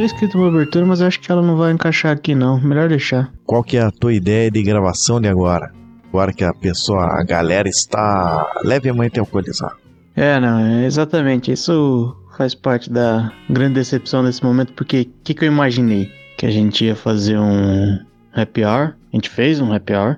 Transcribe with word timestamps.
tinha 0.00 0.06
escrito 0.06 0.38
uma 0.38 0.48
abertura, 0.48 0.86
mas 0.86 1.02
acho 1.02 1.20
que 1.20 1.30
ela 1.30 1.42
não 1.42 1.56
vai 1.56 1.72
encaixar 1.72 2.12
aqui 2.12 2.34
não. 2.34 2.58
Melhor 2.58 2.88
deixar. 2.88 3.30
Qual 3.44 3.62
que 3.62 3.76
é 3.76 3.82
a 3.82 3.90
tua 3.90 4.14
ideia 4.14 4.50
de 4.50 4.62
gravação 4.62 5.20
de 5.20 5.28
agora? 5.28 5.72
Agora 6.08 6.32
que 6.32 6.42
a 6.42 6.54
pessoa, 6.54 7.20
a 7.20 7.22
galera 7.22 7.68
está 7.68 8.50
levemente 8.64 9.20
alcoolizada. 9.20 9.74
É, 10.16 10.40
não, 10.40 10.58
é 10.58 10.86
exatamente. 10.86 11.52
Isso 11.52 12.16
faz 12.36 12.54
parte 12.54 12.90
da 12.90 13.30
grande 13.50 13.74
decepção 13.74 14.24
desse 14.24 14.42
momento, 14.42 14.72
porque 14.72 15.02
o 15.02 15.22
que, 15.22 15.34
que 15.34 15.44
eu 15.44 15.48
imaginei? 15.48 16.10
Que 16.38 16.46
a 16.46 16.50
gente 16.50 16.86
ia 16.86 16.96
fazer 16.96 17.38
um 17.38 17.98
happy 18.34 18.64
hour. 18.64 18.94
A 19.12 19.16
gente 19.16 19.28
fez 19.28 19.60
um 19.60 19.70
happy 19.70 19.92
hour. 19.92 20.16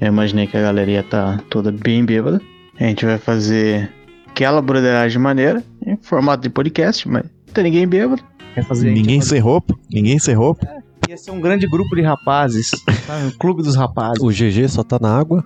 Eu 0.00 0.08
imaginei 0.08 0.46
que 0.46 0.56
a 0.56 0.62
galera 0.62 0.90
ia 0.90 1.00
estar 1.00 1.36
tá 1.36 1.44
toda 1.50 1.70
bem 1.70 2.02
bêbada. 2.02 2.40
A 2.80 2.84
gente 2.84 3.04
vai 3.04 3.18
fazer 3.18 3.92
aquela 4.26 4.62
broderagem 4.62 5.20
maneira, 5.20 5.62
em 5.84 5.98
formato 5.98 6.44
de 6.44 6.48
podcast, 6.48 7.06
mas 7.06 7.24
não 7.24 7.52
tem 7.52 7.64
ninguém 7.64 7.86
bêbado. 7.86 8.22
Quer 8.58 8.64
fazer 8.64 8.90
Ninguém 8.90 9.20
sem 9.20 9.38
roupa? 9.38 9.72
Ninguém 9.88 10.18
sem 10.18 10.34
roupa? 10.34 10.66
Ia 11.08 11.16
ser 11.16 11.30
um 11.30 11.40
grande 11.40 11.64
grupo 11.68 11.94
de 11.94 12.02
rapazes, 12.02 12.70
sabe? 13.06 13.26
Um 13.26 13.30
clube 13.38 13.62
dos 13.62 13.76
rapazes. 13.76 14.20
O 14.20 14.30
GG 14.30 14.68
só 14.68 14.82
tá 14.82 14.98
na 15.00 15.16
água? 15.16 15.44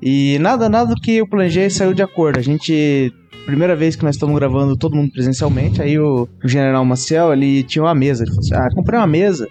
E 0.00 0.38
nada, 0.38 0.68
nada 0.68 0.94
do 0.94 1.00
que 1.00 1.16
eu 1.16 1.28
planejei 1.28 1.68
saiu 1.68 1.92
de 1.92 2.02
acordo. 2.02 2.38
A 2.38 2.42
gente. 2.42 3.12
Primeira 3.46 3.74
vez 3.74 3.96
que 3.96 4.04
nós 4.04 4.14
estamos 4.14 4.34
gravando 4.36 4.76
todo 4.76 4.96
mundo 4.96 5.10
presencialmente, 5.10 5.82
aí 5.82 5.98
o, 5.98 6.28
o 6.42 6.48
General 6.48 6.84
Maciel, 6.84 7.32
ele 7.32 7.64
tinha 7.64 7.82
uma 7.82 7.94
mesa. 7.96 8.22
Ele 8.22 8.30
falou 8.30 8.44
assim: 8.44 8.54
Ah, 8.54 8.68
comprei 8.72 8.98
uma 8.98 9.08
mesa. 9.08 9.48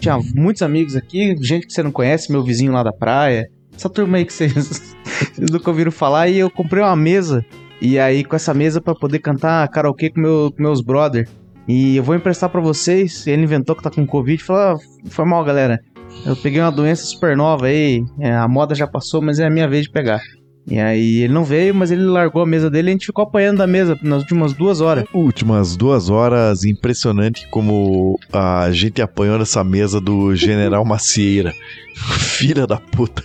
Tinha 0.00 0.18
muitos 0.34 0.62
amigos 0.62 0.96
aqui, 0.96 1.36
gente 1.42 1.66
que 1.66 1.72
você 1.72 1.82
não 1.82 1.92
conhece, 1.92 2.32
meu 2.32 2.42
vizinho 2.42 2.72
lá 2.72 2.82
da 2.82 2.92
praia. 2.94 3.46
Essa 3.76 3.90
turma 3.90 4.16
aí 4.16 4.24
que 4.24 4.32
vocês, 4.32 4.54
vocês 4.54 4.96
nunca 5.52 5.68
ouviram 5.70 5.92
falar. 5.92 6.28
E 6.28 6.38
eu 6.38 6.50
comprei 6.50 6.82
uma 6.82 6.96
mesa. 6.96 7.44
E 7.78 7.98
aí, 7.98 8.24
com 8.24 8.34
essa 8.34 8.54
mesa 8.54 8.80
pra 8.80 8.94
poder 8.94 9.18
cantar 9.18 9.68
karaokê 9.68 10.08
com, 10.08 10.18
meu, 10.18 10.50
com 10.56 10.62
meus 10.62 10.80
brother. 10.80 11.28
E 11.68 11.96
eu 11.96 12.02
vou 12.02 12.14
emprestar 12.14 12.48
pra 12.48 12.60
vocês. 12.60 13.26
Ele 13.26 13.42
inventou 13.42 13.74
que 13.74 13.82
tá 13.82 13.90
com 13.90 14.06
Covid. 14.06 14.42
Falou: 14.42 14.62
ah, 14.62 14.76
Foi 15.08 15.24
mal, 15.24 15.44
galera. 15.44 15.80
Eu 16.24 16.36
peguei 16.36 16.60
uma 16.60 16.72
doença 16.72 17.04
super 17.04 17.36
nova 17.36 17.66
aí, 17.66 18.04
é, 18.18 18.34
a 18.34 18.48
moda 18.48 18.74
já 18.74 18.86
passou, 18.86 19.20
mas 19.20 19.38
é 19.38 19.46
a 19.46 19.50
minha 19.50 19.68
vez 19.68 19.84
de 19.84 19.90
pegar. 19.90 20.20
E 20.68 20.80
aí 20.80 21.18
ele 21.22 21.32
não 21.32 21.44
veio, 21.44 21.72
mas 21.72 21.92
ele 21.92 22.02
largou 22.02 22.42
a 22.42 22.46
mesa 22.46 22.68
dele 22.68 22.88
e 22.88 22.90
a 22.90 22.92
gente 22.92 23.06
ficou 23.06 23.22
apanhando 23.22 23.58
da 23.58 23.66
mesa 23.68 23.96
nas 24.02 24.22
últimas 24.22 24.52
duas 24.52 24.80
horas. 24.80 25.04
Últimas 25.14 25.76
duas 25.76 26.10
horas, 26.10 26.64
impressionante 26.64 27.46
como 27.48 28.18
a 28.32 28.68
gente 28.72 29.00
apanhou 29.00 29.38
nessa 29.38 29.62
mesa 29.62 30.00
do 30.00 30.34
General 30.34 30.84
Macieira. 30.84 31.52
Filha 32.18 32.66
da 32.66 32.78
puta. 32.78 33.22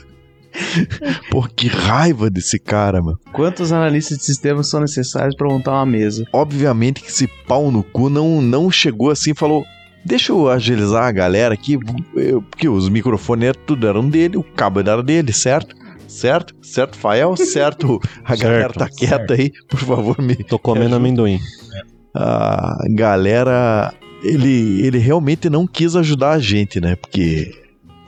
Pô, 1.32 1.44
que 1.44 1.68
raiva 1.68 2.30
desse 2.30 2.60
cara, 2.60 3.02
mano. 3.02 3.18
Quantos 3.34 3.72
analistas 3.72 4.18
de 4.18 4.26
sistemas 4.26 4.68
são 4.70 4.80
necessários 4.82 5.36
pra 5.36 5.48
montar 5.48 5.72
uma 5.72 5.86
mesa? 5.86 6.26
Obviamente 6.34 7.02
que 7.02 7.10
esse 7.10 7.28
pau 7.48 7.72
no 7.72 7.84
cu 7.84 8.10
não, 8.10 8.42
não 8.42 8.70
chegou 8.72 9.10
assim 9.12 9.32
e 9.32 9.36
falou: 9.36 9.64
Deixa 10.06 10.32
eu 10.32 10.50
agilizar 10.50 11.04
a 11.04 11.12
galera 11.12 11.54
aqui, 11.54 11.78
porque 12.50 12.68
os 12.68 12.90
microfones 12.90 13.50
eram- 13.50 13.60
tudo 13.66 13.88
eram 13.88 14.10
dele, 14.10 14.38
o 14.38 14.44
cabo 14.44 14.80
era 14.80 15.02
dele, 15.02 15.32
certo? 15.32 15.76
Certo? 16.08 16.54
Certo, 16.62 16.98
Fael? 16.98 17.38
Certo? 17.38 17.98
A 18.26 18.36
galera 18.36 18.64
Certo, 18.64 18.80
tá 18.80 18.90
quieta 18.90 19.34
aí, 19.34 19.50
por 19.70 19.80
favor, 19.80 20.22
me. 20.22 20.36
Tô 20.36 20.60
comendo 20.60 20.96
amendoim. 20.96 21.40
A 22.14 22.76
galera. 22.90 23.94
Ele, 24.24 24.86
ele 24.86 24.98
realmente 25.00 25.50
não 25.50 25.66
quis 25.66 25.96
ajudar 25.96 26.32
a 26.32 26.40
gente, 26.40 26.80
né? 26.82 26.96
Porque. 26.96 27.52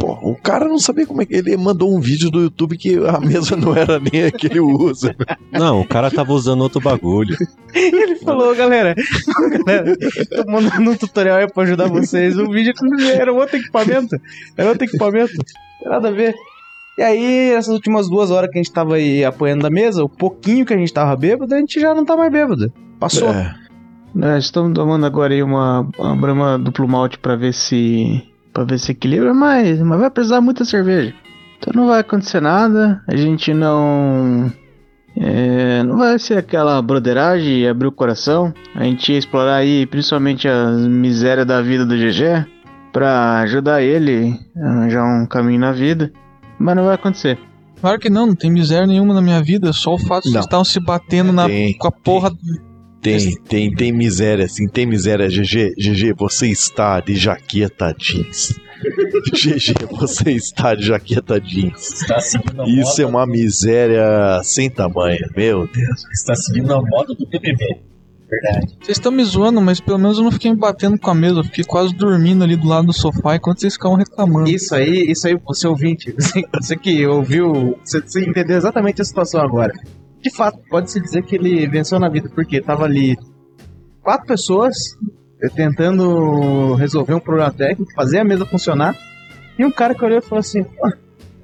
Pô, 0.03 0.19
o 0.21 0.35
cara 0.35 0.67
não 0.67 0.77
sabia 0.77 1.07
como 1.07 1.21
é 1.21 1.25
que. 1.25 1.33
Ele 1.33 1.55
mandou 1.55 1.95
um 1.95 2.01
vídeo 2.01 2.29
do 2.29 2.41
YouTube 2.41 2.77
que 2.77 2.97
a 3.07 3.21
mesa 3.21 3.55
não 3.55 3.73
era 3.73 3.97
nem 4.01 4.25
a 4.25 4.31
que 4.31 4.47
ele 4.47 4.59
usa. 4.59 5.15
Não, 5.49 5.79
o 5.79 5.87
cara 5.87 6.11
tava 6.11 6.33
usando 6.33 6.59
outro 6.59 6.81
bagulho. 6.81 7.38
Ele 7.73 8.17
falou, 8.17 8.53
galera, 8.53 8.94
galera, 9.66 9.95
tô 10.29 10.51
mandando 10.51 10.91
um 10.91 10.95
tutorial 10.97 11.38
aí 11.38 11.50
pra 11.50 11.63
ajudar 11.63 11.88
vocês. 11.88 12.38
O 12.38 12.51
vídeo 12.51 12.73
era 13.13 13.31
outro 13.31 13.55
equipamento. 13.55 14.19
Era 14.57 14.67
outro 14.67 14.83
equipamento. 14.83 15.31
Não 15.38 15.79
tem 15.79 15.89
nada 15.89 16.09
a 16.09 16.11
ver. 16.11 16.35
E 16.97 17.01
aí, 17.01 17.51
essas 17.51 17.73
últimas 17.73 18.09
duas 18.09 18.29
horas 18.29 18.49
que 18.51 18.59
a 18.59 18.61
gente 18.61 18.73
tava 18.73 18.95
aí 18.95 19.23
apoiando 19.23 19.63
da 19.63 19.69
mesa, 19.69 20.03
o 20.03 20.09
pouquinho 20.09 20.66
que 20.66 20.73
a 20.73 20.78
gente 20.78 20.91
tava 20.91 21.16
bêbado, 21.16 21.55
a 21.55 21.59
gente 21.59 21.79
já 21.79 21.95
não 21.95 22.03
tá 22.03 22.17
mais 22.17 22.29
bêbado. 22.29 22.73
Passou. 22.99 23.29
É, 23.29 23.55
Nós 24.13 24.44
estamos 24.44 24.73
tomando 24.73 25.05
agora 25.05 25.33
aí 25.33 25.41
uma, 25.41 25.88
uma 25.97 26.13
brama 26.13 26.59
duplo 26.59 26.89
malte 26.89 27.17
pra 27.17 27.38
ver 27.38 27.53
se. 27.53 28.32
Para 28.53 28.64
ver 28.64 28.80
se 28.80 28.91
equilibra, 28.91 29.34
mas, 29.34 29.80
mas 29.81 30.00
vai 30.00 30.09
precisar 30.09 30.41
muita 30.41 30.64
cerveja. 30.64 31.14
Então 31.58 31.74
não 31.75 31.88
vai 31.88 32.02
acontecer 32.02 32.41
nada, 32.41 33.02
a 33.08 33.16
gente 33.16 33.53
não. 33.53 34.52
é, 35.18 35.81
não 35.84 35.97
vai 35.97 36.19
ser 36.19 36.38
aquela 36.38 36.81
broderagem 36.81 37.59
e 37.62 37.68
abrir 37.68 37.88
o 37.88 37.91
coração. 37.91 38.53
A 38.75 38.84
gente 38.84 39.12
ia 39.12 39.18
explorar 39.18 39.56
aí 39.56 39.86
principalmente 39.86 40.47
as 40.47 40.86
misérias 40.88 41.47
da 41.47 41.62
vida 41.62 41.86
do 41.86 41.96
GG 41.96 42.46
pra 42.91 43.40
ajudar 43.40 43.81
ele 43.81 44.40
a 44.56 44.68
arranjar 44.68 45.03
um 45.03 45.25
caminho 45.25 45.59
na 45.59 45.72
vida. 45.72 46.12
Mas 46.59 46.75
não 46.75 46.85
vai 46.85 46.96
acontecer. 46.96 47.40
Claro 47.81 48.00
que 48.00 48.09
não, 48.09 48.28
não 48.28 48.35
tem 48.35 48.50
miséria 48.52 48.88
nenhuma 48.88 49.14
na 49.14 49.22
minha 49.22 49.41
vida, 49.41 49.74
só 49.74 49.96
o 49.96 49.97
fato 49.97 50.24
de 50.24 50.30
Não. 50.30 50.34
vocês 50.35 50.46
estavam 50.46 50.64
se 50.64 50.80
batendo 50.80 51.34
na, 51.34 51.47
Tem, 51.47 51.78
com 51.78 51.88
a 51.88 51.91
porra. 51.91 52.30
Tem, 52.30 52.72
tem, 53.03 53.75
tem 53.75 53.91
miséria, 53.91 54.47
sim, 54.47 54.68
tem 54.68 54.86
miséria. 54.86 55.28
GG, 55.28 55.75
GG, 55.78 56.14
você 56.18 56.47
está 56.47 57.00
de 57.00 57.16
jaqueta 57.16 57.94
jeans. 57.97 58.59
GG, 59.34 59.74
você 59.91 60.31
está 60.31 60.74
de 60.74 60.86
jaqueta 60.88 61.40
jeans. 61.40 62.02
Está 62.02 62.19
seguindo 62.19 62.62
a 62.62 62.68
Isso 62.68 63.02
é 63.02 63.06
moda, 63.06 63.18
uma 63.18 63.28
miséria 63.28 64.41
sem 64.44 64.69
tamanho, 64.69 65.30
meu 65.36 65.68
Deus. 65.68 66.03
está 66.14 66.36
seguindo 66.36 66.74
a 66.74 66.81
moda 66.81 67.14
do 67.14 67.28
BBB. 67.28 67.81
Verdade. 68.30 68.78
Vocês 68.81 68.97
estão 68.97 69.12
me 69.12 69.24
zoando, 69.24 69.62
mas 69.62 69.80
pelo 69.80 70.00
menos 70.00 70.18
eu 70.18 70.24
não 70.24 70.31
fiquei 70.31 70.50
me 70.52 70.58
batendo 70.58 70.97
com 70.97 71.12
a 71.12 71.16
mesa, 71.16 71.40
eu 71.40 71.44
fiquei 71.44 71.64
quase 71.64 71.94
dormindo 71.94 72.44
ali 72.44 72.56
do 72.56 72.68
lado 72.68 72.88
do 72.88 72.94
sofá 72.94 73.35
enquanto 73.35 73.59
vocês 73.59 73.74
ficavam 73.74 73.97
reclamando. 73.97 74.50
Isso 74.50 74.74
aí, 74.74 75.12
isso 75.12 75.28
aí, 75.28 75.38
você 75.46 75.68
ouvinte, 75.68 76.12
você, 76.12 76.41
você 76.59 76.75
que 76.75 77.06
ouviu, 77.06 77.78
você, 77.84 78.02
você 78.02 78.22
entendeu 78.22 78.58
exatamente 78.58 79.02
a 79.02 79.06
situação 79.06 79.41
agora. 79.41 79.74
De 80.23 80.34
fato, 80.35 80.57
pode-se 80.69 81.00
dizer 81.01 81.22
que 81.23 81.35
ele 81.35 81.67
venceu 81.67 82.00
na 82.00 82.07
vida, 82.09 82.29
porque 82.34 82.61
tava 82.61 82.85
ali 82.85 83.16
quatro 84.01 84.25
pessoas 84.25 84.75
eh, 85.44 85.50
tentando 85.50 86.75
resolver 86.75 87.13
um 87.13 87.19
problema 87.19 87.51
técnico, 87.51 87.91
fazer 87.94 88.19
a 88.19 88.23
mesa 88.23 88.45
funcionar, 88.45 88.95
e 89.59 89.66
um 89.66 89.72
cara 89.72 89.94
que 89.94 90.03
olhou 90.03 90.19
e 90.19 90.22
falou 90.22 90.39
assim, 90.39 90.63
"Pô, 90.63 90.89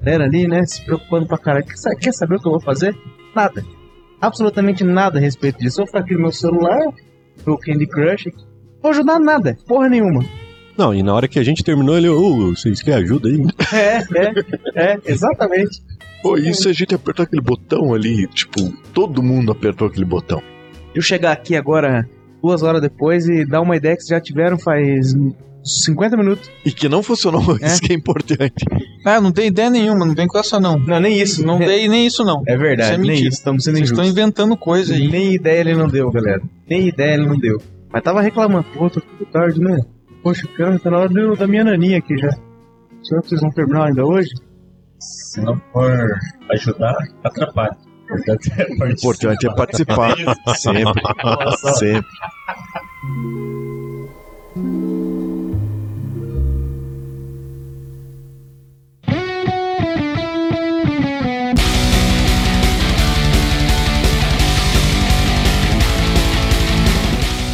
galera 0.02 0.24
ali, 0.24 0.48
né, 0.48 0.64
se 0.64 0.82
preocupando 0.84 1.26
pra 1.26 1.36
caralho, 1.38 1.66
quer, 1.66 1.76
sa- 1.76 1.94
quer 1.94 2.12
saber 2.12 2.36
o 2.36 2.40
que 2.40 2.48
eu 2.48 2.52
vou 2.52 2.60
fazer? 2.60 2.96
Nada. 3.36 3.62
Absolutamente 4.20 4.82
nada 4.82 5.18
a 5.18 5.20
respeito 5.20 5.58
disso. 5.58 5.82
Eu 5.82 5.86
vou 5.86 6.00
aqui 6.00 6.14
no 6.14 6.20
meu 6.22 6.32
celular, 6.32 6.80
pro 7.44 7.58
Candy 7.58 7.86
Crush, 7.86 8.26
não 8.26 8.80
vou 8.82 8.90
ajudar 8.92 9.18
nada, 9.18 9.56
porra 9.68 9.88
nenhuma. 9.88 10.24
Não, 10.76 10.94
e 10.94 11.02
na 11.02 11.12
hora 11.12 11.28
que 11.28 11.38
a 11.38 11.42
gente 11.42 11.62
terminou, 11.62 11.96
ele, 11.98 12.08
ô, 12.08 12.54
vocês 12.54 12.82
querem 12.82 13.04
ajuda 13.04 13.28
aí? 13.28 13.44
É, 13.74 13.96
é, 13.98 14.92
é, 14.94 14.98
exatamente. 15.04 15.82
Pô, 16.22 16.36
e 16.36 16.52
se 16.54 16.68
a 16.68 16.72
gente 16.72 16.94
apertar 16.94 17.22
aquele 17.24 17.42
botão 17.42 17.94
ali, 17.94 18.26
tipo, 18.28 18.72
todo 18.92 19.22
mundo 19.22 19.50
apertou 19.52 19.88
aquele 19.88 20.04
botão. 20.04 20.42
eu 20.94 21.00
chegar 21.02 21.32
aqui 21.32 21.56
agora, 21.56 22.08
duas 22.42 22.62
horas 22.62 22.80
depois, 22.80 23.26
e 23.28 23.44
dar 23.44 23.60
uma 23.60 23.76
ideia 23.76 23.96
que 23.96 24.02
vocês 24.02 24.16
já 24.18 24.20
tiveram 24.20 24.58
faz 24.58 25.14
50 25.64 26.16
minutos. 26.16 26.50
E 26.64 26.72
que 26.72 26.88
não 26.88 27.02
funcionou, 27.02 27.56
É. 27.60 27.66
isso 27.66 27.80
que 27.80 27.92
é 27.92 27.96
importante. 27.96 28.64
Ah, 29.04 29.20
não 29.20 29.30
tem 29.32 29.46
ideia 29.48 29.70
nenhuma, 29.70 30.04
não 30.04 30.14
vem 30.14 30.26
com 30.26 30.38
essa 30.38 30.58
não. 30.60 30.78
Não, 30.78 31.00
nem 31.00 31.18
isso. 31.20 31.44
Não 31.46 31.58
dei 31.58 31.88
nem 31.88 32.06
isso 32.06 32.24
não. 32.24 32.42
É 32.46 32.56
verdade, 32.56 32.92
Isso 32.92 33.00
é 33.00 33.04
nem 33.06 33.16
isso. 33.20 33.28
Estamos 33.38 33.64
sendo 33.64 33.76
Vocês 33.76 33.90
estão 33.90 34.04
injustos. 34.04 34.20
inventando 34.22 34.56
coisa 34.56 34.94
aí. 34.94 35.08
Nem 35.08 35.34
ideia 35.34 35.60
ele 35.60 35.74
não 35.74 35.86
deu, 35.86 36.10
galera. 36.10 36.42
Nem 36.68 36.88
ideia 36.88 37.14
ele 37.14 37.26
não 37.26 37.38
deu. 37.38 37.58
Mas 37.92 38.02
tava 38.02 38.20
reclamando. 38.20 38.66
Pô, 38.74 38.88
tô 38.90 39.00
tudo 39.00 39.26
tarde, 39.30 39.58
né? 39.60 39.78
Poxa, 40.22 40.46
cara, 40.56 40.78
tá 40.78 40.90
na 40.90 40.98
hora 40.98 41.08
do- 41.08 41.34
da 41.36 41.46
minha 41.46 41.64
naninha 41.64 41.98
aqui 41.98 42.16
já. 42.18 42.30
Será 43.02 43.22
que 43.22 43.28
vocês 43.28 43.40
vão 43.40 43.50
terminar 43.50 43.86
ainda 43.88 44.04
hoje? 44.04 44.28
Se 45.00 45.40
não 45.40 45.60
for 45.72 46.18
ajudar, 46.50 46.96
atrapalha. 47.24 47.76
O 48.10 48.16
importante 48.16 48.86
é 48.86 48.90
importante 48.92 49.46
é 49.46 49.54
participar. 49.54 50.16
Sempre. 50.56 51.02
Sempre. 51.78 52.10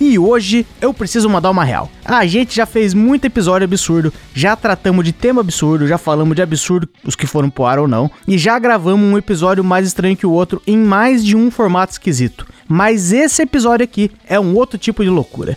E 0.00 0.18
hoje 0.18 0.66
eu 0.80 0.92
preciso 0.92 1.28
mandar 1.28 1.50
uma 1.50 1.64
real. 1.64 1.90
A 2.04 2.26
gente 2.26 2.54
já 2.54 2.66
fez 2.66 2.92
muito 2.92 3.24
episódio 3.24 3.64
absurdo, 3.64 4.12
já 4.34 4.54
tratamos 4.54 5.04
de 5.04 5.12
tema 5.12 5.40
absurdo, 5.40 5.86
já 5.86 5.96
falamos 5.96 6.36
de 6.36 6.42
absurdo, 6.42 6.88
os 7.02 7.16
que 7.16 7.26
foram 7.26 7.48
pro 7.48 7.64
ar 7.64 7.78
ou 7.78 7.88
não, 7.88 8.10
e 8.28 8.36
já 8.36 8.58
gravamos 8.58 9.10
um 9.10 9.16
episódio 9.16 9.64
mais 9.64 9.86
estranho 9.86 10.16
que 10.16 10.26
o 10.26 10.32
outro 10.32 10.60
em 10.66 10.76
mais 10.76 11.24
de 11.24 11.36
um 11.36 11.50
formato 11.50 11.92
esquisito. 11.92 12.46
Mas 12.68 13.12
esse 13.12 13.42
episódio 13.42 13.84
aqui 13.84 14.10
é 14.26 14.38
um 14.38 14.54
outro 14.54 14.78
tipo 14.78 15.02
de 15.02 15.10
loucura. 15.10 15.56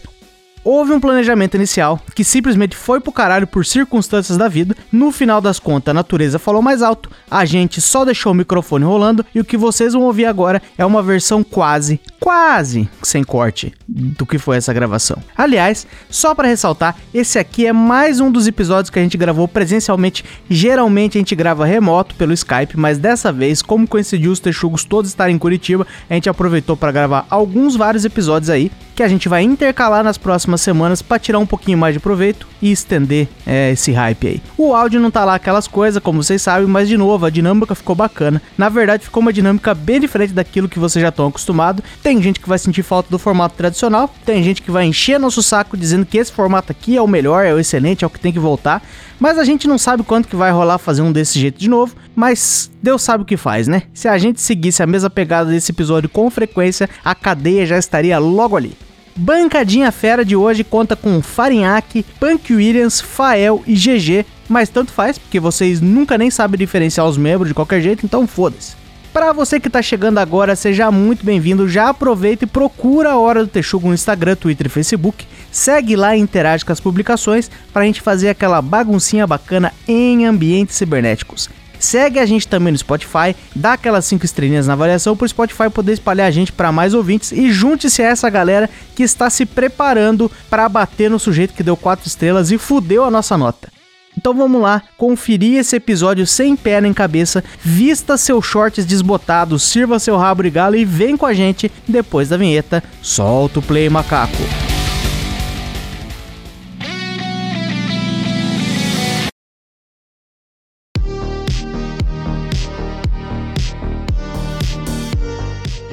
Houve 0.64 0.92
um 0.92 1.00
planejamento 1.00 1.56
inicial 1.56 2.00
que 2.14 2.24
simplesmente 2.24 2.76
foi 2.76 3.00
pro 3.00 3.12
caralho 3.12 3.48
por 3.48 3.66
circunstâncias 3.66 4.38
da 4.38 4.48
vida. 4.48 4.76
No 4.92 5.12
final 5.12 5.40
das 5.40 5.60
contas, 5.60 5.92
a 5.92 5.94
natureza 5.94 6.38
falou 6.38 6.62
mais 6.62 6.82
alto, 6.82 7.10
a 7.30 7.46
gente 7.46 7.80
só 7.80 8.04
deixou 8.04 8.32
o 8.32 8.36
microfone 8.36 8.86
rolando 8.86 9.26
e 9.34 9.40
o 9.40 9.46
que 9.46 9.58
vocês 9.58 9.94
vão 9.94 10.04
ouvir 10.04 10.26
agora 10.26 10.62
é 10.78 10.86
uma 10.86 11.02
versão 11.02 11.44
quase, 11.44 12.00
quase 12.20 12.90
sem 13.02 13.24
corte 13.24 13.74
do 13.88 14.26
que 14.26 14.38
foi 14.38 14.58
essa 14.58 14.74
gravação. 14.74 15.18
Aliás, 15.36 15.88
só 16.10 16.36
para 16.36 16.48
ressaltar, 16.48 16.96
esse 17.14 17.40
aqui 17.40 17.66
é 17.66 17.74
mais 17.74 18.20
um 18.20 18.32
dos 18.32 18.48
episódios 18.48 18.90
que 18.90 19.00
a 19.00 19.02
gente 19.02 19.18
gravou 19.18 19.48
presencialmente. 19.48 20.24
Geralmente 20.50 21.18
a 21.18 21.22
gente 21.22 21.36
grava 21.36 21.66
remoto 21.66 22.16
pelo 22.16 22.34
Skype, 22.34 22.78
mas 22.78 22.98
dessa 22.98 23.32
vez, 23.32 23.62
como 23.62 23.88
coincidiu 23.88 24.32
os 24.32 24.40
texugos 24.40 24.84
todos 24.84 25.10
estarem 25.10 25.36
em 25.36 25.40
Curitiba, 25.40 25.88
a 26.10 26.14
gente 26.14 26.30
aproveitou 26.30 26.76
para 26.76 26.92
gravar 26.92 27.26
alguns 27.30 27.76
vários 27.76 28.06
episódios 28.06 28.50
aí 28.50 28.72
que 28.96 29.04
a 29.04 29.08
gente 29.08 29.30
vai 29.30 29.44
intercalar 29.44 30.04
nas 30.04 30.18
próximas 30.18 30.59
semanas 30.62 31.02
para 31.02 31.20
tirar 31.20 31.40
um 31.40 31.46
pouquinho 31.46 31.78
mais 31.78 31.94
de 31.94 32.00
proveito 32.00 32.48
e 32.62 32.72
estender 32.72 33.28
é, 33.46 33.72
esse 33.72 33.92
hype 33.92 34.28
aí. 34.28 34.42
O 34.58 34.74
áudio 34.74 35.00
não 35.00 35.12
tá 35.12 35.24
lá 35.24 35.36
aquelas 35.36 35.68
coisas, 35.68 36.02
como 36.02 36.22
vocês 36.22 36.42
sabem, 36.42 36.68
mas 36.68 36.88
de 36.88 36.98
novo, 36.98 37.26
a 37.26 37.30
dinâmica 37.30 37.76
ficou 37.76 37.96
bacana. 37.96 38.42
Na 38.58 38.70
verdade, 38.70 39.04
ficou 39.04 39.22
uma 39.22 39.34
dinâmica 39.34 39.74
bem 39.74 40.00
diferente 40.00 40.34
daquilo 40.34 40.70
que 40.70 40.80
vocês 40.80 41.02
já 41.02 41.10
estão 41.10 41.28
acostumados. 41.28 41.84
Tem 42.04 42.22
gente 42.22 42.40
que 42.40 42.50
vai 42.50 42.60
sentir 42.60 42.84
falta 42.84 43.10
do 43.10 43.20
formato 43.20 43.56
tradicional, 43.56 44.14
tem 44.26 44.44
gente 44.44 44.62
que 44.62 44.72
vai 44.72 44.86
encher 44.86 45.20
nosso 45.20 45.42
saco 45.42 45.78
dizendo 45.78 46.06
que 46.06 46.18
esse 46.18 46.32
formato 46.32 46.72
aqui 46.72 46.98
é 46.98 47.02
o 47.02 47.08
melhor, 47.08 47.46
é 47.46 47.54
o 47.54 47.60
excelente, 47.60 48.04
é 48.04 48.08
o 48.08 48.10
que 48.10 48.20
tem 48.20 48.34
que 48.34 48.40
voltar. 48.40 48.82
Mas 49.20 49.38
a 49.38 49.44
gente 49.44 49.68
não 49.68 49.78
sabe 49.78 50.04
quanto 50.04 50.28
que 50.30 50.36
vai 50.36 50.52
rolar 50.52 50.78
fazer 50.78 51.02
um 51.02 51.12
desse 51.12 51.38
jeito 51.38 51.60
de 51.60 51.70
novo, 51.70 51.94
mas 52.16 52.72
Deus 52.82 53.02
sabe 53.02 53.24
o 53.24 53.26
que 53.26 53.36
faz, 53.36 53.68
né? 53.68 53.84
Se 53.94 54.08
a 54.08 54.18
gente 54.18 54.40
seguisse 54.42 54.82
a 54.82 54.88
mesma 54.88 55.10
pegada 55.10 55.50
desse 55.50 55.72
episódio 55.72 56.10
com 56.10 56.30
frequência, 56.30 56.90
a 57.04 57.14
cadeia 57.14 57.66
já 57.66 57.78
estaria 57.78 58.18
logo 58.18 58.56
ali. 58.56 58.78
Bancadinha 59.16 59.92
Fera 59.92 60.24
de 60.24 60.36
hoje 60.36 60.64
conta 60.64 60.96
com 60.96 61.22
Farinhaque, 61.22 62.06
Punk 62.20 62.54
Williams, 62.54 63.02
Fael 63.02 63.64
e 63.68 63.74
GG, 63.74 64.26
mas 64.48 64.70
tanto 64.70 64.92
faz, 64.92 65.18
porque 65.18 65.40
vocês 65.40 65.82
nunca 65.82 66.18
nem 66.18 66.32
sabem 66.32 66.58
diferenciar 66.58 67.08
os 67.08 67.18
membros 67.18 67.50
de 67.50 67.54
qualquer 67.54 67.82
jeito, 67.82 68.06
então 68.06 68.26
foda-se. 68.26 68.80
Para 69.12 69.34
você 69.34 69.60
que 69.60 69.70
tá 69.70 69.82
chegando 69.82 70.20
agora, 70.20 70.56
seja 70.56 70.92
muito 70.92 71.26
bem-vindo. 71.26 71.68
Já 71.68 71.90
aproveita 71.90 72.44
e 72.44 72.48
procura 72.48 73.12
a 73.12 73.18
Hora 73.18 73.44
do 73.44 73.50
Texugo 73.50 73.88
no 73.88 73.94
Instagram, 73.94 74.36
Twitter 74.36 74.68
e 74.68 74.70
Facebook. 74.70 75.26
Segue 75.52 75.96
lá 75.96 76.16
e 76.16 76.20
interage 76.20 76.64
com 76.64 76.72
as 76.72 76.80
publicações 76.80 77.50
para 77.74 77.82
a 77.82 77.86
gente 77.86 78.02
fazer 78.02 78.30
aquela 78.30 78.62
baguncinha 78.62 79.26
bacana 79.26 79.74
em 79.88 80.26
ambientes 80.26 80.76
cibernéticos. 80.76 81.50
Segue 81.80 82.20
a 82.20 82.26
gente 82.26 82.48
também 82.48 82.72
no 82.72 82.78
Spotify, 82.78 83.36
dá 83.56 83.74
aquelas 83.74 84.06
5 84.06 84.26
estrelinhas 84.26 84.68
na 84.68 84.74
avaliação 84.74 85.16
para 85.16 85.26
o 85.26 85.30
Spotify 85.30 85.70
poder 85.70 85.94
espalhar 85.94 86.28
a 86.28 86.32
gente 86.32 86.52
para 86.52 86.72
mais 86.72 86.94
ouvintes 86.94 87.32
e 87.32 87.52
junte-se 87.52 88.04
a 88.04 88.08
essa 88.08 88.30
galera 88.30 88.70
que 88.96 89.02
está 89.02 89.30
se 89.30 89.46
preparando 89.46 90.30
para 90.50 90.68
bater 90.68 91.10
no 91.10 91.18
sujeito 91.18 91.54
que 91.54 91.64
deu 91.64 91.78
4 91.78 92.06
estrelas 92.08 92.52
e 92.52 92.58
fudeu 92.58 93.06
a 93.06 93.12
nossa 93.12 93.38
nota. 93.38 93.70
Então 94.18 94.34
vamos 94.34 94.62
lá, 94.62 94.84
conferir 94.98 95.60
esse 95.60 95.78
episódio 95.78 96.28
sem 96.28 96.54
pé 96.54 96.82
nem 96.82 96.94
cabeça, 96.94 97.42
vista 97.64 98.18
seus 98.18 98.46
shorts 98.46 98.86
desbotados, 98.86 99.64
sirva 99.64 99.98
seu 99.98 100.18
rabo 100.18 100.44
de 100.44 100.50
galo 100.50 100.76
e 100.76 100.84
vem 100.84 101.16
com 101.16 101.26
a 101.26 101.34
gente 101.34 101.72
depois 101.88 102.28
da 102.28 102.36
vinheta. 102.36 102.84
Solta 103.02 103.60
o 103.60 103.62
play, 103.62 103.90
macaco. 103.90 104.69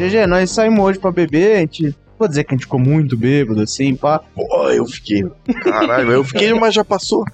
GG, 0.06 0.26
nós 0.26 0.50
saímos 0.50 0.85
hoje 0.85 0.99
pra 0.99 1.11
beber, 1.11 1.56
a 1.56 1.61
gente. 1.61 1.94
Vou 2.19 2.26
dizer 2.26 2.44
que 2.44 2.55
a 2.55 2.56
gente 2.56 2.64
ficou 2.64 2.81
muito 2.81 3.17
bêbado, 3.17 3.61
assim, 3.61 3.94
pá. 3.94 4.20
Pô, 4.35 4.70
eu 4.70 4.87
fiquei. 4.87 5.25
Caralho, 5.62 6.12
eu 6.12 6.25
fiquei, 6.25 6.55
mas 6.55 6.75
já 6.75 6.85
passou. 6.85 7.25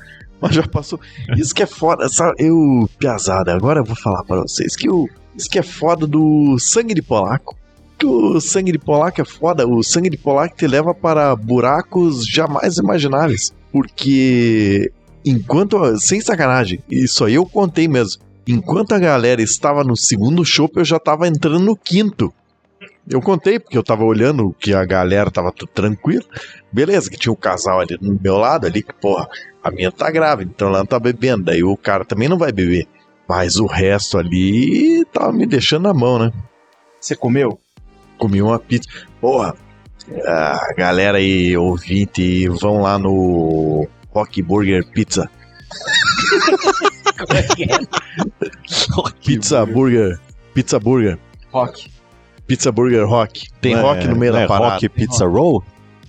Mas 0.40 0.56
já 0.56 0.66
passou. 0.66 0.98
Isso 1.36 1.54
que 1.54 1.62
é 1.62 1.66
foda, 1.66 2.08
sabe? 2.08 2.34
Eu. 2.38 2.88
Piazada, 2.98 3.54
agora 3.54 3.80
eu 3.80 3.84
vou 3.84 3.94
falar 3.94 4.24
pra 4.24 4.40
vocês 4.40 4.74
que 4.74 4.90
o. 4.90 5.08
Isso 5.36 5.48
que 5.48 5.58
é 5.58 5.62
foda 5.62 6.04
do 6.06 6.58
sangue 6.58 6.94
de 6.94 7.02
polaco. 7.02 7.56
Que 7.96 8.06
o 8.06 8.40
sangue 8.40 8.72
de 8.72 8.78
polaco 8.78 9.20
é 9.20 9.24
foda. 9.24 9.66
O 9.66 9.84
sangue 9.84 10.10
de 10.10 10.16
polaco 10.16 10.56
te 10.56 10.66
leva 10.66 10.92
para 10.92 11.34
buracos 11.36 12.26
jamais 12.26 12.76
imagináveis. 12.76 13.54
Porque. 13.70 14.90
Enquanto. 15.24 15.96
Sem 16.00 16.20
sacanagem, 16.20 16.80
isso 16.90 17.24
aí 17.24 17.34
eu 17.34 17.46
contei 17.46 17.86
mesmo. 17.86 18.20
Enquanto 18.48 18.92
a 18.92 18.98
galera 18.98 19.40
estava 19.40 19.84
no 19.84 19.96
segundo 19.96 20.44
chopp, 20.44 20.76
eu 20.76 20.84
já 20.84 20.98
tava 20.98 21.28
entrando 21.28 21.60
no 21.60 21.76
quinto. 21.76 22.34
Eu 23.08 23.20
contei, 23.20 23.58
porque 23.58 23.76
eu 23.76 23.82
tava 23.82 24.04
olhando 24.04 24.54
que 24.58 24.72
a 24.72 24.84
galera 24.84 25.30
tava 25.30 25.52
tudo 25.52 25.70
tranquilo. 25.72 26.24
Beleza, 26.70 27.10
que 27.10 27.18
tinha 27.18 27.32
um 27.32 27.36
casal 27.36 27.80
ali 27.80 27.96
do 27.96 28.18
meu 28.22 28.36
lado 28.36 28.66
ali, 28.66 28.82
que, 28.82 28.94
porra, 28.94 29.28
a 29.62 29.70
minha 29.70 29.90
tá 29.90 30.10
grávida, 30.10 30.50
então 30.54 30.68
ela 30.68 30.78
não 30.78 30.86
tá 30.86 31.00
bebendo. 31.00 31.44
Daí 31.44 31.64
o 31.64 31.76
cara 31.76 32.04
também 32.04 32.28
não 32.28 32.38
vai 32.38 32.52
beber. 32.52 32.86
Mas 33.28 33.56
o 33.56 33.66
resto 33.66 34.18
ali 34.18 35.04
tava 35.06 35.32
me 35.32 35.46
deixando 35.46 35.84
na 35.84 35.94
mão, 35.94 36.18
né? 36.18 36.32
Você 37.00 37.16
comeu? 37.16 37.58
Comi 38.18 38.40
uma 38.40 38.58
pizza. 38.58 38.88
Porra, 39.20 39.56
a 40.26 40.74
galera 40.76 41.18
aí, 41.18 41.56
ouvinte, 41.56 42.48
vão 42.48 42.82
lá 42.82 42.98
no 42.98 43.88
Rock 44.10 44.42
Burger 44.42 44.84
Pizza. 44.92 45.28
Pizza 49.24 49.66
Burger. 49.66 50.20
Pizza 50.54 50.78
Burger. 50.78 51.18
Rock. 51.52 51.90
Pizza 52.52 52.70
Burger 52.72 53.06
Rock. 53.08 53.48
Tem 53.60 53.74
Não 53.74 53.82
rock 53.82 54.04
é- 54.04 54.08
no 54.08 54.16
meio 54.16 54.32
não 54.32 54.38
da 54.40 54.44
é 54.44 54.48
parada. 54.48 54.72
Rock 54.74 54.88
Pizza 54.90 55.26
Roll? 55.26 55.62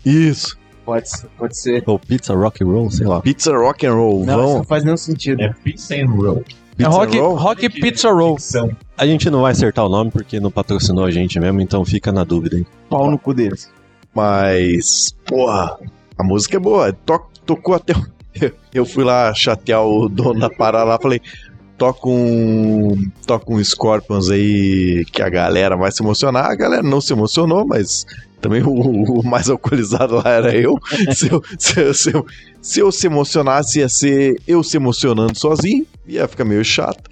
Isso. 0.05 0.57
Pode, 0.85 1.05
pode 1.37 1.57
ser. 1.57 1.81
Ou 1.85 1.97
Pizza 1.97 2.33
Rock 2.35 2.61
Roll, 2.63 2.91
sei 2.91 3.07
lá. 3.07 3.21
Pizza 3.21 3.55
Rock 3.55 3.85
and 3.85 3.93
Roll. 3.93 4.25
Não, 4.25 4.33
isso 4.39 4.47
Vão. 4.47 4.57
não 4.57 4.63
faz 4.65 4.83
nenhum 4.83 4.97
sentido. 4.97 5.41
É 5.41 5.53
Pizza 5.63 5.95
and 5.95 6.07
Roll. 6.09 6.43
É 6.47 6.75
Pizza 6.75 6.89
Rock, 6.89 7.17
Roll? 7.17 7.35
Rock 7.35 7.69
Pizza 7.69 8.11
Roll. 8.11 8.37
A 8.97 9.05
gente 9.05 9.29
não 9.29 9.41
vai 9.43 9.53
acertar 9.53 9.85
o 9.85 9.89
nome 9.89 10.11
porque 10.11 10.39
não 10.41 10.51
patrocinou 10.51 11.05
a 11.05 11.11
gente 11.11 11.39
mesmo, 11.39 11.61
então 11.61 11.85
fica 11.85 12.11
na 12.11 12.23
dúvida 12.25 12.57
aí. 12.57 12.65
Pau 12.89 13.09
no 13.09 13.17
cu 13.17 13.33
deles. 13.33 13.71
Mas, 14.13 15.15
porra, 15.25 15.77
a 16.17 16.23
música 16.23 16.57
é 16.57 16.59
boa. 16.59 16.91
To- 16.91 17.27
tocou 17.45 17.75
até. 17.75 17.93
o- 17.93 18.05
Eu 18.73 18.85
fui 18.85 19.03
lá 19.03 19.33
chatear 19.33 19.83
o 19.85 20.09
dono 20.09 20.39
da 20.39 20.49
parada 20.49 20.83
lá, 20.85 20.99
falei. 20.99 21.21
Toca 21.83 22.07
um. 22.07 23.11
Toca 23.27 23.51
um 23.51 23.61
Scorpions 23.61 24.29
aí 24.29 25.03
que 25.11 25.21
a 25.21 25.27
galera 25.27 25.75
vai 25.75 25.91
se 25.91 26.01
emocionar. 26.01 26.49
A 26.49 26.55
galera 26.55 26.81
não 26.81 27.01
se 27.01 27.11
emocionou, 27.11 27.67
mas 27.67 28.05
também 28.39 28.63
o, 28.63 28.71
o 28.71 29.21
mais 29.21 29.49
alcoolizado 29.49 30.15
lá 30.15 30.29
era 30.29 30.55
eu. 30.55 30.79
Se 31.13 31.29
eu, 31.29 31.43
se, 31.59 31.81
eu, 31.81 31.93
se, 31.93 32.13
eu, 32.13 32.25
se 32.61 32.79
eu 32.79 32.89
se 32.89 33.07
emocionasse, 33.07 33.79
ia 33.79 33.89
ser 33.89 34.41
eu 34.47 34.63
se 34.63 34.77
emocionando 34.77 35.37
sozinho. 35.37 35.85
Ia 36.07 36.25
ficar 36.25 36.45
meio 36.45 36.63
chato. 36.63 37.09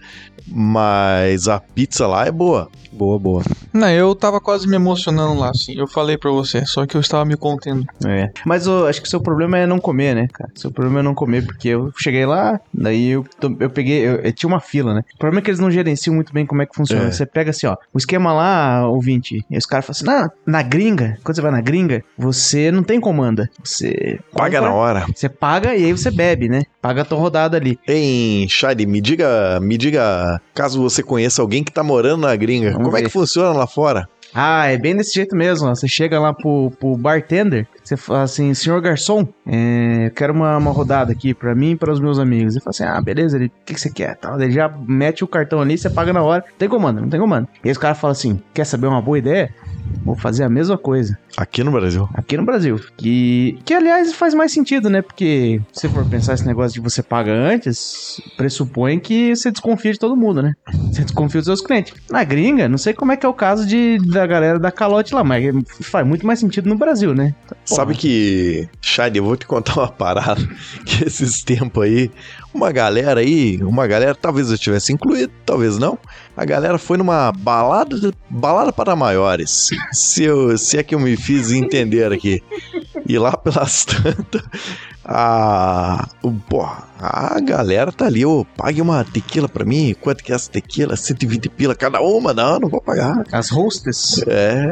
Mas 0.47 1.47
a 1.47 1.59
pizza 1.59 2.07
lá 2.07 2.25
é 2.25 2.31
boa. 2.31 2.69
Boa, 2.91 3.17
boa. 3.17 3.43
Não, 3.73 3.89
eu 3.89 4.13
tava 4.13 4.41
quase 4.41 4.67
me 4.67 4.75
emocionando 4.75 5.39
lá, 5.39 5.49
assim. 5.49 5.73
Eu 5.77 5.87
falei 5.87 6.17
pra 6.17 6.29
você, 6.29 6.65
só 6.65 6.85
que 6.85 6.95
eu 6.95 7.01
estava 7.01 7.23
me 7.23 7.37
contendo. 7.37 7.85
É. 8.05 8.29
Mas 8.45 8.67
eu 8.67 8.85
acho 8.85 9.01
que 9.01 9.07
o 9.07 9.09
seu 9.09 9.21
problema 9.21 9.57
é 9.57 9.65
não 9.65 9.79
comer, 9.79 10.13
né, 10.13 10.27
cara? 10.31 10.51
Seu 10.55 10.69
problema 10.71 10.99
é 10.99 11.03
não 11.03 11.15
comer, 11.15 11.45
porque 11.45 11.69
eu 11.69 11.91
cheguei 11.97 12.25
lá, 12.25 12.59
daí 12.73 13.11
eu, 13.11 13.25
eu 13.59 13.69
peguei. 13.69 14.05
Eu, 14.05 14.15
eu 14.17 14.33
tinha 14.33 14.47
uma 14.47 14.59
fila, 14.59 14.93
né? 14.93 15.03
O 15.15 15.17
problema 15.17 15.39
é 15.39 15.43
que 15.43 15.49
eles 15.49 15.59
não 15.59 15.71
gerenciam 15.71 16.13
muito 16.13 16.33
bem 16.33 16.45
como 16.45 16.61
é 16.61 16.65
que 16.65 16.75
funciona. 16.75 17.05
É. 17.05 17.11
Você 17.11 17.25
pega 17.25 17.51
assim, 17.51 17.65
ó, 17.65 17.77
o 17.93 17.97
esquema 17.97 18.33
lá, 18.33 18.87
ouvinte, 18.87 19.43
e 19.49 19.57
os 19.57 19.65
caras 19.65 19.85
falam 19.85 19.97
assim: 19.97 20.23
não, 20.23 20.31
na 20.45 20.61
gringa, 20.61 21.17
quando 21.23 21.35
você 21.35 21.41
vai 21.41 21.51
na 21.51 21.61
gringa, 21.61 22.03
você 22.17 22.71
não 22.71 22.83
tem 22.83 22.99
comanda. 22.99 23.49
Você. 23.63 24.19
Paga 24.33 24.59
compra, 24.59 24.69
na 24.69 24.75
hora. 24.75 25.05
Você 25.15 25.29
paga 25.29 25.75
e 25.75 25.85
aí 25.85 25.91
você 25.91 26.11
bebe, 26.11 26.49
né? 26.49 26.63
Paga 26.81 27.03
a 27.03 27.05
tua 27.05 27.19
rodada 27.19 27.57
ali. 27.57 27.79
Hein, 27.87 28.47
Shari, 28.49 28.85
me 28.85 28.99
diga, 28.99 29.59
me 29.61 29.77
diga, 29.77 30.30
caso 30.53 30.81
você 30.81 31.01
conheça 31.01 31.41
alguém 31.41 31.63
que 31.63 31.71
tá 31.71 31.83
morando 31.83 32.21
na 32.21 32.35
gringa, 32.35 32.71
Vamos 32.71 32.85
como 32.85 32.97
é 32.97 32.99
ver. 33.01 33.07
que 33.07 33.11
funciona 33.11 33.57
lá 33.57 33.67
fora? 33.67 34.07
Ah, 34.33 34.67
é 34.67 34.77
bem 34.77 34.95
desse 34.95 35.13
jeito 35.13 35.35
mesmo. 35.35 35.67
Você 35.67 35.87
chega 35.89 36.17
lá 36.17 36.33
pro, 36.33 36.71
pro 36.79 36.95
bartender, 36.95 37.67
você 37.83 37.97
fala 37.97 38.23
assim, 38.23 38.53
senhor 38.53 38.79
garçom, 38.79 39.27
é, 39.45 40.05
eu 40.07 40.11
quero 40.11 40.31
uma, 40.33 40.57
uma 40.57 40.71
rodada 40.71 41.11
aqui 41.11 41.33
pra 41.33 41.53
mim 41.53 41.71
e 41.71 41.75
para 41.75 41.91
os 41.91 41.99
meus 41.99 42.17
amigos. 42.17 42.53
Ele 42.53 42.63
fala 42.63 42.69
assim, 42.71 42.83
ah, 42.83 43.01
beleza, 43.01 43.35
ele, 43.35 43.47
o 43.47 43.51
que, 43.65 43.73
que 43.73 43.81
você 43.81 43.91
quer? 43.91 44.15
Tal. 44.15 44.39
Ele 44.39 44.51
já 44.53 44.69
mete 44.87 45.21
o 45.23 45.27
cartão 45.27 45.59
ali, 45.59 45.77
você 45.77 45.89
paga 45.89 46.13
na 46.13 46.23
hora. 46.23 46.45
Tem 46.57 46.69
comando, 46.69 47.01
não 47.01 47.09
tem 47.09 47.19
comando. 47.19 47.47
E 47.61 47.67
aí 47.67 47.71
os 47.73 47.77
caras 47.77 47.99
falam 47.99 48.13
assim, 48.13 48.41
quer 48.53 48.65
saber 48.65 48.87
uma 48.87 49.01
boa 49.01 49.17
ideia? 49.17 49.53
Vou 50.03 50.15
fazer 50.15 50.43
a 50.43 50.49
mesma 50.49 50.77
coisa 50.77 51.17
Aqui 51.37 51.63
no 51.63 51.71
Brasil. 51.71 52.09
aqui 52.13 52.35
no 52.35 52.43
Brasil. 52.45 52.79
Que, 52.97 53.57
que 53.63 53.73
aliás, 53.73 54.13
faz 54.13 54.33
mais 54.33 54.51
sentido, 54.51 54.89
né? 54.89 55.01
Porque 55.01 55.61
se 55.71 55.87
for 55.87 56.05
pensar 56.05 56.33
esse 56.33 56.45
negócio 56.45 56.73
de 56.73 56.81
você 56.81 57.01
paga 57.01 57.31
antes, 57.31 58.19
pressupõe 58.35 58.99
que 58.99 59.35
você 59.35 59.49
desconfia 59.51 59.93
de 59.93 59.99
todo 59.99 60.15
mundo, 60.15 60.41
né? 60.41 60.53
Você 60.91 61.03
desconfia 61.03 61.39
dos 61.39 61.45
seus 61.45 61.61
clientes. 61.61 61.93
Na 62.09 62.21
gringa, 62.23 62.67
não 62.67 62.77
sei 62.77 62.93
como 62.93 63.13
é 63.13 63.17
que 63.17 63.25
é 63.25 63.29
o 63.29 63.33
caso 63.33 63.65
de, 63.65 63.97
da 64.09 64.27
galera 64.27 64.59
da 64.59 64.71
calote 64.71 65.15
lá, 65.15 65.23
mas 65.23 65.45
faz 65.81 66.05
muito 66.05 66.25
mais 66.27 66.37
sentido 66.39 66.67
no 66.67 66.77
Brasil, 66.77 67.15
né? 67.15 67.33
Sabe 67.63 67.95
que, 67.95 68.67
Shade, 68.81 69.17
eu 69.17 69.23
vou 69.23 69.37
te 69.37 69.45
contar 69.47 69.77
uma 69.77 69.87
parada 69.87 70.41
que 70.85 71.05
esses 71.05 71.43
tempos 71.43 71.83
aí, 71.83 72.11
uma 72.53 72.71
galera 72.71 73.21
aí, 73.21 73.61
uma 73.63 73.87
galera, 73.87 74.13
talvez 74.13 74.51
eu 74.51 74.57
tivesse 74.57 74.91
incluído, 74.91 75.31
talvez 75.45 75.77
não. 75.77 75.97
A 76.35 76.45
galera 76.45 76.77
foi 76.77 76.97
numa 76.97 77.31
balada, 77.31 77.95
balada 78.29 78.71
para 78.71 78.95
maiores. 78.95 79.69
Se, 79.91 80.23
eu, 80.23 80.57
se 80.57 80.77
é 80.77 80.83
que 80.83 80.95
eu 80.95 80.99
me 80.99 81.15
fiz 81.15 81.51
entender 81.51 82.11
aqui. 82.11 82.41
E 83.07 83.17
lá 83.17 83.35
pelas 83.35 83.85
tantas, 83.85 84.43
a, 85.03 86.07
porra, 86.49 86.83
a 86.99 87.39
galera 87.39 87.91
tá 87.91 88.05
ali, 88.05 88.25
ô, 88.25 88.45
pague 88.55 88.81
uma 88.81 89.03
tequila 89.03 89.49
pra 89.49 89.65
mim. 89.65 89.95
Quanto 89.99 90.23
que 90.23 90.31
é 90.31 90.35
essa 90.35 90.51
tequila? 90.51 90.95
120 90.95 91.49
pila 91.49 91.75
cada 91.75 92.01
uma? 92.01 92.33
Não, 92.33 92.59
não 92.59 92.69
vou 92.69 92.81
pagar. 92.81 93.23
As 93.31 93.51
hostess. 93.51 94.23
É, 94.27 94.65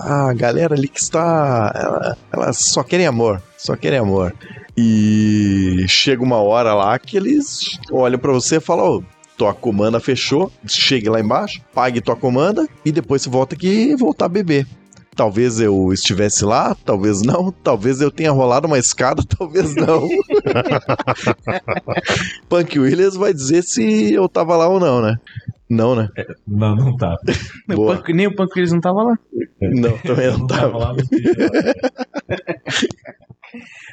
a, 0.00 0.28
a 0.28 0.32
galera 0.34 0.74
ali 0.74 0.88
que 0.88 1.00
está. 1.00 1.72
ela- 1.74 2.16
Elas 2.32 2.58
só 2.58 2.82
querem 2.82 3.06
amor. 3.06 3.42
Só 3.58 3.74
querem 3.76 3.98
amor. 3.98 4.34
E 4.76 5.84
chega 5.88 6.22
uma 6.22 6.36
hora 6.36 6.74
lá 6.74 6.98
que 6.98 7.16
eles 7.16 7.78
olham 7.90 8.18
pra 8.18 8.32
você 8.32 8.56
e 8.56 8.60
falam: 8.60 8.98
Ô, 8.98 9.02
tua 9.36 9.52
comanda 9.54 9.98
fechou. 9.98 10.52
Chegue 10.66 11.08
lá 11.08 11.18
embaixo, 11.20 11.60
pague 11.74 12.00
tua 12.00 12.14
comanda 12.16 12.68
e 12.84 12.92
depois 12.92 13.22
você 13.22 13.30
volta 13.30 13.54
aqui 13.54 13.90
e 13.90 13.96
voltar 13.96 14.26
a 14.26 14.28
beber. 14.28 14.66
Talvez 15.16 15.58
eu 15.60 15.92
estivesse 15.94 16.44
lá, 16.44 16.76
talvez 16.84 17.22
não, 17.22 17.50
talvez 17.64 18.00
eu 18.02 18.10
tenha 18.10 18.30
rolado 18.30 18.66
uma 18.66 18.78
escada, 18.78 19.22
talvez 19.38 19.74
não. 19.74 20.06
Punk 22.48 22.78
Williams 22.78 23.16
vai 23.16 23.32
dizer 23.32 23.62
se 23.62 24.12
eu 24.12 24.28
tava 24.28 24.56
lá 24.56 24.68
ou 24.68 24.78
não, 24.78 25.00
né? 25.00 25.16
Não, 25.68 25.96
né? 25.96 26.08
Não, 26.46 26.76
não 26.76 26.96
tá. 26.96 27.16
O 27.70 27.74
Boa. 27.74 27.96
Punk- 27.96 28.12
nem 28.14 28.26
o 28.28 28.36
Punk 28.36 28.52
Willis 28.56 28.72
não 28.72 28.80
tava 28.80 29.02
lá. 29.02 29.18
Não, 29.60 29.98
também 29.98 30.30
não 30.30 30.38
Não 30.38 30.46
tava 30.46 30.60
tava. 30.72 30.78
lá 30.78 30.92
no 30.92 30.96
vídeo. 31.04 31.34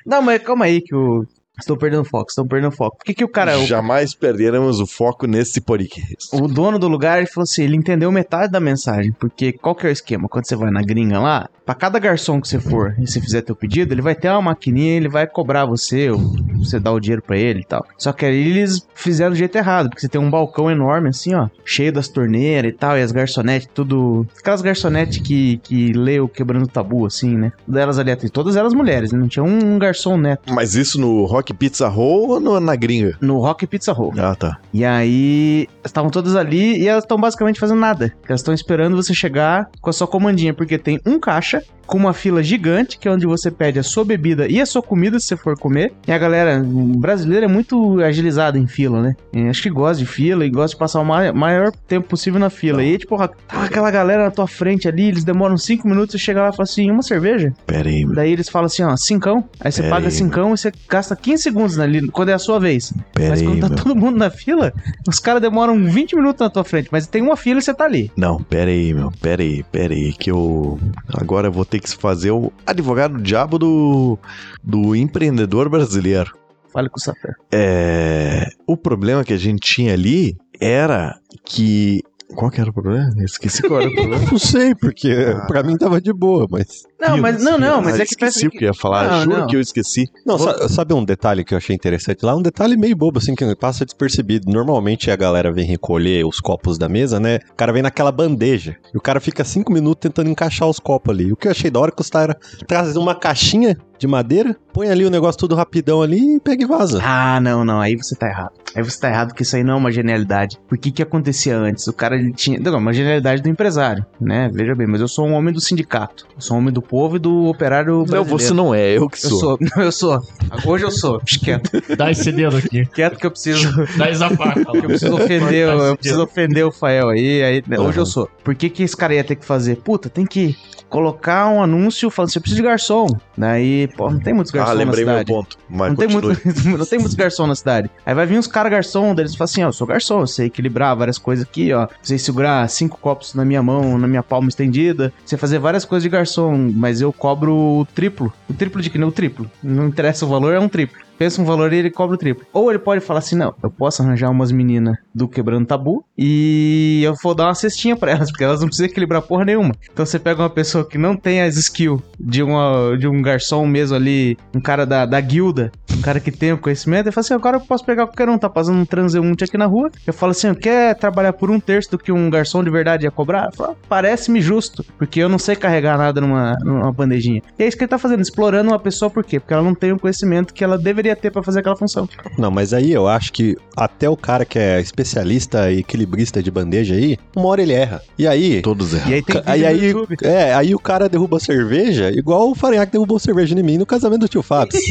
Não, 0.06 0.22
mas 0.22 0.42
calma 0.44 0.66
aí 0.66 0.82
que 0.82 0.94
o... 0.94 1.26
Estou 1.60 1.78
perdendo 1.78 2.04
foco, 2.04 2.30
estou 2.30 2.48
perdendo 2.48 2.72
foco. 2.72 2.98
Por 2.98 3.06
que 3.06 3.14
que 3.14 3.24
o 3.24 3.28
cara... 3.28 3.56
Jamais 3.66 4.16
perderemos 4.16 4.80
o 4.80 4.88
foco 4.88 5.28
nesse 5.28 5.62
podcast. 5.62 6.30
O 6.34 6.48
dono 6.48 6.80
do 6.80 6.88
lugar 6.88 7.20
ele 7.20 7.28
falou 7.28 7.44
assim: 7.44 7.64
ele 7.64 7.76
entendeu 7.76 8.12
metade 8.12 8.52
da 8.52 8.60
mensagem. 8.60 9.12
Porque 9.20 9.54
qual 9.54 9.76
que 9.76 9.86
é 9.86 9.90
o 9.90 9.94
esquema? 9.94 10.28
Quando 10.28 10.48
você 10.48 10.56
vai 10.56 10.72
na 10.72 10.82
gringa 10.82 11.20
lá, 11.20 11.48
pra 11.64 11.76
cada 11.76 12.00
garçom 12.00 12.42
que 12.42 12.48
você 12.48 12.60
for 12.60 12.96
e 12.98 13.08
você 13.08 13.22
fizer 13.22 13.44
teu 13.44 13.56
pedido, 13.56 13.94
ele 13.94 14.02
vai 14.02 14.16
ter 14.16 14.30
uma 14.30 14.42
maquininha 14.42 14.98
ele 14.98 15.10
vai 15.10 15.28
cobrar 15.28 15.66
você, 15.66 16.10
ou 16.10 16.20
você 16.64 16.80
dá 16.80 16.92
o 16.92 17.00
dinheiro 17.00 17.22
pra 17.22 17.38
ele 17.38 17.62
e 17.62 17.66
tal. 17.66 17.86
Só 17.98 18.12
que 18.12 18.26
aí 18.26 18.36
eles 18.50 18.88
fizeram 18.94 19.32
do 19.32 19.38
jeito 19.38 19.56
errado, 19.58 19.90
porque 19.90 20.02
você 20.02 20.08
tem 20.10 20.20
um 20.22 20.30
balcão 20.30 20.70
enorme 20.70 21.10
assim, 21.10 21.34
ó, 21.34 21.48
cheio 21.66 21.92
das 21.92 22.08
torneiras 22.08 22.72
e 22.72 22.76
tal, 22.76 22.98
e 22.98 23.02
as 23.02 23.12
garçonetes, 23.12 23.68
tudo. 23.74 24.26
Aquelas 24.40 24.62
garçonetes 24.62 25.20
que, 25.20 25.58
que 25.64 25.94
lê 25.94 26.20
o 26.20 26.28
quebrando 26.28 26.64
o 26.66 26.68
tabu, 26.68 27.06
assim, 27.06 27.36
né? 27.38 27.52
Delas 27.68 28.00
ali, 28.00 28.14
todas 28.30 28.56
elas 28.56 28.74
mulheres, 28.74 29.12
né? 29.12 29.20
não 29.20 29.28
tinha 29.28 29.44
um, 29.44 29.76
um 29.76 29.80
garçom 29.80 30.18
neto. 30.18 30.54
Mas 30.54 30.76
isso 30.76 31.00
no 31.00 31.26
Rock 31.26 31.54
Pizza 31.54 31.88
Roll 31.88 32.30
ou 32.30 32.40
no- 32.40 32.60
na 32.60 32.76
gringa? 32.76 33.18
No 33.22 33.40
Rock 33.40 33.66
Pizza 33.68 33.92
Roll. 33.92 34.14
Ah, 34.18 34.36
tá. 34.36 34.60
E 34.74 34.84
aí, 34.86 35.68
estavam 35.84 36.10
todas 36.10 36.36
ali 36.36 36.82
e 36.82 36.88
elas 36.88 37.04
estão 37.04 37.18
basicamente 37.18 37.60
fazendo 37.60 37.80
nada. 37.80 38.14
Elas 38.28 38.42
estão 38.42 38.54
esperando 38.54 38.96
você 38.96 39.14
chegar 39.14 39.70
com 39.82 39.90
a 39.90 39.94
sua 39.94 40.08
comandinha, 40.08 40.54
porque 40.54 40.78
tem 40.78 41.00
um 41.06 41.20
caixa 41.20 41.62
com 41.86 41.98
uma 41.98 42.14
fila 42.14 42.42
gigante, 42.44 42.98
que 42.98 43.08
é 43.08 43.12
onde 43.12 43.26
você 43.26 43.50
pede 43.52 43.80
a 43.80 43.84
sua 43.84 44.04
bebida 44.06 44.48
e 44.48 44.60
a 44.62 44.66
sua 44.66 44.82
comida 44.82 45.20
se 45.20 45.28
você 45.28 45.38
for 45.38 45.58
comer. 45.58 45.94
E 46.08 46.12
a 46.12 46.18
galera 46.18 46.62
brasileira 46.66 47.46
é 47.46 47.50
muito 47.50 48.00
agilizada 48.02 48.58
em 48.58 48.68
fila, 48.68 49.02
né? 49.02 49.16
E 49.34 49.48
acho 49.48 49.62
que 49.62 49.70
gosta 49.70 49.98
de 50.04 50.06
fila 50.10 50.46
e 50.46 50.50
gosta 50.50 50.76
de 50.76 50.80
passar 50.80 51.00
o 51.02 51.06
ma- 51.06 51.34
maior 51.34 51.72
tempo 51.88 52.08
possível 52.08 52.40
na 52.40 52.50
fila. 52.50 52.84
E 52.84 52.92
aí, 52.92 52.98
tipo, 52.98 53.18
tá 53.18 53.30
aquela 53.64 53.90
galera 53.92 54.24
na 54.26 54.32
tua 54.32 54.48
frente 54.48 54.88
ali, 54.88 55.08
eles 55.08 55.24
demoram 55.24 55.58
cinco 55.58 55.88
minutos, 55.88 56.12
você 56.14 56.18
chega 56.18 56.42
lá 56.42 56.50
e 56.50 56.52
fala 56.52 56.64
assim, 56.64 56.90
uma 56.92 57.02
cerveja? 57.04 57.54
Pera 57.66 57.90
aí, 57.90 58.06
meu. 58.06 58.16
Daí 58.16 58.32
eles 58.32 58.50
falam 58.50 58.66
assim, 58.68 58.84
ó, 58.84 58.96
cincão. 58.98 59.44
Aí 59.60 59.72
você 59.72 59.82
Pera 59.82 59.94
paga 59.96 60.08
aí, 60.08 60.12
cincão 60.12 60.54
e 60.54 60.58
você 60.58 60.72
gasta 60.90 61.16
15 61.16 61.44
segundos 61.44 61.80
ali, 61.80 62.08
quando 62.10 62.30
é 62.30 62.34
a 62.34 62.40
sua 62.40 62.60
vez. 62.60 62.94
Pera 63.14 63.30
Mas 63.30 63.40
aí, 63.42 63.46
quando 63.48 63.60
tá 63.62 63.70
meu. 63.70 63.78
todo 63.78 63.96
mundo 63.96 64.18
na 64.18 64.30
fila, 64.30 64.74
os 65.08 65.20
caras 65.20 65.42
demoram 65.42 65.84
20 65.86 66.16
minutos 66.16 66.40
na 66.42 66.50
tua 66.50 66.64
frente, 66.64 66.90
mas 66.92 67.08
tem 67.08 67.22
uma 67.22 67.36
fila 67.38 67.60
e 67.60 67.62
você 67.62 67.74
tá 67.74 67.86
ali. 67.86 68.12
Não, 68.18 68.42
pera 68.44 68.70
aí, 68.72 68.94
meu. 68.94 69.12
Pera 69.22 69.42
aí, 69.42 69.64
pera 69.72 69.94
aí. 69.94 70.14
Que 70.14 70.32
eu. 70.32 70.80
Agora 71.14 71.48
eu 71.48 71.52
vou 71.52 71.66
ter 71.74 71.80
que 71.80 71.90
fazer 71.96 72.32
o 72.32 72.52
advogado 72.66 73.20
diabo 73.20 73.58
do. 73.58 74.20
do 74.64 74.96
empreendedor 74.96 75.70
brasileiro. 75.70 76.38
Fale 76.72 76.90
com 76.90 76.98
o 76.98 77.02
Sapé. 77.02 77.34
É. 77.52 78.48
O 78.68 78.78
problema 78.78 79.24
que 79.24 79.34
a 79.34 79.38
gente 79.38 79.60
tinha 79.60 79.94
ali 79.94 80.38
era 80.60 81.20
que. 81.44 82.02
Qual 82.36 82.50
que 82.50 82.60
era 82.60 82.70
o 82.70 82.74
problema? 82.74 83.12
Eu 83.18 83.26
esqueci 83.26 83.62
qual 83.64 83.82
era 83.82 83.90
o 83.90 83.94
problema. 83.94 84.26
Não 84.32 84.40
sei, 84.40 84.74
porque 84.76 85.10
Ah. 85.12 85.46
pra 85.46 85.62
mim 85.64 85.78
tava 85.78 86.02
de 86.02 86.12
boa, 86.12 86.48
mas. 86.50 86.84
Não, 87.00 87.18
mas 87.18 87.44
não, 87.44 87.58
não, 87.58 87.82
mas 87.82 87.96
Ah, 88.00 88.04
é 88.04 88.06
que 88.06 88.14
esqueci 88.14 88.48
o 88.48 88.50
que 88.50 88.64
eu 88.64 88.70
ia 88.70 88.74
falar. 88.74 89.12
Não, 89.12 89.22
Juro 89.24 89.38
não. 89.40 89.48
que 89.48 89.56
eu 89.58 89.60
esqueci. 89.62 90.06
Não, 90.26 90.40
sa- 90.40 90.70
sabe 90.70 90.94
um 90.94 91.04
detalhe 91.04 91.44
que 91.44 91.54
eu 91.54 91.58
achei 91.58 91.76
interessante 91.76 92.24
lá? 92.26 92.34
Um 92.34 92.42
detalhe 92.42 92.78
meio 92.78 92.96
bobo, 92.96 93.20
assim, 93.20 93.36
que 93.36 93.56
passa 93.58 93.84
despercebido. 93.84 94.50
Normalmente 94.52 95.12
a 95.12 95.16
galera 95.18 95.52
vem 95.52 95.66
recolher 95.66 96.26
os 96.26 96.40
copos 96.40 96.78
da 96.78 96.88
mesa, 96.88 97.20
né? 97.20 97.40
O 97.52 97.56
cara 97.56 97.74
vem 97.74 97.82
naquela 97.82 98.10
bandeja. 98.12 98.78
E 98.94 98.98
o 98.98 99.02
cara 99.02 99.20
fica 99.20 99.44
cinco 99.44 99.72
minutos 99.74 100.00
tentando 100.02 100.30
encaixar 100.30 100.68
os 100.70 100.80
copos 100.80 101.14
ali. 101.14 101.32
O 101.34 101.36
que 101.36 101.48
eu 101.48 101.52
achei 101.52 101.70
da 101.70 101.80
hora 101.82 101.92
é 101.92 101.96
que 101.96 102.02
os 102.02 102.10
caras 102.10 102.38
trazem 102.66 103.02
uma 103.02 103.14
caixinha 103.16 103.78
de 104.00 104.08
madeira, 104.08 104.56
põe 104.74 104.90
ali 104.90 105.06
o 105.06 105.10
negócio 105.10 105.40
tudo 105.40 105.56
rapidão 105.56 106.02
ali 106.02 106.36
e 106.36 106.40
pega 106.40 106.64
e 106.64 106.66
vaza. 106.68 107.00
Ah, 107.04 107.40
não, 107.40 107.64
não, 107.64 107.80
aí 107.80 107.96
você 107.96 108.16
tá 108.16 108.28
errado. 108.28 108.52
Aí 108.76 108.84
você 108.84 109.00
tá 109.00 109.10
errado 109.10 109.28
porque 109.30 109.44
isso 109.44 109.56
aí 109.56 109.64
não 109.64 109.74
é 109.76 109.78
uma 109.78 109.92
genialidade. 109.92 110.58
Por 110.68 110.78
que 110.78 110.92
que 110.92 111.02
acontecia 111.02 111.58
antes? 111.58 111.88
O 111.88 111.94
cara 111.94 112.13
ele 112.16 112.32
tinha, 112.34 112.60
não, 112.60 112.78
uma 112.78 112.94
genialidade 112.94 113.42
do 113.42 113.50
empresário, 113.50 114.06
né? 114.20 114.50
Veja 114.54 114.74
bem, 114.76 114.88
mas 114.88 115.02
eu 115.02 115.08
sou 115.08 115.26
um 115.28 115.34
homem 115.34 115.54
do 115.54 115.60
sindicato. 115.62 116.26
Eu 116.36 116.42
sou 116.42 116.56
um 116.58 116.60
homem 116.60 116.74
do 116.74 116.82
povo 116.82 117.16
e 117.16 117.20
do 117.20 117.46
operário 117.48 117.98
Não, 118.00 118.06
brasileiro. 118.06 118.40
você 118.40 118.54
não 118.54 118.74
é, 118.74 118.98
eu 118.98 119.10
que 119.10 119.18
Eu 119.26 119.30
sou. 119.30 119.40
sou, 119.40 119.58
não, 119.60 119.84
eu 119.84 119.92
sou. 119.92 120.22
Hoje 120.66 120.86
eu 120.86 120.92
sou. 120.92 121.20
Quieto, 121.44 121.72
Dá 121.98 122.12
esse 122.12 122.32
dedo 122.32 122.58
aqui. 122.58 122.86
quieto 122.86 123.18
que 123.18 123.26
eu 123.26 123.32
preciso 123.32 123.70
Dá 123.98 124.08
essa 124.10 124.30
faca 124.30 124.60
lá. 124.72 124.78
Eu 124.80 124.84
preciso 124.84 125.16
ofender, 125.16 125.68
eu 125.70 125.98
preciso 125.98 126.24
ofender 126.24 126.66
o 126.66 126.72
Fael 126.72 127.10
aí, 127.10 127.44
aí 127.44 127.64
né, 127.68 127.80
hoje 127.80 127.98
Uhum. 127.98 128.02
eu 128.02 128.06
sou. 128.06 128.30
Por 128.44 128.56
que, 128.56 128.70
que 128.70 128.84
esse 128.84 128.96
cara 128.96 129.14
ia 129.14 129.24
ter 129.24 129.36
que 129.36 129.46
fazer? 129.46 129.78
Puta, 129.78 130.10
tem 130.10 130.26
que 130.26 130.56
colocar 130.94 131.48
um 131.50 131.64
anúncio 131.64 132.08
falando 132.12 132.30
assim, 132.30 132.38
eu 132.38 132.42
preciso 132.42 132.62
de 132.62 132.68
garçom. 132.68 133.08
Daí, 133.36 133.88
pô, 133.98 134.12
não 134.12 134.20
tem 134.20 134.32
muitos 134.32 134.52
garçons 134.52 134.72
Ah, 134.72 134.78
lembrei 134.78 135.04
na 135.04 135.12
meu 135.14 135.20
cidade. 135.22 135.34
ponto. 135.40 135.58
Mas 135.68 135.90
Não 135.90 135.96
tem, 135.96 136.08
muito, 136.08 136.28
não 136.78 136.86
tem 136.86 137.00
muitos 137.00 137.16
garçons 137.16 137.48
na 137.48 137.56
cidade. 137.56 137.90
Aí 138.06 138.14
vai 138.14 138.28
vir 138.28 138.38
uns 138.38 138.46
caras 138.46 138.72
garçom, 138.72 139.16
daí 139.16 139.24
eles 139.24 139.36
falam 139.36 139.46
assim, 139.46 139.64
ó, 139.64 139.70
eu 139.70 139.74
sou 139.74 139.88
garçom, 139.88 140.20
eu 140.22 140.28
sei 140.28 140.46
equilibrar 140.46 140.96
várias 140.96 141.18
coisas 141.18 141.44
aqui, 141.46 141.74
ó. 141.74 141.88
Sei 142.04 142.20
segurar 142.20 142.70
cinco 142.70 143.00
copos 143.00 143.34
na 143.34 143.44
minha 143.44 143.64
mão, 143.64 143.98
na 143.98 144.08
minha 144.08 144.22
palma 144.22 144.50
estendida. 144.50 145.12
Sei 145.26 145.36
fazer 145.36 145.58
várias 145.58 145.84
coisas 145.84 146.04
de 146.04 146.10
garçom, 146.10 146.72
mas 146.76 147.02
eu 147.02 147.12
cobro 147.12 147.56
o 147.56 147.86
triplo. 147.96 148.32
O 148.48 148.54
triplo 148.54 148.80
de 148.80 148.92
que 148.92 149.00
nem 149.00 149.08
o 149.08 149.12
triplo. 149.12 149.50
Não 149.64 149.88
interessa 149.88 150.26
o 150.26 150.30
valor, 150.30 150.54
é 150.54 150.60
um 150.60 150.70
triplo. 150.70 151.02
Pensa 151.18 151.42
um 151.42 151.46
valor 151.46 151.72
e 151.74 151.78
ele 151.78 151.92
cobra 151.92 152.16
o 152.16 152.18
triplo. 152.18 152.46
Ou 152.52 152.70
ele 152.70 152.80
pode 152.80 153.02
falar 153.02 153.20
assim, 153.20 153.36
não, 153.36 153.54
eu 153.64 153.70
posso 153.70 154.02
arranjar 154.02 154.30
umas 154.30 154.52
meninas 154.52 154.98
do 155.14 155.28
Quebrando 155.28 155.66
Tabu 155.66 156.04
e 156.18 157.02
eu 157.04 157.14
vou 157.22 157.36
dar 157.36 157.46
uma 157.46 157.56
cestinha 157.56 157.96
pra 157.96 158.12
elas, 158.12 158.30
porque 158.32 158.44
elas 158.44 158.60
não 158.60 158.68
precisam 158.68 158.88
equilibrar 158.88 159.22
porra 159.22 159.46
nenhuma. 159.46 159.74
Então 159.92 160.06
você 160.06 160.20
pega 160.20 160.42
uma 160.42 160.50
pessoa 160.50 160.88
que 160.88 160.98
não 160.98 161.16
tem 161.16 161.42
as 161.42 161.56
skills 161.56 162.02
de, 162.20 162.42
uma, 162.42 162.98
de 162.98 163.08
um 163.08 163.22
garçom 163.22 163.66
mesmo 163.66 163.96
ali, 163.96 164.38
um 164.56 164.60
cara 164.60 164.86
da, 164.86 165.06
da 165.06 165.20
guilda, 165.22 165.72
um 165.96 166.02
cara 166.02 166.20
que 166.20 166.32
tem 166.32 166.52
o 166.52 166.58
conhecimento, 166.58 167.10
e 167.10 167.12
fala 167.12 167.24
assim, 167.24 167.34
agora 167.34 167.58
eu 167.58 167.62
posso 167.62 167.86
pegar 167.86 168.08
qualquer 168.08 168.30
um, 168.30 168.38
tá 168.38 168.50
passando 168.50 168.80
um 168.80 168.86
transeunte 168.86 169.44
aqui 169.44 169.58
na 169.58 169.66
rua, 169.66 169.92
eu 170.06 170.14
falo 170.14 170.32
assim, 170.32 170.54
quer 170.54 170.96
trabalhar 170.96 171.34
por 171.34 171.52
um 171.52 171.60
terço 171.60 171.92
do 171.92 171.98
que 171.98 172.12
um 172.12 172.30
garçom 172.30 172.64
de 172.64 172.70
verdade 172.70 173.06
ia 173.06 173.12
cobrar? 173.12 173.52
Falo, 173.54 173.78
Parece-me 173.88 174.42
justo, 174.42 174.84
porque 174.98 175.20
eu 175.20 175.30
não 175.30 175.38
sei 175.38 175.56
carregar 175.56 175.98
nada 175.98 176.20
numa, 176.20 176.58
numa 176.64 176.92
bandejinha. 176.92 177.42
E 177.58 177.64
é 177.64 177.68
isso 177.68 177.78
que 177.78 177.84
ele 177.84 177.90
tá 177.90 177.98
fazendo, 177.98 178.22
explorando 178.22 178.72
uma 178.72 178.80
pessoa 178.80 179.10
por 179.10 179.24
quê? 179.24 179.40
Porque 179.40 179.54
ela 179.54 179.64
não 179.64 179.76
tem 179.76 179.92
o 179.92 180.00
conhecimento 180.00 180.54
que 180.54 180.64
ela 180.64 180.78
deveria 180.78 181.03
ter 181.16 181.32
pra 181.32 181.44
fazer 181.44 181.60
aquela 181.60 181.76
função. 181.76 182.08
Não, 182.38 182.50
mas 182.50 182.74
aí 182.74 182.92
eu 182.92 183.08
acho 183.08 183.32
que 183.34 183.58
até 183.76 184.10
o 184.10 184.16
cara 184.18 184.46
que 184.46 184.58
é 184.58 184.80
especialista 184.80 185.72
e 185.72 185.80
equilibrista 185.80 186.42
de 186.42 186.50
bandeja 186.50 186.96
aí, 186.96 187.18
uma 187.36 187.48
hora 187.48 187.62
ele 187.62 187.74
erra. 187.74 188.02
E 188.18 188.28
aí. 188.28 188.62
Todos 188.62 188.94
erram. 188.94 189.10
E 189.10 189.14
aí 189.16 189.22
tem 189.22 189.42
Aí, 189.46 189.66
aí, 189.66 189.86
YouTube. 189.86 190.16
é, 190.24 190.54
aí 190.54 190.74
o 190.74 190.80
cara 190.80 191.10
derruba 191.10 191.38
a 191.38 191.40
cerveja, 191.40 192.12
igual 192.12 192.50
o 192.50 192.56
Farinhaque 192.56 192.92
derrubou 192.94 193.20
cerveja 193.20 193.58
em 193.58 193.64
mim 193.64 193.78
no 193.78 193.86
casamento 193.86 194.22
do 194.22 194.28
tio 194.28 194.42
Fábio. 194.42 194.80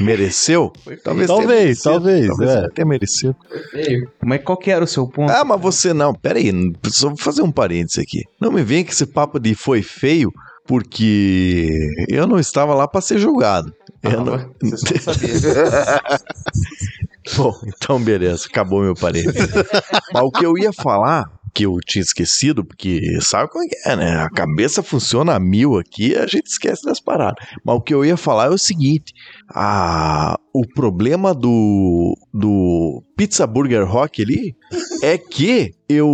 Mereceu? 0.00 0.72
Talvez, 1.02 1.26
Talvez, 1.26 1.82
talvez, 1.82 2.26
Talvez 2.28 2.50
é. 2.50 2.68
tenha 2.70 2.86
merecido. 2.86 3.36
Mas 4.22 4.42
qual 4.42 4.56
que 4.56 4.70
era 4.70 4.84
o 4.84 4.88
seu 4.88 5.06
ponto? 5.06 5.30
Ah, 5.30 5.44
mas 5.44 5.60
você 5.60 5.92
não. 5.92 6.14
Pera 6.14 6.38
aí, 6.38 6.52
só 6.88 7.08
vou 7.08 7.18
fazer 7.18 7.42
um 7.42 7.50
parênteses 7.50 7.98
aqui. 7.98 8.22
Não 8.40 8.52
me 8.52 8.62
vem 8.62 8.84
com 8.84 8.90
esse 8.90 9.06
papo 9.06 9.38
de 9.38 9.54
foi 9.54 9.82
feio, 9.82 10.32
porque 10.66 11.68
eu 12.08 12.26
não 12.26 12.38
estava 12.38 12.74
lá 12.74 12.88
para 12.88 13.00
ser 13.00 13.18
julgado. 13.18 13.72
Eu 14.02 14.24
não- 14.24 14.50
Você 14.62 14.98
só 14.98 15.12
sabia. 15.12 15.34
Bom, 17.36 17.52
então 17.66 18.00
beleza, 18.02 18.46
acabou 18.46 18.82
meu 18.82 18.94
parênteses. 18.94 19.48
Mas 20.12 20.22
o 20.22 20.30
que 20.30 20.44
eu 20.44 20.58
ia 20.58 20.72
falar 20.72 21.24
que 21.54 21.64
eu 21.64 21.76
tinha 21.86 22.02
esquecido, 22.02 22.64
porque 22.64 23.00
sabe 23.22 23.48
como 23.50 23.64
é 23.64 23.68
que 23.68 23.88
é, 23.88 23.96
né? 23.96 24.16
A 24.18 24.28
cabeça 24.28 24.82
funciona 24.82 25.34
a 25.34 25.38
mil 25.40 25.78
aqui, 25.78 26.14
a 26.16 26.26
gente 26.26 26.48
esquece 26.48 26.84
das 26.84 27.00
paradas. 27.00 27.42
Mas 27.64 27.76
o 27.76 27.80
que 27.80 27.94
eu 27.94 28.04
ia 28.04 28.16
falar 28.16 28.46
é 28.46 28.50
o 28.50 28.58
seguinte: 28.58 29.12
a, 29.54 30.36
o 30.52 30.66
problema 30.66 31.32
do, 31.32 32.14
do 32.32 33.02
Pizza 33.16 33.46
Burger 33.46 33.88
Rock 33.88 34.22
ali 34.22 34.54
é 35.02 35.16
que 35.16 35.70
eu. 35.88 36.08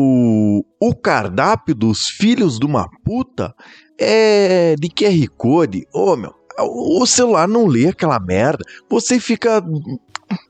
O 0.83 0.95
cardápio 0.95 1.75
dos 1.75 2.07
filhos 2.07 2.59
de 2.59 2.65
uma 2.67 2.87
puta 3.05 3.53
é 4.01 4.75
de 4.77 4.89
QR 4.89 5.29
Code. 5.37 5.87
Ô, 5.93 6.17
meu. 6.17 6.35
O 6.59 7.07
celular 7.07 7.47
não 7.47 7.67
lê 7.67 7.89
aquela 7.89 8.19
merda. 8.19 8.65
Você 8.89 9.21
fica 9.21 9.63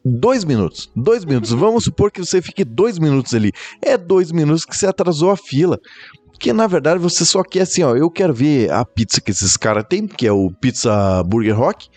dois 0.04 0.44
minutos. 0.44 0.90
Dois 0.96 1.24
minutos. 1.24 1.50
Vamos 1.50 1.84
supor 1.84 2.10
que 2.10 2.20
você 2.20 2.40
fique 2.40 2.64
dois 2.64 2.98
minutos 2.98 3.34
ali. 3.34 3.52
É 3.82 3.96
dois 3.96 4.32
minutos 4.32 4.64
que 4.64 4.76
você 4.76 4.86
atrasou 4.86 5.30
a 5.30 5.36
fila. 5.36 5.78
Porque 6.26 6.52
na 6.52 6.66
verdade 6.66 6.98
você 6.98 7.24
só 7.24 7.42
quer 7.42 7.62
assim, 7.62 7.82
ó. 7.82 7.94
Eu 7.94 8.10
quero 8.10 8.32
ver 8.32 8.72
a 8.72 8.84
pizza 8.84 9.20
que 9.20 9.30
esses 9.30 9.56
caras 9.56 9.84
têm, 9.88 10.06
que 10.06 10.26
é 10.26 10.32
o 10.32 10.50
Pizza 10.50 11.22
Burger 11.24 11.58
Rock. 11.58 11.88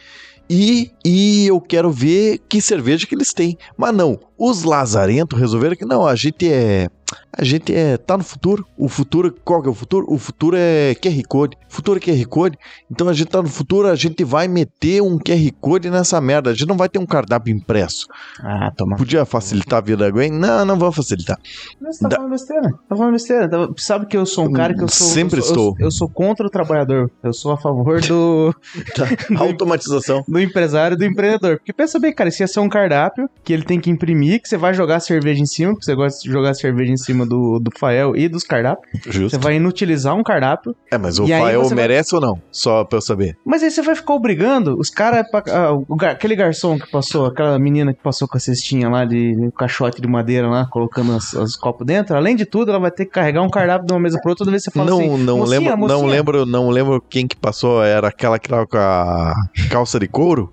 E, 0.49 0.91
e 1.05 1.47
eu 1.47 1.59
quero 1.61 1.89
ver 1.89 2.39
que 2.49 2.61
cerveja 2.61 3.07
que 3.07 3.15
eles 3.15 3.33
têm. 3.33 3.57
Mas 3.77 3.93
não, 3.93 4.19
os 4.37 4.63
lazarentos 4.63 5.39
resolveram 5.39 5.75
que 5.75 5.85
não, 5.85 6.05
a 6.05 6.15
gente 6.15 6.51
é. 6.51 6.89
A 7.31 7.43
gente 7.43 7.73
é. 7.73 7.97
tá 7.97 8.17
no 8.17 8.23
futuro. 8.23 8.65
O 8.77 8.87
futuro, 8.87 9.33
qual 9.43 9.61
que 9.61 9.67
é 9.67 9.71
o 9.71 9.73
futuro? 9.73 10.05
O 10.09 10.17
futuro 10.17 10.55
é 10.59 10.93
QR 10.95 11.21
Code. 11.27 11.57
O 11.69 11.73
futuro 11.73 11.97
é 11.99 12.01
QR 12.01 12.25
Code. 12.27 12.57
Então 12.91 13.09
a 13.09 13.13
gente 13.13 13.27
tá 13.27 13.41
no 13.41 13.49
futuro, 13.49 13.87
a 13.87 13.95
gente 13.95 14.23
vai 14.23 14.47
meter 14.47 15.01
um 15.01 15.17
QR 15.17 15.51
Code 15.59 15.89
nessa 15.89 16.19
merda. 16.21 16.51
A 16.51 16.53
gente 16.53 16.67
não 16.67 16.77
vai 16.77 16.87
ter 16.89 16.99
um 16.99 17.05
cardápio 17.05 17.53
impresso. 17.55 18.07
Ah, 18.39 18.71
toma. 18.75 18.95
Podia 18.95 19.25
facilitar 19.25 19.79
a 19.79 19.81
vida 19.81 20.05
da 20.05 20.11
Gwen? 20.11 20.31
Não, 20.31 20.63
não 20.65 20.77
vamos 20.77 20.95
facilitar. 20.95 21.37
Mas 21.81 21.97
você 21.97 22.03
tá 22.03 22.09
Da- 22.09 22.15
falando 22.17 22.31
besteira. 22.31 22.69
Tá 22.89 22.95
falando 22.95 23.11
besteira. 23.13 23.49
Tá- 23.49 23.69
Sabe 23.77 24.05
que 24.05 24.15
eu 24.17 24.25
sou 24.25 24.45
um 24.45 24.51
cara 24.53 24.73
que 24.73 24.83
eu 24.83 24.87
sou. 24.87 25.07
Sempre 25.07 25.39
eu 25.39 25.43
sou, 25.43 25.51
estou. 25.53 25.75
Eu, 25.79 25.85
eu 25.87 25.91
sou 25.91 26.07
contra 26.09 26.45
o 26.45 26.49
trabalhador. 26.49 27.09
Eu 27.23 27.33
sou 27.33 27.51
a 27.51 27.57
favor 27.57 27.99
do, 28.01 28.53
Automatização. 29.37 30.23
do 30.27 30.39
empresário 30.39 30.95
e 30.95 30.97
do 30.97 31.05
empreendedor. 31.05 31.57
Porque 31.57 31.73
pensa 31.73 31.99
bem, 31.99 32.13
cara, 32.13 32.29
isso 32.29 32.41
ia 32.43 32.47
ser 32.47 32.59
um 32.59 32.69
cardápio 32.69 33.29
que 33.43 33.51
ele 33.53 33.63
tem 33.63 33.79
que 33.79 33.89
imprimir, 33.89 34.41
que 34.41 34.47
você 34.49 34.57
vai 34.57 34.73
jogar 34.73 34.99
cerveja 34.99 35.41
em 35.41 35.45
cima, 35.45 35.71
porque 35.73 35.85
você 35.85 35.95
gosta 35.95 36.21
de 36.21 36.31
jogar 36.31 36.53
cerveja 36.53 36.91
em 36.91 36.97
cima 36.97 37.02
do, 37.11 37.59
do 37.59 37.71
Fael 37.77 38.15
e 38.15 38.27
dos 38.29 38.43
cardápios. 38.43 38.87
Você 39.03 39.11
Justo. 39.11 39.39
vai 39.39 39.55
inutilizar 39.55 40.15
um 40.15 40.23
cardápio, 40.23 40.75
É, 40.91 40.97
mas 40.97 41.19
o 41.19 41.27
Fael 41.27 41.63
você 41.63 41.75
vai- 41.75 41.83
merece 41.87 42.15
ou 42.15 42.21
não? 42.21 42.41
Só 42.51 42.83
pra 42.83 42.97
eu 42.97 43.01
saber. 43.01 43.35
mas 43.45 43.61
aí 43.63 43.69
você 43.71 43.81
vai 43.81 43.95
ficar 43.95 44.13
obrigando 44.13 44.77
os 44.79 44.89
caras. 44.89 45.25
ah, 45.33 46.09
aquele 46.11 46.35
garçom 46.35 46.77
que 46.79 46.89
passou, 46.89 47.25
aquela 47.25 47.57
menina 47.59 47.93
que 47.93 48.01
passou 48.01 48.27
com 48.27 48.37
a 48.37 48.39
cestinha 48.39 48.87
lá 48.89 49.03
de 49.05 49.35
um 49.37 49.51
caixote 49.51 50.01
de 50.01 50.07
madeira 50.07 50.47
lá, 50.47 50.65
colocando 50.67 51.15
os, 51.17 51.33
os 51.33 51.55
copos 51.55 51.85
dentro. 51.85 52.15
Além 52.15 52.35
de 52.35 52.45
tudo, 52.45 52.69
ela 52.71 52.79
vai 52.79 52.91
ter 52.91 53.05
que 53.05 53.11
carregar 53.11 53.41
um 53.41 53.49
cardápio 53.49 53.87
de 53.87 53.93
uma 53.93 53.99
mesa 53.99 54.19
pra 54.21 54.31
outra. 54.31 54.43
Toda 54.43 54.51
vez 54.51 54.63
que 54.63 54.71
você 54.71 54.77
fala 54.79 54.89
não, 54.89 54.99
assim. 54.99 55.23
não 55.23 55.37
"Mocinha, 55.39 55.59
lembro, 55.59 55.77
não 55.87 55.87
mocinha." 55.99 56.11
lembro, 56.11 56.45
não 56.45 56.69
lembro 56.69 57.03
quem 57.09 57.27
que 57.27 57.35
passou, 57.35 57.83
era 57.83 58.07
aquela 58.07 58.37
que 58.39 58.47
tava 58.49 58.67
com 58.67 58.77
a 58.77 59.33
calça 59.69 59.99
de 59.99 60.07
couro? 60.07 60.51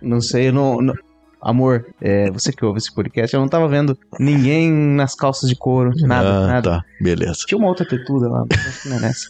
Não 0.00 0.20
sei, 0.20 0.50
não. 0.50 0.80
não- 0.80 0.94
Amor, 1.42 1.84
é, 2.00 2.30
você 2.30 2.52
que 2.52 2.64
ouve 2.64 2.78
esse 2.78 2.94
podcast, 2.94 3.34
eu 3.34 3.40
não 3.40 3.48
tava 3.48 3.66
vendo 3.66 3.98
ninguém 4.20 4.70
nas 4.70 5.12
calças 5.16 5.48
de 5.48 5.56
couro, 5.56 5.90
nada, 6.06 6.28
ah, 6.28 6.46
nada. 6.46 6.70
tá, 6.70 6.84
beleza. 7.00 7.40
Tinha 7.48 7.58
uma 7.58 7.66
outra 7.66 7.84
tetuda 7.84 8.28
lá, 8.28 8.44
mas 8.48 8.66
acho 8.66 8.82
que 8.82 8.88
não 8.88 8.96
é 8.98 9.00
nessa. 9.00 9.28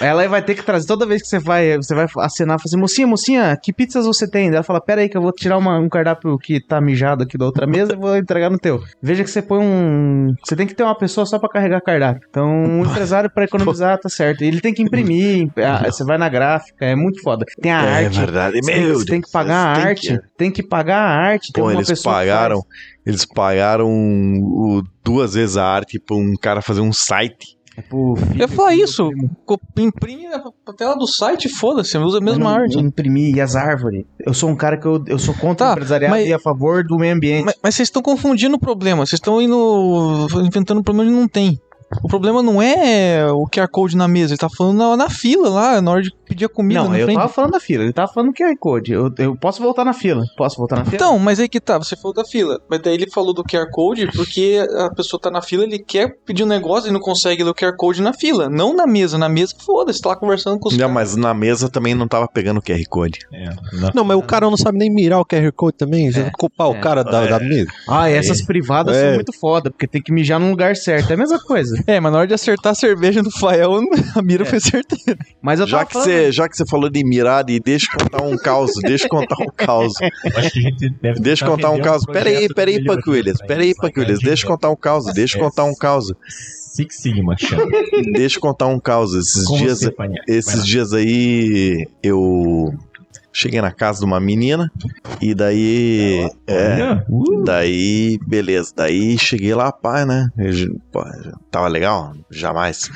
Ela 0.00 0.26
vai 0.28 0.42
ter 0.42 0.54
que 0.54 0.62
trazer, 0.62 0.86
toda 0.86 1.06
vez 1.06 1.22
que 1.22 1.28
você 1.28 1.38
vai, 1.38 1.76
você 1.76 1.94
vai 1.94 2.06
acenar, 2.18 2.58
fazer, 2.60 2.76
mocinha, 2.76 3.06
mocinha, 3.06 3.56
que 3.62 3.72
pizzas 3.72 4.06
você 4.06 4.28
tem? 4.28 4.48
Ela 4.48 4.62
fala, 4.62 4.80
pera 4.80 5.00
aí 5.02 5.08
que 5.08 5.16
eu 5.16 5.22
vou 5.22 5.32
tirar 5.32 5.58
uma- 5.58 5.78
um 5.78 5.88
cardápio 5.88 6.38
que 6.38 6.60
tá 6.60 6.80
mijado 6.80 7.24
aqui 7.24 7.36
da 7.36 7.44
outra 7.44 7.66
mesa 7.66 7.92
e 7.92 7.96
vou 7.96 8.16
entregar 8.16 8.48
no 8.50 8.58
teu. 8.58 8.80
Veja 9.02 9.22
que 9.22 9.30
você 9.30 9.42
põe 9.42 9.58
um... 9.62 10.34
Você 10.44 10.56
tem 10.56 10.66
que 10.66 10.74
ter 10.74 10.82
uma 10.82 10.96
pessoa 10.96 11.26
só 11.26 11.38
pra 11.38 11.48
carregar 11.48 11.80
cardápio. 11.80 12.26
Então, 12.28 12.48
um 12.48 12.84
empresário 12.84 13.30
pra 13.30 13.44
economizar, 13.44 13.98
tá 13.98 14.08
certo. 14.08 14.42
Ele 14.42 14.60
tem 14.60 14.72
que 14.72 14.82
imprimir, 14.82 15.48
ah, 15.58 15.90
você 15.90 16.04
vai 16.04 16.16
na 16.18 16.28
gráfica, 16.28 16.84
é 16.86 16.94
muito 16.96 17.20
foda. 17.22 17.44
Tem 17.60 17.72
a 17.72 17.82
é 17.84 18.04
arte. 18.06 18.18
verdade, 18.18 18.58
Você 18.62 18.72
tem, 18.72 18.80
meu 18.84 18.98
você 18.98 19.06
tem 19.06 19.20
que 19.20 19.30
pagar 19.30 19.72
a 19.72 19.74
tem 19.74 19.84
arte. 19.84 20.08
que- 20.08 20.22
Tem 20.38 20.50
que 20.50 20.62
pagar 20.62 20.98
a 20.98 21.10
arte. 21.16 21.52
Tem 21.52 21.62
Pô, 21.62 21.70
eles 21.70 22.02
pagaram, 22.02 22.60
eles 23.06 23.24
pagaram 23.24 24.82
duas 25.04 25.34
vezes 25.34 25.56
a 25.56 25.64
arte 25.64 25.98
pra 26.00 26.16
um 26.16 26.34
cara 26.40 26.62
fazer 26.62 26.80
um 26.80 26.92
site. 26.92 27.56
É 27.76 27.80
filho, 27.82 28.14
Eu 28.34 28.36
ia 28.40 28.48
falar 28.48 28.74
isso. 28.74 29.08
Imprime 29.78 30.26
a 30.26 30.72
tela 30.76 30.94
do 30.94 31.06
site, 31.06 31.48
foda-se, 31.48 31.96
usa 31.98 32.18
a 32.18 32.20
mesma 32.20 32.44
não- 32.44 32.50
arte. 32.50 32.78
Imprimir 32.78 33.34
e 33.36 33.40
as 33.40 33.56
árvores. 33.56 34.04
Eu 34.20 34.34
sou 34.34 34.50
um 34.50 34.56
cara 34.56 34.76
que 34.76 34.86
eu, 34.86 35.02
eu 35.06 35.18
sou 35.18 35.34
contra 35.34 35.66
o 35.66 35.68
Tá, 35.68 35.72
empresariado 35.72 36.14
mas- 36.14 36.28
e 36.28 36.32
a 36.34 36.38
favor 36.38 36.84
do 36.84 36.96
meio 36.98 37.14
ambiente. 37.14 37.44
Mas, 37.46 37.54
mas 37.62 37.74
vocês 37.74 37.88
estão 37.88 38.02
confundindo 38.02 38.56
o 38.56 38.60
problema. 38.60 39.06
Vocês 39.06 39.18
estão 39.18 39.40
indo. 39.40 40.26
inventando 40.44 40.80
um 40.80 40.82
problema 40.82 41.10
que 41.10 41.16
não 41.16 41.26
tem. 41.28 41.58
O 42.02 42.08
problema 42.08 42.42
não 42.42 42.60
é 42.62 43.26
o 43.30 43.46
QR 43.46 43.68
Code 43.68 43.96
na 43.96 44.06
mesa, 44.08 44.32
ele 44.32 44.38
tá 44.38 44.48
falando 44.48 44.78
na, 44.78 44.96
na 44.96 45.10
fila 45.10 45.48
lá, 45.48 45.80
na 45.80 45.90
hora 45.90 46.02
de 46.02 46.10
pedir 46.26 46.44
a 46.46 46.48
comida. 46.48 46.80
não, 46.82 46.88
na 46.90 46.98
eu 46.98 47.04
frente. 47.06 47.16
tava 47.18 47.28
falando 47.32 47.50
da 47.52 47.60
fila. 47.60 47.82
Ele 47.84 47.92
tava 47.92 48.12
falando 48.12 48.32
QR 48.32 48.56
Code. 48.58 48.92
Eu, 48.92 49.12
eu 49.18 49.36
posso 49.36 49.60
voltar 49.62 49.84
na 49.84 49.92
fila. 49.92 50.24
Posso 50.36 50.56
voltar 50.56 50.76
na 50.76 50.84
fila? 50.84 50.96
Então, 50.96 51.18
mas 51.18 51.38
aí 51.40 51.48
que 51.48 51.60
tá, 51.60 51.76
você 51.78 51.94
falou 51.96 52.14
da 52.14 52.24
fila. 52.24 52.58
Mas 52.70 52.80
daí 52.80 52.94
ele 52.94 53.10
falou 53.10 53.34
do 53.34 53.44
QR 53.44 53.68
Code 53.70 54.06
porque 54.14 54.64
a 54.78 54.90
pessoa 54.94 55.20
tá 55.20 55.30
na 55.30 55.42
fila, 55.42 55.64
ele 55.64 55.78
quer 55.78 56.16
pedir 56.24 56.44
um 56.44 56.46
negócio 56.46 56.88
e 56.88 56.92
não 56.92 57.00
consegue 57.00 57.42
ler 57.44 57.50
o 57.50 57.54
QR 57.54 57.76
Code 57.76 58.00
na 58.00 58.12
fila. 58.12 58.48
Não 58.48 58.74
na 58.74 58.86
mesa. 58.86 59.18
Na 59.18 59.28
mesa, 59.28 59.54
foda-se, 59.64 60.00
tá 60.00 60.10
lá 60.10 60.16
conversando 60.16 60.58
com 60.58 60.68
os 60.68 60.74
Não, 60.74 60.80
caras. 60.88 60.94
mas 60.94 61.16
na 61.16 61.34
mesa 61.34 61.68
também 61.68 61.94
não 61.94 62.08
tava 62.08 62.26
pegando 62.28 62.58
o 62.58 62.62
QR 62.62 62.82
Code. 62.88 63.18
É, 63.32 63.44
na- 63.78 63.92
Não, 63.94 64.04
mas 64.04 64.16
o 64.16 64.22
cara 64.22 64.48
não 64.48 64.56
sabe 64.56 64.78
nem 64.78 64.90
mirar 64.90 65.20
o 65.20 65.24
QR 65.26 65.52
Code 65.52 65.76
também. 65.76 66.10
Você 66.10 66.20
É, 66.20 66.22
vai 66.22 66.32
culpar 66.32 66.68
é. 66.68 66.70
o 66.70 66.80
cara 66.80 67.02
da, 67.04 67.26
da 67.26 67.38
mesa. 67.38 67.68
Ah, 67.88 68.10
e 68.10 68.14
essas 68.14 68.40
privadas 68.42 68.96
É. 68.96 69.06
são 69.06 69.14
muito 69.16 69.32
foda, 69.38 69.70
porque 69.70 69.86
tem 69.86 70.00
que 70.02 70.12
mijar 70.12 70.40
no 70.40 70.48
lugar 70.50 70.74
certo. 70.76 71.10
É 71.10 71.14
a 71.14 71.16
mesma 71.18 71.38
coisa. 71.40 71.81
É, 71.86 71.98
mas 72.00 72.12
na 72.12 72.18
hora 72.18 72.26
de 72.26 72.34
acertar 72.34 72.72
a 72.72 72.74
cerveja 72.74 73.22
no 73.22 73.30
Fael, 73.30 73.80
a 74.16 74.22
mira 74.22 74.42
É. 74.44 74.46
foi 74.46 74.60
certeira. 74.60 75.18
Mas 75.40 75.60
eu 75.60 75.66
Já 75.66 75.78
tava 75.78 75.86
que, 75.86 75.92
falando... 75.94 76.06
você, 76.08 76.32
já 76.32 76.48
que 76.48 76.56
você 76.56 76.64
falou 76.66 76.90
de 76.90 77.04
mirar 77.04 77.48
e 77.50 77.58
deixa 77.60 77.86
eu 77.92 77.98
contar 78.00 78.22
um 78.24 78.36
caos, 78.36 78.70
deixa 78.82 79.04
eu 79.06 79.08
contar 79.10 79.36
um 79.42 79.46
caos. 79.56 79.92
acho 80.36 80.50
que 80.50 80.58
a 80.58 80.62
gente 80.62 80.88
deve 81.00 81.20
Deixa 81.20 81.44
eu 81.44 81.50
contar 81.50 81.70
um 81.70 81.80
caos. 81.80 82.04
projeto 82.04 82.24
Pera 82.24 82.38
aí, 82.38 82.48
de 82.48 82.54
pera 82.54 82.70
aí, 82.70 82.76
melhoria 82.78 82.96
Punk 83.02 83.10
Williams. 83.10 83.38
pra 83.38 83.46
Pera 83.46 83.60
aí, 83.60 83.66
eles, 83.68 83.76
Punk? 83.78 83.98
Williams. 83.98 84.20
Deixa 84.20 84.44
eu 84.44 84.50
contar 84.50 84.70
um 84.70 84.76
caos. 84.76 85.04
Deixa 85.14 85.36
eu 85.38 85.42
contar 85.42 85.64
um 85.64 85.74
caos. 85.74 86.12
Six 86.28 86.96
Sigma 87.02 87.36
chama. 87.38 87.66
Deixa 88.12 88.36
eu 88.38 88.40
contar 88.40 88.66
um 88.66 88.80
caos. 88.80 89.14
Esses 89.14 89.46
dias. 89.58 89.80
Vai 89.96 90.08
esses 90.28 90.64
dias 90.64 90.92
aí 90.94 91.86
eu 92.02 92.72
cheguei 93.32 93.60
na 93.60 93.72
casa 93.72 94.00
de 94.00 94.04
uma 94.04 94.20
menina 94.20 94.70
e 95.20 95.34
daí 95.34 96.28
é, 96.46 97.02
uh, 97.08 97.44
daí 97.44 98.18
beleza, 98.26 98.72
daí 98.76 99.18
cheguei 99.18 99.54
lá, 99.54 99.72
pai, 99.72 100.04
né? 100.04 100.28
Eu 100.36 100.52
pô, 100.92 101.04
tava 101.50 101.68
legal? 101.68 102.12
Jamais. 102.30 102.90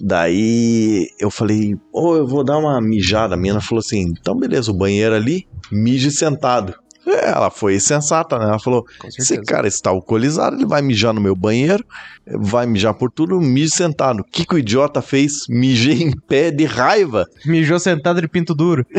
Daí 0.00 1.08
eu 1.18 1.30
falei, 1.30 1.74
ô, 1.92 2.16
eu 2.16 2.26
vou 2.26 2.44
dar 2.44 2.58
uma 2.58 2.80
mijada. 2.80 3.34
A 3.34 3.36
menina 3.36 3.60
falou 3.60 3.80
assim, 3.80 4.12
então 4.18 4.36
beleza, 4.36 4.70
o 4.70 4.76
banheiro 4.76 5.14
ali, 5.14 5.46
mije 5.70 6.10
sentado. 6.10 6.74
É, 7.06 7.30
Ela 7.30 7.50
foi 7.50 7.78
sensata, 7.80 8.38
né? 8.38 8.44
Ela 8.44 8.58
falou: 8.60 8.84
esse 9.18 9.40
cara 9.42 9.66
está 9.66 9.90
alcoolizado, 9.90 10.56
ele 10.56 10.66
vai 10.66 10.80
mijar 10.82 11.12
no 11.12 11.20
meu 11.20 11.34
banheiro, 11.34 11.84
vai 12.26 12.64
mijar 12.66 12.94
por 12.94 13.10
tudo, 13.10 13.40
mije 13.40 13.70
sentado. 13.70 14.20
O 14.20 14.24
que, 14.24 14.46
que 14.46 14.54
o 14.54 14.58
idiota 14.58 15.02
fez? 15.02 15.46
Mijei 15.48 16.02
em 16.02 16.16
pé 16.16 16.50
de 16.50 16.64
raiva 16.64 17.26
Mijou 17.44 17.78
sentado 17.80 18.20
de 18.20 18.28
pinto 18.28 18.54
duro. 18.54 18.86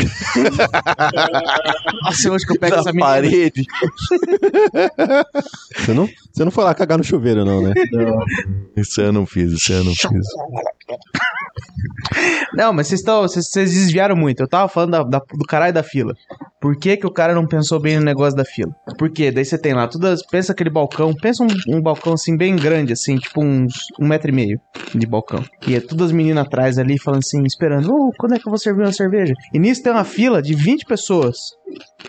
Nossa, 2.04 2.32
hoje 2.32 2.46
que 2.46 2.54
eu 2.54 2.60
pego 2.60 2.76
na 2.76 2.82
essa 2.82 2.92
menina. 2.92 3.08
parede. 3.08 3.66
Você 5.78 5.94
não, 5.94 6.10
você 6.32 6.44
não 6.46 6.52
foi 6.52 6.64
lá 6.64 6.74
cagar 6.74 6.98
no 6.98 7.04
chuveiro, 7.04 7.46
não, 7.46 7.62
né? 7.62 7.74
Isso 8.76 9.02
eu 9.02 9.12
não 9.14 9.26
fiz, 9.26 9.52
isso 9.54 9.72
eu 9.74 9.84
não 9.84 9.94
fiz. 9.94 10.28
Não, 12.54 12.74
mas 12.74 12.88
vocês 12.88 13.02
estão. 13.02 13.22
Vocês, 13.22 13.48
vocês 13.50 13.72
desviaram 13.74 14.16
muito. 14.16 14.42
Eu 14.42 14.48
tava 14.48 14.68
falando 14.68 14.92
da- 14.92 15.04
da- 15.04 15.20
do 15.34 15.46
caralho 15.46 15.74
da 15.74 15.84
fila. 15.84 16.14
Por 16.64 16.78
que, 16.78 16.96
que 16.96 17.06
o 17.06 17.12
cara 17.12 17.36
não 17.36 17.46
pensou 17.46 17.78
bem 17.78 17.98
no 17.98 18.06
negócio 18.06 18.38
da 18.38 18.46
fila? 18.46 18.72
Por 18.98 19.12
quê? 19.12 19.30
Daí 19.32 19.44
você 19.44 19.58
tem 19.58 19.74
lá, 19.74 19.86
todas, 19.86 20.26
pensa 20.26 20.54
aquele 20.54 20.70
balcão, 20.70 21.14
pensa 21.14 21.44
um, 21.44 21.76
um 21.76 21.82
balcão 21.82 22.14
assim, 22.14 22.38
bem 22.38 22.56
grande, 22.56 22.94
assim, 22.94 23.18
tipo 23.18 23.44
uns 23.44 23.74
um 24.00 24.08
metro 24.08 24.32
e 24.32 24.34
meio 24.34 24.58
de 24.96 25.06
balcão. 25.06 25.44
E 25.68 25.76
é 25.76 25.82
todas 25.82 26.08
as 26.08 26.12
meninas 26.14 26.46
atrás 26.46 26.78
ali 26.78 26.98
falando 26.98 27.20
assim, 27.20 27.44
esperando, 27.44 27.94
ô, 27.94 28.12
quando 28.18 28.36
é 28.36 28.40
que 28.40 28.48
eu 28.48 28.50
vou 28.50 28.58
servir 28.58 28.84
uma 28.84 28.94
cerveja? 28.94 29.34
E 29.54 29.60
nisso 29.60 29.84
tem 29.84 29.92
uma 29.92 30.06
fila 30.06 30.42
de 30.42 30.56
20 30.56 30.86
pessoas 30.86 31.36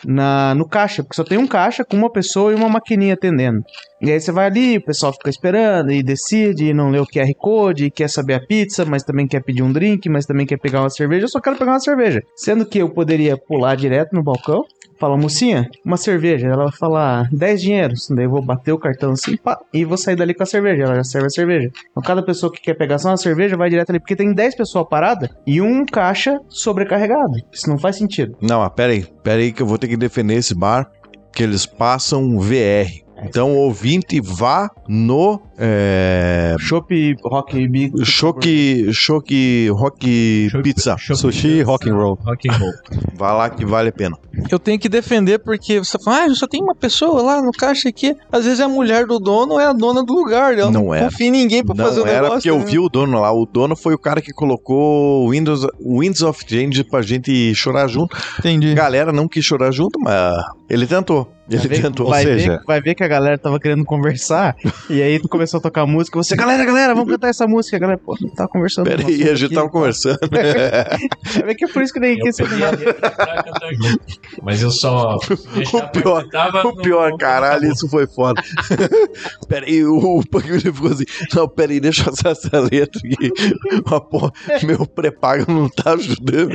na, 0.05 0.55
no 0.55 0.69
caixa, 0.69 1.03
porque 1.03 1.17
só 1.17 1.25
tem 1.25 1.39
um 1.39 1.47
caixa 1.47 1.85
com 1.85 1.97
uma 1.97 2.11
pessoa 2.11 2.53
e 2.53 2.55
uma 2.55 2.69
maquininha 2.69 3.15
atendendo. 3.15 3.59
E 4.01 4.13
aí 4.13 4.21
você 4.21 4.31
vai 4.31 4.47
ali, 4.47 4.77
o 4.77 4.85
pessoal 4.85 5.13
fica 5.13 5.31
esperando 5.31 5.91
e 5.91 6.03
decide, 6.03 6.67
e 6.67 6.75
não 6.75 6.91
lê 6.91 6.99
o 6.99 7.07
QR 7.07 7.33
Code, 7.39 7.87
e 7.87 7.91
quer 7.91 8.11
saber 8.11 8.35
a 8.35 8.47
pizza, 8.47 8.85
mas 8.85 9.03
também 9.03 9.27
quer 9.27 9.43
pedir 9.43 9.63
um 9.63 9.73
drink, 9.73 10.09
mas 10.11 10.27
também 10.27 10.45
quer 10.45 10.59
pegar 10.59 10.81
uma 10.81 10.91
cerveja. 10.91 11.25
Eu 11.25 11.29
só 11.29 11.41
quero 11.41 11.57
pegar 11.57 11.73
uma 11.73 11.81
cerveja. 11.81 12.21
Sendo 12.37 12.67
que 12.67 12.79
eu 12.79 12.91
poderia 12.93 13.37
pular 13.37 13.75
direto 13.77 14.13
no 14.13 14.23
balcão, 14.23 14.44
falar, 14.99 15.17
mocinha, 15.17 15.69
uma 15.85 15.97
cerveja. 15.97 16.49
Ela 16.49 16.65
vai 16.65 16.73
falar 16.73 17.29
10 17.33 17.61
dinheiros. 17.61 18.09
Daí 18.11 18.25
eu 18.25 18.31
vou 18.31 18.43
bater 18.43 18.73
o 18.73 18.79
cartão 18.79 19.13
assim, 19.13 19.37
pá, 19.37 19.59
e 19.73 19.85
vou 19.85 19.97
sair 19.97 20.17
dali 20.17 20.35
com 20.35 20.43
a 20.43 20.47
cerveja. 20.47 20.85
Ela 20.85 20.97
já 20.97 21.05
serve 21.05 21.27
a 21.27 21.31
cerveja. 21.31 21.71
Então 21.91 22.03
cada 22.03 22.23
pessoa 22.23 22.53
que 22.53 22.61
quer 22.61 22.75
pegar 22.75 22.99
só 22.99 23.09
uma 23.09 23.17
cerveja 23.17 23.57
vai 23.57 23.69
direto 23.71 23.91
ali, 23.91 24.01
porque 24.01 24.17
tem 24.17 24.33
10 24.33 24.57
pessoas 24.57 24.89
paradas 24.89 25.29
e 25.47 25.61
um 25.61 25.85
caixa 25.85 26.39
sobrecarregado. 26.49 27.35
Isso 27.53 27.69
não 27.69 27.79
faz 27.79 27.97
sentido. 27.97 28.37
Não, 28.41 28.61
mas 28.61 28.73
pera 28.75 28.93
aí, 28.93 29.07
pera 29.23 29.41
aí 29.41 29.53
que 29.53 29.63
eu 29.63 29.67
vou 29.67 29.79
ter 29.79 29.89
que 29.89 29.97
defender 29.97 30.35
esse 30.35 30.55
bar, 30.55 30.91
que 31.33 31.43
eles 31.43 31.67
passam 31.67 32.39
VR. 32.39 33.05
Então, 33.23 33.53
o 33.53 33.59
ouvinte, 33.59 34.21
vá 34.21 34.69
no 34.89 35.41
é, 35.59 36.57
Chopp 36.59 37.17
Rock 37.25 37.69
Big. 37.69 38.05
Choque, 38.05 38.89
choque, 38.93 39.69
rock 39.71 40.49
pizza. 40.63 40.97
Sushi 40.99 41.63
rock 41.63 41.89
and 41.89 41.95
roll. 41.95 42.19
Rock 42.25 42.49
and 42.49 42.57
roll. 42.57 42.73
Vá 43.17 43.33
lá 43.33 43.49
que 43.51 43.65
vale 43.65 43.91
a 43.91 43.93
pena. 43.93 44.17
Eu 44.51 44.59
tenho 44.59 44.79
que 44.79 44.89
defender 44.89 45.39
porque 45.39 45.79
você 45.79 45.97
fala, 46.05 46.25
ah, 46.25 46.35
só 46.35 46.47
tem 46.47 46.61
uma 46.63 46.75
pessoa 46.75 47.23
lá 47.23 47.41
no 47.41 47.53
caixa 47.53 47.89
aqui. 47.89 48.15
Às 48.33 48.45
vezes 48.45 48.61
é 48.61 48.65
a 48.65 48.69
mulher 48.69 49.07
do 49.07 49.19
dono 49.21 49.59
é 49.61 49.67
a 49.67 49.73
dona 49.73 50.03
do 50.05 50.13
lugar. 50.13 50.59
Eu 50.59 50.71
Não 50.71 50.85
não, 50.85 50.95
era. 50.95 51.05
confio 51.07 51.27
em 51.29 51.31
ninguém 51.31 51.65
pra 51.65 51.75
fazer 51.77 52.01
Não 52.01 52.07
o 52.07 52.09
era 52.09 52.23
negócio. 52.23 52.35
porque 52.37 52.51
eu 52.51 52.59
né? 52.59 52.65
vi 52.65 52.79
o 52.79 52.89
dono 52.89 53.21
lá. 53.21 53.33
O 53.33 53.47
dono 53.47 53.77
foi 53.77 53.95
o 53.95 53.99
cara 53.99 54.21
que 54.21 54.33
colocou 54.33 55.27
o 55.27 55.31
Windows, 55.31 55.65
o 55.81 56.01
Windows 56.01 56.23
of 56.23 56.45
Change 56.47 56.83
pra 56.85 57.01
gente 57.03 57.55
chorar 57.55 57.87
junto. 57.87 58.17
Entendi. 58.39 58.73
A 58.73 58.75
galera 58.75 59.13
não 59.13 59.29
quis 59.29 59.45
chorar 59.45 59.71
junto, 59.71 59.99
mas 60.01 60.35
ele 60.69 60.87
tentou. 60.87 61.29
Ele 61.49 61.59
Vai 61.59 61.69
ver- 61.69 61.83
tentou. 61.83 62.09
vai, 62.09 62.25
Ou 62.27 62.33
seja- 62.33 62.53
ver, 62.53 62.61
vai 62.67 62.81
ver 62.81 62.95
que 62.95 63.05
a 63.05 63.09
galera 63.09 63.37
tava 63.37 63.61
querendo 63.61 63.85
conversar. 63.85 64.57
e 64.89 65.03
aí 65.03 65.21
tu 65.21 65.29
começou 65.29 65.44
a 65.53 65.61
tocar 65.61 65.87
música. 65.87 66.17
Você, 66.17 66.37
galera, 66.37 66.65
galera, 66.65 66.95
vamos 66.95 67.11
cantar 67.11 67.29
essa 67.29 67.47
música. 67.47 67.77
A 67.77 67.81
galera, 67.81 67.99
pô, 67.99 68.17
não 68.21 68.31
tava 68.31 68.49
conversando. 68.49 68.85
Pera 68.87 69.03
com 69.03 69.09
aí, 69.09 69.17
você 69.19 69.31
a 69.31 69.35
gente 69.35 69.47
aqui, 69.47 69.55
tava 69.55 69.67
pô. 69.67 69.73
conversando. 69.73 70.19
Ver 70.31 71.55
que 71.57 71.65
é 71.65 71.69
por 71.69 71.83
isso 71.83 71.93
que 71.93 72.01
nem 72.01 72.19
quis 72.19 72.37
ser 72.37 72.45
a. 72.45 72.73
Mas 74.43 74.63
eu 74.63 74.71
só. 74.71 75.19
O 75.75 75.89
pior, 75.89 76.27
o 76.65 76.77
pior, 76.77 77.17
caralho, 77.17 77.73
isso 77.73 77.89
foi 77.89 78.07
foda. 78.07 78.41
pera 79.49 79.67
aí, 79.67 79.85
o 79.85 80.23
Panguilho 80.31 80.61
ficou 80.61 80.91
assim, 80.91 81.05
não, 81.35 81.49
pera 81.49 81.73
aí, 81.73 81.81
deixa 81.81 82.09
eu 82.09 82.13
achar 82.13 82.31
essa 82.31 82.61
letra 82.61 83.01
aqui. 83.05 84.67
Meu 84.67 84.87
pré-pago 84.87 85.51
não 85.51 85.69
tá 85.69 85.93
ajudando. 85.95 86.51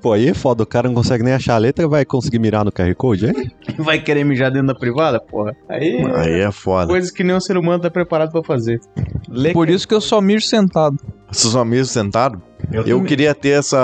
Pô, 0.00 0.12
aí 0.12 0.28
é 0.28 0.34
foda, 0.34 0.62
o 0.62 0.66
cara 0.66 0.88
não 0.88 0.94
consegue 0.94 1.22
nem 1.22 1.32
achar 1.34 1.54
a 1.54 1.58
letra, 1.58 1.86
vai 1.88 2.04
conseguir 2.04 2.38
mirar 2.38 2.64
no 2.64 2.72
QR 2.72 2.94
Code, 2.94 3.26
é? 3.26 3.32
Vai 3.82 4.00
querer 4.00 4.24
mijar 4.24 4.50
dentro 4.50 4.68
da 4.68 4.74
privada, 4.74 5.20
porra. 5.20 5.54
Aí, 5.68 6.04
Aí 6.16 6.40
é 6.40 6.52
foda. 6.52 6.88
coisas 6.88 7.10
que 7.10 7.24
nem 7.24 7.34
o 7.34 7.40
ser 7.40 7.56
humano 7.56 7.80
tá 7.82 7.90
preparado 7.90 8.30
pra 8.32 8.42
fazer. 8.42 8.80
Lê 9.28 9.52
Por 9.52 9.70
isso 9.70 9.86
que 9.88 9.94
eu 9.94 10.00
só 10.00 10.20
miro 10.20 10.40
sentado. 10.42 10.96
Vocês 11.30 11.52
só 11.52 11.64
mesmo 11.64 11.86
sentado? 11.86 12.42
Eu, 12.70 12.86
Eu 12.86 13.02
queria 13.02 13.34
ter 13.34 13.58
essa. 13.58 13.76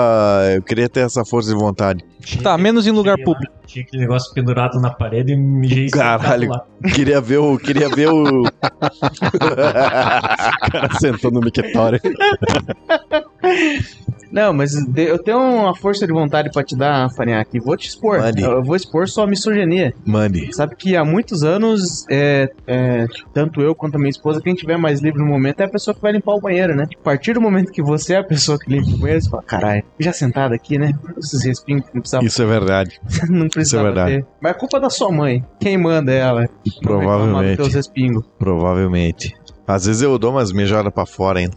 Eu 0.55 0.61
queria 0.61 0.87
ter 0.87 0.99
essa 1.01 1.25
força 1.25 1.49
de 1.49 1.55
vontade. 1.55 2.05
Tinha 2.21 2.43
Tá, 2.43 2.57
menos 2.57 2.85
em 2.85 2.91
lugar 2.91 3.17
público. 3.17 3.51
Tinha 3.65 3.83
aquele 3.83 4.03
negócio 4.03 4.31
pendurado 4.33 4.79
na 4.79 4.91
parede 4.91 5.33
e 5.33 5.35
mijei 5.35 5.89
Caralho. 5.89 6.49
Queria 6.93 7.19
ver 7.19 7.39
o. 7.39 7.57
Queria 7.57 7.89
ver 7.89 8.09
o. 8.09 8.43
O 10.69 10.71
cara 10.71 10.93
sentou 10.99 11.31
no 11.31 11.39
mictório. 11.41 11.99
Não, 14.31 14.53
mas 14.53 14.73
eu 14.95 15.17
tenho 15.17 15.39
uma 15.39 15.75
força 15.75 16.05
de 16.05 16.13
vontade 16.13 16.49
pra 16.51 16.63
te 16.63 16.75
dar, 16.75 17.09
Farinhaque. 17.11 17.57
e 17.57 17.59
Vou 17.59 17.75
te 17.75 17.87
expor. 17.87 18.19
Mande. 18.19 18.43
Eu 18.43 18.63
vou 18.63 18.75
expor 18.75 19.07
sua 19.07 19.25
misoginia. 19.25 19.93
Mande. 20.05 20.53
Sabe 20.55 20.75
que 20.75 20.95
há 20.95 21.03
muitos 21.03 21.43
anos, 21.43 22.05
é, 22.09 22.49
é, 22.67 23.05
tanto 23.33 23.61
eu 23.61 23.73
quanto 23.73 23.95
a 23.95 23.97
minha 23.99 24.09
esposa, 24.09 24.41
quem 24.41 24.53
tiver 24.53 24.77
mais 24.77 24.99
livre 25.01 25.19
no 25.19 25.25
momento 25.27 25.61
é 25.61 25.65
a 25.65 25.69
pessoa 25.69 25.93
que 25.95 26.01
vai 26.01 26.11
limpar 26.11 26.33
o 26.33 26.41
banheiro, 26.41 26.75
né? 26.75 26.87
A 26.99 27.03
partir 27.03 27.33
do 27.33 27.41
momento 27.41 27.71
que 27.71 27.81
você 27.81 28.13
é 28.13 28.17
a 28.17 28.23
pessoa 28.23 28.57
que 28.59 28.69
limpa 28.71 28.89
o 28.91 28.97
banheiro, 28.97 29.21
você 29.21 29.29
fala, 29.29 29.43
caralho, 29.43 29.83
já 29.99 30.13
sentado 30.13 30.53
aqui, 30.53 30.77
né? 30.77 30.93
Esses 31.17 31.43
respingos 31.43 31.87
que 31.87 31.95
não 31.95 32.01
precisava, 32.01 32.25
Isso 32.25 32.41
é 32.41 32.45
verdade. 32.45 33.01
não 33.29 33.47
precisava 33.47 33.83
verdade. 33.85 34.17
ter. 34.17 34.25
Mas 34.41 34.51
é 34.51 34.55
culpa 34.55 34.79
da 34.79 34.89
sua 34.89 35.11
mãe. 35.11 35.43
Quem 35.59 35.77
manda 35.77 36.11
é 36.11 36.17
ela. 36.19 36.49
Provavelmente. 36.81 37.57
Teus 37.57 37.73
respingos. 37.73 38.23
Provavelmente. 38.37 39.33
Às 39.67 39.85
vezes 39.85 40.01
eu 40.01 40.17
dou 40.17 40.31
umas 40.31 40.51
mijadas 40.51 40.91
pra 40.91 41.05
fora 41.05 41.39
ainda. 41.39 41.55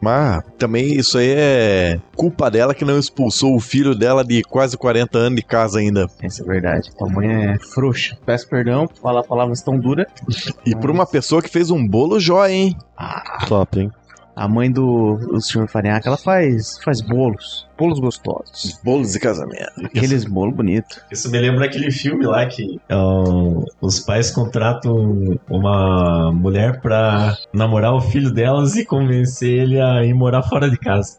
Mas 0.00 0.42
também 0.58 0.94
isso 0.94 1.18
aí 1.18 1.30
é 1.36 2.00
culpa 2.16 2.50
dela 2.50 2.74
que 2.74 2.84
não 2.84 2.98
expulsou 2.98 3.54
o 3.54 3.60
filho 3.60 3.94
dela 3.94 4.24
de 4.24 4.42
quase 4.42 4.76
40 4.76 5.18
anos 5.18 5.36
de 5.36 5.42
casa 5.42 5.78
ainda. 5.78 6.06
Essa 6.22 6.42
é 6.42 6.46
verdade. 6.46 6.90
Tua 6.96 7.08
mãe 7.08 7.28
é 7.28 7.58
frouxa. 7.58 8.16
Peço 8.24 8.48
perdão 8.48 8.86
por 8.86 8.96
falar 8.96 9.22
palavras 9.22 9.62
tão 9.62 9.78
duras. 9.78 10.06
E 10.64 10.74
por 10.74 10.90
uma 10.90 11.06
pessoa 11.06 11.42
que 11.42 11.48
fez 11.48 11.70
um 11.70 11.86
bolo 11.86 12.18
jóia, 12.18 12.52
hein? 12.52 12.76
Top, 13.46 13.78
hein? 13.78 13.90
A 14.40 14.48
mãe 14.48 14.72
do, 14.72 15.16
do 15.16 15.38
senhor 15.38 15.68
Farinhaque, 15.68 16.08
ela 16.08 16.16
faz, 16.16 16.78
faz 16.82 17.02
bolos. 17.02 17.68
Bolos 17.76 17.98
gostosos. 17.98 18.78
Bolos 18.82 19.12
de 19.12 19.18
casamento. 19.18 19.84
Aqueles 19.84 20.24
bolos 20.24 20.54
bonitos. 20.54 20.98
Isso 21.10 21.30
me 21.30 21.38
lembra 21.38 21.66
aquele 21.66 21.90
filme 21.90 22.24
lá 22.26 22.46
que 22.46 22.78
ó, 22.90 23.64
os 23.82 24.00
pais 24.00 24.30
contratam 24.30 25.38
uma 25.48 26.30
mulher 26.32 26.80
pra 26.80 27.34
namorar 27.54 27.94
o 27.94 28.00
filho 28.00 28.30
delas 28.30 28.76
e 28.76 28.84
convencer 28.84 29.60
ele 29.60 29.80
a 29.80 30.04
ir 30.04 30.14
morar 30.14 30.42
fora 30.42 30.70
de 30.70 30.78
casa. 30.78 31.18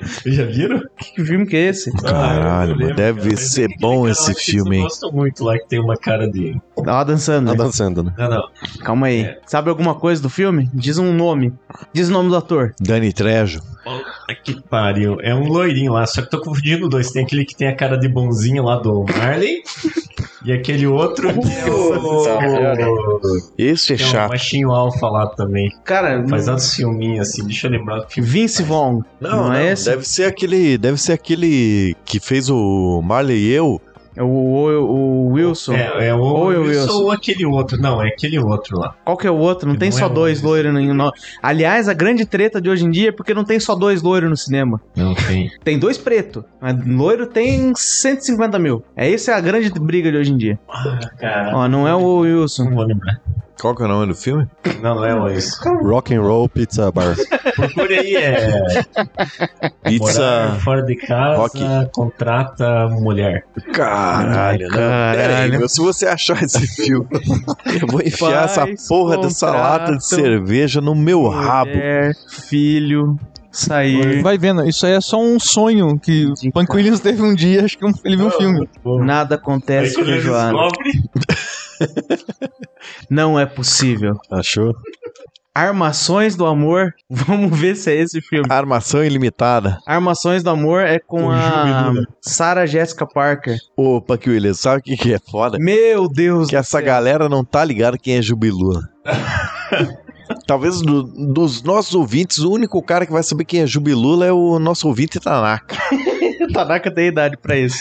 Vocês 0.00 0.34
já 0.36 0.44
viram? 0.44 0.82
Que 0.96 1.22
filme 1.24 1.46
que 1.46 1.56
é 1.56 1.68
esse? 1.68 1.92
Caralho, 1.98 2.72
eu 2.72 2.76
lembro, 2.76 2.96
deve 2.96 3.20
cara, 3.20 3.36
ser 3.36 3.64
aquele 3.64 3.80
bom 3.80 4.00
cara 4.02 4.12
esse 4.12 4.34
filme, 4.34 4.76
Eu 4.76 4.80
hein? 4.80 4.82
gosto 4.84 5.12
muito 5.12 5.44
lá 5.44 5.58
que 5.58 5.68
tem 5.68 5.80
uma 5.80 5.96
cara 5.96 6.30
de. 6.30 6.58
Tá 6.82 6.92
lá 6.92 7.04
dançando. 7.04 7.54
Tá 7.54 7.62
dançando, 7.64 8.02
né? 8.02 8.14
Não, 8.16 8.28
não. 8.30 8.48
Calma 8.82 9.06
aí. 9.08 9.22
É. 9.22 9.38
Sabe 9.46 9.68
alguma 9.68 9.94
coisa 9.94 10.22
do 10.22 10.30
filme? 10.30 10.70
Diz 10.72 10.96
um 10.96 11.12
nome. 11.12 11.52
Diz 12.02 12.08
o 12.08 12.12
nome 12.14 12.30
do 12.30 12.36
ator. 12.36 12.74
Dani 12.80 13.12
Trejo. 13.12 13.60
Puta 13.84 14.34
Que 14.42 14.60
pariu. 14.60 15.18
É 15.20 15.32
um 15.32 15.46
loirinho 15.46 15.92
lá, 15.92 16.04
só 16.04 16.20
que 16.20 16.28
tô 16.28 16.40
confundindo 16.40 16.88
dois. 16.88 17.12
Tem 17.12 17.22
aquele 17.22 17.44
que 17.44 17.54
tem 17.54 17.68
a 17.68 17.76
cara 17.76 17.96
de 17.96 18.08
bonzinho 18.08 18.64
lá 18.64 18.74
do 18.74 19.04
Marley. 19.16 19.62
e 20.44 20.52
aquele 20.52 20.84
outro 20.84 21.32
que 21.32 21.48
é 21.48 21.70
o. 21.70 23.20
Esse 23.56 23.92
é 23.92 23.96
é 23.96 24.04
um 24.04 24.08
chato. 24.10 24.30
machinho 24.30 24.72
alfa 24.72 25.06
lá 25.06 25.28
também. 25.28 25.70
Cara, 25.84 26.26
Faz 26.26 26.48
altos 26.48 26.74
filminhos 26.74 27.28
assim, 27.28 27.44
deixa 27.44 27.68
eu 27.68 27.70
lembrar. 27.70 28.04
Vince 28.18 28.64
Vaughn. 28.64 29.02
Não, 29.20 29.44
não, 29.44 29.52
é 29.52 29.70
esse? 29.70 29.84
deve 29.88 30.04
ser 30.04 30.24
aquele, 30.24 30.76
deve 30.76 31.00
ser 31.00 31.12
aquele 31.12 31.94
que 32.04 32.18
fez 32.18 32.50
o 32.50 33.00
Marley 33.00 33.38
e 33.38 33.52
eu. 33.52 33.80
É 34.14 34.22
o, 34.22 34.26
o, 34.26 35.28
o 35.28 35.32
Wilson. 35.32 35.72
É, 35.74 36.08
é 36.08 36.14
o 36.14 36.18
é 36.52 36.58
o 36.58 36.62
Wilson 36.62 36.80
Wilson. 36.82 37.02
ou 37.04 37.10
aquele 37.10 37.46
outro. 37.46 37.80
Não, 37.80 38.02
é 38.02 38.08
aquele 38.08 38.38
outro 38.38 38.78
lá. 38.78 38.94
Qual 39.04 39.16
que 39.16 39.26
é 39.26 39.30
o 39.30 39.36
outro? 39.36 39.66
Não 39.66 39.74
Que 39.74 39.80
tem 39.80 39.90
não 39.90 39.96
só 39.98 40.06
é 40.06 40.08
dois 40.10 40.42
loiros 40.42 40.72
nenhum. 40.74 40.94
não. 40.94 41.10
Aliás, 41.42 41.88
a 41.88 41.94
grande 41.94 42.26
treta 42.26 42.60
de 42.60 42.68
hoje 42.68 42.84
em 42.84 42.90
dia 42.90 43.08
é 43.08 43.12
porque 43.12 43.32
não 43.32 43.44
tem 43.44 43.58
só 43.58 43.74
dois 43.74 44.02
loiros 44.02 44.28
no 44.28 44.36
cinema. 44.36 44.80
Não 44.94 45.14
tem. 45.14 45.50
Tem 45.64 45.78
dois 45.78 45.96
pretos. 45.96 46.44
Mas 46.60 46.76
loiro 46.86 47.26
tem 47.26 47.72
150 47.74 48.58
mil. 48.58 48.84
É 48.96 49.10
essa 49.12 49.32
é 49.32 49.34
a 49.34 49.40
grande 49.40 49.70
briga 49.80 50.10
de 50.10 50.18
hoje 50.18 50.32
em 50.32 50.36
dia. 50.36 50.58
Ah, 50.68 50.98
cara. 51.18 51.56
Ó, 51.56 51.68
não 51.68 51.86
é 51.88 51.94
o 51.94 52.18
Wilson. 52.18 52.64
Não 52.64 52.74
vou 52.74 52.84
lembrar. 52.84 53.20
Qual 53.62 53.76
que 53.76 53.82
é 53.82 53.84
o 53.84 53.88
nome 53.88 54.08
do 54.08 54.14
filme? 54.16 54.48
Não, 54.82 54.96
não 54.96 55.04
é 55.04 55.14
Wilson. 55.14 55.74
Rock 55.84 56.12
and 56.12 56.20
Roll 56.20 56.48
Pizza 56.48 56.90
Bar. 56.90 57.14
Procure 57.54 57.96
aí, 57.96 58.16
é. 58.16 58.48
Morar 58.58 59.72
Pizza. 59.84 60.58
fora 60.64 60.82
de 60.82 60.96
casa, 60.96 61.36
Rock. 61.36 61.60
contrata 61.92 62.88
mulher. 62.88 63.44
Caralho, 63.72 64.66
não. 64.66 64.76
Caralho. 64.76 65.36
Aí, 65.36 65.50
meu, 65.52 65.68
se 65.68 65.80
você 65.80 66.08
achar 66.08 66.42
esse 66.42 66.66
filme, 66.74 67.06
eu 67.80 67.86
vou 67.86 68.00
enfiar 68.00 68.46
essa 68.46 68.62
Pais 68.62 68.88
porra 68.88 69.16
dessa 69.18 69.52
lata 69.52 69.96
de 69.96 70.04
cerveja 70.04 70.80
no 70.80 70.96
meu 70.96 71.28
rabo. 71.28 71.70
Mulher, 71.70 72.16
filho, 72.48 73.16
sair. 73.52 74.22
Vai 74.22 74.36
vendo, 74.38 74.66
isso 74.68 74.84
aí 74.86 74.92
é 74.94 75.00
só 75.00 75.20
um 75.20 75.38
sonho 75.38 75.98
que 75.98 76.26
o 76.26 76.52
Punk 76.52 76.74
Williams 76.74 77.00
teve 77.00 77.22
um 77.22 77.34
dia, 77.34 77.64
acho 77.64 77.76
que 77.78 77.84
um- 77.84 77.92
ele 78.04 78.16
viu 78.16 78.26
um 78.26 78.30
filme. 78.30 78.68
Nada 79.04 79.34
Aí 79.34 79.40
acontece 79.40 80.00
ele 80.00 80.12
feijoada. 80.12 80.52
descobre, 80.52 81.02
Não 83.10 83.38
é 83.38 83.46
possível. 83.46 84.14
Achou? 84.30 84.74
Armações 85.54 86.34
do 86.34 86.46
Amor. 86.46 86.94
Vamos 87.10 87.58
ver 87.58 87.76
se 87.76 87.90
é 87.90 87.96
esse 87.96 88.20
filme. 88.22 88.46
Armação 88.48 89.04
ilimitada. 89.04 89.78
Armações 89.86 90.42
do 90.42 90.48
Amor 90.48 90.80
é 90.80 90.98
com 90.98 91.24
Com 91.24 91.30
a. 91.30 91.92
Sarah 92.22 92.64
Jessica 92.64 93.06
Parker. 93.06 93.56
Opa, 93.76 94.16
que 94.16 94.30
Williams, 94.30 94.60
sabe 94.60 94.78
o 94.80 94.82
que, 94.82 94.96
que 94.96 95.12
é 95.12 95.18
foda? 95.18 95.58
Meu 95.60 96.08
Deus 96.08 96.46
Que 96.48 96.56
do 96.56 96.58
essa 96.60 96.78
céu. 96.78 96.84
galera 96.86 97.28
não 97.28 97.44
tá 97.44 97.62
ligada 97.64 97.98
quem 97.98 98.16
é 98.16 98.22
Jubilula. 98.22 98.80
Talvez 100.46 100.80
do- 100.82 101.02
dos 101.04 101.62
nossos 101.62 101.94
ouvintes, 101.94 102.38
o 102.38 102.50
único 102.50 102.82
cara 102.82 103.06
que 103.06 103.12
vai 103.12 103.22
saber 103.22 103.44
quem 103.44 103.60
é 103.60 103.66
Jubilula 103.66 104.26
é 104.26 104.32
o 104.32 104.58
nosso 104.58 104.88
ouvinte 104.88 105.20
Tanaka. 105.20 105.76
O 106.48 106.52
Tanaka 106.52 106.90
tem 106.90 107.06
idade 107.08 107.36
pra 107.36 107.56
isso. 107.56 107.78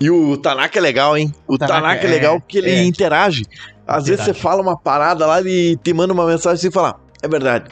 E 0.00 0.10
o 0.10 0.36
Tanaka 0.36 0.78
é 0.78 0.82
legal, 0.82 1.16
hein? 1.16 1.32
O 1.46 1.58
Tanaka 1.58 1.80
Tanaka, 1.80 2.02
é 2.02 2.06
é- 2.06 2.10
legal 2.10 2.40
porque 2.40 2.58
ele 2.58 2.70
é. 2.70 2.84
interage. 2.84 3.44
Às 3.86 4.06
vezes 4.06 4.24
você 4.24 4.34
fala 4.34 4.62
uma 4.62 4.76
parada 4.76 5.26
lá 5.26 5.40
e 5.42 5.76
te 5.76 5.92
manda 5.92 6.12
uma 6.12 6.26
mensagem 6.26 6.54
assim 6.58 6.68
e 6.68 6.72
fala: 6.72 6.96
É 7.22 7.28
verdade. 7.28 7.70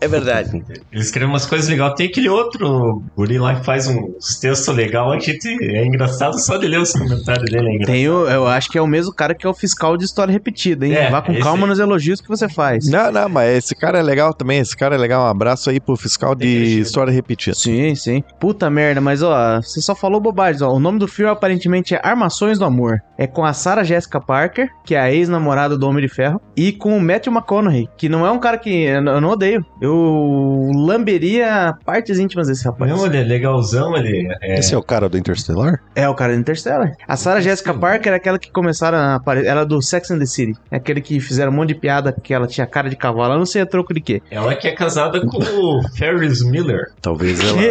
É 0.00 0.08
verdade. 0.08 0.62
ele 0.92 1.00
escreve 1.00 1.26
umas 1.30 1.46
coisas 1.46 1.68
legais. 1.68 1.94
Tem 1.94 2.06
aquele 2.06 2.28
outro 2.28 3.02
guri 3.16 3.38
lá 3.38 3.54
que 3.56 3.64
faz 3.64 3.86
uns 3.88 4.38
textos 4.40 4.74
legais. 4.74 5.06
A 5.06 5.18
gente 5.18 5.48
é 5.62 5.84
engraçado 5.84 6.38
só 6.38 6.56
de 6.56 6.66
ler 6.66 6.80
os 6.80 6.92
comentários 6.92 7.50
dele. 7.50 7.68
É 7.68 7.74
engraçado. 7.74 7.94
Tem 7.94 8.08
o, 8.08 8.28
eu 8.28 8.46
acho 8.46 8.70
que 8.70 8.78
é 8.78 8.82
o 8.82 8.86
mesmo 8.86 9.12
cara 9.14 9.34
que 9.34 9.46
é 9.46 9.50
o 9.50 9.54
fiscal 9.54 9.96
de 9.96 10.04
história 10.04 10.32
repetida, 10.32 10.86
hein? 10.86 10.94
É, 10.94 11.10
Vá 11.10 11.22
com 11.22 11.32
esse 11.32 11.42
calma 11.42 11.66
nos 11.66 11.78
elogios 11.78 12.20
que 12.20 12.28
você 12.28 12.48
faz. 12.48 12.88
Não, 12.88 13.10
não, 13.10 13.28
mas 13.28 13.58
esse 13.58 13.74
cara 13.74 13.98
é 13.98 14.02
legal 14.02 14.34
também. 14.34 14.58
Esse 14.58 14.76
cara 14.76 14.94
é 14.94 14.98
legal. 14.98 15.24
Um 15.26 15.30
abraço 15.30 15.70
aí 15.70 15.80
pro 15.80 15.96
fiscal 15.96 16.34
de 16.34 16.46
crescido. 16.46 16.82
história 16.82 17.12
repetida. 17.12 17.56
Sim, 17.56 17.94
sim. 17.94 18.22
Puta 18.38 18.68
merda, 18.70 19.00
mas 19.00 19.22
ó, 19.22 19.60
você 19.60 19.80
só 19.80 19.94
falou 19.94 20.20
bobagem, 20.20 20.62
ó. 20.62 20.72
O 20.72 20.78
nome 20.78 20.98
do 20.98 21.08
filme 21.08 21.30
aparentemente 21.30 21.94
é 21.94 22.00
Armações 22.02 22.58
do 22.58 22.64
Amor. 22.64 23.00
É 23.16 23.26
com 23.26 23.44
a 23.44 23.52
Sarah 23.52 23.84
Jessica 23.84 24.20
Parker, 24.20 24.68
que 24.84 24.94
é 24.94 25.00
a 25.00 25.12
ex-namorada 25.12 25.78
do 25.78 25.86
Homem 25.86 26.02
de 26.02 26.12
Ferro, 26.12 26.40
e 26.56 26.72
com 26.72 26.96
o 26.96 27.00
Matthew 27.00 27.32
McConaughey, 27.32 27.88
que 27.96 28.08
não 28.08 28.26
é 28.26 28.30
um 28.30 28.38
cara 28.38 28.58
que 28.58 28.73
eu 28.82 29.02
não 29.02 29.30
odeio. 29.30 29.64
Eu 29.80 30.70
lamberia 30.74 31.74
partes 31.84 32.18
íntimas 32.18 32.48
desse 32.48 32.64
rapaz. 32.64 32.90
Não, 32.90 33.06
ele 33.06 33.18
é 33.18 33.22
legalzão, 33.22 33.96
ele 33.96 34.28
é... 34.42 34.58
Esse 34.58 34.74
é 34.74 34.78
o 34.78 34.82
cara 34.82 35.08
do 35.08 35.16
Interstellar? 35.16 35.80
É 35.94 36.08
o 36.08 36.14
cara 36.14 36.34
do 36.34 36.40
Interstellar. 36.40 36.92
A 37.06 37.16
Sarah 37.16 37.40
Jessica 37.40 37.72
Parker 37.74 38.08
era 38.08 38.16
aquela 38.16 38.38
que 38.38 38.50
começaram 38.50 38.98
a 38.98 39.14
aparecer. 39.16 39.48
Era 39.48 39.64
do 39.64 39.80
Sex 39.80 40.10
and 40.10 40.18
the 40.18 40.26
City. 40.26 40.54
É 40.70 40.76
aquele 40.76 41.00
que 41.00 41.20
fizeram 41.20 41.52
um 41.52 41.56
monte 41.56 41.68
de 41.68 41.74
piada 41.76 42.12
que 42.12 42.32
ela 42.34 42.46
tinha 42.46 42.66
cara 42.66 42.88
de 42.88 42.96
cavalo. 42.96 43.34
Eu 43.34 43.38
não 43.38 43.46
sei 43.46 43.62
a 43.62 43.66
troco 43.66 43.92
de 43.94 44.00
quê. 44.00 44.22
Ela 44.30 44.54
que 44.54 44.68
é 44.68 44.72
casada 44.72 45.20
com 45.20 45.38
o 45.38 45.82
Ferris 45.96 46.42
Miller. 46.42 46.92
Talvez 47.00 47.40
ela. 47.40 47.58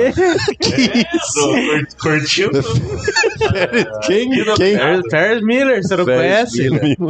Que 0.59 1.03
isso? 1.15 1.97
Curtiu? 2.01 2.49
Quem? 4.05 4.29
Vida 4.29 4.53
Quem? 4.55 4.77
Ferris. 4.77 4.93
Ferris, 4.93 5.05
Ferris 5.09 5.43
Miller, 5.43 5.81
você 5.83 5.95
não 5.95 6.05
Ferris 6.05 6.51
conhece? 6.51 6.67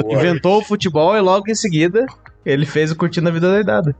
Inventou 0.10 0.60
o 0.60 0.64
futebol 0.64 1.16
e 1.16 1.22
logo 1.22 1.50
em 1.50 1.56
seguida 1.56 2.06
ele 2.46 2.66
fez 2.66 2.92
o 2.92 2.96
Curtindo 2.96 3.30
a 3.30 3.32
Vida 3.32 3.48
Doidada. 3.50 3.96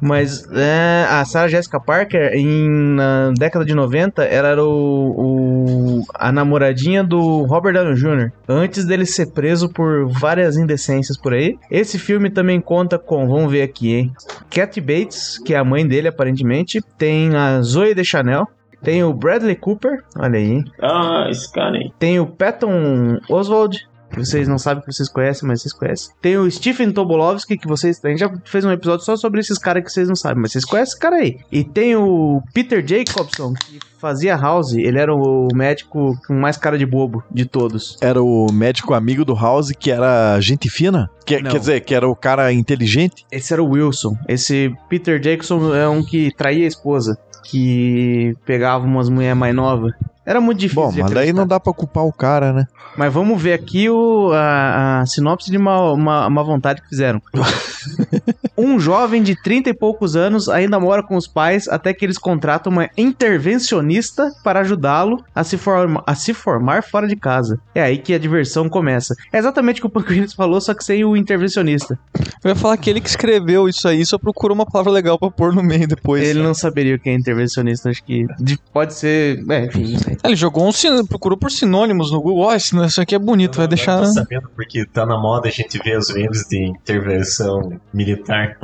Mas 0.00 0.46
é, 0.52 1.06
a 1.08 1.24
Sarah 1.24 1.48
Jessica 1.48 1.80
Parker, 1.80 2.32
em, 2.34 2.68
na 2.94 3.30
década 3.36 3.64
de 3.64 3.74
90, 3.74 4.22
ela 4.24 4.48
era 4.48 4.62
o, 4.64 4.68
o- 5.16 6.02
a 6.14 6.30
namoradinha 6.30 7.02
do 7.02 7.42
Robert 7.44 7.72
Downey 7.74 7.94
Jr. 7.94 8.30
Antes 8.48 8.84
dele 8.84 9.06
ser 9.06 9.32
preso 9.32 9.68
por 9.70 10.06
várias 10.08 10.56
indecências 10.56 11.16
por 11.16 11.32
aí. 11.32 11.58
Esse 11.70 11.98
filme 11.98 12.28
também 12.30 12.60
conta 12.60 12.98
com, 12.98 13.26
vamos 13.26 13.50
ver 13.50 13.62
aqui, 13.62 13.94
hein? 13.94 14.12
Kathy 14.50 14.80
Bates, 14.80 15.38
que 15.44 15.54
é 15.54 15.56
a 15.58 15.64
mãe 15.64 15.86
dele 15.86 16.08
aparentemente. 16.08 16.80
Tem 16.98 17.34
a 17.34 17.60
Zoe 17.62 17.94
de 17.94 18.04
Chanel. 18.04 18.46
Tem 18.82 19.02
o 19.02 19.12
Bradley 19.12 19.56
Cooper, 19.56 20.04
olha 20.18 20.38
aí. 20.38 20.62
Ah, 20.80 21.26
esse 21.30 21.50
cara 21.50 21.76
aí. 21.76 21.90
Tem 21.98 22.20
o 22.20 22.26
Patton 22.26 23.18
Oswald, 23.28 23.78
que 24.16 24.24
vocês 24.24 24.48
não 24.48 24.58
sabem 24.58 24.82
que 24.84 24.92
vocês 24.92 25.08
conhecem, 25.08 25.46
mas 25.48 25.62
vocês 25.62 25.72
conhecem. 25.72 26.14
Tem 26.20 26.36
o 26.38 26.50
Stephen 26.50 26.90
Tobolowsky, 26.90 27.56
que 27.58 27.68
vocês. 27.68 28.02
A 28.04 28.08
gente 28.08 28.18
já 28.20 28.32
fez 28.44 28.64
um 28.64 28.72
episódio 28.72 29.04
só 29.04 29.16
sobre 29.16 29.40
esses 29.40 29.58
caras 29.58 29.84
que 29.84 29.90
vocês 29.90 30.08
não 30.08 30.16
sabem, 30.16 30.40
mas 30.42 30.52
vocês 30.52 30.64
conhecem 30.64 30.92
esse 30.92 30.98
cara 30.98 31.16
aí. 31.16 31.38
E 31.52 31.62
tem 31.64 31.94
o 31.96 32.40
Peter 32.54 32.84
Jacobson, 32.86 33.52
que 33.54 33.78
fazia 34.00 34.36
House. 34.36 34.72
Ele 34.72 34.98
era 34.98 35.14
o 35.14 35.48
médico 35.54 36.16
com 36.26 36.34
mais 36.34 36.56
cara 36.56 36.78
de 36.78 36.86
bobo 36.86 37.22
de 37.30 37.44
todos. 37.44 37.96
Era 38.00 38.22
o 38.22 38.50
médico 38.52 38.94
amigo 38.94 39.24
do 39.24 39.34
House 39.34 39.70
que 39.72 39.90
era 39.90 40.40
gente 40.40 40.68
fina? 40.70 41.10
Que- 41.24 41.42
quer 41.42 41.58
dizer, 41.58 41.80
que 41.80 41.94
era 41.94 42.08
o 42.08 42.16
cara 42.16 42.52
inteligente? 42.52 43.24
Esse 43.30 43.52
era 43.52 43.62
o 43.62 43.68
Wilson. 43.70 44.16
Esse 44.28 44.72
Peter 44.88 45.22
Jacobson 45.22 45.74
é 45.74 45.88
um 45.88 46.02
que 46.02 46.30
traía 46.36 46.64
a 46.64 46.68
esposa, 46.68 47.18
que 47.44 48.34
pegava 48.44 48.84
umas 48.84 49.08
mulheres 49.08 49.36
mais 49.36 49.54
novas. 49.54 49.92
Era 50.26 50.40
muito 50.40 50.58
difícil. 50.58 50.82
Bom, 50.82 50.92
mas 51.02 51.10
daí 51.12 51.32
não 51.32 51.46
dá 51.46 51.60
pra 51.60 51.72
culpar 51.72 52.04
o 52.04 52.12
cara, 52.12 52.52
né? 52.52 52.66
Mas 52.96 53.12
vamos 53.12 53.40
ver 53.40 53.52
aqui 53.52 53.88
o, 53.88 54.32
a, 54.32 55.00
a 55.00 55.06
sinopse 55.06 55.50
de 55.50 55.56
uma, 55.56 55.92
uma, 55.92 56.26
uma 56.26 56.42
vontade 56.42 56.82
que 56.82 56.88
fizeram. 56.88 57.22
um 58.56 58.78
jovem 58.80 59.22
de 59.22 59.40
30 59.40 59.70
e 59.70 59.74
poucos 59.74 60.16
anos 60.16 60.48
ainda 60.48 60.80
mora 60.80 61.02
com 61.02 61.14
os 61.16 61.28
pais 61.28 61.68
até 61.68 61.92
que 61.94 62.04
eles 62.04 62.18
contratam 62.18 62.72
uma 62.72 62.88
intervencionista 62.96 64.30
para 64.42 64.60
ajudá-lo 64.60 65.22
a, 65.34 65.44
se 65.44 65.56
forma, 65.56 66.02
a 66.06 66.14
se 66.14 66.32
formar 66.34 66.82
fora 66.82 67.06
de 67.06 67.16
casa. 67.16 67.60
É 67.74 67.82
aí 67.82 67.98
que 67.98 68.14
a 68.14 68.18
diversão 68.18 68.68
começa. 68.68 69.14
É 69.32 69.38
exatamente 69.38 69.78
o 69.78 69.82
que 69.82 69.86
o 69.86 69.90
Panquinhos 69.90 70.32
falou, 70.32 70.60
só 70.60 70.74
que 70.74 70.84
sem 70.84 71.04
o 71.04 71.16
intervencionista. 71.16 71.98
Eu 72.42 72.48
ia 72.50 72.54
falar 72.56 72.76
que 72.76 72.88
ele 72.90 73.00
que 73.00 73.08
escreveu 73.08 73.68
isso 73.68 73.86
aí 73.86 74.04
só 74.04 74.18
procurou 74.18 74.54
uma 74.54 74.66
palavra 74.66 74.92
legal 74.92 75.18
pra 75.18 75.30
pôr 75.30 75.52
no 75.54 75.62
meio 75.62 75.86
depois. 75.86 76.22
Ele 76.26 76.42
não 76.42 76.54
saberia 76.54 76.96
o 76.96 76.98
que 76.98 77.10
é 77.10 77.14
intervencionista, 77.14 77.90
acho 77.90 78.02
que 78.02 78.26
de- 78.38 78.58
pode 78.72 78.94
ser... 78.94 79.44
É, 79.50 79.66
enfim, 79.66 79.92
não 79.92 79.98
sei. 80.00 80.15
Ele 80.24 80.36
jogou 80.36 80.66
um 80.66 80.72
sin... 80.72 81.04
procurou 81.06 81.36
por 81.38 81.50
sinônimos 81.50 82.10
no 82.10 82.20
Google. 82.20 82.44
Ó, 82.44 82.54
esse- 82.54 82.76
isso 82.84 83.00
aqui 83.00 83.14
é 83.14 83.18
bonito, 83.18 83.56
vai 83.56 83.68
deixar. 83.68 83.98
Tô 84.00 84.06
sabendo 84.12 84.48
porque 84.54 84.84
tá 84.86 85.04
na 85.06 85.18
moda 85.18 85.48
a 85.48 85.50
gente 85.50 85.78
ver 85.78 85.98
os 85.98 86.12
memes 86.12 86.46
de 86.48 86.64
intervenção 86.66 87.78
militar. 87.92 88.56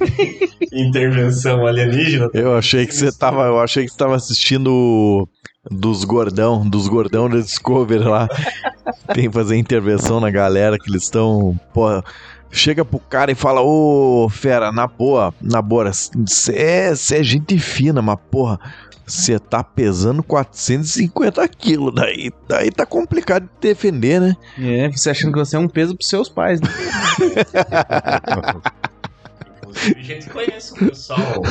intervenção 0.72 1.66
alienígena. 1.66 2.28
Eu 2.32 2.56
achei 2.56 2.86
que 2.86 2.94
você 2.94 3.10
tava. 3.12 3.42
Eu 3.44 3.60
achei 3.60 3.84
que 3.84 3.90
você 3.90 3.98
tava 3.98 4.16
assistindo 4.16 5.28
dos 5.70 6.04
gordão, 6.04 6.68
dos 6.68 6.88
gordão 6.88 7.28
da 7.28 7.38
Discovery 7.38 8.04
lá. 8.04 8.28
Tem 9.14 9.28
que 9.28 9.34
fazer 9.34 9.56
intervenção 9.56 10.20
na 10.20 10.30
galera 10.30 10.78
que 10.78 10.90
eles 10.90 11.04
estão. 11.04 11.58
Pô, 11.72 12.02
chega 12.50 12.84
pro 12.84 12.98
cara 12.98 13.32
e 13.32 13.34
fala, 13.34 13.60
ô 13.62 14.28
fera, 14.30 14.70
na 14.70 14.86
boa, 14.86 15.34
na 15.40 15.60
boa, 15.60 15.90
você 15.92 16.54
é, 16.54 16.94
cê 16.94 17.16
é 17.18 17.22
gente 17.22 17.58
fina, 17.58 18.00
mas 18.00 18.16
porra. 18.30 18.58
Você 19.06 19.38
tá 19.38 19.62
pesando 19.62 20.22
450 20.22 21.46
quilos, 21.48 21.94
daí, 21.94 22.32
daí 22.48 22.70
tá 22.70 22.86
complicado 22.86 23.44
de 23.44 23.68
defender, 23.68 24.20
né? 24.20 24.36
É, 24.58 24.88
você 24.88 25.10
achando 25.10 25.32
que 25.32 25.38
você 25.38 25.56
é 25.56 25.58
um 25.58 25.68
peso 25.68 25.94
pros 25.94 26.08
seus 26.08 26.28
pais, 26.28 26.60
né? 26.60 26.68
Inclusive, 29.58 30.00
a 30.00 30.02
gente 30.02 30.30
conhece 30.30 30.72
um 30.72 30.88
pessoal 30.88 31.42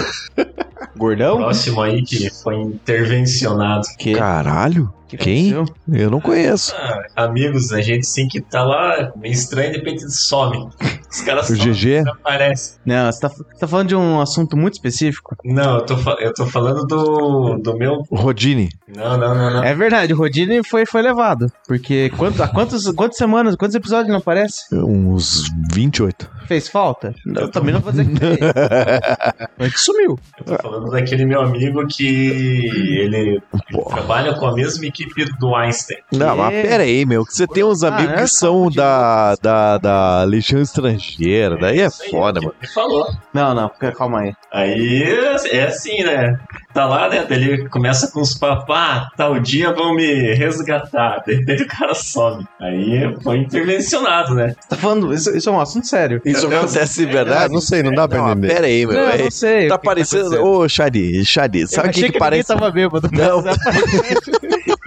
Gordão? 0.96 1.38
próximo 1.38 1.82
aí 1.82 2.04
que 2.04 2.30
foi 2.30 2.56
intervencionado. 2.56 3.88
Que? 3.98 4.16
Caralho, 4.16 4.92
que 5.17 5.23
quem? 5.23 5.54
aconteceu? 5.54 5.76
Eu 5.91 6.10
não 6.12 6.19
conheço. 6.21 6.73
Ah, 6.76 7.04
amigos, 7.26 7.71
a 7.71 7.82
gente 7.82 8.06
sim 8.06 8.28
que 8.28 8.41
tá 8.41 8.63
lá 8.63 9.12
meio 9.15 9.34
estranho 9.34 9.71
de 9.71 9.78
repente 9.78 10.10
some. 10.12 10.69
Os 11.12 11.21
caras 11.21 11.49
O 11.49 11.54
GG? 11.56 12.04
aparecem. 12.10 12.78
Não, 12.86 13.12
você 13.12 13.19
tá, 13.19 13.30
você 13.30 13.43
tá 13.60 13.67
falando 13.67 13.88
de 13.89 13.95
um 13.95 14.19
assunto 14.19 14.58
muito 14.58 14.73
específico. 14.73 15.36
Não, 15.45 15.78
eu 15.78 15.86
tô, 15.86 15.95
eu 16.19 16.34
tô 16.34 16.45
falando 16.47 16.86
do, 16.86 17.58
do 17.60 17.78
meu. 17.78 18.04
Rodine. 18.12 18.69
Não, 18.88 19.17
não, 19.17 19.36
não, 19.36 19.54
não. 19.54 19.63
É 19.63 19.73
verdade, 19.76 20.13
o 20.13 20.17
Rodine 20.17 20.63
foi, 20.63 20.86
foi 20.86 21.02
levado. 21.02 21.52
Porque 21.67 22.10
quanto, 22.17 22.41
há 22.41 22.47
quantos, 22.47 22.89
quantas 22.91 23.17
semanas, 23.17 23.56
quantos 23.56 23.76
episódios 23.76 24.10
não 24.10 24.17
aparece? 24.17 24.63
Uns 24.73 25.43
28. 25.71 26.30
Fez 26.54 26.68
falta? 26.70 27.16
Eu 27.26 27.50
também 27.50 27.74
não 27.74 27.82
vou 27.82 27.92
dizer 27.92 28.06
que 28.06 28.16
fez. 28.16 28.38
Mas 29.58 29.74
que 29.74 29.80
sumiu. 29.80 30.20
Eu 30.38 30.46
tô 30.46 30.62
falando 30.62 30.92
daquele 30.92 31.26
meu 31.26 31.42
amigo 31.42 31.86
que 31.88 32.70
ele 33.00 33.42
Porra. 33.72 33.96
trabalha 33.98 34.34
com 34.36 34.46
a 34.46 34.54
mesma 34.54 34.86
equipe 34.86 35.26
do 35.39 35.56
Einstein. 35.56 35.98
Não, 36.12 36.36
mas 36.38 36.54
É. 36.54 36.62
pera 36.62 36.84
aí, 36.84 37.06
meu, 37.06 37.26
que 37.26 37.34
você 37.34 37.48
tem 37.48 37.63
uns 37.63 37.84
Ah, 37.84 37.88
amigos 37.96 38.13
é 38.13 38.22
que 38.22 38.28
são 38.28 38.70
da, 38.70 39.36
da, 39.42 39.78
da 39.78 40.24
Legião 40.26 40.62
Estrangeira, 40.62 41.58
daí 41.58 41.80
é 41.82 41.88
Isso 41.88 42.04
aí, 42.04 42.10
foda, 42.12 42.39
ele 42.39 42.46
mano. 42.48 42.58
falou. 42.74 43.12
Não, 43.34 43.54
não, 43.56 43.72
calma 43.96 44.22
aí. 44.22 44.34
Aí 44.52 45.04
é 45.52 45.63
assim, 45.66 46.04
né? 46.04 46.38
Tá 46.74 46.86
lá, 46.86 47.08
né? 47.10 47.26
Daí 47.30 47.44
ele 47.44 47.70
começa 47.70 48.08
com 48.12 48.20
os 48.22 48.34
papos, 48.34 48.76
ah, 48.76 49.10
tal 49.16 49.40
dia 49.40 49.72
vão 49.72 49.94
me 49.94 50.34
resgatar. 50.34 51.22
De 51.28 51.36
repente 51.36 51.64
o 51.64 51.68
cara 51.68 51.94
some. 51.94 52.46
Aí 52.60 53.16
foi 53.22 53.38
intervencionado, 53.38 54.34
né? 54.34 54.56
Você 54.60 54.70
tá 54.70 54.76
falando, 54.78 55.14
isso, 55.14 55.36
isso 55.38 55.50
é 55.50 55.52
um 55.52 55.62
assunto 55.62 55.86
sério. 55.88 56.22
Isso 56.26 56.48
acontece 56.48 57.06
de 57.06 57.12
Ah, 57.12 57.14
verdade? 57.14 57.54
não 57.54 57.62
sei, 57.62 57.84
não 57.84 57.92
dá 57.94 58.08
pra 58.08 58.18
Não, 58.20 58.32
entender. 58.32 58.48
pera 58.48 58.68
aí, 58.68 58.86
meu. 58.86 58.96
Não, 58.96 59.10
é- 59.10 59.18
não 59.20 59.32
sei. 59.32 59.68
tá 59.68 59.76
o 59.76 59.80
que 59.80 59.86
parecendo. 59.86 60.44
Ô, 60.44 60.68
Xadi, 60.68 61.24
Xadi, 61.24 61.68
sabe 61.68 61.88
Eu 61.88 61.92
o 61.92 61.94
que, 61.94 62.00
que 62.00 62.06
ninguém 62.08 62.20
parece? 62.20 62.48
tava 62.48 62.72
bêbado. 62.72 63.10
Não. 63.12 63.44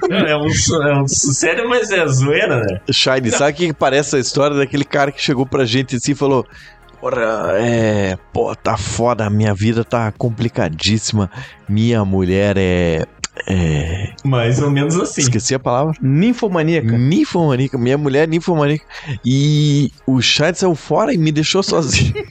É 0.09 0.37
um, 0.37 0.47
é 0.85 1.03
um 1.03 1.09
sério, 1.09 1.69
mas 1.69 1.91
é 1.91 2.07
zoeira, 2.07 2.61
né? 2.61 2.81
Shine, 2.93 3.31
sabe 3.31 3.51
o 3.51 3.55
que, 3.55 3.67
que 3.69 3.73
parece 3.73 4.15
a 4.15 4.21
história 4.21 4.57
daquele 4.57 4.85
cara 4.85 5.11
que 5.11 5.21
chegou 5.21 5.45
pra 5.45 5.65
gente 5.65 5.97
assim 5.97 6.13
e 6.13 6.15
falou: 6.15 6.47
Porra, 7.01 7.53
é. 7.55 8.17
Pô, 8.47 8.55
tá 8.55 8.77
foda, 8.77 9.29
minha 9.29 9.53
vida 9.53 9.83
tá 9.83 10.13
complicadíssima. 10.13 11.29
Minha 11.69 12.05
mulher 12.05 12.57
é. 12.57 13.05
É. 13.45 14.13
Mais 14.25 14.63
ou 14.63 14.71
menos 14.71 14.95
assim. 14.95 15.23
Esqueci 15.23 15.53
a 15.57 15.59
palavra. 15.59 15.95
Ninfomaníaca. 16.01 16.97
Ninfomaníaca. 16.97 17.77
Minha 17.77 17.99
mulher 17.99 18.23
é 18.23 18.27
ninfomaníaca. 18.29 18.85
E 19.25 19.91
o 20.07 20.23
Shine 20.23 20.55
saiu 20.55 20.77
fora 20.77 21.13
e 21.13 21.19
me 21.19 21.33
deixou 21.33 21.61
sozinho. 21.61 22.15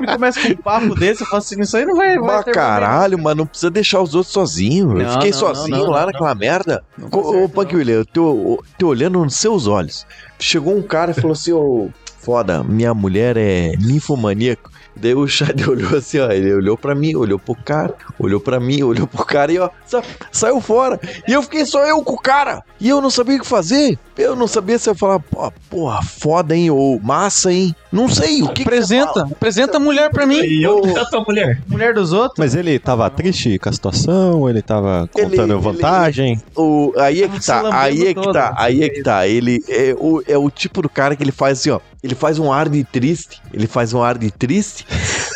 Me 0.00 0.06
começa 0.06 0.40
com 0.40 0.48
um 0.48 0.56
papo 0.56 0.94
desse, 0.94 1.22
eu 1.22 1.26
falo 1.26 1.38
assim, 1.38 1.60
isso 1.60 1.76
aí 1.76 1.84
não 1.84 1.96
vai... 1.96 2.16
Mas 2.16 2.44
caralho, 2.44 3.18
mas 3.18 3.36
não 3.36 3.46
precisa 3.46 3.70
deixar 3.70 4.00
os 4.00 4.14
outros 4.14 4.32
sozinhos. 4.32 5.00
Eu 5.00 5.10
fiquei 5.12 5.30
não, 5.30 5.38
sozinho 5.38 5.76
não, 5.76 5.84
não, 5.84 5.90
lá 5.90 6.00
não, 6.00 6.06
naquela 6.06 6.34
merda. 6.34 6.84
Ô, 7.10 7.32
certo, 7.32 7.48
Punk 7.48 7.74
William, 7.74 7.96
eu 7.96 8.06
tô, 8.06 8.62
tô 8.78 8.88
olhando 8.88 9.24
nos 9.24 9.36
seus 9.36 9.66
olhos. 9.66 10.06
Chegou 10.38 10.76
um 10.76 10.82
cara 10.82 11.12
e 11.12 11.14
falou 11.14 11.32
assim: 11.32 11.52
Ô, 11.52 11.88
foda, 12.18 12.62
minha 12.62 12.92
mulher 12.92 13.36
é 13.36 13.72
ninfomaníaco. 13.78 14.70
Daí 15.00 15.14
o 15.14 15.26
Shade 15.26 15.68
olhou 15.68 15.96
assim, 15.96 16.18
ó. 16.18 16.30
Ele 16.30 16.52
olhou 16.54 16.76
pra 16.76 16.94
mim, 16.94 17.14
olhou 17.14 17.38
pro 17.38 17.54
cara, 17.54 17.94
olhou 18.18 18.40
pra 18.40 18.58
mim, 18.58 18.82
olhou 18.82 19.06
pro 19.06 19.24
cara 19.24 19.52
e 19.52 19.58
ó, 19.58 19.70
sa- 19.86 20.02
saiu 20.32 20.60
fora. 20.60 20.98
E 21.26 21.32
eu 21.32 21.42
fiquei 21.42 21.64
só 21.64 21.84
eu 21.86 22.02
com 22.02 22.14
o 22.14 22.18
cara. 22.20 22.62
E 22.80 22.88
eu 22.88 23.00
não 23.00 23.10
sabia 23.10 23.36
o 23.36 23.40
que 23.40 23.46
fazer. 23.46 23.98
Eu 24.16 24.34
não 24.34 24.46
sabia 24.48 24.78
se 24.78 24.88
eu 24.88 24.94
ia 24.94 24.98
falar, 24.98 25.20
pô, 25.20 25.52
porra, 25.70 26.02
foda, 26.02 26.54
hein? 26.56 26.70
Ou 26.70 26.98
massa, 27.00 27.52
hein? 27.52 27.74
Não 27.92 28.08
sei 28.08 28.42
o 28.42 28.48
que. 28.48 28.54
que 28.54 28.62
Apresenta, 28.62 29.12
fala. 29.12 29.28
apresenta 29.30 29.76
a 29.76 29.80
mulher 29.80 30.10
pra 30.10 30.26
mim. 30.26 30.40
E 30.40 30.62
eu 30.62 30.80
que 30.82 30.98
a 30.98 31.04
tua 31.04 31.24
mulher. 31.26 31.60
Mulher 31.68 31.94
dos 31.94 32.12
outros? 32.12 32.34
Mas 32.38 32.54
ele 32.54 32.78
tava 32.78 33.08
triste 33.10 33.58
com 33.58 33.68
a 33.68 33.72
situação, 33.72 34.48
ele 34.48 34.60
tava 34.60 35.08
Ele- 35.16 35.24
contando 35.30 35.54
ele- 35.54 35.60
vantagem. 35.62 36.40
O, 36.56 36.92
aí 36.98 37.22
é 37.22 37.28
que 37.28 37.44
tá, 37.44 37.62
aí 37.80 38.02
é 38.08 38.14
que 38.14 38.20
todo, 38.20 38.32
tá, 38.32 38.54
aí 38.56 38.82
é 38.82 38.88
que 38.88 39.02
tá. 39.02 39.26
Ele 39.28 39.62
é 39.68 39.94
o, 39.98 40.22
é 40.26 40.36
o 40.36 40.50
tipo 40.50 40.82
do 40.82 40.88
cara 40.88 41.14
que 41.16 41.22
ele 41.22 41.32
faz 41.32 41.60
assim, 41.60 41.70
ó. 41.70 41.80
Ele 42.02 42.14
faz 42.14 42.38
um 42.38 42.52
ar 42.52 42.68
de 42.68 42.84
triste, 42.84 43.42
ele 43.52 43.66
faz 43.66 43.92
um 43.92 44.02
ar 44.02 44.16
de 44.16 44.30
triste, 44.30 44.86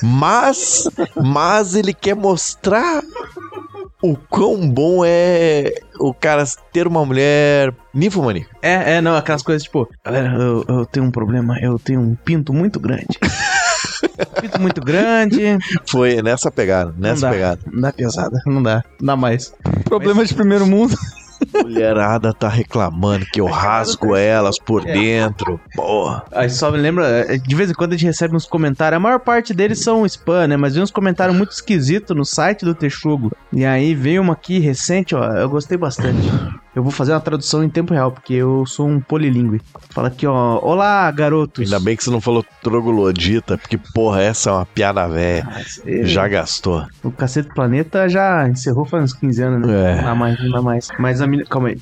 mas, 0.03 0.88
mas 1.16 1.75
ele 1.75 1.92
quer 1.92 2.14
mostrar 2.14 3.03
o 4.03 4.16
quão 4.16 4.68
bom 4.68 5.05
é 5.05 5.72
o 5.98 6.12
cara 6.12 6.44
ter 6.72 6.87
uma 6.87 7.05
mulher 7.05 7.72
ninfomaníaca. 7.94 8.51
É, 8.61 8.94
é, 8.94 9.01
não, 9.01 9.16
aquelas 9.16 9.42
coisas 9.42 9.62
tipo, 9.62 9.88
galera, 10.05 10.35
eu, 10.35 10.64
eu 10.68 10.87
tenho 10.87 11.07
um 11.07 11.11
problema, 11.11 11.59
eu 11.61 11.79
tenho 11.79 12.01
um 12.01 12.14
pinto 12.14 12.53
muito 12.53 12.81
grande. 12.81 13.18
Pinto 14.40 14.61
muito 14.61 14.81
grande. 14.81 15.59
Foi 15.87 16.20
nessa 16.22 16.51
pegada, 16.51 16.94
nessa 16.98 17.27
dá. 17.27 17.31
pegada. 17.31 17.61
Não 17.72 17.81
dá 17.81 17.92
pesada, 17.92 18.42
não 18.46 18.62
dá. 18.62 18.83
Não 19.01 19.07
dá 19.07 19.16
mais. 19.16 19.55
Problema 19.85 20.25
de 20.25 20.35
primeiro 20.35 20.66
mundo. 20.66 20.96
Mulherada 21.54 22.32
tá 22.32 22.48
reclamando 22.48 23.26
que 23.26 23.40
eu 23.40 23.46
rasgo 23.46 24.16
elas 24.16 24.58
por 24.58 24.84
dentro. 24.84 25.60
Porra. 25.74 26.24
Aí 26.32 26.50
só 26.50 26.70
me 26.70 26.78
lembra, 26.78 27.06
é, 27.06 27.36
de 27.36 27.54
vez 27.54 27.70
em 27.70 27.74
quando 27.74 27.92
a 27.92 27.96
gente 27.96 28.06
recebe 28.06 28.34
uns 28.34 28.46
comentários, 28.46 28.96
a 28.96 29.00
maior 29.00 29.20
parte 29.20 29.52
deles 29.52 29.80
são 29.80 30.06
spam, 30.06 30.46
né? 30.48 30.56
Mas 30.56 30.74
vem 30.74 30.82
uns 30.82 30.90
comentários 30.90 31.36
muito 31.36 31.52
esquisitos 31.52 32.16
no 32.16 32.24
site 32.24 32.64
do 32.64 32.74
Texugo. 32.74 33.32
E 33.52 33.64
aí 33.64 33.94
veio 33.94 34.22
uma 34.22 34.32
aqui 34.32 34.58
recente, 34.58 35.14
ó, 35.14 35.24
eu 35.24 35.48
gostei 35.48 35.76
bastante. 35.76 36.28
Eu 36.74 36.82
vou 36.82 36.90
fazer 36.90 37.12
uma 37.12 37.20
tradução 37.20 37.62
em 37.62 37.68
tempo 37.68 37.92
real, 37.92 38.11
porque 38.11 38.32
eu 38.32 38.64
sou 38.64 38.88
um 38.88 38.98
polilingue. 38.98 39.61
Fala 39.90 40.08
aqui, 40.08 40.26
ó. 40.26 40.58
Olá, 40.62 41.11
garotos. 41.11 41.64
Ainda 41.70 41.78
bem 41.85 41.94
que 41.94 42.02
você 42.02 42.11
não 42.11 42.20
falou 42.20 42.42
troglodita, 42.62 43.58
porque, 43.58 43.76
porra, 43.76 44.22
essa 44.22 44.48
é 44.48 44.52
uma 44.54 44.64
piada 44.66 45.06
velha. 45.06 45.46
Ah, 45.50 45.61
esse- 45.61 46.04
Já 46.06 46.26
gastou. 46.26 46.87
O 47.04 47.11
Cacete 47.11 47.48
do 47.48 47.54
Planeta 47.54 48.08
já 48.08 48.48
encerrou 48.48 48.87
faz 48.87 49.04
uns 49.04 49.12
15 49.12 49.42
anos, 49.42 49.68
né? 49.68 49.92
É. 49.92 49.96
Não 49.96 50.04
dá 50.04 50.14
mais, 50.14 50.42
não 50.42 50.50
dá 50.50 50.62
mais. 50.62 50.88
Mas 50.98 51.20
a 51.20 51.26
menina. 51.26 51.46
Calma 51.48 51.68
aí. 51.68 51.78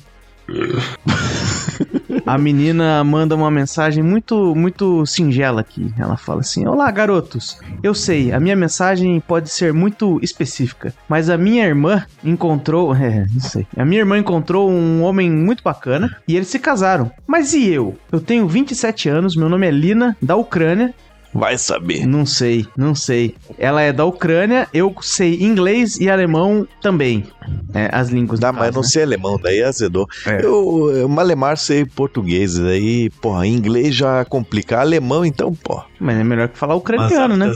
A 2.25 2.37
menina 2.37 3.03
manda 3.03 3.35
uma 3.35 3.49
mensagem 3.49 4.03
muito, 4.03 4.53
muito 4.55 5.05
singela 5.05 5.61
aqui. 5.61 5.91
Ela 5.97 6.17
fala 6.17 6.41
assim: 6.41 6.67
Olá, 6.67 6.89
garotos. 6.91 7.59
Eu 7.81 7.93
sei, 7.93 8.31
a 8.31 8.39
minha 8.39 8.55
mensagem 8.55 9.19
pode 9.19 9.49
ser 9.49 9.73
muito 9.73 10.19
específica, 10.21 10.93
mas 11.07 11.29
a 11.29 11.37
minha 11.37 11.65
irmã 11.65 12.05
encontrou. 12.23 12.91
É, 13.01 13.25
não 13.33 13.41
sei. 13.41 13.65
A 13.75 13.83
minha 13.83 14.01
irmã 14.01 14.17
encontrou 14.17 14.69
um 14.69 15.01
homem 15.01 15.29
muito 15.29 15.63
bacana 15.63 16.17
e 16.27 16.35
eles 16.35 16.49
se 16.49 16.59
casaram. 16.59 17.11
Mas 17.25 17.53
e 17.53 17.67
eu? 17.67 17.97
Eu 18.11 18.19
tenho 18.21 18.47
27 18.47 19.09
anos, 19.09 19.35
meu 19.35 19.49
nome 19.49 19.65
é 19.65 19.71
Lina, 19.71 20.15
da 20.21 20.35
Ucrânia, 20.35 20.93
Vai 21.33 21.57
saber. 21.57 22.05
não 22.05 22.25
sei, 22.25 22.67
não 22.75 22.93
sei. 22.93 23.35
Ela 23.57 23.81
é 23.81 23.93
da 23.93 24.03
Ucrânia, 24.05 24.67
eu 24.73 24.93
sei 25.01 25.41
inglês 25.41 25.97
e 25.97 26.09
alemão 26.09 26.67
também. 26.81 27.25
É, 27.73 27.89
as 27.91 28.09
línguas 28.09 28.39
Dá, 28.39 28.51
mas 28.51 28.65
caso, 28.65 28.73
não 28.75 28.81
né? 28.81 28.87
sei 28.87 29.03
alemão, 29.03 29.39
daí 29.41 29.63
azedou. 29.63 30.05
É. 30.27 30.43
Eu, 30.45 30.91
eu 30.93 31.07
malemar 31.07 31.57
sei 31.57 31.85
português, 31.85 32.55
daí, 32.59 33.09
porra, 33.21 33.47
inglês 33.47 33.95
já 33.95 34.25
complica. 34.25 34.79
Alemão, 34.79 35.25
então, 35.25 35.53
porra. 35.53 35.85
Mas 35.99 36.17
é 36.17 36.23
melhor 36.23 36.49
que 36.49 36.57
falar 36.57 36.75
ucraniano, 36.75 37.37
né? 37.37 37.51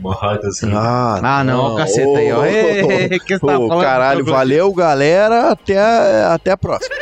Mohadas, 0.00 0.62
Ah, 0.64 1.20
Ah, 1.22 1.44
não, 1.44 1.60
ó 1.60 1.74
o 1.74 1.76
caceta 1.76 2.18
aí, 2.18 2.32
ó. 2.32 2.40
Ô, 2.40 2.44
Ê, 2.44 3.18
que 3.24 3.38
você 3.38 3.46
tá 3.46 3.58
ô, 3.58 3.68
falando? 3.68 3.84
caralho, 3.84 4.24
valeu, 4.24 4.72
galera. 4.72 5.50
Até, 5.50 5.78
a- 5.78 6.34
até 6.34 6.50
a 6.50 6.56
próxima. 6.56 6.94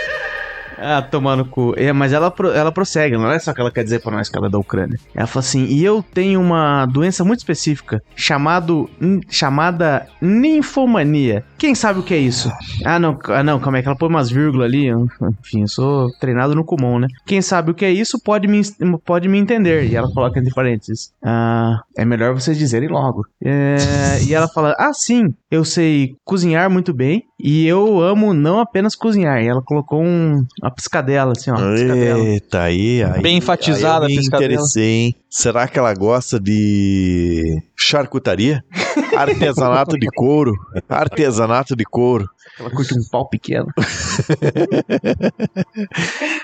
Ah, 0.80 1.02
tomar 1.02 1.36
no 1.36 1.44
cu. 1.44 1.74
É, 1.76 1.92
mas 1.92 2.12
ela, 2.12 2.32
ela 2.54 2.72
prossegue, 2.72 3.16
não 3.16 3.30
é 3.30 3.38
só 3.38 3.52
que 3.52 3.60
ela 3.60 3.70
quer 3.70 3.84
dizer 3.84 4.00
pra 4.00 4.10
nós 4.10 4.28
que 4.28 4.36
ela 4.36 4.46
é 4.46 4.50
da 4.50 4.58
Ucrânia. 4.58 4.98
Ela 5.14 5.26
fala 5.26 5.44
assim: 5.44 5.66
e 5.66 5.84
eu 5.84 6.02
tenho 6.02 6.40
uma 6.40 6.86
doença 6.86 7.22
muito 7.22 7.40
específica, 7.40 8.02
chamado, 8.16 8.88
chamada 9.28 10.06
ninfomania. 10.20 11.44
Quem 11.58 11.74
sabe 11.74 12.00
o 12.00 12.02
que 12.02 12.14
é 12.14 12.18
isso? 12.18 12.50
Ah, 12.84 12.98
não, 12.98 13.18
ah, 13.24 13.42
não, 13.42 13.60
calma 13.60 13.78
aí, 13.78 13.82
que 13.82 13.88
ela 13.88 13.98
põe 13.98 14.08
umas 14.08 14.30
vírgulas 14.30 14.66
ali. 14.66 14.88
Enfim, 14.88 15.62
eu 15.62 15.68
sou 15.68 16.10
treinado 16.18 16.54
no 16.54 16.64
Kumon, 16.64 17.00
né? 17.00 17.08
Quem 17.26 17.42
sabe 17.42 17.70
o 17.70 17.74
que 17.74 17.84
é 17.84 17.90
isso 17.90 18.18
pode 18.22 18.48
me, 18.48 18.62
pode 19.04 19.28
me 19.28 19.38
entender. 19.38 19.84
E 19.84 19.96
ela 19.96 20.10
coloca 20.10 20.38
entre 20.38 20.54
parênteses: 20.54 21.12
ah, 21.22 21.82
é 21.96 22.04
melhor 22.04 22.32
vocês 22.32 22.56
dizerem 22.56 22.88
logo. 22.88 23.26
É, 23.44 24.22
e 24.26 24.32
ela 24.34 24.48
fala: 24.48 24.74
ah, 24.78 24.92
sim, 24.94 25.34
eu 25.50 25.64
sei 25.64 26.16
cozinhar 26.24 26.70
muito 26.70 26.94
bem 26.94 27.24
e 27.38 27.66
eu 27.66 28.00
amo 28.00 28.32
não 28.32 28.60
apenas 28.60 28.94
cozinhar. 28.94 29.42
E 29.42 29.48
ela 29.48 29.62
colocou 29.62 30.02
um, 30.02 30.44
piscadela, 30.70 31.32
assim, 31.32 31.50
ó. 31.50 31.56
piscadela. 31.56 32.24
Eita, 32.24 32.62
aí, 32.62 33.02
aí. 33.02 33.22
Bem 33.22 33.38
enfatizada 33.38 34.06
aí 34.06 34.12
eu 34.12 34.16
a 34.16 34.16
me 34.16 34.16
piscadela. 34.18 34.52
interessei, 34.52 34.84
hein? 34.84 35.16
Será 35.28 35.68
que 35.68 35.78
ela 35.78 35.92
gosta 35.94 36.40
de 36.40 37.62
charcutaria? 37.76 38.64
Artesanato 39.16 39.98
de 39.98 40.06
couro. 40.08 40.52
Artesanato 40.88 41.76
de 41.76 41.84
couro. 41.84 42.28
Ela 42.58 42.70
curte 42.70 42.94
um 42.94 43.02
pau 43.10 43.28
pequeno. 43.28 43.66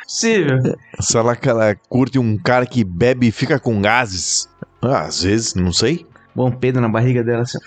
Possível. 0.05 0.59
Será 1.01 1.37
que 1.37 1.49
ela 1.49 1.75
curte 1.89 2.19
um 2.19 2.37
cara 2.39 2.67
que 2.67 2.85
bebe 2.85 3.29
e 3.29 3.33
fica 3.33 3.59
com 3.59 3.81
gases? 3.81 4.49
Ah, 4.81 5.03
às 5.03 5.23
vezes, 5.23 5.55
não 5.55 5.73
sei. 5.73 6.07
Bom 6.35 6.51
Pedro 6.51 6.81
na 6.81 6.89
barriga 6.89 7.25
dela. 7.25 7.43
Assim. 7.43 7.59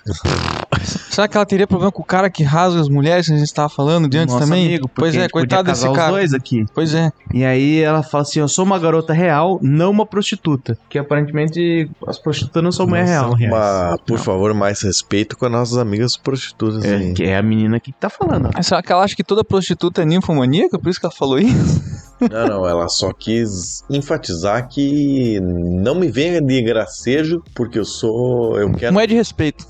Será 0.84 1.28
que 1.28 1.36
ela 1.38 1.46
teria 1.46 1.68
problema 1.68 1.92
com 1.92 2.02
o 2.02 2.06
cara 2.06 2.30
que 2.30 2.44
rasga 2.44 2.80
as 2.82 2.90
mulheres 2.90 3.28
que 3.28 3.34
a 3.34 3.38
gente 3.38 3.54
tava 3.54 3.70
falando 3.70 4.08
de 4.08 4.18
antes 4.18 4.34
Nosso 4.34 4.46
também? 4.48 4.66
amigo, 4.68 4.90
pois 4.94 5.16
é, 5.16 5.28
coitado 5.30 5.64
desse 5.70 5.82
casar 5.82 5.92
os 5.92 5.98
cara. 5.98 6.12
dois 6.12 6.34
aqui. 6.34 6.66
Pois 6.74 6.94
é. 6.94 7.12
E 7.34 7.44
aí 7.44 7.80
ela 7.80 8.04
fala 8.04 8.22
assim: 8.24 8.40
Eu 8.40 8.48
sou 8.48 8.66
uma 8.66 8.80
garota 8.80 9.14
real, 9.14 9.60
não 9.62 9.92
uma 9.92 10.06
prostituta. 10.06 10.78
Que 10.90 10.98
aparentemente 10.98 11.90
as 12.08 12.18
prostitutas 12.18 12.64
não 12.64 12.72
são 12.72 12.88
mulher 12.88 13.04
Não 13.06 13.10
real. 13.12 13.24
são 13.30 13.34
reais. 13.34 13.54
Mas, 13.54 14.02
por 14.06 14.18
favor, 14.20 14.54
mais 14.54 14.82
respeito 14.82 15.38
com 15.38 15.46
as 15.46 15.52
nossas 15.52 15.78
amigas 15.78 16.16
prostitutas. 16.18 16.84
É, 16.86 16.96
aí. 16.96 17.14
que 17.14 17.24
é 17.24 17.38
a 17.38 17.42
menina 17.44 17.78
aqui 17.78 17.92
que 17.92 18.00
tá 18.00 18.10
falando. 18.10 18.50
Mas 18.54 18.68
Será 18.68 18.82
que 18.82 18.92
ela 18.92 19.04
acha 19.04 19.16
que 19.16 19.24
toda 19.24 19.44
prostituta 19.44 20.02
é 20.02 20.06
ninfomaníaca? 20.06 20.78
Por 20.80 20.90
isso 20.90 21.00
que 21.00 21.06
ela 21.06 21.14
falou 21.16 21.40
isso? 21.40 22.10
Não, 22.30 22.48
não, 22.48 22.68
ela 22.68 22.88
só 22.90 23.14
quis 23.14 23.84
enfatizar 23.90 24.68
que 24.68 25.40
não 25.42 25.96
me 25.96 26.12
venha 26.12 26.42
de 26.42 26.62
gracejo, 26.62 27.42
porque 27.56 27.80
eu 27.80 27.86
sou. 27.86 28.58
Eu 28.60 28.72
quero. 28.74 28.94
Não 28.94 29.00
é 29.00 29.08
de 29.08 29.16
respeito. 29.16 29.66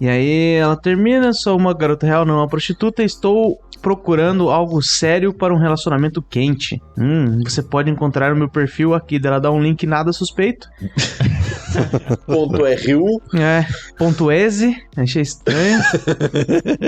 E 0.00 0.08
aí 0.08 0.54
ela 0.54 0.76
termina: 0.76 1.32
Sou 1.32 1.56
uma 1.56 1.74
garota 1.74 2.06
real, 2.06 2.24
não 2.24 2.36
uma 2.36 2.48
prostituta. 2.48 3.02
Estou 3.02 3.58
procurando 3.80 4.50
algo 4.50 4.82
sério 4.82 5.32
para 5.32 5.54
um 5.54 5.58
relacionamento 5.58 6.22
quente. 6.22 6.80
Hum, 6.96 7.40
você 7.44 7.62
pode 7.62 7.90
encontrar 7.90 8.32
o 8.32 8.36
meu 8.36 8.48
perfil 8.48 8.94
aqui. 8.94 9.20
Ela 9.22 9.38
dá 9.38 9.50
um 9.50 9.62
link 9.62 9.86
nada 9.86 10.12
suspeito. 10.12 10.68
Ponto 12.26 12.56
RU. 12.64 13.22
É, 13.38 13.64
ponto 13.98 14.30
exe, 14.30 14.74
achei 14.96 15.22
estranho. 15.22 15.80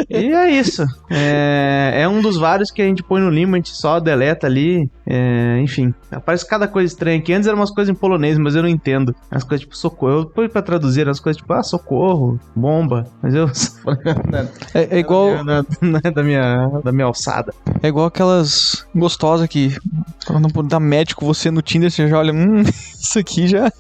e 0.08 0.32
é 0.32 0.50
isso. 0.50 0.84
É, 1.10 1.92
é 2.02 2.08
um 2.08 2.20
dos 2.20 2.36
vários 2.36 2.70
que 2.70 2.82
a 2.82 2.84
gente 2.84 3.02
põe 3.02 3.20
no 3.20 3.30
limbo, 3.30 3.54
a 3.54 3.58
gente 3.58 3.70
só 3.74 3.98
deleta 4.00 4.46
ali. 4.46 4.88
É, 5.06 5.58
enfim, 5.60 5.92
aparece 6.10 6.46
cada 6.46 6.68
coisa 6.68 6.92
estranha 6.92 7.18
aqui. 7.18 7.32
Antes 7.32 7.46
eram 7.48 7.58
umas 7.58 7.70
coisas 7.70 7.94
em 7.94 7.98
polonês, 7.98 8.38
mas 8.38 8.54
eu 8.54 8.62
não 8.62 8.68
entendo. 8.68 9.14
As 9.30 9.42
coisas 9.44 9.60
tipo 9.64 9.76
socorro. 9.76 10.12
Eu 10.20 10.26
pus 10.26 10.48
pra 10.48 10.62
traduzir 10.62 11.08
as 11.08 11.18
coisas 11.20 11.40
tipo, 11.40 11.52
ah, 11.52 11.62
socorro, 11.62 12.38
bomba. 12.54 13.06
Mas 13.22 13.34
eu. 13.34 13.50
É, 14.74 14.96
é 14.96 14.98
igual, 14.98 15.42
Não 15.44 15.54
é- 15.58 15.62
não 15.80 16.00
é 16.02 16.10
da 16.10 16.22
minha, 16.22 16.68
da 16.84 16.92
minha 16.92 17.06
alçada. 17.06 17.52
é 17.82 17.88
igual 17.88 18.06
aquelas 18.06 18.86
gostosas 18.94 19.48
que 19.48 19.74
quando 20.26 20.48
não 20.54 20.64
dá 20.64 20.78
médico 20.78 21.24
você 21.24 21.50
no 21.50 21.62
Tinder, 21.62 21.90
você 21.90 22.06
já 22.08 22.18
olha, 22.18 22.32
hum, 22.32 22.62
isso 23.00 23.18
aqui 23.18 23.48
já 23.48 23.70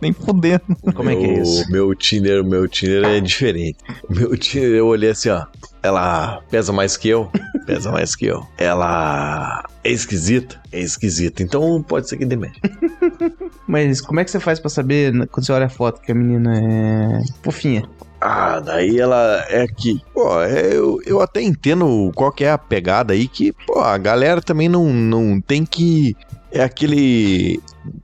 nem 0.00 0.12
fodendo. 0.12 0.76
Como 0.94 1.10
é 1.10 1.16
que 1.16 1.24
é 1.24 1.42
isso? 1.42 1.64
O 1.68 1.72
meu 1.72 1.94
Tinder, 1.94 2.44
meu 2.44 2.68
Tinder 2.68 3.04
é 3.04 3.20
diferente. 3.20 3.78
O 4.08 4.14
meu 4.14 4.36
Tinder, 4.36 4.70
eu 4.70 4.86
olhei 4.86 5.10
assim, 5.10 5.30
ó. 5.30 5.44
Ela 5.82 6.40
pesa 6.50 6.72
mais 6.72 6.96
que 6.96 7.08
eu? 7.08 7.30
Pesa 7.64 7.92
mais 7.92 8.16
que 8.16 8.26
eu. 8.26 8.44
Ela 8.56 9.62
é 9.84 9.90
esquisita? 9.90 10.60
É 10.72 10.80
esquisita. 10.80 11.42
Então 11.42 11.82
pode 11.82 12.08
ser 12.08 12.16
que 12.16 12.24
dê 12.24 12.36
médico. 12.36 12.68
Mas 13.66 14.00
como 14.00 14.18
é 14.18 14.24
que 14.24 14.30
você 14.30 14.40
faz 14.40 14.58
pra 14.58 14.70
saber 14.70 15.12
quando 15.28 15.46
você 15.46 15.52
olha 15.52 15.66
a 15.66 15.70
foto 15.70 16.00
que 16.00 16.10
a 16.10 16.14
menina 16.14 16.58
é 16.58 17.20
fofinha? 17.42 17.88
Ah, 18.20 18.58
daí 18.58 18.98
ela 18.98 19.44
é 19.48 19.66
que, 19.68 20.02
pô, 20.12 20.42
é, 20.42 20.74
eu, 20.74 20.98
eu 21.06 21.20
até 21.20 21.40
entendo 21.40 22.10
qual 22.14 22.32
que 22.32 22.44
é 22.44 22.50
a 22.50 22.58
pegada 22.58 23.12
aí, 23.12 23.28
que, 23.28 23.52
pô, 23.66 23.78
a 23.78 23.96
galera 23.96 24.42
também 24.42 24.68
não, 24.68 24.92
não 24.92 25.40
tem 25.40 25.64
que. 25.64 26.16
É 26.50 26.62
aquele. 26.62 27.60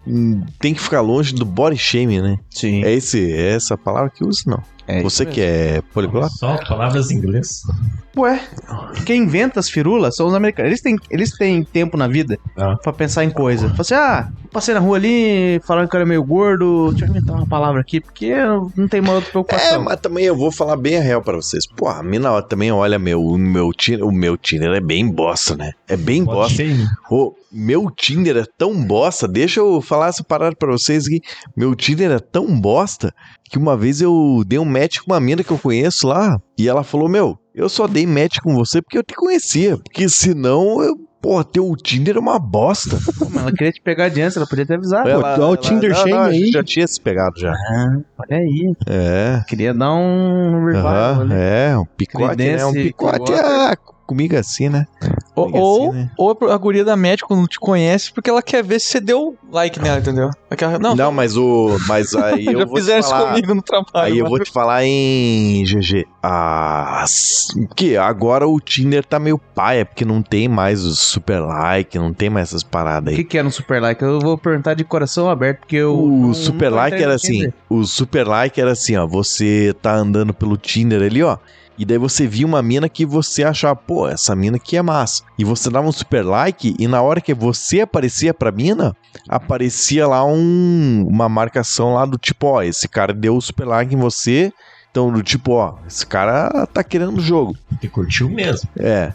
hum, 0.06 0.42
Tem 0.58 0.74
que 0.74 0.80
ficar 0.80 1.00
longe 1.00 1.34
do 1.34 1.44
body 1.44 1.76
shaming, 1.78 2.20
né? 2.20 2.38
Sim. 2.50 2.84
É, 2.84 2.92
esse, 2.92 3.32
é 3.32 3.54
essa 3.54 3.76
palavra 3.76 4.10
que 4.10 4.24
usa, 4.24 4.42
não. 4.46 4.62
É 4.86 5.02
Você 5.02 5.24
que 5.24 5.40
é 5.40 5.82
poliglota? 5.94 6.28
Só 6.28 6.56
palavras 6.68 7.10
em 7.10 7.16
inglês. 7.16 7.62
Ué, 8.16 8.40
quem 9.06 9.22
inventa 9.22 9.58
as 9.58 9.68
firulas 9.68 10.14
são 10.14 10.26
os 10.26 10.34
americanos. 10.34 10.68
Eles 10.70 10.80
têm, 10.82 10.96
eles 11.10 11.30
têm 11.36 11.64
tempo 11.64 11.96
na 11.96 12.06
vida 12.06 12.38
Ah. 12.56 12.76
pra 12.82 12.92
pensar 12.92 13.24
em 13.24 13.30
coisa. 13.30 13.68
Fala 13.70 13.80
assim, 13.80 13.94
ah, 13.94 14.28
passei 14.52 14.72
na 14.74 14.78
rua 14.80 14.96
ali, 14.98 15.60
falaram 15.66 15.88
que 15.88 15.96
eu 15.96 16.00
era 16.00 16.06
meio 16.08 16.22
gordo, 16.22 16.90
deixa 16.90 17.06
eu 17.06 17.10
inventar 17.10 17.34
uma 17.34 17.46
palavra 17.46 17.80
aqui, 17.80 18.00
porque 18.00 18.32
não 18.76 18.86
tem 18.86 19.00
uma 19.00 19.14
outra 19.14 19.28
É, 19.28 19.32
preocupação. 19.32 19.82
mas 19.84 20.00
também 20.00 20.24
eu 20.26 20.36
vou 20.36 20.52
falar 20.52 20.76
bem 20.76 20.98
a 20.98 21.00
real 21.00 21.22
pra 21.22 21.34
vocês. 21.36 21.66
Pô, 21.66 21.88
a 21.88 22.02
mina 22.02 22.40
também 22.42 22.70
olha 22.70 22.98
meu, 22.98 23.20
o 23.20 23.36
meu 23.38 23.72
Tinder, 23.72 24.06
o 24.06 24.12
meu 24.12 24.36
Tinder 24.36 24.70
é 24.74 24.80
bem 24.80 25.10
bosta, 25.10 25.56
né? 25.56 25.72
É 25.88 25.96
bem 25.96 26.22
bosta. 26.22 26.56
Shame. 26.62 26.86
Ô, 27.10 27.34
meu 27.50 27.90
Tinder 27.90 28.36
é 28.36 28.44
tão 28.56 28.80
bosta, 28.84 29.26
deixa 29.26 29.58
eu 29.60 29.80
falar 29.80 30.08
essa 30.08 30.22
parada 30.22 30.54
pra 30.54 30.70
vocês 30.70 31.06
aqui. 31.06 31.20
Meu 31.56 31.74
Tinder 31.74 32.10
é 32.12 32.18
tão 32.20 32.46
bosta 32.60 33.12
que 33.50 33.58
uma 33.58 33.76
vez 33.76 34.00
eu 34.00 34.42
dei 34.46 34.58
um 34.58 34.64
match 34.64 34.98
com 34.98 35.12
uma 35.12 35.20
mina 35.20 35.44
que 35.44 35.50
eu 35.50 35.58
conheço 35.58 36.06
lá 36.06 36.38
e 36.58 36.68
ela 36.68 36.82
falou: 36.82 37.08
Meu, 37.08 37.38
eu 37.54 37.68
só 37.68 37.86
dei 37.86 38.06
match 38.06 38.38
com 38.42 38.54
você 38.54 38.80
porque 38.82 38.98
eu 38.98 39.02
te 39.04 39.14
conhecia, 39.14 39.76
porque 39.78 40.08
senão 40.08 40.82
eu. 40.82 40.94
Porra, 41.24 41.42
teu 41.42 41.74
Tinder 41.74 42.16
é 42.16 42.20
uma 42.20 42.38
bosta. 42.38 42.98
Mas 43.30 43.36
ela 43.42 43.50
queria 43.50 43.72
te 43.72 43.80
pegar 43.80 44.10
de 44.10 44.20
antes, 44.20 44.36
ela 44.36 44.46
podia 44.46 44.66
ter 44.66 44.74
avisado. 44.74 45.08
Ela- 45.08 45.38
dá 45.38 45.42
o 45.44 45.54
ela- 45.54 45.56
Tinder 45.56 45.88
não, 45.88 45.96
shame 45.96 46.10
não, 46.10 46.20
aí. 46.20 46.52
Já 46.52 46.62
tinha 46.62 46.86
se 46.86 47.00
pegado 47.00 47.40
já. 47.40 47.50
Ah, 47.50 47.96
olha 48.18 48.38
aí. 48.40 48.74
É. 48.86 49.42
Queria 49.48 49.72
dar 49.72 49.94
um 49.94 50.66
revival 50.66 50.86
Aham, 50.94 51.20
ali. 51.22 51.32
é, 51.34 51.78
um 51.78 51.86
picote, 51.86 52.36
né? 52.36 52.66
Um 52.66 52.72
picote 52.74 53.18
Clearwater. 53.24 53.72
é 53.72 53.76
comigo 54.06 54.36
assim, 54.36 54.68
né? 54.68 54.84
Ou, 55.36 55.50
ou, 55.52 55.88
assim, 55.88 55.98
né? 55.98 56.10
ou 56.16 56.38
a 56.50 56.56
guria 56.56 56.84
da 56.84 56.96
médica 56.96 57.34
não 57.34 57.46
te 57.46 57.58
conhece 57.58 58.12
porque 58.12 58.30
ela 58.30 58.40
quer 58.42 58.62
ver 58.62 58.78
se 58.80 58.86
você 58.88 59.00
deu 59.00 59.36
like 59.50 59.80
nela, 59.80 59.98
entendeu? 59.98 60.30
Aquela- 60.48 60.78
não, 60.78 60.94
Não, 60.94 61.10
mas 61.12 61.36
o. 61.36 61.76
Mas 61.88 62.14
aí 62.14 62.46
eu 62.46 62.60
já 62.60 62.64
vou 62.66 62.74
te 62.76 62.80
fizeram 62.80 63.00
isso 63.00 63.10
falar. 63.10 63.28
comigo 63.30 63.54
no 63.54 63.62
trabalho. 63.62 63.90
Aí 63.94 64.12
eu 64.18 64.24
mano. 64.24 64.36
vou 64.36 64.44
te 64.44 64.52
falar 64.52 64.84
em 64.84 65.64
GG. 65.64 66.06
Ah, 66.22 67.04
que 67.76 67.96
agora 67.96 68.46
o 68.46 68.58
Tinder 68.60 69.04
tá 69.04 69.18
meio 69.18 69.38
paia, 69.38 69.84
porque 69.84 70.04
não 70.04 70.22
tem 70.22 70.48
mais 70.48 70.84
o 70.84 70.94
super 70.94 71.40
like, 71.40 71.98
não 71.98 72.12
tem 72.14 72.30
mais 72.30 72.48
essas 72.48 72.62
paradas 72.62 73.08
O 73.08 73.10
aí. 73.10 73.16
que, 73.16 73.24
que 73.24 73.38
é 73.38 73.42
no 73.42 73.50
Super 73.50 73.80
Like? 73.80 74.02
Eu 74.02 74.20
vou 74.20 74.38
perguntar 74.38 74.74
de 74.74 74.84
coração 74.84 75.28
aberto, 75.28 75.60
porque 75.60 75.76
eu. 75.76 75.94
O 75.98 76.08
não- 76.28 76.34
super 76.34 76.70
nunca 76.70 76.82
like 76.82 77.02
era 77.02 77.14
assim, 77.14 77.52
o 77.68 77.84
super 77.84 78.26
like 78.26 78.60
era 78.60 78.72
assim, 78.72 78.96
ó, 78.96 79.06
você 79.06 79.74
tá 79.82 79.94
andando 79.94 80.32
pelo 80.32 80.56
Tinder 80.56 81.02
ali, 81.02 81.22
ó, 81.22 81.36
e 81.78 81.84
daí 81.84 81.98
você 81.98 82.26
via 82.26 82.46
uma 82.46 82.62
mina 82.62 82.88
que 82.88 83.04
você 83.04 83.42
achava, 83.44 83.74
pô, 83.76 84.08
essa 84.08 84.34
mina 84.36 84.56
aqui 84.56 84.76
é 84.76 84.82
massa. 84.82 85.22
E 85.38 85.44
você 85.44 85.68
dava 85.70 85.86
um 85.88 85.92
super 85.92 86.22
like 86.24 86.74
e 86.78 86.86
na 86.86 87.02
hora 87.02 87.20
que 87.20 87.34
você 87.34 87.80
aparecia 87.80 88.32
pra 88.32 88.52
mina, 88.52 88.96
aparecia 89.28 90.06
lá 90.06 90.24
um, 90.24 91.06
uma 91.08 91.28
marcação 91.28 91.94
lá 91.94 92.04
do 92.06 92.16
tipo, 92.18 92.46
ó, 92.46 92.62
esse 92.62 92.88
cara 92.88 93.12
deu 93.12 93.36
o 93.36 93.40
super 93.40 93.66
like 93.66 93.94
em 93.94 93.98
você, 93.98 94.52
então 94.90 95.12
do 95.12 95.22
tipo, 95.22 95.52
ó, 95.52 95.74
esse 95.86 96.06
cara 96.06 96.66
tá 96.72 96.84
querendo 96.84 97.18
o 97.18 97.20
jogo. 97.20 97.56
Você 97.80 97.88
curtiu 97.88 98.30
mesmo. 98.30 98.68
É. 98.78 99.12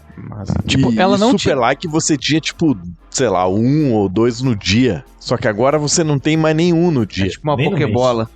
Tipo, 0.66 0.92
E- 0.92 0.98
ela 0.98 1.16
e 1.16 1.20
não 1.20 1.28
super 1.30 1.38
tinha- 1.42 1.56
like 1.56 1.88
você 1.88 2.16
tinha 2.18 2.40
tipo, 2.40 2.76
sei 3.10 3.28
lá, 3.28 3.48
um 3.48 3.92
ou 3.94 4.08
dois 4.08 4.42
no 4.42 4.54
dia. 4.54 5.02
Só 5.18 5.36
que 5.36 5.48
agora 5.48 5.78
você 5.78 6.04
não 6.04 6.18
tem 6.18 6.36
mais 6.36 6.54
nenhum 6.54 6.90
no 6.90 7.02
É 7.02 7.06
dia. 7.06 7.28
tipo 7.28 7.48
uma 7.48 7.56
Nem 7.56 7.66
no 7.70 7.72
Pokebola. 7.78 8.28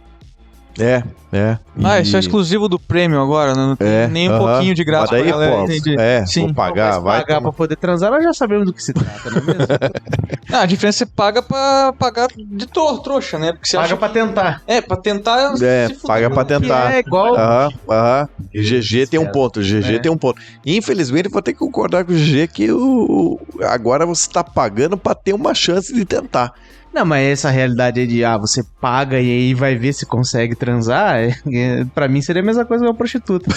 É, 0.79 1.03
é. 1.33 1.59
Ah, 1.85 1.99
E- 1.99 2.03
isso 2.03 2.17
é 2.17 2.21
exclusivo 2.21 2.69
do 2.69 2.79
prêmio 2.81 3.21
agora, 3.21 3.55
né? 3.55 3.65
Não 3.67 3.77
tem 3.77 3.87
É, 3.89 4.09
nem 4.09 4.29
um 4.29 4.33
aham. 4.35 4.47
pouquinho 4.55 4.75
de 4.75 4.83
graça 4.85 5.03
Mas 5.03 5.11
daí, 5.13 5.23
pra 5.23 5.33
galera, 5.33 5.57
pô, 5.57 5.63
entendi. 5.65 5.97
É, 5.99 6.27
Sim. 6.27 6.47
vou 6.47 6.55
pagar, 6.55 6.99
vai. 6.99 7.21
pagar 7.21 7.37
tomar- 7.37 7.43
pra 7.43 7.53
poder 7.53 7.77
transar, 7.77 8.11
nós 8.11 8.25
já 8.25 8.33
sabemos 8.33 8.67
do 8.67 8.73
que 8.73 8.83
se 8.83 8.93
trata, 8.93 9.31
não 9.31 9.39
é 9.39 9.41
mesmo? 9.45 9.67
Ah, 10.53 10.61
a 10.61 10.67
diferença 10.67 11.03
é 11.05 11.07
paga 11.07 11.43
pra 11.43 11.93
pagar 11.99 12.29
de 12.37 12.67
tro- 12.67 12.99
trouxa, 12.99 13.39
né? 13.39 13.53
Porque 13.53 13.67
você 13.69 13.77
Paga 13.77 13.87
acha 13.87 13.97
pra 13.97 14.09
tentar. 14.09 14.63
É, 14.69 14.81
pra 14.81 14.97
tentar. 14.97 15.53
É, 15.61 15.87
se 15.89 15.95
fuder. 15.95 16.07
paga 16.07 16.31
pra 16.31 16.45
Que 16.45 16.49
tentar. 16.61 16.95
é 16.95 16.99
igual. 17.01 17.35
Aham, 17.35 17.69
aham. 17.91 18.29
E 18.53 18.63
GG 18.63 19.07
tem 19.09 19.19
um 19.19 19.27
ponto, 19.33 19.61
GG 19.63 19.97
É. 19.97 19.99
tem 19.99 20.13
um 20.13 20.17
ponto. 20.19 20.41
Infelizmente, 20.65 21.27
eu 21.27 21.33
vou 21.33 21.43
ter 21.43 21.55
que 21.55 21.59
concordar 21.59 22.05
com 22.05 22.13
o 22.13 22.15
GG 22.17 22.47
que 22.49 22.71
o, 22.71 23.41
agora 23.63 24.07
você 24.07 24.29
tá 24.31 24.45
pagando 24.45 24.97
pra 24.97 25.15
ter 25.15 25.33
uma 25.33 25.55
chance 25.55 25.93
de 25.93 26.05
tentar. 26.05 26.53
Não, 26.95 27.05
mas 27.05 27.27
essa 27.27 27.51
realidade 27.51 27.99
aí 27.99 28.07
de, 28.07 28.25
ah, 28.25 28.39
você 28.39 28.63
paga 28.81 29.21
e 29.21 29.29
aí 29.29 29.53
vai 29.53 29.75
ver 29.75 29.93
se 29.93 30.07
consegue 30.07 30.55
transar, 30.55 31.17
é, 31.17 31.35
é, 31.53 31.85
pra 31.93 32.07
mim 32.07 32.23
seria 32.23 32.41
a 32.41 32.45
mesma 32.45 32.65
coisa 32.65 32.85
que 32.85 32.89
uma 32.89 32.97
prostituta. 32.97 33.51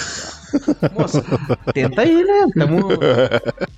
Moça, 0.98 1.22
tenta 1.72 2.02
aí, 2.02 2.24
né? 2.24 2.46
Tamo... 2.56 2.88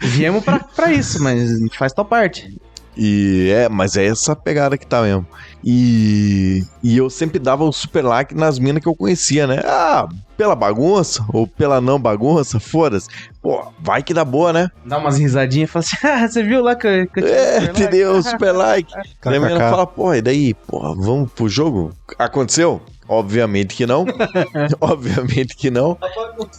Viemos 0.01 0.43
pra, 0.43 0.61
pra 0.61 0.91
isso, 0.91 1.23
mas 1.23 1.51
a 1.51 1.59
gente 1.59 1.77
faz 1.77 1.93
tua 1.93 2.07
parte. 2.07 2.59
E 2.97 3.51
é, 3.51 3.69
mas 3.69 3.99
é 3.99 4.07
essa 4.07 4.35
pegada 4.35 4.79
que 4.79 4.87
tá 4.87 5.03
mesmo. 5.03 5.27
E, 5.65 6.65
e 6.83 6.97
eu 6.97 7.11
sempre 7.11 7.39
dava 7.39 7.65
o 7.65 7.73
super 7.73 8.03
like 8.05 8.35
nas 8.35 8.59
minas 8.59 8.83
que 8.83 8.89
eu 8.89 8.95
conhecia, 8.95 9.47
né? 9.47 9.61
Ah, 9.65 10.09
pela 10.37 10.55
bagunça 10.57 11.25
ou 11.33 11.47
pela 11.47 11.81
não 11.81 12.01
bagunça, 12.01 12.59
foda-se. 12.59 13.09
Pô, 13.43 13.71
vai 13.79 14.03
que 14.03 14.15
dá 14.15 14.25
boa, 14.25 14.53
né? 14.53 14.69
Dá 14.85 14.97
umas 14.99 15.19
risadinhas 15.19 15.69
e 15.69 15.73
fala 15.73 15.85
assim, 15.85 15.97
ah, 16.07 16.29
você 16.29 16.43
viu 16.43 16.63
lá 16.63 16.75
que 16.75 16.87
eu, 16.87 17.07
que 17.09 17.21
eu 17.21 17.25
tinha 17.25 17.37
É, 17.37 17.61
super 17.61 17.67
like?" 17.67 17.81
entendeu? 17.83 18.23
Super 18.23 18.53
like. 18.53 18.93
Daí 19.23 19.37
a 19.37 19.41
menina 19.41 19.61
fala, 19.71 19.87
pô, 19.87 20.15
e 20.15 20.23
daí? 20.23 20.55
Porra, 20.55 20.95
vamos 20.95 21.31
pro 21.33 21.49
jogo? 21.49 21.93
Aconteceu? 22.19 22.81
Obviamente 23.07 23.75
que 23.75 23.85
não. 23.87 24.07
Obviamente 24.81 25.57
que 25.57 25.71
não. 25.71 25.99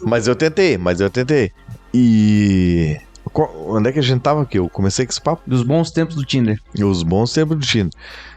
Mas 0.04 0.28
eu 0.28 0.36
tentei, 0.36 0.78
mas 0.78 1.00
eu 1.00 1.10
tentei. 1.10 1.52
E. 1.94 2.98
Qual- 3.34 3.54
Onde 3.70 3.90
é 3.90 3.92
que 3.94 4.00
a 4.00 4.04
gente 4.04 4.22
tava 4.22 4.42
aqui? 4.42 4.60
Eu 4.60 4.68
comecei 4.70 5.06
com 5.06 5.12
esse 5.12 5.22
papo. 5.22 5.42
Dos 5.48 5.64
bons 5.64 5.92
tempos 5.92 6.16
do 6.16 6.26
Tinder. 6.26 6.58
Os 6.84 7.04
bons 7.04 7.32
tempos 7.32 7.58
do 7.58 7.66
Tinder. 7.66 7.92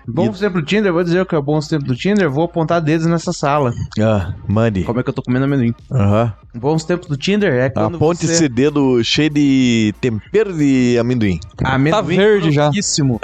Bons 0.07 0.39
tempos 0.39 0.61
do 0.61 0.67
Tinder, 0.67 0.93
vou 0.93 1.03
dizer 1.03 1.21
o 1.21 1.27
que 1.27 1.35
é 1.35 1.41
bons 1.41 1.67
tempos 1.67 1.87
do 1.89 1.97
Tinder, 1.97 2.31
vou 2.31 2.45
apontar 2.45 2.81
dedos 2.81 3.07
nessa 3.07 3.33
sala. 3.33 3.73
Ah, 3.99 4.35
mande. 4.47 4.83
Como 4.85 5.01
é 5.01 5.03
que 5.03 5.09
eu 5.09 5.15
tô 5.15 5.23
comendo 5.23 5.45
amendoim? 5.47 5.75
Aham. 5.91 6.33
Bons 6.55 6.85
tempos 6.85 7.09
do 7.09 7.17
Tinder 7.17 7.53
é 7.53 7.69
quando 7.71 7.97
Aponte 7.97 8.27
você... 8.27 8.33
esse 8.33 8.49
dedo 8.49 9.03
cheio 9.03 9.31
de 9.31 9.95
tempero 10.01 10.57
de 10.57 10.97
amendoim. 11.01 11.41
Amendoim 11.65 11.91
Tá 11.91 12.01
verde 12.03 12.53
já. 12.53 12.71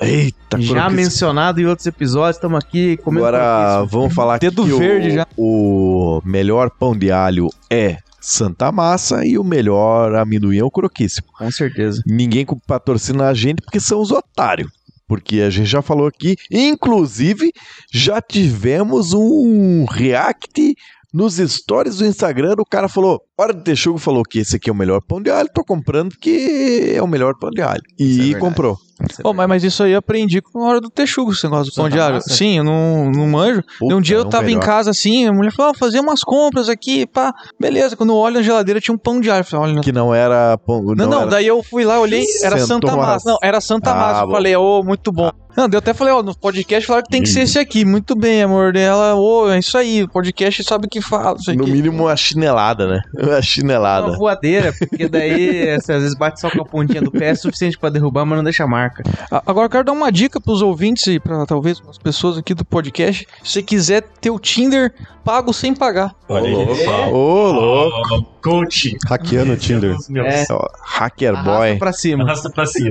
Eita, 0.02 0.60
Já 0.60 0.88
mencionado 0.90 1.60
em 1.60 1.66
outros 1.66 1.86
episódios, 1.86 2.36
estamos 2.36 2.58
aqui 2.58 2.96
comendo 2.98 3.26
Agora 3.26 3.38
croquíssimo. 3.76 4.00
vamos 4.00 4.14
falar 4.14 4.34
aqui 4.36 4.48
Dedo 4.48 4.64
que 4.64 4.72
verde 4.72 5.08
o, 5.08 5.14
já. 5.14 5.26
o 5.36 6.22
melhor 6.24 6.70
pão 6.70 6.96
de 6.96 7.12
alho 7.12 7.48
é 7.68 7.98
Santa 8.20 8.70
Massa 8.70 9.24
e 9.24 9.38
o 9.38 9.44
melhor 9.44 10.14
amendoim 10.14 10.58
é 10.58 10.64
o 10.64 10.70
croquíssimo. 10.70 11.28
Com 11.38 11.50
certeza. 11.50 12.02
Ninguém 12.06 12.44
patrocina 12.66 13.28
a 13.28 13.34
gente 13.34 13.62
porque 13.62 13.80
são 13.80 14.00
os 14.00 14.10
otários. 14.10 14.70
Porque 15.10 15.40
a 15.40 15.50
gente 15.50 15.66
já 15.68 15.82
falou 15.82 16.06
aqui, 16.06 16.36
inclusive 16.48 17.50
já 17.92 18.22
tivemos 18.22 19.12
um 19.12 19.84
react 19.84 20.76
nos 21.12 21.38
stories 21.38 21.96
do 21.96 22.06
Instagram. 22.06 22.54
O 22.60 22.64
cara 22.64 22.88
falou: 22.88 23.20
Hora 23.36 23.52
de 23.52 23.64
Texugo 23.64 23.98
falou 23.98 24.22
que 24.22 24.38
esse 24.38 24.54
aqui 24.54 24.70
é 24.70 24.72
o 24.72 24.76
melhor 24.76 25.00
pão 25.02 25.20
de 25.20 25.28
alho. 25.28 25.48
Tô 25.52 25.64
comprando 25.64 26.10
porque 26.10 26.92
é 26.94 27.02
o 27.02 27.08
melhor 27.08 27.34
pão 27.40 27.50
de 27.50 27.60
alho. 27.60 27.82
É 27.98 28.04
E 28.04 28.16
verdade. 28.18 28.38
comprou. 28.38 28.78
Ô, 29.24 29.32
mas, 29.32 29.48
mas 29.48 29.64
isso 29.64 29.82
aí 29.82 29.92
eu 29.92 29.98
aprendi 29.98 30.40
com 30.40 30.62
a 30.64 30.68
hora 30.68 30.80
do 30.80 30.90
texugo, 30.90 31.32
esse 31.32 31.44
negócio 31.44 31.72
do 31.72 31.74
pão 31.74 31.84
Santa 31.84 31.96
de 31.96 32.00
alho. 32.02 32.20
Sim, 32.22 32.58
eu 32.58 32.64
não, 32.64 33.10
não 33.10 33.28
manjo. 33.28 33.62
Puta, 33.78 33.94
um 33.94 34.00
dia 34.00 34.16
é 34.16 34.20
eu 34.20 34.22
o 34.22 34.28
tava 34.28 34.44
em 34.44 34.54
melhor. 34.54 34.64
casa 34.64 34.90
assim, 34.90 35.26
a 35.26 35.32
mulher 35.32 35.52
falou, 35.52 35.72
ó, 35.72 35.74
fazer 35.78 36.00
umas 36.00 36.22
compras 36.22 36.68
aqui, 36.68 37.06
pá. 37.06 37.32
Beleza, 37.58 37.96
quando 37.96 38.10
eu 38.10 38.16
olho 38.16 38.36
na 38.36 38.42
geladeira 38.42 38.80
tinha 38.80 38.94
um 38.94 38.98
pão 38.98 39.20
de 39.20 39.30
alho. 39.30 39.44
Falei, 39.44 39.72
olha, 39.72 39.80
Que 39.80 39.92
não 39.92 40.14
era 40.14 40.56
pão. 40.58 40.82
Não, 40.82 41.06
não, 41.08 41.20
era- 41.22 41.30
daí 41.30 41.46
eu 41.46 41.62
fui 41.62 41.84
lá, 41.84 41.98
olhei, 42.00 42.24
era 42.42 42.58
Sentou 42.58 42.90
Santa 42.90 42.96
Massa. 42.96 43.30
Não, 43.30 43.38
era 43.42 43.60
Santa 43.60 43.90
Ah, 43.90 43.94
Massa. 43.94 44.20
Eu 44.22 44.26
bom. 44.26 44.32
falei, 44.32 44.56
ô, 44.56 44.82
muito 44.82 45.10
bom. 45.12 45.30
Não, 45.56 45.68
daí 45.68 45.74
eu 45.74 45.80
até 45.80 45.92
falei, 45.92 46.14
ó, 46.14 46.22
no 46.22 46.32
podcast 46.36 46.86
falaram 46.86 47.04
que 47.04 47.10
tem 47.10 47.22
que 47.22 47.28
ser 47.28 47.40
esse 47.40 47.58
aqui. 47.58 47.84
Muito 47.84 48.14
bem, 48.14 48.40
amor. 48.42 48.72
Daí 48.72 48.84
Ela, 48.84 49.16
ô, 49.16 49.50
é 49.50 49.58
isso 49.58 49.76
aí, 49.76 50.04
o 50.04 50.08
podcast 50.08 50.62
sabe 50.62 50.86
o 50.86 50.88
que 50.88 51.00
fala. 51.02 51.36
Isso 51.38 51.52
No 51.54 51.62
aqui. 51.64 51.72
mínimo 51.72 52.04
uma 52.04 52.16
chinelada, 52.16 52.86
né? 52.86 53.00
Uma 53.20 53.42
chinelada. 53.42 54.06
Uma 54.06 54.16
voadeira, 54.16 54.72
porque 54.78 55.08
daí 55.08 55.70
assim, 55.70 55.90
às 55.92 56.02
vezes 56.02 56.16
bate 56.16 56.40
só 56.40 56.48
com 56.50 56.62
a 56.62 56.64
pontinha 56.64 57.02
do 57.02 57.10
pé 57.10 57.30
é 57.30 57.34
suficiente 57.34 57.76
pra 57.76 57.90
derrubar, 57.90 58.24
mas 58.24 58.36
não 58.36 58.44
deixa 58.44 58.64
marca. 58.66 58.89
A- 59.30 59.42
Agora 59.46 59.66
eu 59.66 59.70
quero 59.70 59.84
dar 59.84 59.92
uma 59.92 60.10
dica 60.12 60.40
pros 60.40 60.62
ouvintes 60.62 61.06
e 61.06 61.18
pra 61.20 61.44
talvez 61.46 61.80
as 61.88 61.98
pessoas 61.98 62.36
aqui 62.38 62.54
do 62.54 62.64
podcast. 62.64 63.26
Se 63.42 63.52
você 63.52 63.62
quiser 63.62 64.02
ter 64.20 64.30
o 64.30 64.38
Tinder 64.38 64.92
pago 65.24 65.52
sem 65.52 65.74
pagar. 65.74 66.14
Olha 66.28 66.46
aí. 66.48 67.10
Ô, 67.12 67.52
louco. 67.52 68.22
Coach. 68.42 68.96
Hackeando 69.06 69.52
o 69.52 69.56
Tinder. 69.56 69.96
É. 70.16 70.44
Hacker 70.84 71.34
Arrasta 71.34 71.58
boy. 71.58 71.76
pra 71.78 71.92
cima. 71.92 72.24
Arrasta 72.24 72.50
pra 72.50 72.66
cima. 72.66 72.90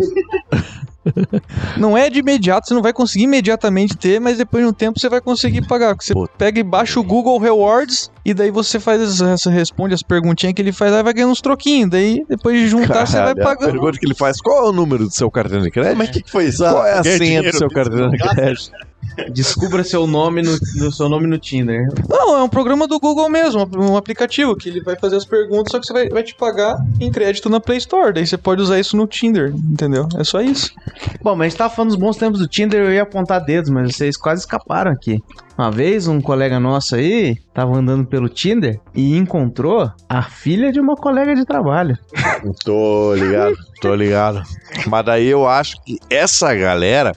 Não 1.78 1.98
é 1.98 2.10
de 2.10 2.20
imediato, 2.20 2.68
você 2.68 2.74
não 2.74 2.82
vai 2.82 2.94
conseguir 2.94 3.24
imediatamente 3.24 3.96
ter, 3.98 4.20
mas 4.20 4.38
depois 4.38 4.64
de 4.64 4.70
um 4.70 4.74
tempo 4.74 5.00
você 5.00 5.10
vai 5.10 5.22
conseguir 5.22 5.66
pagar. 5.68 5.96
Você 6.00 6.14
pega 6.38 6.60
e 6.60 6.64
baixa 6.64 7.00
o 7.00 7.04
Google 7.04 7.38
Rewards 7.40 8.12
e 8.26 8.34
daí 8.34 8.52
você 8.52 8.80
faz 8.80 9.20
responde 9.46 9.94
as 9.94 10.04
perguntinhas 10.04 10.54
que 10.54 10.62
ele 10.62 10.72
faz, 10.72 10.94
aí 10.94 11.04
vai 11.04 11.14
ganhando 11.14 11.32
uns 11.32 11.42
troquinhos. 11.42 11.90
Daí 11.90 12.24
depois 12.28 12.60
de 12.60 12.68
juntar, 12.68 13.06
você 13.06 13.18
vai 13.18 13.34
Caralho, 13.36 13.42
a 13.42 13.46
pagando. 13.46 13.72
pergunta 13.72 13.98
que 13.98 14.06
ele 14.06 14.16
faz: 14.16 14.42
qual 14.42 14.66
é 14.66 14.70
o 14.70 14.72
número 14.72 15.06
do 15.06 15.12
seu 15.12 15.32
cartão 15.32 15.62
de 15.62 15.72
crédito? 15.72 15.98
Mas 15.98 16.10
o 16.10 16.12
que, 16.12 16.24
foi 16.30 16.46
isso? 16.46 16.64
Qual 16.64 16.86
é 16.86 17.00
a 17.00 17.04
senha 17.04 17.44
do 17.44 17.56
seu 17.56 17.70
cartão 17.70 18.10
de 18.10 18.18
crédito? 18.18 18.72
Descubra 19.32 19.84
seu 19.84 20.08
nome 20.08 20.42
no, 20.42 20.58
no 20.76 20.92
seu 20.92 21.10
nome 21.10 21.28
no 21.28 21.38
Tinder. 21.38 21.88
Não, 22.08 22.38
é 22.38 22.44
um 22.44 22.50
programa 22.50 22.88
do 22.88 23.00
Google 23.00 23.30
mesmo, 23.30 23.70
um 23.78 23.98
aplicativo 23.98 24.56
que 24.56 24.70
ele 24.70 24.82
vai 24.82 24.96
fazer 24.96 25.18
as 25.18 25.26
perguntas, 25.26 25.72
só 25.72 25.80
que 25.80 25.86
você 25.86 25.94
vai, 25.94 26.10
vai 26.10 26.24
te 26.24 26.36
pagar 26.36 26.78
em 27.00 27.12
crédito 27.12 27.50
na 27.50 27.60
Play 27.60 27.78
Store. 27.80 28.14
Daí 28.14 28.26
você 28.26 28.38
pode 28.38 28.62
usar 28.62 28.80
isso 28.80 28.96
no 28.96 29.08
Tinder, 29.08 29.54
entendeu? 29.54 30.08
É 30.18 30.24
só 30.24 30.42
isso. 30.42 30.72
Bom, 31.22 31.36
mas 31.36 31.48
a 31.48 31.50
gente 31.50 31.58
tava 31.58 31.74
falando 31.74 31.90
dos 31.90 32.00
bons 32.00 32.18
tempos 32.18 32.40
do 32.40 32.48
Tinder, 32.48 32.82
eu 32.82 32.94
ia 32.94 33.04
apontar 33.04 33.44
dedos, 33.44 33.70
mas 33.70 33.96
vocês 33.96 34.16
quase 34.16 34.42
escaparam 34.42 34.92
aqui. 34.92 35.20
Uma 35.58 35.70
vez, 35.70 36.08
um 36.08 36.22
colega 36.22 36.58
nosso 36.58 36.96
aí 36.96 37.36
tava 37.54 37.78
andando 37.78 38.06
pelo 38.06 38.30
Tinder 38.30 38.80
e 38.96 39.18
encontrou 39.18 39.92
a 40.08 40.22
filha 40.22 40.72
de 40.72 40.80
uma 40.80 40.96
colega 40.96 41.36
de 41.36 41.44
trabalho. 41.44 41.98
Tô 42.64 43.14
ligado, 43.14 43.58
tô 43.82 43.94
ligado. 43.94 44.42
Mas 44.88 45.06
daí 45.06 45.28
eu 45.28 45.46
acho 45.48 45.76
que 45.84 46.00
essa 46.10 46.54
galera. 46.56 47.14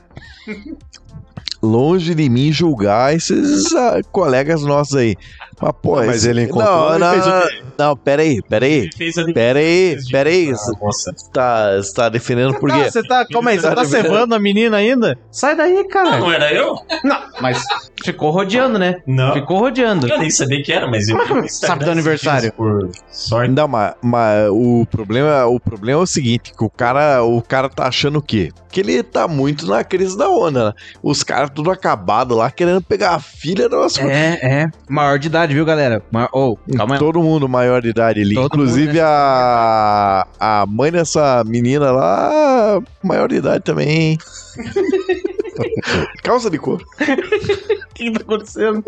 Longe 1.63 2.13
de 2.15 2.29
mim 2.29 2.51
julgar 2.51 3.15
esses 3.15 3.73
ah, 3.75 4.01
colegas 4.11 4.63
nossos 4.63 4.97
aí. 4.97 5.15
Mas, 5.61 5.73
pô, 5.81 5.97
Mas 5.97 6.17
esse- 6.17 6.31
ele 6.31 6.43
encontrou 6.43 6.99
Não, 6.99 6.99
não, 6.99 7.11
fez 7.13 7.27
o 7.27 7.31
não, 7.31 7.43
não, 7.91 7.97
pera 7.97 8.23
aí, 8.23 8.43
pera 8.49 8.67
aí. 8.67 8.73
Ele 8.73 8.91
fez 8.97 9.17
a 9.17 9.25
Pera 9.33 9.59
aí, 9.61 9.97
pera 10.11 10.29
aí. 10.29 10.51
Ah, 10.51 10.57
Você 10.57 10.73
moça. 10.81 11.15
tá, 11.33 11.77
você 11.77 11.95
tá 11.95 12.09
defendendo 12.09 12.55
por 12.59 12.69
Ah, 12.71 12.75
quê? 12.85 12.91
você 12.91 13.03
tá. 13.07 13.25
Calma 13.27 13.51
aí, 13.51 13.61
você 13.61 13.73
tá 13.75 13.85
cevando 13.85 14.35
a 14.35 14.41
menina 14.41 14.77
ainda? 14.79 15.17
Sai 15.31 15.55
daí, 15.55 15.75
Não, 15.75 15.89
cara. 15.89 16.19
não 16.19 16.33
era 16.33 16.53
eu? 16.53 16.75
Não, 17.05 17.19
mas. 17.41 17.63
Ficou 18.05 18.31
rodeando, 18.31 18.79
né? 18.79 18.97
Não. 19.07 19.33
Ficou 19.33 19.59
rodeando. 19.59 20.09
Eu 20.09 20.19
nem 20.19 20.31
sabia 20.31 20.63
que 20.63 20.73
era, 20.73 20.89
mas 20.89 21.09
eu. 21.09 21.21
É 21.21 21.49
sabe 21.49 21.85
do 21.85 21.91
aniversário? 21.91 22.53
Por 22.53 22.91
sorte. 23.11 23.53
Não, 23.53 23.69
mas, 23.69 23.95
mas 24.03 24.49
o, 24.51 24.87
problema, 24.91 25.47
o 25.47 25.61
problema 25.61 26.01
é 26.01 26.03
o 26.03 26.07
seguinte, 26.07 26.53
que 26.57 26.65
o 26.65 26.71
cara, 26.71 27.23
o 27.23 27.41
cara 27.43 27.69
tá 27.69 27.87
achando 27.87 28.19
o 28.19 28.23
quê? 28.23 28.51
Que 28.71 28.81
ele 28.81 29.03
tá 29.03 29.29
muito 29.29 29.67
na 29.67 29.85
crise 29.85 30.17
da 30.17 30.29
onda, 30.29 30.67
né? 30.67 30.73
Os 31.03 31.23
caras 31.23 31.51
tudo 31.51 31.71
acabado 31.71 32.35
lá, 32.35 32.51
querendo 32.51 32.81
pegar 32.81 33.15
a 33.15 33.21
filha 33.21 33.69
da 33.69 33.77
nossa... 33.77 34.03
É, 34.03 34.39
é. 34.43 34.71
Maior 34.89 35.19
de 35.19 35.27
idade, 35.27 35.55
viu, 35.55 35.65
galera? 35.65 36.03
Maior... 36.11 36.31
Oh, 36.33 36.57
calma 36.77 36.95
aí. 36.95 36.99
Todo 36.99 37.23
mundo 37.23 37.49
maior 37.49 37.83
de 37.83 37.89
idade 37.89 38.21
ali. 38.21 38.35
Todo 38.35 38.47
Inclusive 38.47 38.87
mundo, 38.87 38.97
né? 38.97 39.03
a, 39.05 40.27
a 40.41 40.67
mãe 40.67 40.91
dessa 40.91 41.45
menina 41.47 41.91
lá, 41.91 42.81
maior 43.03 43.29
de 43.29 43.37
idade 43.37 43.63
também. 43.63 44.19
Calça 46.23 46.51
de 46.51 46.59
couro. 46.59 46.85
O 47.01 47.95
que 47.95 48.13
tá 48.13 48.21
acontecendo? 48.21 48.85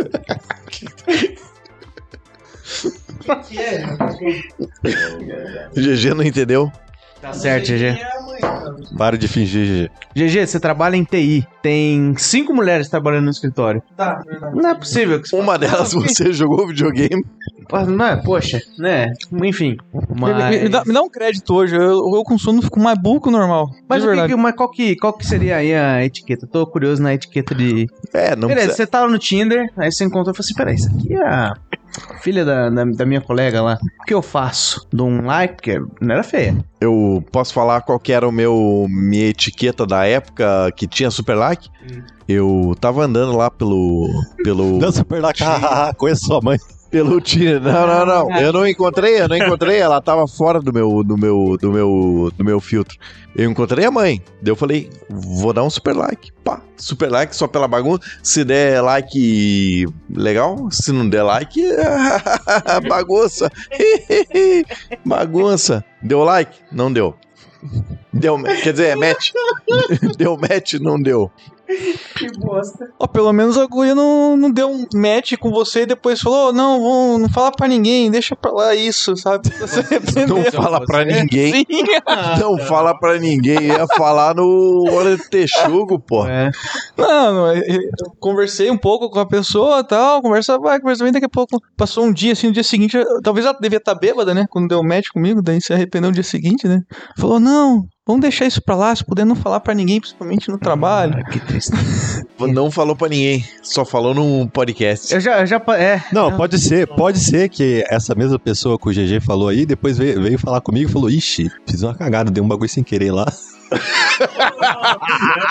GG 5.74 6.10
não 6.14 6.24
entendeu? 6.24 6.70
Tá 7.20 7.32
certo, 7.32 7.66
GG. 7.66 7.98
Para 8.96 9.16
de 9.18 9.26
fingir, 9.28 9.90
GG. 10.14 10.26
GG, 10.26 10.46
você 10.46 10.60
trabalha 10.60 10.96
em 10.96 11.04
TI. 11.04 11.46
Tem 11.62 12.14
cinco 12.16 12.54
mulheres 12.54 12.88
trabalhando 12.88 13.24
no 13.24 13.30
escritório. 13.30 13.82
Tá, 13.96 14.22
Não 14.54 14.70
é 14.70 14.74
possível 14.74 15.20
que 15.20 15.28
você 15.28 15.36
Uma 15.36 15.58
delas 15.58 15.92
você 15.94 16.32
jogou 16.32 16.66
videogame. 16.68 17.24
Não 17.88 18.04
é, 18.06 18.16
poxa, 18.22 18.60
né? 18.78 19.12
Enfim. 19.42 19.76
Me- 19.92 20.32
me, 20.34 20.60
me 20.64 20.68
dá, 20.68 20.78
Mas, 20.78 20.86
me 20.86 20.92
dá 20.94 21.02
um 21.02 21.08
crédito 21.08 21.54
hoje. 21.54 21.74
Eu, 21.74 22.14
eu 22.14 22.22
com 22.22 22.38
sono 22.38 22.60
fico 22.62 22.78
mais 22.78 22.98
burro 22.98 23.20
que 23.22 23.28
o 23.28 23.32
normal. 23.32 23.68
mas, 23.88 24.02
o 24.04 24.06
que, 24.06 24.14
verdade. 24.14 24.36
mas 24.36 24.54
qual, 24.54 24.70
que, 24.70 24.94
qual 24.96 25.12
que 25.12 25.26
seria 25.26 25.56
aí 25.56 25.74
a 25.74 26.04
etiqueta? 26.04 26.46
Tô 26.46 26.66
curioso 26.66 27.02
na 27.02 27.14
etiqueta 27.14 27.54
de. 27.54 27.86
É, 28.12 28.36
não 28.36 28.48
Beleza, 28.48 28.66
precisa... 28.68 28.76
você 28.76 28.86
tava 28.86 29.08
no 29.10 29.18
Tinder, 29.18 29.72
aí 29.76 29.90
você 29.90 30.04
encontrou 30.04 30.32
e 30.32 30.36
falou 30.36 30.40
assim: 30.44 30.54
peraí, 30.54 30.74
isso 30.74 30.88
aqui 30.88 31.14
é 31.14 31.26
a 31.26 31.54
filha 32.20 32.44
da, 32.44 32.70
da, 32.70 32.84
da 32.84 33.06
minha 33.06 33.20
colega 33.20 33.62
lá. 33.62 33.78
O 34.00 34.04
que 34.04 34.14
eu 34.14 34.22
faço? 34.22 34.86
Dou 34.92 35.08
um 35.08 35.24
like, 35.24 35.54
porque 35.54 35.82
não 36.00 36.14
era 36.14 36.22
feia. 36.22 36.56
Eu 36.80 37.24
posso 37.32 37.52
falar 37.52 37.82
qual 37.82 37.98
que 37.98 38.12
era 38.12 38.28
o 38.28 38.32
meu 38.32 38.86
minha 38.88 39.26
etiqueta 39.26 39.86
da 39.86 40.04
época 40.04 40.70
que 40.76 40.86
tinha 40.86 41.10
super 41.10 41.34
like? 41.34 41.68
Eu 42.28 42.74
tava 42.80 43.04
andando 43.04 43.36
lá 43.36 43.50
pelo 43.50 44.08
pelo 44.42 44.78
Não, 44.78 44.92
super 44.92 45.20
lá, 45.20 45.32
hahaha, 45.38 45.92
conheço 45.96 46.26
sua 46.26 46.40
mãe. 46.42 46.58
Pelo 46.94 47.20
Tinder. 47.20 47.60
Não, 47.60 47.86
não, 47.88 48.06
não. 48.06 48.40
Eu 48.40 48.52
não 48.52 48.64
encontrei, 48.64 49.20
eu 49.20 49.28
não 49.28 49.36
encontrei, 49.36 49.78
ela 49.78 50.00
tava 50.00 50.28
fora 50.28 50.60
do 50.60 50.72
meu 50.72 51.02
do 51.02 51.18
meu 51.18 51.58
do 51.60 51.72
meu 51.72 52.32
do 52.38 52.44
meu 52.44 52.60
filtro. 52.60 52.96
Eu 53.34 53.50
encontrei 53.50 53.84
a 53.84 53.90
mãe. 53.90 54.22
Daí 54.40 54.52
eu 54.52 54.56
falei, 54.56 54.88
vou 55.10 55.52
dar 55.52 55.64
um 55.64 55.70
super 55.70 55.92
like. 55.92 56.30
Pá, 56.44 56.62
super 56.76 57.10
like 57.10 57.34
só 57.34 57.48
pela 57.48 57.66
bagunça. 57.66 58.00
Se 58.22 58.44
der 58.44 58.80
like, 58.80 59.86
legal. 60.08 60.68
Se 60.70 60.92
não 60.92 61.08
der 61.08 61.24
like, 61.24 61.60
bagunça. 62.88 63.50
bagunça. 65.04 65.84
Deu 66.00 66.22
like? 66.22 66.60
Não 66.70 66.92
deu. 66.92 67.16
Deu, 68.12 68.40
quer 68.62 68.72
dizer, 68.72 68.90
é 68.90 68.94
match. 68.94 69.32
deu 70.16 70.36
match, 70.36 70.74
não 70.74 71.02
deu. 71.02 71.28
Ó, 72.98 73.06
pelo 73.06 73.32
menos 73.32 73.56
a 73.56 73.66
guria 73.66 73.94
não, 73.94 74.36
não 74.36 74.50
deu 74.50 74.70
um 74.70 74.86
match 74.94 75.34
com 75.38 75.50
você 75.50 75.82
e 75.82 75.86
depois 75.86 76.20
falou: 76.20 76.48
"Oh, 76.48 76.52
não, 76.52 76.80
vou, 76.80 77.18
não 77.18 77.28
fala 77.28 77.50
pra 77.52 77.66
ninguém, 77.66 78.10
deixa 78.10 78.36
pra 78.36 78.52
lá 78.52 78.74
isso, 78.74 79.16
sabe? 79.16 79.48
Você 79.58 79.84
Não 80.26 80.42
fala 80.52 80.84
pra 80.84 81.04
ninguém. 81.04 81.52
Sim. 81.54 81.64
Não 82.38 82.58
fala 82.58 82.98
pra 82.98 83.18
ninguém. 83.18 83.68
Ia 83.68 83.86
falar 83.96 84.34
no 84.34 84.84
Hora 84.90 85.16
de 85.16 85.28
Texugo, 85.28 85.98
pô. 85.98 86.26
É. 86.26 86.50
Não, 86.96 87.52
conversei 88.20 88.70
um 88.70 88.76
pouco 88.76 89.10
com 89.10 89.18
a 89.18 89.26
pessoa 89.26 89.80
e 89.80 89.84
tal, 89.84 90.22
conversa 90.22 90.58
vai, 90.58 90.80
conversa 90.80 91.04
bem, 91.04 91.12
daqui 91.12 91.26
a 91.26 91.28
pouco 91.28 91.58
passou 91.76 92.04
um 92.04 92.12
dia, 92.12 92.32
assim, 92.32 92.48
no 92.48 92.52
dia 92.52 92.62
seguinte, 92.62 92.96
talvez 93.22 93.46
ela 93.46 93.56
devia 93.60 93.78
estar 93.78 93.94
bêbada, 93.94 94.34
né, 94.34 94.46
quando 94.50 94.68
deu 94.68 94.82
match 94.82 95.08
comigo, 95.12 95.42
daí 95.42 95.60
se 95.60 95.72
arrependeu 95.72 96.10
no 96.10 96.14
dia 96.14 96.22
seguinte, 96.22 96.66
né, 96.68 96.80
falou, 97.18 97.40
não, 97.40 97.84
vamos 98.06 98.22
deixar 98.22 98.46
isso 98.46 98.62
pra 98.62 98.76
lá, 98.76 98.94
se 98.94 99.04
puder 99.04 99.24
não 99.24 99.34
falar 99.34 99.60
pra 99.60 99.74
ninguém, 99.74 100.00
principalmente 100.00 100.50
no 100.50 100.58
trabalho. 100.58 101.24
Que 101.26 101.40
triste. 101.40 101.72
Não 102.38 102.70
falou 102.70 102.94
pra 102.94 103.08
ninguém. 103.08 103.44
Só 103.62 103.84
falou 103.84 104.14
num 104.14 104.46
podcast. 104.46 105.12
Eu 105.14 105.20
já, 105.20 105.40
eu 105.40 105.46
já. 105.46 105.62
É. 105.78 106.02
Não, 106.12 106.36
pode 106.36 106.58
ser, 106.58 106.86
pode 106.86 107.18
ser 107.18 107.48
que 107.48 107.84
essa 107.88 108.14
mesma 108.14 108.38
pessoa 108.38 108.78
que 108.78 108.88
o 108.88 108.92
GG 108.92 109.20
falou 109.24 109.48
aí, 109.48 109.64
depois 109.64 109.96
veio, 109.96 110.20
veio 110.20 110.38
falar 110.38 110.60
comigo 110.60 110.90
e 110.90 110.92
falou, 110.92 111.08
ixi, 111.08 111.50
fiz 111.66 111.82
uma 111.82 111.94
cagada, 111.94 112.30
dei 112.30 112.42
um 112.42 112.48
bagulho 112.48 112.68
sem 112.68 112.84
querer 112.84 113.12
lá. 113.12 113.32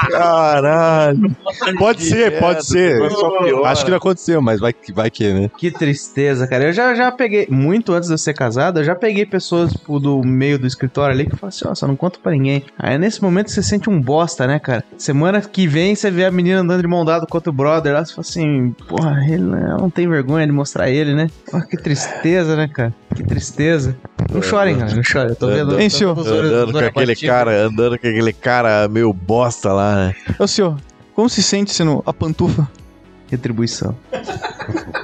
Caralho. 0.09 1.35
Pode 1.77 2.03
ser, 2.03 2.39
pode 2.39 2.65
ser. 2.65 2.99
Acho 3.65 3.85
que 3.85 3.91
não 3.91 3.97
aconteceu, 3.97 4.41
mas 4.41 4.59
vai, 4.59 4.73
que- 4.73 4.91
vai 4.93 5.09
que, 5.09 5.31
né? 5.33 5.49
Que 5.57 5.71
tristeza, 5.71 6.47
cara. 6.47 6.65
Eu 6.65 6.73
já, 6.73 6.93
já 6.95 7.11
peguei, 7.11 7.47
muito 7.49 7.93
antes 7.93 8.07
de 8.07 8.13
eu 8.13 8.17
ser 8.17 8.33
casado, 8.33 8.79
eu 8.79 8.83
já 8.83 8.95
peguei 8.95 9.25
pessoas 9.25 9.71
tipo, 9.71 9.99
do 9.99 10.21
meio 10.23 10.57
do 10.59 10.67
escritório 10.67 11.13
ali 11.13 11.25
que 11.25 11.35
falam 11.35 11.49
assim, 11.49 11.65
ó, 11.67 11.75
só 11.75 11.87
não 11.87 11.95
conta 11.95 12.19
pra 12.21 12.31
ninguém. 12.31 12.63
Aí 12.77 12.97
nesse 12.97 13.21
momento 13.21 13.49
você 13.51 13.61
sente 13.63 13.89
um 13.89 13.99
bosta, 14.01 14.47
né, 14.47 14.59
cara? 14.59 14.83
Semana 14.97 15.41
que 15.41 15.67
vem 15.67 15.95
você 15.95 16.09
vê 16.11 16.25
a 16.25 16.31
menina 16.31 16.61
andando 16.61 16.81
de 16.81 16.87
mão 16.87 17.05
dada 17.05 17.25
com 17.25 17.37
outro 17.37 17.51
brother 17.53 17.93
lá, 17.93 18.05
você 18.05 18.11
fala 18.13 18.21
assim, 18.27 18.71
porra, 18.87 19.21
ele 19.27 19.43
ela 19.53 19.77
não 19.77 19.89
tem 19.89 20.07
vergonha 20.07 20.45
de 20.45 20.51
mostrar 20.51 20.89
ele, 20.89 21.13
né? 21.13 21.27
Porra, 21.49 21.65
que 21.65 21.77
tristeza, 21.77 22.55
né, 22.55 22.67
cara? 22.67 22.93
Que 23.15 23.23
tristeza. 23.23 23.95
Não 24.33 24.41
chorem, 24.41 24.77
cara, 24.77 24.95
não 24.95 25.03
chorem. 25.03 25.29
Eu 25.29 25.35
tô 25.35 25.47
vendo. 25.47 25.79
Hein, 25.79 25.89
tô 25.89 25.97
senhor? 25.97 26.17
Andando 26.19 26.73
com 26.73 26.79
aquele 26.79 27.15
cara, 27.15 27.51
andando 27.65 27.99
com 27.99 28.07
aquele 28.07 28.33
cara 28.33 28.87
meio 28.87 29.13
bosta 29.13 29.71
lá, 29.71 29.95
né? 29.95 30.15
Ô, 30.39 30.47
senhor, 30.47 30.77
como 31.15 31.29
se 31.29 31.43
sente 31.43 31.71
sendo 31.71 32.01
a 32.05 32.11
pantufa? 32.13 32.67
Retribuição. 33.29 33.95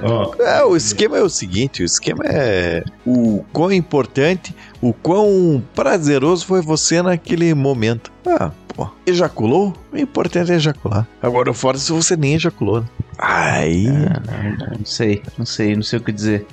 Ó, 0.03 0.33
É, 0.39 0.63
o 0.63 0.75
esquema 0.75 1.17
é 1.17 1.21
o 1.21 1.29
seguinte, 1.29 1.81
o 1.81 1.85
esquema 1.85 2.23
é 2.25 2.83
o 3.05 3.43
quão 3.51 3.71
importante, 3.71 4.55
o 4.81 4.93
quão 4.93 5.61
prazeroso 5.75 6.45
foi 6.45 6.61
você 6.61 7.01
naquele 7.01 7.53
momento. 7.53 8.11
Ah, 8.25 8.51
pô, 8.75 8.87
ejaculou? 9.05 9.73
O 9.91 9.97
importante 9.97 10.51
é 10.51 10.55
ejacular. 10.55 11.07
Agora, 11.21 11.53
fora 11.53 11.77
se 11.77 11.91
você 11.91 12.15
nem 12.15 12.35
ejaculou. 12.35 12.81
né? 12.81 12.87
Aí, 13.21 13.85
Não 13.85 14.85
sei, 14.85 15.21
não 15.37 15.45
sei, 15.45 15.75
não 15.75 15.83
sei 15.83 15.99
o 15.99 16.01
que 16.01 16.09
dizer. 16.11 16.45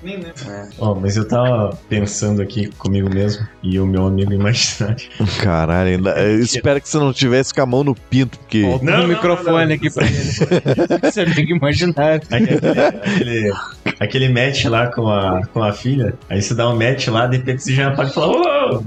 ó, 0.80 0.96
mas 0.96 1.16
eu 1.16 1.26
tava 1.28 1.78
pensando 1.88 2.42
aqui 2.42 2.66
comigo 2.76 3.08
mesmo 3.08 3.46
e 3.62 3.78
o 3.78 3.86
meu 3.86 4.04
amigo 4.06 4.32
imaginário. 4.32 4.96
caralho, 5.40 5.90
ainda- 5.90 6.10
eu 6.20 6.40
espero 6.40 6.80
que 6.80 6.88
você 6.88 6.98
não 6.98 7.12
tivesse 7.12 7.54
com 7.54 7.62
a 7.62 7.66
mão 7.66 7.84
no 7.84 7.94
pinto, 7.94 8.36
porque... 8.40 8.62
Falta 8.62 8.84
Não, 8.84 8.94
um 8.94 8.98
não, 9.02 9.08
microfone 9.08 9.46
não, 9.48 9.64
não. 9.66 9.74
aqui 9.74 9.90
pra 9.92 10.06
ele. 10.06 11.02
Você 11.12 11.24
tem 11.26 11.46
que 11.46 11.54
imaginar. 11.54 12.14
Aquele, 12.16 12.56
aquele, 13.04 13.52
aquele 14.00 14.28
match 14.28 14.64
lá 14.64 14.88
com 14.88 15.08
a, 15.08 15.46
com 15.46 15.62
a 15.62 15.72
filha, 15.72 16.14
aí 16.28 16.42
você 16.42 16.52
dá 16.52 16.68
um 16.68 16.74
match 16.76 17.06
lá, 17.06 17.28
de 17.28 17.36
repente 17.36 17.62
você 17.62 17.74
já 17.74 17.92
pode 17.92 18.12
falar, 18.16 18.55
ô, 18.74 18.82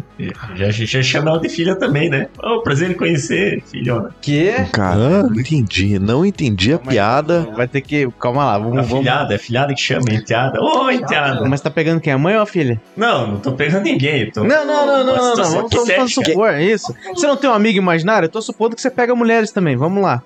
já, 0.55 0.69
já 0.71 1.01
chama 1.01 1.29
ela 1.31 1.39
de 1.39 1.49
filha 1.49 1.75
também, 1.75 2.09
né? 2.09 2.27
Ô, 2.43 2.61
prazer 2.61 2.89
em 2.91 2.93
conhecer, 2.93 3.61
filhona. 3.69 4.13
Que? 4.21 4.51
Cara, 4.71 5.23
não 5.23 5.39
entendi, 5.39 5.99
não 5.99 6.25
entendi 6.25 6.73
a 6.73 6.79
piada. 6.79 7.47
Vai 7.55 7.67
ter 7.67 7.81
que. 7.81 8.07
Calma 8.19 8.45
lá, 8.45 8.55
A 8.55 8.57
vamos. 8.59 8.87
vamos... 8.87 8.99
filhada, 8.99 9.33
é 9.33 9.37
filhada 9.37 9.73
que 9.73 9.81
chama, 9.81 10.05
enteada. 10.11 10.61
Ô, 10.61 10.89
enteada. 10.89 11.45
Mas 11.47 11.61
tá 11.61 11.69
pegando 11.69 11.99
quem? 12.01 12.13
A 12.13 12.17
mãe 12.17 12.35
ou 12.35 12.41
a 12.41 12.45
filha? 12.45 12.79
Não, 12.95 13.27
não 13.27 13.39
tô 13.39 13.51
pegando 13.53 13.83
ninguém. 13.83 14.31
Tô... 14.31 14.43
Não, 14.43 14.65
não, 14.65 14.85
não, 14.85 15.05
não, 15.05 15.15
não, 15.15 15.35
não. 15.35 15.43
Vamos, 15.51 15.71
vamos, 15.71 15.87
vamos 15.95 16.13
supor, 16.13 16.53
é 16.53 16.63
isso. 16.63 16.93
Você 17.13 17.27
não 17.27 17.37
tem 17.37 17.49
um 17.49 17.53
amigo 17.53 17.77
imaginário? 17.77 18.25
Eu 18.25 18.29
tô 18.31 18.41
supondo 18.41 18.75
que 18.75 18.81
você 18.81 18.89
pega 18.89 19.15
mulheres 19.15 19.51
também. 19.51 19.75
Vamos 19.75 20.01
lá. 20.03 20.21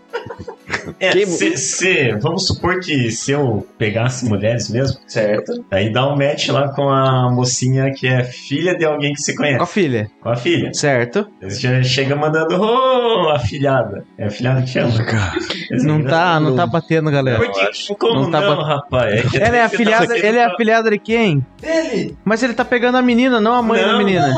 É, 1.00 1.12
Quem- 1.12 1.26
se, 1.26 1.58
se- 1.58 2.12
vamos 2.22 2.46
supor 2.48 2.80
que 2.80 3.12
se 3.12 3.32
eu 3.32 3.66
pegasse 3.78 4.26
mulheres 4.26 4.70
mesmo, 4.70 4.98
certo? 5.08 5.64
Aí 5.72 5.92
dá 5.92 6.08
um 6.12 6.16
match 6.18 6.50
lá 6.50 6.70
com 6.70 6.90
a 6.90 7.32
mocinha 7.32 7.92
que 7.92 8.08
é 8.08 8.24
filha 8.24 8.76
de 8.76 8.86
alguém 8.86 9.14
que 9.14 9.22
você 9.22 9.36
Com 9.44 9.56
a 9.56 9.58
conhece. 9.58 9.74
filha. 9.74 10.12
Com 10.22 10.30
a 10.30 10.36
filha. 10.36 10.74
Certo? 10.74 11.28
Você 11.42 11.60
já 11.62 11.84
chega 11.84 12.16
mandando, 12.16 12.60
ô, 12.62 13.30
afilhada. 13.30 14.04
É 14.18 14.26
afilhada 14.28 14.62
que 14.62 14.70
chama? 14.70 14.92
Não 15.84 16.04
tá, 16.04 16.40
não 16.40 16.56
tá 16.56 16.66
batendo, 16.66 17.12
galera. 17.12 17.40
Por 17.40 17.52
que? 17.52 17.96
Como 17.96 18.14
Não 18.16 18.22
não, 18.24 18.32
tá 18.32 18.42
ba- 18.42 18.66
rapaz? 18.66 19.14
É 19.14 19.22
que 19.30 19.38
Ela 19.38 19.46
é 19.46 19.50
você 19.52 19.58
tá 19.60 19.66
afilhada, 19.66 20.18
ele 20.18 20.38
é 20.38 20.46
afilhada 20.46 20.90
de 20.90 20.98
quem? 21.00 21.46
Ele! 21.62 22.18
Mas 22.26 22.44
ele 22.44 22.54
tá 22.54 22.64
pegando 22.66 22.98
a 22.98 23.02
menina, 23.02 23.40
não 23.42 23.54
a 23.54 23.62
mãe 23.62 23.82
da 23.82 23.92
Não, 23.94 23.98
menina. 24.00 24.34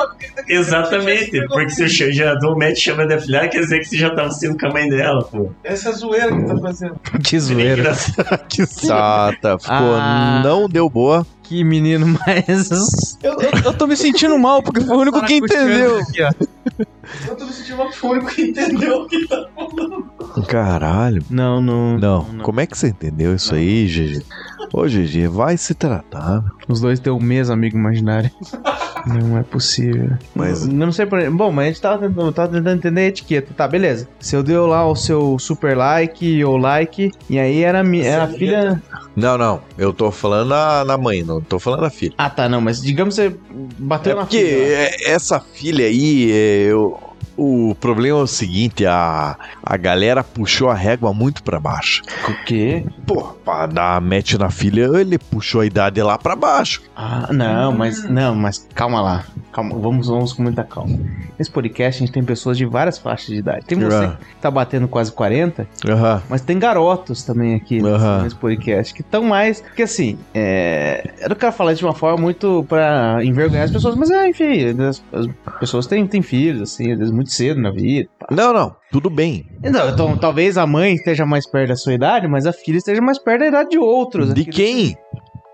Exatamente, 0.48 1.46
porque 1.48 1.70
se 1.70 1.84
eu 1.84 1.90
che- 1.90 2.12
já 2.14 2.34
dou 2.36 2.54
um 2.56 2.58
match 2.60 2.78
chama 2.80 3.06
de 3.06 3.14
afilhada, 3.16 3.48
quer 3.48 3.60
dizer 3.60 3.80
que 3.80 3.86
você 3.86 3.98
já 3.98 4.10
tava 4.12 4.30
sendo 4.32 4.58
com 4.58 4.68
a 4.68 4.72
mãe 4.72 4.88
dela, 4.90 5.24
pô. 5.24 5.52
Essa 5.64 5.90
é 5.90 5.92
a 5.92 5.96
zoeira 5.96 6.36
que 6.36 6.46
tá 6.46 6.58
fazendo. 6.58 7.00
Que 7.24 7.40
zoeira. 7.40 7.94
Tá, 8.88 9.34
tá, 9.42 9.58
ficou, 9.60 9.96
Ah. 9.96 10.42
não 10.44 10.68
deu 10.70 10.90
boa. 10.90 11.26
Que 11.48 11.64
menino 11.64 12.08
mais. 12.26 13.18
Eu, 13.22 13.40
eu, 13.40 13.52
eu 13.66 13.74
tô 13.74 13.88
me 13.88 13.96
sentindo 13.96 14.38
mal, 14.38 14.62
porque 14.64 14.82
foi 14.82 14.96
o 14.96 15.00
único 15.00 15.24
que 15.26 15.36
entendeu. 15.36 16.00
Aqui, 16.00 16.24
ó. 16.24 16.86
Eu 17.28 17.36
tô 17.36 17.46
me 17.46 17.52
sentindo 17.54 17.78
mal, 17.78 17.88
porque 17.88 18.00
foi 18.00 18.20
o 18.20 18.26
que 18.26 18.42
entendeu. 18.44 19.08
Caralho. 20.48 21.24
Não, 21.30 21.62
não. 21.62 21.98
Não, 21.98 22.26
como 22.44 22.60
é 22.60 22.66
que 22.66 22.78
você 22.78 22.88
entendeu 22.90 23.36
isso 23.36 23.54
aí, 23.56 23.86
GG? 23.88 24.24
Ô, 24.74 24.86
GG, 24.88 25.28
vai 25.28 25.56
se 25.58 25.74
tratar. 25.74 26.44
Os 26.68 26.82
dois 26.82 27.00
têm 27.00 27.14
o 27.14 27.20
mesmo 27.20 27.54
amigo 27.54 27.78
imaginário. 27.78 28.30
Não 29.06 29.38
é 29.38 29.44
possível. 29.44 30.10
Mas- 30.34 30.66
Não 30.66 30.92
sei 30.92 31.06
por 31.06 31.20
Bom, 31.30 31.52
mas 31.52 31.66
a 31.66 31.68
gente 31.70 31.82
tava 31.82 32.00
tentando, 32.08 32.32
tava 32.34 32.48
tentando 32.52 32.76
entender 32.78 33.02
a 33.02 33.06
etiqueta. 33.06 33.54
Tá, 33.56 33.68
beleza. 33.68 34.10
Você 34.20 34.42
deu 34.44 34.66
lá 34.66 34.86
o 34.86 34.96
seu 34.96 35.38
super 35.40 35.78
like 35.78 36.44
ou 36.44 36.58
like, 36.58 37.12
e 37.30 37.38
aí 37.40 37.62
era, 37.64 37.84
mi- 37.84 38.02
era 38.02 38.24
a 38.24 38.28
filha. 38.28 38.82
Não, 39.16 39.38
não. 39.38 39.62
Eu 39.78 39.94
tô 39.94 40.12
falando 40.12 40.50
na, 40.50 40.84
na 40.84 40.98
mãe, 40.98 41.24
não 41.24 41.40
tô 41.40 41.60
falando 41.60 41.82
na 41.82 41.90
filha. 41.90 42.14
Ah, 42.18 42.30
tá, 42.30 42.50
não, 42.50 42.60
mas 42.60 42.82
digamos 42.82 43.16
que 43.16 43.30
você 43.30 43.36
bateu 43.78 44.14
É 44.14 44.16
na 44.16 44.22
porque 44.22 44.40
filha. 44.40 44.66
é- 44.66 45.12
essa 45.12 45.40
filha 45.40 45.86
aí, 45.86 46.32
é, 46.32 46.62
eu- 46.72 46.95
o 47.38 47.76
problema 47.80 48.20
é 48.20 48.24
o 48.24 48.28
seguinte, 48.28 48.86
a, 48.86 49.36
a 49.62 49.78
galera 49.78 50.24
puxou 50.24 50.70
a 50.70 50.74
régua 50.74 51.14
muito 51.14 51.44
pra 51.44 51.60
baixo. 51.60 52.02
O 52.30 52.46
quê? 52.46 52.86
Pô, 53.06 53.24
pra 53.44 53.66
dar 53.66 54.00
match 54.02 54.34
na 54.36 54.50
filha, 54.50 54.90
ele 55.00 55.18
puxou 55.18 55.62
a 55.62 55.66
idade 55.66 56.02
lá 56.02 56.18
pra 56.18 56.36
baixo. 56.36 56.82
Ah, 56.96 57.28
não, 57.34 57.72
mas. 57.74 58.04
Não, 58.10 58.34
mas 58.36 58.66
calma 58.74 59.02
lá. 59.02 59.26
Calma, 59.52 59.78
vamos, 59.78 60.08
vamos 60.08 60.34
com 60.34 60.44
muita 60.44 60.64
calma. 60.64 60.98
Nesse 61.38 61.52
podcast 61.52 62.02
a 62.02 62.06
gente 62.06 62.14
tem 62.14 62.24
pessoas 62.24 62.58
de 62.58 62.66
várias 62.66 62.98
faixas 62.98 63.28
de 63.28 63.36
idade. 63.36 63.66
Tem 63.66 63.78
você 63.78 63.96
Ah. 64.06 64.18
que 64.20 64.36
tá 64.42 64.50
batendo 64.52 64.88
quase 64.88 65.12
40, 65.12 65.68
Aham. 65.88 66.22
mas 66.30 66.42
tem 66.42 66.58
garotos 66.60 67.24
também 67.24 67.56
aqui 67.56 67.82
nesse, 67.82 67.96
Aham. 67.96 68.24
nesse 68.24 68.36
podcast 68.36 68.94
que 68.94 69.02
estão 69.02 69.24
mais. 69.24 69.62
Porque 69.62 69.84
assim, 69.84 70.18
é, 70.34 71.12
eu 71.22 71.30
não 71.30 71.36
quero 71.36 71.52
falar 71.54 71.74
de 71.74 71.84
uma 71.84 71.94
forma 71.94 72.22
muito 72.22 72.66
pra 72.70 73.20
envergonhar 73.24 73.66
as 73.66 73.72
pessoas, 73.72 73.96
mas 73.96 74.10
é, 74.12 74.30
enfim, 74.30 74.82
as, 74.82 75.02
as 75.14 75.28
pessoas 75.60 75.88
têm, 75.88 76.06
têm 76.08 76.22
filhos, 76.22 76.62
assim, 76.62 76.92
vezes 77.06 77.16
muito 77.16 77.32
cedo 77.32 77.62
na 77.62 77.72
vida. 77.72 78.10
pá. 78.20 78.28
Não, 78.32 78.54
não, 78.54 78.76
tudo 78.92 79.10
bem. 79.10 79.46
Não, 79.64 79.90
então 79.90 80.18
talvez 80.18 80.58
a 80.58 80.66
mãe 80.66 80.94
esteja 80.96 81.26
mais 81.26 81.50
perto 81.50 81.70
da 81.70 81.76
sua 81.76 81.94
idade, 81.94 82.28
mas 82.28 82.46
a 82.46 82.54
filha 82.54 82.78
esteja 82.78 83.02
mais 83.02 83.18
perto 83.20 83.40
da 83.42 83.48
idade 83.48 83.70
de 83.70 83.78
outros. 83.78 84.34
De 84.34 84.42
Aqui- 84.42 84.52
quem? 84.52 84.98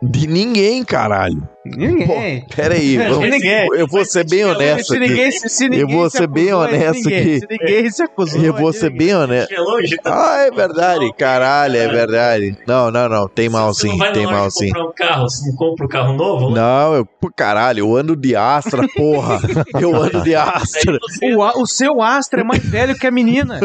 De 0.01 0.25
ninguém, 0.27 0.83
caralho. 0.83 1.47
Ninguém. 1.63 2.45
Pera 2.55 2.73
aí, 2.73 2.97
De 2.97 3.03
vamos- 3.09 3.29
ninguém. 3.29 3.67
eu 3.75 3.87
vou 3.87 4.03
ser 4.03 4.27
bem 4.27 4.43
honesto 4.45 4.87
se 4.87 4.97
aqui. 4.97 5.07
ninguém, 5.07 5.31
se, 5.31 5.47
se 5.49 5.63
ninguém 5.69 5.81
Eu 5.81 5.87
vou 5.87 6.09
se 6.09 6.17
ser 6.17 6.27
bem 6.27 6.53
honesto 6.53 7.07
aqui. 7.07 7.39
Se 7.39 7.47
ninguém 7.49 7.91
se 7.91 8.03
acusou. 8.03 8.41
Eu 8.41 8.53
vou 8.53 8.73
ser 8.73 8.89
bem 8.89 9.13
honesto. 9.15 9.53
É 9.53 9.97
tá? 10.01 10.35
Ah, 10.35 10.45
é 10.47 10.51
verdade, 10.51 11.13
caralho, 11.17 11.77
é 11.77 11.87
verdade. 11.87 12.57
Não, 12.67 12.89
não, 12.89 13.07
não, 13.07 13.27
tem 13.27 13.47
mal 13.47 13.73
Você 13.73 13.87
sim, 13.89 13.97
tem 14.13 14.25
mal 14.25 14.49
sim. 14.49 14.67
comprar 14.69 14.85
um 14.87 14.91
carro, 14.93 15.29
você 15.29 15.49
não 15.49 15.55
compra 15.55 15.85
um 15.85 15.89
carro 15.89 16.13
novo? 16.13 16.49
Não, 16.49 16.95
eu, 16.95 17.05
pô, 17.05 17.29
caralho, 17.35 17.79
eu 17.79 17.95
ando 17.95 18.15
de 18.15 18.35
Astra, 18.35 18.87
porra. 18.95 19.39
Eu 19.79 19.95
ando 19.95 20.21
de 20.23 20.35
Astra. 20.35 20.97
O, 21.35 21.41
a- 21.43 21.53
o 21.57 21.65
seu 21.67 22.01
Astra 22.01 22.41
é 22.41 22.43
mais 22.43 22.63
velho 22.63 22.95
que 22.97 23.05
a 23.07 23.11
menina. 23.11 23.59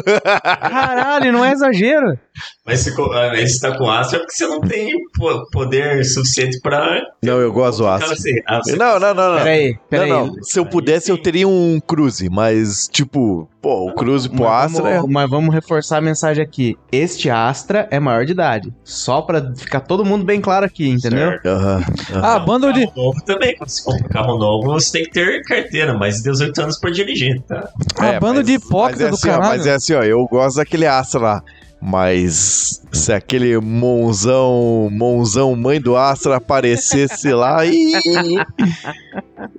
Caralho, 0.61 1.33
não 1.33 1.45
é 1.45 1.53
exagero. 1.53 2.19
Mas 2.67 2.81
se 2.81 2.95
co- 2.95 3.11
ah, 3.13 3.31
você 3.35 3.61
tá 3.61 3.77
com 3.77 3.89
Astra 3.91 4.19
é 4.19 4.21
porque 4.21 4.35
você 4.35 4.47
não 4.47 4.61
tem 4.61 4.89
po- 5.17 5.47
poder 5.51 6.05
suficiente 6.05 6.59
pra. 6.61 7.01
Não, 7.23 7.41
eu 7.41 7.53
gosto 7.53 7.86
Astra. 7.89 8.12
Assim, 8.12 8.41
ah, 8.47 8.61
Não, 8.76 8.99
não, 8.99 9.14
não, 9.14 9.30
não. 9.32 9.39
Peraí, 9.39 9.78
peraí. 9.89 10.11
Não, 10.11 10.26
não. 10.26 10.43
Se 10.43 10.59
eu 10.59 10.66
pudesse, 10.66 11.11
eu 11.11 11.18
teria 11.18 11.47
um 11.49 11.80
Cruze, 11.80 12.28
mas, 12.30 12.89
tipo, 12.91 13.49
pô, 13.61 13.89
o 13.89 13.95
Cruze 13.95 14.28
pro 14.28 14.45
Mas 14.45 14.72
Astra 14.74 14.89
é. 14.91 14.97
vamos, 14.97 15.11
mas 15.12 15.30
vamos 15.30 15.55
reforçar 15.55 15.99
a 15.99 16.01
mensagem 16.01 16.43
aqui. 16.43 16.76
Este 16.91 17.30
Astra 17.30 17.87
é 17.91 17.99
maior 18.01 18.24
de 18.24 18.32
idade. 18.32 18.72
Só 18.84 19.22
pra 19.22 19.53
ficar 19.55 19.80
todo 19.80 20.05
mundo 20.05 20.24
bem 20.24 20.41
claro 20.41 20.66
aqui, 20.66 20.89
entendeu? 20.89 21.30
Certo. 21.30 21.47
Aham. 21.47 21.84
Ah, 22.22 22.39
bando 22.39 22.72
de. 22.72 22.87
Carro 22.87 22.97
novo 22.97 23.24
também. 23.24 23.57
Quando 23.57 23.68
você 23.70 23.82
compra 23.84 24.05
um 24.07 24.09
carro 24.09 24.39
novo, 24.39 24.72
você 24.72 24.93
tem 24.93 25.05
que 25.05 25.11
ter 25.12 25.43
carteira, 25.43 25.95
mais 25.95 26.16
de 26.16 26.24
18 26.24 26.62
anos 26.62 26.78
pra 26.78 26.91
dirigir, 26.91 27.41
tá? 27.43 27.68
Ah, 27.99 28.18
bando 28.20 28.43
de 28.43 28.53
hipócrita 28.55 29.05
mas 29.05 29.07
é 29.07 29.09
do 29.11 29.14
assim, 29.14 29.28
ó, 29.28 29.32
caralho. 29.32 29.49
mas 29.59 29.66
é 29.66 29.74
assim, 29.74 29.95
ó, 29.95 30.03
eu 30.03 30.24
gosto 30.26 30.57
daquele 30.57 30.87
Astra 30.87 31.20
lá. 31.20 31.43
Mas 31.81 32.83
se 32.91 33.12
aquele 33.12 33.59
Monzão, 33.61 34.89
Monzão 34.91 35.55
mãe 35.55 35.81
do 35.81 35.97
Astra 35.97 36.37
aparecesse 36.37 37.33
lá 37.33 37.64
e 37.66 37.93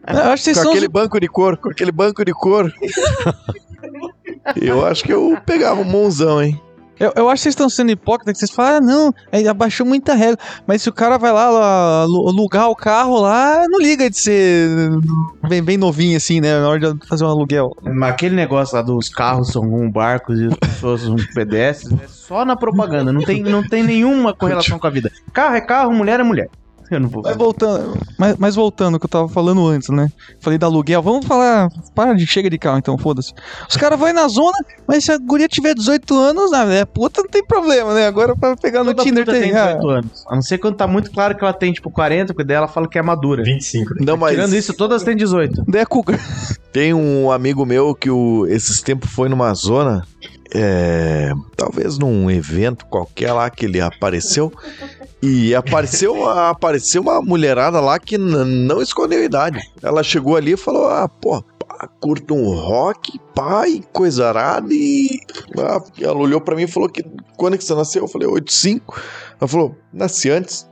acho 0.06 0.44
que 0.44 0.54
com 0.54 0.70
aquele 0.70 0.88
banco 0.88 1.20
de 1.20 1.28
couro, 1.28 1.58
com 1.58 1.70
aquele 1.70 1.92
banco 1.92 2.26
de 2.26 2.34
couro. 2.34 2.74
eu 4.60 4.86
acho 4.86 5.04
que 5.04 5.14
eu 5.14 5.38
pegava 5.46 5.82
um 5.82 5.86
Monzão, 5.86 6.42
hein? 6.42 6.60
Eu, 7.00 7.14
eu 7.16 7.30
acho 7.30 7.40
que 7.40 7.44
vocês 7.44 7.54
estão 7.54 7.70
sendo 7.70 7.92
hipócritas, 7.92 8.34
que 8.34 8.40
vocês 8.40 8.52
falam, 8.52 8.78
ah, 8.78 8.82
não, 8.82 9.50
abaixou 9.50 9.86
muita 9.86 10.14
regra. 10.16 10.38
Mas 10.66 10.82
se 10.82 10.90
o 10.90 10.94
cara 10.94 11.18
vai 11.18 11.32
lá, 11.32 11.50
lá 11.50 12.02
alu- 12.02 12.28
alugar 12.28 12.70
o 12.70 12.76
carro 12.76 13.20
lá, 13.20 13.66
não 13.70 13.80
liga 13.80 14.10
de 14.10 14.18
ser 14.20 14.70
bem, 15.48 15.62
bem 15.62 15.78
novinho 15.78 16.18
assim, 16.18 16.42
né? 16.42 16.60
Na 16.60 16.68
hora 16.70 16.94
de 16.94 17.08
fazer 17.08 17.24
um 17.26 17.30
aluguel. 17.30 17.70
Mas 17.84 18.12
aquele 18.12 18.36
negócio 18.36 18.76
lá 18.76 18.82
dos 18.82 19.10
carros 19.10 19.50
são 19.52 19.62
como 19.62 19.92
barcos 19.92 20.40
e 20.40 20.48
as 20.48 20.56
pessoas 20.56 21.02
são 21.02 21.16
pedestres 21.34 21.94
é 22.02 22.08
só 22.08 22.44
na 22.44 22.56
propaganda. 22.56 23.14
Não 23.14 23.22
tem, 23.22 23.42
não 23.44 23.62
tem 23.68 23.84
nenhuma 23.84 24.34
correlação 24.34 24.78
com 24.80 24.88
a 24.88 24.90
vida. 24.90 25.12
Carro 25.34 25.56
é 25.56 25.62
carro, 25.62 25.94
mulher 25.94 26.20
é 26.20 26.24
mulher. 26.24 26.50
Eu 26.92 27.00
não 27.00 27.10
vou. 27.10 27.22
Mas 27.24 27.36
voltando, 27.36 27.98
mas, 28.18 28.36
mas 28.38 28.56
voltando 28.56 28.94
ao 28.96 29.00
que 29.00 29.06
eu 29.06 29.10
tava 29.10 29.28
falando 29.28 29.66
antes, 29.68 29.90
né? 29.90 30.10
Falei 30.40 30.58
da 30.58 30.68
aluguel, 30.68 31.02
vamos 31.02 31.26
falar. 31.26 31.70
Para 31.94 32.14
de 32.14 32.26
chega 32.26 32.50
de 32.50 32.58
carro 32.58 32.78
então, 32.78 32.98
foda-se. 32.98 33.34
Os 33.70 33.76
caras 33.76 34.00
vão 34.00 34.12
na 34.14 34.28
zona, 34.28 34.58
mas 34.88 35.04
se 35.04 35.12
a 35.12 35.18
guria 35.18 35.48
tiver 35.48 35.74
18 35.76 36.18
anos, 36.18 36.54
ah, 36.54 36.64
é 36.74 36.86
puta, 36.86 37.22
não 37.22 37.30
tem 37.30 37.44
problema, 37.46 37.94
né? 37.94 38.08
Agora 38.08 38.36
pra 38.36 38.56
pegar 38.56 38.84
no 38.84 38.92
Toda 38.94 39.04
Tinder 39.04 39.26
tem 39.26 39.42
tem. 39.42 39.56
ah, 39.56 39.74
18 39.74 39.90
anos. 39.90 40.26
A 40.28 40.36
não 40.36 40.42
ser 40.42 40.58
quando 40.58 40.76
tá 40.76 40.88
muito 40.88 41.12
claro 41.12 41.36
que 41.36 41.44
ela 41.44 41.54
tem, 41.54 41.74
tipo, 41.74 41.92
40, 41.92 42.34
porque 42.34 42.48
daí 42.48 42.58
ela 42.58 42.68
fala 42.68 42.88
que 42.88 42.98
é 42.98 43.02
madura. 43.02 43.44
25. 43.44 43.96
né? 43.96 44.02
Não, 44.06 44.16
mas 44.18 44.32
Tirando 44.32 44.54
isso, 44.56 44.74
todas 44.74 45.04
têm 45.04 45.16
18. 45.16 45.64
Daí 45.68 45.82
a 45.82 45.86
Cougar. 45.86 46.20
tem 46.72 46.94
um 46.94 47.32
amigo 47.32 47.66
meu 47.66 47.94
que 47.94 48.10
o, 48.10 48.46
esses 48.48 48.82
tempos 48.82 49.10
foi 49.12 49.28
numa 49.30 49.54
zona, 49.54 50.06
é, 50.54 51.32
talvez 51.56 51.98
num 51.98 52.30
evento 52.32 52.86
qualquer 52.86 53.34
lá 53.34 53.50
que 53.50 53.66
ele 53.66 53.82
apareceu. 53.82 54.52
E 55.22 55.56
apareceu, 55.56 56.28
apareceu 56.30 57.02
uma 57.02 57.22
mulherada 57.22 57.80
lá 57.80 58.00
que 58.00 58.18
não 58.18 58.82
escondeu 58.82 59.20
a 59.20 59.26
idade. 59.26 59.60
Ela 59.82 60.04
chegou 60.04 60.36
ali 60.36 60.54
e 60.54 60.58
falou: 60.58 60.88
Ah, 60.88 61.08
pô, 61.08 61.42
pá, 61.60 61.90
curto 62.00 62.36
um 62.36 62.54
rock, 62.54 63.20
pai, 63.34 63.82
coisa 63.92 64.28
arada. 64.28 64.68
E 64.72 65.20
ah, 65.58 65.82
ela 66.00 66.18
olhou 66.18 66.40
pra 66.40 66.56
mim 66.56 66.64
e 66.64 66.68
falou: 66.68 66.90
que 66.90 67.04
Quando 67.36 67.56
é 67.56 67.58
que 67.58 67.64
você 67.64 67.74
nasceu? 67.74 68.04
Eu 68.04 68.08
falei: 68.08 68.28
85. 68.28 69.02
Ela 69.40 69.48
falou: 69.48 69.76
Nasci 69.94 70.30
antes. 70.30 70.70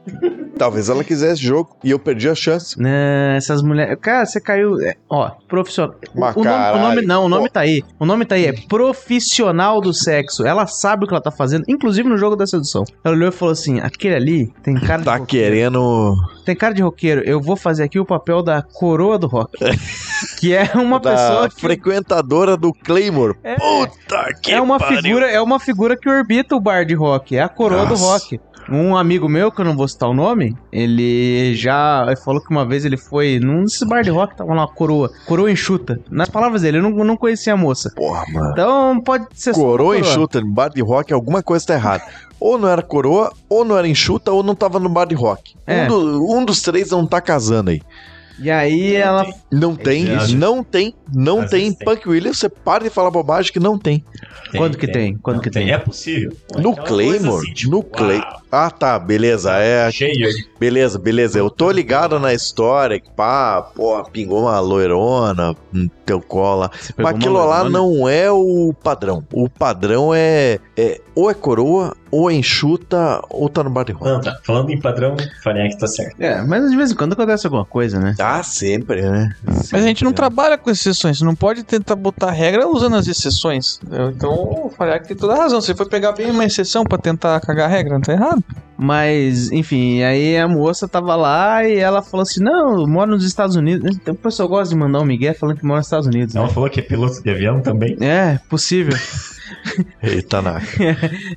Talvez 0.58 0.88
ela 0.88 1.04
quisesse 1.04 1.42
jogo 1.44 1.76
e 1.84 1.92
eu 1.92 2.00
perdi 2.00 2.30
a 2.30 2.34
chance. 2.36 2.80
Né, 2.82 3.36
essas 3.36 3.62
mulheres. 3.62 3.98
Cara, 4.02 4.26
você 4.26 4.40
caiu. 4.40 4.80
é, 4.80 4.96
ó, 5.10 5.32
profissional. 5.50 5.96
Mas 6.16 6.34
O, 6.34 6.42
nome, 6.44 6.72
o 6.74 6.78
nome 6.80 7.02
não, 7.02 7.26
o 7.26 7.30
nome 7.30 7.44
pô. 7.48 7.50
tá 7.50 7.60
aí. 7.60 7.84
O 8.00 8.06
nome 8.06 8.24
tá 8.26 8.36
aí, 8.36 8.46
é 8.46 8.54
profissional 8.70 9.82
do 9.82 9.94
sexo. 9.94 10.46
Ela 10.46 10.66
sabe 10.66 11.04
o 11.04 11.08
que 11.08 11.14
ela 11.14 11.22
tá 11.22 11.30
fazendo, 11.32 11.66
inclusive 11.68 12.08
no 12.08 12.18
jogo 12.18 12.38
da 12.38 12.48
sedução. 12.48 12.86
Ela 13.04 13.16
olhou 13.16 13.28
e 13.28 13.32
falou 13.34 13.52
assim: 13.52 13.82
aquele 13.82 14.16
ali 14.16 14.54
tem 14.64 14.76
cara 14.76 15.00
de 15.00 15.06
Tá 15.06 15.20
querendo. 15.20 16.16
Tem 16.46 16.56
cara 16.56 16.74
de 16.74 16.82
roqueiro. 16.82 17.22
Eu 17.26 17.42
vou 17.42 17.58
fazer 17.58 17.84
aqui 17.84 18.00
o 18.00 18.06
papel 18.06 18.42
da 18.42 18.62
coroa 18.62 19.20
do 19.20 19.28
rock. 19.28 19.58
que 20.40 20.54
é 20.56 20.72
uma 20.76 21.00
da 21.02 21.12
pessoa 21.12 21.50
que. 21.50 21.60
frequentadora 21.60 22.56
do 22.56 22.72
Claymore. 22.72 23.36
É. 23.44 23.56
Puta 23.56 24.34
que 24.42 24.52
É 24.54 24.62
uma 24.62 24.80
pariu. 24.80 25.02
figura, 25.02 25.30
é 25.30 25.42
uma 25.42 25.60
figura 25.60 25.98
que 25.98 26.08
orbita 26.10 26.56
o 26.56 26.62
bar 26.62 26.86
de 26.86 26.94
rock, 26.94 27.36
é 27.36 27.42
a 27.42 27.50
coroa 27.50 27.84
do 27.86 27.90
Nossa. 27.90 28.06
rock. 28.06 28.40
Um 28.70 28.96
amigo 28.98 29.30
meu, 29.30 29.52
que 29.52 29.62
eu 29.62 29.66
não 29.66 29.76
vou 29.76 29.88
citar 29.88 30.10
o 30.10 30.14
nome, 30.14 30.56
ele 30.72 31.54
já 31.56 32.06
falou 32.24 32.42
que 32.42 32.50
uma 32.50 32.66
vez 32.66 32.84
ele 32.84 32.98
foi 32.98 33.40
num 33.40 33.64
desses 33.64 33.84
bar 33.88 34.02
de 34.04 34.10
rock, 34.10 34.36
tava 34.36 34.54
lá 34.54 34.62
uma 34.64 34.68
coroa, 34.68 35.12
coroa 35.28 35.52
enxuta. 35.52 36.00
Nas 36.10 36.30
palavras 36.30 36.64
dele, 36.64 36.80
eu 36.80 36.82
não, 36.84 36.90
não 37.04 37.16
conhecia 37.18 37.54
a 37.54 37.58
moça. 37.58 37.92
Porra, 37.96 38.24
mano. 38.34 38.52
Então 38.52 39.02
pode 39.02 39.28
ser 39.36 39.54
Coroa 39.54 39.98
enxuta 40.00 40.42
no 40.42 40.48
bar 40.52 40.70
de 40.70 40.82
rock, 40.82 41.14
alguma 41.14 41.44
coisa 41.44 41.66
tá 41.68 41.74
errada. 41.76 42.04
Ou 42.40 42.58
não 42.58 42.68
era 42.68 42.82
coroa, 42.82 43.32
ou 43.48 43.64
não 43.64 43.78
era 43.78 43.88
enxuta, 43.88 44.32
ou 44.32 44.42
não 44.44 44.56
tava 44.56 44.80
no 44.80 44.90
bar 44.90 45.06
de 45.06 45.16
rock. 45.16 45.56
É. 45.68 45.84
Um, 45.84 45.88
do- 45.88 46.36
um 46.38 46.44
dos 46.46 46.62
três 46.62 46.90
não 46.90 47.06
tá 47.06 47.22
casando 47.22 47.70
aí. 47.70 47.82
E 48.38 48.52
aí 48.52 48.94
ela 48.98 49.26
Não 49.50 49.74
tem, 49.78 50.06
não 50.36 50.62
tem, 50.62 50.94
não 51.14 51.40
Às 51.40 51.50
tem. 51.52 51.62
vezes 51.62 51.78
tem. 51.78 51.86
Punk 51.86 52.10
Williams, 52.10 52.38
você 52.38 52.50
para 52.50 52.84
de 52.84 52.90
falar 52.90 53.10
bobagem 53.10 53.50
que 53.54 53.62
não 53.62 53.80
tem. 53.80 54.04
Quando 54.52 54.78
que 54.78 54.88
tem? 54.88 55.16
Quando 55.18 55.38
Não, 55.38 55.42
que 55.42 55.50
tem? 55.50 55.72
É 55.72 55.78
possível. 55.78 56.34
No 56.58 56.72
Aquela 56.72 56.86
Claymore, 56.88 57.20
coisa 57.24 57.38
assim, 57.44 57.54
tipo, 57.54 57.72
no 57.72 57.82
Clay. 57.84 58.22
Ah, 58.56 58.72
tá, 58.72 58.98
beleza. 58.98 59.52
É, 59.58 59.92
Cheio 59.92 60.14
de 60.14 60.48
beleza, 60.60 60.98
beleza. 60.98 61.38
Eu 61.38 61.50
tô 61.50 61.70
ligado 61.70 62.20
na 62.20 62.34
história 62.34 63.00
que, 63.00 63.10
pá, 63.10 63.62
pô, 63.62 64.02
pingou 64.06 64.44
uma 64.44 64.60
loirona 64.60 65.56
no 65.72 65.90
teu 66.06 66.22
cola. 66.22 66.72
Mas 66.98 67.08
aquilo 67.08 67.36
lá 67.36 67.62
loirona? 67.62 67.70
não 67.70 68.10
é 68.10 68.32
o 68.32 68.74
padrão. 68.82 69.24
O 69.34 69.50
padrão 69.50 70.14
é, 70.14 70.60
é 70.78 71.02
ou 71.14 71.30
é 71.30 71.34
coroa, 71.34 71.96
ou 72.12 72.30
é 72.30 72.34
enxuta, 72.34 73.22
ou 73.30 73.48
tá 73.48 73.64
no 73.64 73.70
bar 73.70 73.86
de 73.86 73.94
rock. 73.94 74.06
Não, 74.06 74.22
tá. 74.22 74.38
Falando 74.44 74.70
em 74.70 74.80
padrão, 74.80 75.16
Faniac 75.44 75.78
tá 75.78 75.88
certo. 75.88 76.20
É, 76.20 76.42
mas 76.42 76.70
de 76.70 76.76
vez 76.76 76.92
em 76.92 76.96
quando 76.96 77.14
acontece 77.14 77.48
alguma 77.48 77.66
coisa, 77.66 78.00
né? 78.00 78.16
Ah, 78.20 78.44
sempre, 78.44 79.02
né? 79.02 79.34
Mas 79.46 79.74
a 79.74 79.82
gente 79.82 80.04
não 80.04 80.12
trabalha 80.12 80.58
com 80.58 80.70
exceções, 80.70 81.18
você 81.20 81.26
não 81.26 81.36
pode 81.36 81.64
tentar 81.64 81.96
botar 81.96 82.32
regra 82.32 82.68
usando 82.68 82.96
as 82.96 83.08
exceções. 83.08 83.80
entendeu? 83.84 84.10
Então 84.10 84.34
o 84.34 84.70
Fariac 84.70 85.08
tem 85.08 85.16
toda 85.16 85.34
a 85.34 85.38
razão. 85.38 85.62
Você 85.62 85.74
foi 85.74 85.88
pegar 85.88 86.12
bem 86.12 86.30
uma 86.32 86.46
exceção 86.46 86.84
pra 86.84 86.98
tentar 86.98 87.40
cagar 87.42 87.66
a 87.66 87.72
regra, 87.72 87.94
não 87.94 88.02
tá 88.02 88.14
errado. 88.14 88.44
Mas, 88.78 89.52
enfim, 89.52 90.04
aí 90.04 90.38
a 90.38 90.48
moça 90.48 90.88
tava 90.88 91.16
lá 91.16 91.66
e 91.66 91.78
ela 91.78 92.02
falou 92.02 92.24
assim: 92.24 92.44
Não, 92.44 92.82
eu 92.82 92.88
moro 92.88 93.12
nos 93.12 93.26
Estados 93.26 93.56
Unidos. 93.56 93.98
O 94.08 94.16
pessoal 94.16 94.50
gosta 94.50 94.74
de 94.74 94.80
mandar 94.80 95.00
um 95.00 95.06
migué 95.06 95.34
falando 95.34 95.58
que 95.58 95.66
mora 95.66 95.78
nos 95.78 95.88
Estados 95.88 96.08
Unidos. 96.08 96.36
né? 96.36 96.42
Ela 96.42 96.50
falou 96.50 96.70
que 96.70 96.82
é 96.82 96.84
piloto 96.84 97.24
de 97.24 97.30
avião 97.30 97.62
também. 97.62 97.96
É, 98.02 98.38
possível. 98.50 98.94
Eita, 100.02 100.42
Naka. 100.42 100.66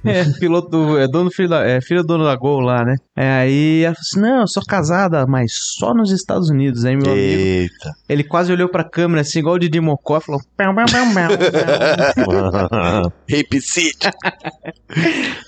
É, 0.04 0.24
piloto 0.38 0.68
do. 0.70 0.98
É 0.98 1.06
dono 1.06 1.30
filho 1.30 1.48
da. 1.48 1.66
É 1.66 1.80
filho 1.80 2.02
do 2.02 2.06
dono 2.06 2.24
da 2.24 2.36
Gol 2.36 2.60
lá, 2.60 2.84
né? 2.84 2.96
É, 3.16 3.30
aí 3.30 3.82
ela 3.82 3.94
falou 3.94 4.00
assim: 4.00 4.20
não, 4.20 4.40
eu 4.42 4.46
sou 4.48 4.62
casada, 4.64 5.26
mas 5.26 5.52
só 5.78 5.92
nos 5.92 6.10
Estados 6.10 6.48
Unidos. 6.48 6.84
Aí 6.84 6.96
meu 6.96 7.10
amigo, 7.10 7.40
Eita. 7.40 7.92
ele 8.08 8.24
quase 8.24 8.52
olhou 8.52 8.68
pra 8.68 8.84
câmera 8.84 9.20
assim, 9.20 9.40
igual 9.40 9.56
o 9.56 9.58
Didi 9.58 9.80
Mocó, 9.80 10.18
e 10.18 10.20
falou. 10.20 10.40
"Pau, 10.56 10.74
pau, 10.74 10.84
pau, 10.86 11.04
pau, 11.14 12.70
pau." 12.70 13.12
Rape 13.30 13.60
City. 13.60 14.08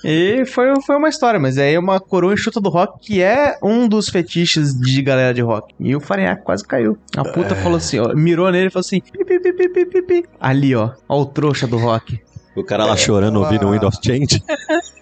e 0.05 0.45
foi, 0.47 0.69
foi 0.85 0.97
uma 0.97 1.09
história, 1.09 1.41
mas 1.41 1.59
aí 1.59 1.75
é 1.75 1.79
uma 1.79 2.01
coroa 2.01 2.35
enxuta 2.35 2.61
do 2.61 2.69
rock, 2.69 2.99
que 3.07 3.23
é 3.23 3.57
um 3.63 3.89
dos 3.89 4.09
fetiches 4.09 4.75
de 4.75 5.03
galera 5.03 5.33
de 5.33 5.41
rock. 5.41 5.75
E 5.79 5.95
o 5.95 6.01
Farinhaque 6.01 6.45
quase 6.45 6.67
caiu. 6.67 6.99
A 7.17 7.25
puta 7.25 7.55
falou 7.55 7.79
assim, 7.79 7.99
ó, 7.99 8.15
mirou 8.15 8.51
nele 8.51 8.67
e 8.69 8.71
falou 8.71 8.81
assim: 8.81 9.01
pi, 9.01 9.25
pi, 9.25 10.03
pi. 10.03 10.25
Ali, 10.39 10.75
ó, 10.75 10.91
ó 11.09 11.21
o 11.21 11.27
trouxa 11.27 11.67
do 11.67 11.79
rock. 11.79 12.21
O 12.55 12.65
cara 12.65 12.85
lá 12.85 12.97
chorando 12.97 13.39
ouvindo 13.39 13.67
o 13.69 13.73
Windows 13.73 13.99
Change. 14.05 14.43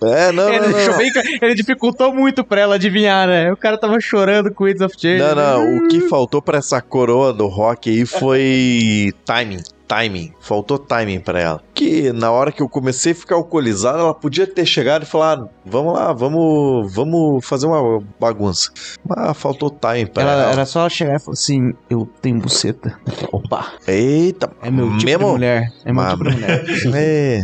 É, 0.01 0.31
não, 0.31 0.49
ele, 0.49 0.69
não, 0.69 0.87
não. 0.87 0.97
bem 0.97 1.11
ele 1.43 1.55
dificultou 1.57 2.15
muito 2.15 2.45
pra 2.45 2.61
ela 2.61 2.77
adivinhar, 2.77 3.27
né? 3.27 3.51
O 3.51 3.57
cara 3.57 3.77
tava 3.77 3.99
chorando 3.99 4.55
com 4.55 4.63
Winds 4.65 4.81
of 4.81 4.95
Change. 4.97 5.19
Não, 5.19 5.35
não. 5.35 5.77
O 5.77 5.89
que 5.89 6.03
faltou 6.03 6.41
pra 6.41 6.59
essa 6.59 6.81
coroa 6.81 7.33
do 7.33 7.49
rock 7.49 7.91
aí 7.91 8.07
foi 8.07 9.13
timing. 9.25 9.61
Timing. 9.89 10.35
Faltou 10.39 10.79
timing 10.79 11.19
pra 11.21 11.41
ela. 11.41 11.63
Que 11.73 12.13
na 12.13 12.31
hora 12.31 12.53
que 12.53 12.63
eu 12.63 12.69
comecei 12.69 13.13
a 13.13 13.15
ficar 13.15 13.37
alcoolizado, 13.37 13.99
ela 14.01 14.13
podia 14.15 14.47
ter 14.47 14.67
chegado 14.67 15.05
e 15.05 15.07
falado: 15.07 15.49
Vamos 15.65 15.95
lá, 15.95 16.13
vamos, 16.13 16.93
vamos 16.95 17.45
fazer 17.47 17.67
uma 17.67 18.01
bagunça. 18.21 18.71
Mas 19.03 19.35
faltou 19.39 19.71
timing 19.71 20.07
pra 20.07 20.23
Ela, 20.23 20.33
ela. 20.43 20.53
era 20.53 20.67
só 20.67 20.81
ela 20.81 20.91
chegar 20.91 21.17
e 21.17 21.19
falar 21.19 21.33
assim: 21.33 21.73
Eu 21.89 22.07
tenho 22.21 22.39
buceta. 22.39 22.99
Opa, 23.33 23.73
Eita, 23.87 24.51
é 24.63 24.71
meu 24.71 24.91
tipo 24.99 25.05
mesmo? 25.07 25.25
de 25.25 25.33
mulher. 25.33 25.73
É 25.87 25.93
meu 25.93 26.07
tipo 26.11 26.25
de 26.25 26.31
mulher. 26.33 26.65
É. 26.95 27.43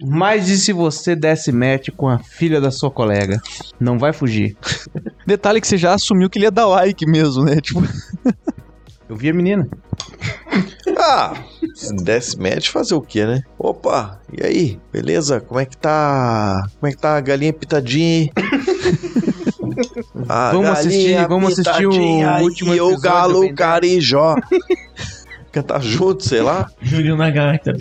Mas 0.00 0.48
e 0.48 0.58
se 0.58 0.72
você 0.72 1.14
desse 1.14 1.52
match 1.52 1.88
com 1.96 2.08
a 2.08 2.18
filha 2.18 2.60
da 2.60 2.70
sua 2.70 2.90
colega? 2.90 3.40
Não 3.78 3.98
vai 3.98 4.12
fugir. 4.12 4.56
Detalhe 5.26 5.60
que 5.60 5.66
você 5.68 5.76
já 5.76 5.94
assumiu 5.94 6.28
que 6.30 6.38
ele 6.38 6.46
ia 6.46 6.50
dar 6.50 6.66
like 6.66 7.04
mesmo, 7.06 7.44
né? 7.44 7.60
Tipo, 7.60 7.82
Eu 9.08 9.16
vi 9.16 9.28
a 9.30 9.34
menina. 9.34 9.68
Ah, 10.98 11.32
se 11.74 11.94
desse 11.94 12.36
match, 12.38 12.68
fazer 12.70 12.94
o 12.94 13.00
quê, 13.00 13.24
né? 13.24 13.42
Opa, 13.58 14.18
e 14.36 14.44
aí? 14.44 14.80
Beleza? 14.92 15.40
Como 15.40 15.60
é 15.60 15.64
que 15.64 15.76
tá? 15.76 16.60
Como 16.80 16.90
é 16.90 16.94
que 16.94 16.98
tá 16.98 17.16
a 17.16 17.20
galinha 17.20 17.52
pitadinha? 17.52 18.30
Vamos 20.52 20.68
assistir- 20.70 21.28
vamos 21.28 21.52
assistir 21.52 21.86
o 21.86 22.42
último 22.42 22.74
E 22.74 22.80
o 22.80 22.86
episódio 22.90 23.00
galo 23.00 23.40
Ben 23.42 23.54
10. 23.54 23.56
carijó. 23.56 24.34
Cantar 25.50 25.80
junto, 25.80 26.24
sei 26.24 26.42
lá. 26.42 26.70
Júlio 26.80 27.16
na 27.16 27.30
gaita, 27.30 27.72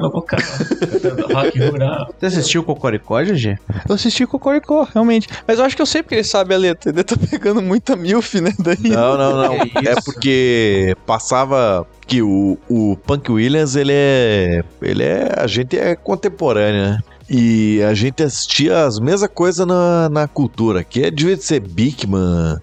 no 0.00 0.10
vocal, 0.10 0.38
cantando 0.80 1.32
rock 1.32 1.58
rural. 1.58 2.14
Você 2.18 2.26
assistiu 2.26 2.60
o 2.60 2.64
Cocoricó, 2.64 3.22
GG? 3.22 3.58
eu 3.88 3.94
assisti 3.94 4.26
Cocoricó, 4.26 4.86
realmente. 4.92 5.28
Mas 5.46 5.58
eu 5.58 5.64
acho 5.64 5.74
que 5.74 5.82
eu 5.82 5.86
sei 5.86 6.02
porque 6.02 6.16
ele 6.16 6.24
sabe 6.24 6.54
a 6.54 6.58
letra. 6.58 6.90
Ele 6.90 7.02
tá 7.04 7.16
pegando 7.16 7.62
muita 7.62 7.96
milf, 7.96 8.34
né? 8.34 8.52
Daí. 8.58 8.90
Não, 8.90 9.16
não, 9.16 9.36
não. 9.36 9.54
É 9.54 9.92
isso? 9.92 10.04
porque 10.04 10.94
passava 11.06 11.86
que 12.06 12.22
o, 12.22 12.58
o 12.68 12.96
Punk 13.06 13.30
Williams, 13.30 13.76
ele 13.76 13.92
é. 13.94 14.64
Ele 14.82 15.02
é. 15.02 15.32
A 15.36 15.46
gente 15.46 15.78
é 15.78 15.96
contemporâneo, 15.96 16.90
né? 16.90 16.98
E 17.28 17.82
a 17.82 17.92
gente 17.92 18.22
assistia 18.22 18.84
as 18.84 19.00
mesmas 19.00 19.28
coisas 19.32 19.66
na, 19.66 20.08
na 20.08 20.28
cultura, 20.28 20.84
que 20.84 21.02
é, 21.02 21.10
devia 21.10 21.36
ser 21.36 21.60
Bigman, 21.60 22.56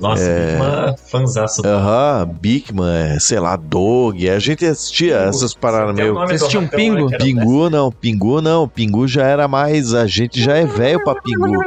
Nossa, 0.00 0.22
uma 0.56 0.96
fanzaça. 0.96 1.62
aham, 1.66 2.30
Bigman, 2.40 3.14
é, 3.14 3.18
sei 3.20 3.38
lá, 3.38 3.56
Dog, 3.56 4.28
a 4.28 4.38
gente 4.38 4.64
assistia 4.64 5.16
essas 5.16 5.52
paradas 5.52 5.94
meio. 5.94 6.18
assistiu 6.18 6.60
um 6.60 6.66
pingo? 6.66 7.12
era 7.12 7.22
Pingu 7.22 7.68
não, 7.68 7.92
Pingu 7.92 8.40
não, 8.40 8.66
Pingu 8.66 9.06
já 9.06 9.26
era 9.26 9.46
mais, 9.46 9.92
a 9.92 10.06
gente 10.06 10.42
já 10.42 10.56
é 10.56 10.64
velho 10.64 11.04
pra 11.04 11.14
Pingu. 11.20 11.60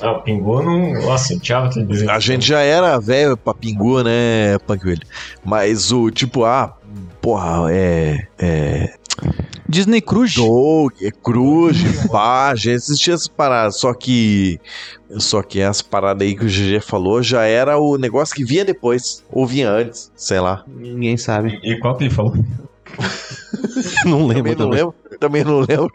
Ah, 0.00 0.12
o 0.12 0.22
Pingu 0.22 0.62
não. 0.62 0.92
Nossa, 1.02 1.34
aquele 1.34 1.86
desenho. 1.86 2.10
A 2.10 2.20
gente 2.20 2.46
já 2.46 2.60
era 2.60 2.98
velho 3.00 3.36
pra 3.36 3.52
Pingu, 3.52 4.02
né, 4.02 4.58
Punk? 4.66 5.00
Mas 5.44 5.90
o 5.92 6.10
tipo, 6.10 6.44
ah, 6.44 6.76
porra, 7.20 7.72
é. 7.72 8.26
É. 8.38 8.94
Disney 9.68 10.00
Cruise. 10.00 10.36
Dog, 10.36 10.94
é 11.06 11.10
Cruz, 11.10 11.78
pá, 12.10 12.50
a 12.50 12.54
gente 12.54 12.76
assistia 12.76 13.14
essas 13.14 13.28
paradas. 13.28 13.78
Só 13.78 13.94
que. 13.94 14.60
Só 15.18 15.42
que 15.42 15.60
essa 15.60 15.82
parada 15.84 16.24
aí 16.24 16.34
que 16.36 16.44
o 16.44 16.48
GG 16.48 16.80
falou 16.82 17.22
já 17.22 17.42
era 17.44 17.78
o 17.78 17.96
negócio 17.96 18.34
que 18.34 18.44
vinha 18.44 18.64
depois. 18.64 19.24
Ou 19.30 19.46
vinha 19.46 19.70
antes, 19.70 20.10
sei 20.16 20.40
lá. 20.40 20.64
Ninguém 20.66 21.16
sabe. 21.16 21.58
E 21.62 21.78
qual 21.78 21.96
que 21.96 22.04
ele 22.04 22.10
falou? 22.14 22.34
Não 24.04 24.26
Também 24.28 24.42
lembro 24.42 24.50
não 24.50 24.56
também. 24.70 24.78
lembro. 24.78 24.94
Também 25.22 25.44
não 25.44 25.60
lembro. 25.60 25.92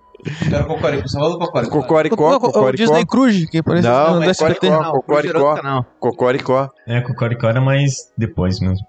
Era 0.52 0.64
o 0.64 0.68
Cocoricó, 0.68 1.08
você 1.08 1.18
falou 1.18 1.34
do 1.34 1.40
Cocoricó. 1.40 1.82
Cocoricó, 1.82 2.30
Não, 2.30 2.38
o 2.38 2.40
Cocoricó. 2.40 2.84
Disney 2.84 3.06
Cruise, 3.06 3.48
que 3.48 3.62
parece 3.62 3.88
Não, 3.88 4.16
no 4.16 4.24
é 4.24 4.30
SBT. 4.30 4.68
Cocoricó. 4.70 5.56
Cocoricó. 5.56 5.86
Cocoricó. 6.00 6.70
É, 6.88 7.02
com 7.02 7.12
o 7.14 7.16
Coricó 7.16 7.48
era 7.48 7.62
mais 7.62 8.12
depois 8.18 8.60
mesmo. 8.60 8.86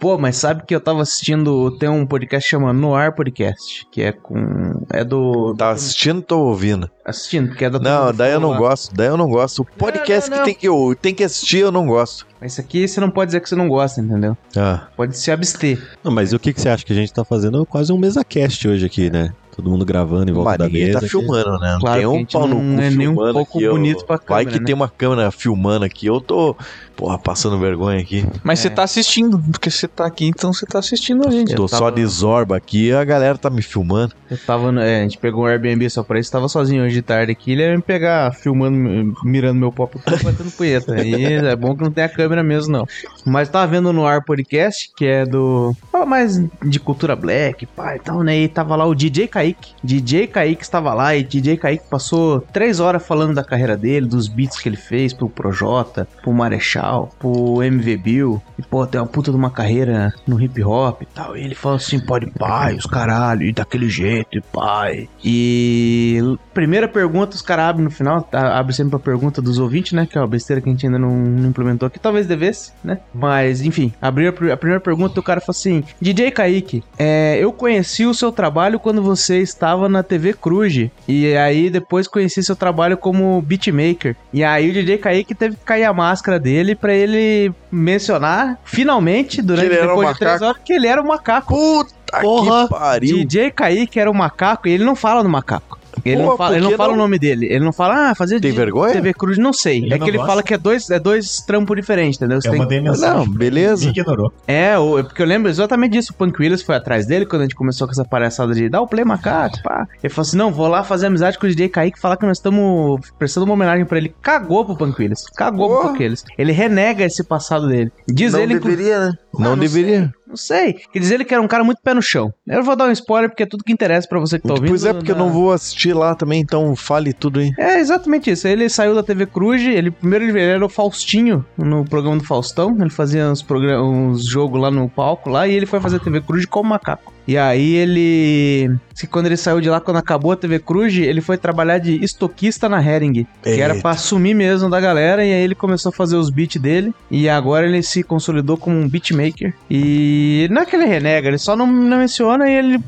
Pô, 0.00 0.18
mas 0.18 0.36
sabe 0.36 0.64
que 0.66 0.74
eu 0.74 0.80
tava 0.80 1.02
assistindo. 1.02 1.70
Tem 1.78 1.88
um 1.88 2.04
podcast 2.04 2.48
chamado 2.48 2.76
Noir 2.76 3.14
Podcast, 3.14 3.86
que 3.92 4.02
é 4.02 4.12
com. 4.12 4.84
É 4.92 5.04
do. 5.04 5.54
Tá 5.56 5.70
assistindo, 5.70 6.20
tô 6.20 6.40
ouvindo. 6.40 6.90
Assistindo, 7.04 7.54
que 7.54 7.64
é 7.64 7.70
da 7.70 7.78
Não, 7.78 8.12
daí 8.12 8.32
eu 8.32 8.40
não 8.40 8.56
gosto, 8.56 8.94
daí 8.94 9.08
eu 9.08 9.16
não 9.16 9.28
gosto. 9.28 9.62
O 9.62 9.64
podcast 9.64 10.30
não, 10.30 10.38
não. 10.38 10.44
que 10.44 10.50
tem 10.50 10.60
que, 10.60 10.68
eu, 10.68 10.96
tem 11.00 11.14
que 11.14 11.24
assistir, 11.24 11.58
eu 11.58 11.72
não 11.72 11.86
gosto. 11.86 12.26
Mas 12.40 12.52
isso 12.52 12.60
aqui 12.60 12.88
você 12.88 13.00
não 13.00 13.10
pode 13.10 13.28
dizer 13.28 13.40
que 13.40 13.48
você 13.48 13.54
não 13.54 13.68
gosta, 13.68 14.00
entendeu? 14.00 14.36
Ah, 14.56 14.88
Pode 14.96 15.16
se 15.16 15.30
abster. 15.30 15.80
Não, 16.02 16.10
mas 16.10 16.32
o 16.32 16.38
que, 16.38 16.52
que 16.52 16.60
você 16.60 16.68
acha 16.68 16.84
que 16.84 16.92
a 16.92 16.96
gente 16.96 17.12
tá 17.12 17.24
fazendo? 17.24 17.64
Quase 17.64 17.92
um 17.92 17.98
mesa 17.98 18.24
cast 18.24 18.66
hoje 18.66 18.84
aqui, 18.84 19.10
né? 19.10 19.32
Todo 19.62 19.70
mundo 19.70 19.84
gravando 19.84 20.28
em 20.28 20.34
volta 20.34 20.50
mas 20.50 20.58
da 20.58 20.66
ninguém 20.66 20.86
mesa. 20.86 21.00
tá 21.00 21.06
filmando, 21.06 21.58
né? 21.60 21.72
Não 21.74 21.78
Claro 21.80 22.00
tem 22.00 22.00
que 22.00 22.04
a 22.04 22.08
um 22.10 22.18
gente 22.18 22.32
pau 22.32 22.48
no 22.48 22.54
não 22.62 22.82
é 22.82 22.90
nem 22.90 23.08
um 23.08 23.12
filmando 23.14 23.32
pouco 23.34 23.58
aqui, 23.58 23.64
eu- 23.64 23.72
bonito 23.72 24.04
pra 24.04 24.16
Vai 24.16 24.24
câmera, 24.44 24.50
que 24.50 24.58
né? 24.58 24.66
tem 24.66 24.74
uma 24.74 24.88
câmera 24.88 25.30
filmando 25.30 25.84
aqui, 25.84 26.06
eu 26.06 26.20
tô, 26.20 26.56
porra, 26.96 27.18
passando 27.18 27.58
vergonha 27.58 28.00
aqui. 28.00 28.24
Mas 28.42 28.58
você 28.60 28.68
É. 28.68 28.70
tá 28.70 28.82
assistindo, 28.82 29.38
porque 29.50 29.70
você 29.70 29.88
tá 29.88 30.06
aqui, 30.06 30.26
então 30.26 30.52
você 30.52 30.66
tá 30.66 30.78
assistindo 30.78 31.26
a 31.26 31.30
gente. 31.30 31.50
Eu 31.52 31.56
tô 31.56 31.66
tava- 31.66 31.78
só 31.84 31.90
de 31.90 32.04
zorba 32.06 32.56
aqui 32.56 32.88
e 32.88 32.92
a 32.92 33.04
galera 33.04 33.36
tá 33.38 33.50
me 33.50 33.62
filmando. 33.62 34.14
Eu 34.30 34.38
tava. 34.38 34.70
no- 34.72 34.80
É, 34.80 35.00
a 35.00 35.02
gente 35.02 35.18
pegou 35.18 35.44
um 35.44 35.46
Airbnb 35.46 35.88
só 35.90 36.02
pra 36.02 36.18
isso, 36.18 36.30
tava 36.30 36.48
sozinho 36.48 36.84
hoje 36.84 36.94
de 36.94 37.02
tarde 37.02 37.32
aqui. 37.32 37.52
Ele 37.52 37.62
ia 37.62 37.76
me 37.76 37.82
pegar 37.82 38.32
filmando, 38.34 39.14
mirando 39.24 39.58
meu 39.58 39.72
pop 39.72 39.96
e 39.98 40.22
batendo 40.24 40.50
punheta. 40.52 41.00
E 41.04 41.34
é 41.34 41.56
bom 41.56 41.74
que 41.76 41.82
não 41.82 41.90
tem 41.90 42.04
a 42.04 42.08
câmera 42.08 42.42
mesmo, 42.42 42.72
não. 42.72 42.86
Mas 43.24 43.48
tava 43.48 43.66
vendo 43.66 43.92
no 43.92 44.06
Ar 44.06 44.22
Podcast, 44.24 44.90
que 44.96 45.04
é 45.06 45.24
do. 45.24 45.74
Fala 45.90 46.06
mais 46.06 46.40
de 46.64 46.80
cultura 46.80 47.14
black, 47.16 47.66
pá 47.66 47.96
e 47.96 47.98
tal, 47.98 48.22
né? 48.22 48.36
E 48.38 48.48
tava 48.48 48.76
lá 48.76 48.84
o 48.86 48.94
DJ 48.94 49.28
Kaique. 49.28 49.72
DJ 49.82 50.26
Kaique 50.26 50.62
estava 50.62 50.92
lá 50.94 51.14
e 51.14 51.22
DJ 51.22 51.56
Kaique 51.56 51.84
passou 51.88 52.40
três 52.52 52.80
horas 52.80 53.04
falando 53.06 53.34
da 53.34 53.44
carreira 53.44 53.76
dele, 53.76 54.06
dos 54.06 54.28
beats 54.28 54.58
que 54.58 54.68
ele 54.68 54.76
fez 54.76 55.12
pro 55.12 55.28
Projota, 55.28 56.06
pro 56.22 56.32
Marechal, 56.32 56.81
pro 57.18 57.62
MV 57.62 57.96
Bill. 57.96 58.42
E 58.58 58.62
pô, 58.62 58.86
tem 58.86 59.00
uma 59.00 59.06
puta 59.06 59.30
de 59.30 59.36
uma 59.36 59.50
carreira 59.50 60.12
no 60.26 60.40
hip 60.40 60.62
hop 60.62 61.02
e 61.02 61.06
tal. 61.06 61.36
E 61.36 61.44
ele 61.44 61.54
fala 61.54 61.76
assim: 61.76 62.00
pode 62.00 62.30
pai, 62.30 62.74
os 62.74 62.86
caralho, 62.86 63.42
e 63.42 63.52
daquele 63.52 63.88
jeito, 63.88 64.38
e 64.38 64.40
pai. 64.40 65.08
E 65.24 66.20
primeira 66.52 66.88
pergunta, 66.88 67.36
os 67.36 67.42
caras 67.42 67.66
abrem 67.66 67.84
no 67.84 67.90
final, 67.90 68.22
tá, 68.22 68.58
abre 68.58 68.72
sempre 68.72 68.96
a 68.96 68.98
pergunta 68.98 69.40
dos 69.40 69.58
ouvintes, 69.58 69.92
né? 69.92 70.06
Que 70.06 70.18
é 70.18 70.20
uma 70.20 70.26
besteira 70.26 70.60
que 70.60 70.68
a 70.68 70.72
gente 70.72 70.86
ainda 70.86 70.98
não, 70.98 71.14
não 71.14 71.48
implementou 71.48 71.86
aqui, 71.86 71.98
talvez 71.98 72.26
devesse, 72.26 72.72
né? 72.82 72.98
Mas 73.14 73.62
enfim, 73.62 73.92
abriu 74.00 74.28
a, 74.28 74.52
a 74.52 74.56
primeira 74.56 74.80
pergunta, 74.80 75.18
o 75.18 75.22
cara 75.22 75.40
falou 75.40 75.52
assim: 75.52 75.84
DJ 76.00 76.30
Kaique, 76.30 76.82
é, 76.98 77.38
eu 77.40 77.52
conheci 77.52 78.06
o 78.06 78.14
seu 78.14 78.32
trabalho 78.32 78.78
quando 78.78 79.02
você 79.02 79.38
estava 79.38 79.88
na 79.88 80.02
TV 80.02 80.32
Cruz. 80.32 80.62
E 81.08 81.36
aí 81.36 81.68
depois 81.68 82.06
conheci 82.06 82.42
seu 82.42 82.54
trabalho 82.56 82.96
como 82.96 83.42
beatmaker. 83.42 84.16
E 84.32 84.44
aí 84.44 84.70
o 84.70 84.72
DJ 84.72 84.98
Kaique 84.98 85.34
teve 85.34 85.56
que 85.56 85.64
cair 85.64 85.84
a 85.84 85.92
máscara 85.92 86.38
dele 86.38 86.71
pra 86.74 86.94
ele 86.94 87.52
mencionar, 87.70 88.58
finalmente, 88.64 89.40
durante 89.42 89.66
ele 89.66 89.74
era 89.76 89.94
um 89.94 89.96
depois 89.96 90.12
de 90.12 90.18
três 90.18 90.42
horas, 90.42 90.62
que 90.64 90.72
ele 90.72 90.86
era 90.86 91.02
um 91.02 91.06
macaco. 91.06 91.54
Puta 91.54 92.20
Porra, 92.20 92.64
que 92.64 92.70
pariu. 92.70 93.16
DJ 93.16 93.50
Kaique 93.50 93.98
era 93.98 94.10
um 94.10 94.14
macaco 94.14 94.68
e 94.68 94.72
ele 94.72 94.84
não 94.84 94.94
fala 94.94 95.22
do 95.22 95.28
macaco. 95.28 95.78
Ele 96.04 96.16
Pô, 96.22 96.22
não 96.30 96.36
fala, 96.36 96.54
ele 96.54 96.62
não 96.64 96.70
que 96.70 96.76
fala 96.76 96.88
não? 96.88 96.94
o 96.94 96.98
nome 96.98 97.18
dele. 97.18 97.46
Ele 97.46 97.64
não 97.64 97.72
fala, 97.72 98.10
ah, 98.10 98.14
fazer 98.14 98.40
Tem 98.40 98.50
de- 98.50 98.56
vergonha? 98.56 98.92
TV 98.92 99.12
Cruz, 99.14 99.38
não 99.38 99.52
sei. 99.52 99.78
Ele 99.78 99.94
é 99.94 99.98
não 99.98 100.04
que 100.04 100.10
ele 100.10 100.16
gosta? 100.18 100.30
fala 100.30 100.42
que 100.42 100.54
é 100.54 100.58
dois, 100.58 100.90
é 100.90 100.98
dois 100.98 101.40
trampos 101.42 101.76
diferentes, 101.76 102.16
entendeu? 102.16 102.40
Você 102.40 102.48
Eu 102.48 102.52
tem- 102.52 102.60
mandei 102.60 102.80
mensagem. 102.80 103.16
Não, 103.16 103.28
beleza. 103.28 103.84
Me 103.84 103.90
ignorou. 103.90 104.32
É, 104.46 104.72
é 104.74 105.02
porque 105.02 105.20
eu 105.22 105.26
lembro 105.26 105.50
exatamente 105.50 105.92
disso. 105.92 106.12
O 106.12 106.14
Punk 106.14 106.40
Williams 106.40 106.62
foi 106.62 106.74
atrás 106.76 107.06
dele 107.06 107.26
quando 107.26 107.42
a 107.42 107.44
gente 107.44 107.54
começou 107.54 107.86
com 107.86 107.92
essa 107.92 108.04
palhaçada 108.04 108.54
de 108.54 108.68
dar 108.68 108.80
o 108.80 108.86
play 108.86 109.04
macaco, 109.04 109.62
pá. 109.62 109.86
Ele 110.02 110.12
falou 110.12 110.26
assim: 110.26 110.36
não, 110.36 110.50
vou 110.52 110.66
lá 110.68 110.82
fazer 110.82 111.06
amizade 111.06 111.38
com 111.38 111.46
o 111.46 111.48
DJ 111.48 111.68
Kaique 111.68 111.98
e 111.98 112.00
falar 112.00 112.16
que 112.16 112.26
nós 112.26 112.38
estamos 112.38 113.00
prestando 113.18 113.44
uma 113.44 113.54
homenagem 113.54 113.84
pra 113.84 113.98
ele. 113.98 114.14
Cagou 114.22 114.64
pro 114.64 114.76
Punk 114.76 114.98
Williams. 114.98 115.24
Cagou 115.36 115.68
pro 115.68 115.76
Porra. 115.76 115.88
Punk 115.90 116.00
Williams. 116.00 116.24
Ele 116.38 116.52
renega 116.52 117.04
esse 117.04 117.22
passado 117.24 117.68
dele. 117.68 117.92
Diz 118.08 118.32
não 118.32 118.40
ele, 118.40 118.58
deveria, 118.58 119.00
né? 119.00 119.12
Não, 119.34 119.50
não 119.50 119.58
deveria. 119.58 120.00
Não 120.02 120.12
sei. 120.36 120.74
Quer 120.92 120.98
dizer 120.98 121.14
ele 121.14 121.24
que 121.24 121.34
era 121.34 121.42
um 121.42 121.48
cara 121.48 121.62
muito 121.64 121.80
pé 121.82 121.94
no 121.94 122.02
chão. 122.02 122.32
Eu 122.46 122.62
vou 122.62 122.74
dar 122.76 122.86
um 122.86 122.92
spoiler 122.92 123.28
porque 123.30 123.42
é 123.42 123.46
tudo 123.46 123.64
que 123.64 123.72
interessa 123.72 124.06
pra 124.08 124.18
você 124.20 124.38
que 124.38 124.46
tá 124.46 124.54
ouvindo. 124.54 124.68
Pois 124.68 124.84
é, 124.84 124.92
porque 124.92 125.10
eu 125.12 125.16
na- 125.16 125.24
não 125.24 125.30
vou 125.32 125.52
assistir 125.52 125.92
lá 125.94 126.14
também, 126.14 126.40
então 126.40 126.74
fale 126.76 127.12
tudo 127.12 127.40
aí. 127.40 127.52
É 127.58 127.78
exatamente 127.78 128.30
isso. 128.30 128.46
Ele 128.48 128.68
saiu 128.68 128.94
da 128.94 129.02
TV 129.02 129.26
Cruz, 129.26 129.62
ele 129.62 129.90
primeiro 129.90 130.24
ele 130.26 130.40
era 130.40 130.64
o 130.64 130.68
Faustinho 130.68 131.44
no 131.56 131.84
programa 131.84 132.18
do 132.18 132.24
Faustão, 132.24 132.76
ele 132.80 132.90
fazia 132.90 133.28
uns, 133.30 133.42
progra- 133.42 133.82
uns 133.82 134.24
jogos 134.26 134.60
lá 134.60 134.70
no 134.70 134.88
palco 134.88 135.28
lá 135.30 135.46
e 135.46 135.54
ele 135.54 135.66
foi 135.66 135.80
fazer 135.80 136.00
TV 136.00 136.20
Cruz 136.20 136.46
como 136.46 136.70
macaco. 136.70 137.11
E 137.26 137.38
aí 137.38 137.74
ele. 137.74 138.76
que 138.98 139.06
Quando 139.06 139.26
ele 139.26 139.36
saiu 139.36 139.60
de 139.60 139.70
lá, 139.70 139.80
quando 139.80 139.96
acabou 139.96 140.32
a 140.32 140.36
TV 140.36 140.58
Cruz, 140.58 140.96
ele 140.96 141.20
foi 141.20 141.36
trabalhar 141.36 141.78
de 141.78 142.02
estoquista 142.02 142.68
na 142.68 142.82
Hering. 142.82 143.26
Que 143.42 143.60
era 143.60 143.74
pra 143.76 143.92
assumir 143.92 144.34
mesmo 144.34 144.68
da 144.68 144.80
galera. 144.80 145.24
E 145.24 145.32
aí 145.32 145.42
ele 145.42 145.54
começou 145.54 145.90
a 145.90 145.92
fazer 145.92 146.16
os 146.16 146.30
beats 146.30 146.60
dele. 146.60 146.92
E 147.10 147.28
agora 147.28 147.66
ele 147.66 147.82
se 147.82 148.02
consolidou 148.02 148.56
como 148.56 148.76
um 148.76 148.88
beatmaker. 148.88 149.54
E 149.70 150.48
não 150.50 150.62
é 150.62 150.66
que 150.66 150.76
ele 150.76 150.86
renega, 150.86 151.28
ele 151.28 151.38
só 151.38 151.56
não, 151.56 151.66
não 151.66 151.98
menciona 151.98 152.48
e 152.48 152.54
ele. 152.54 152.80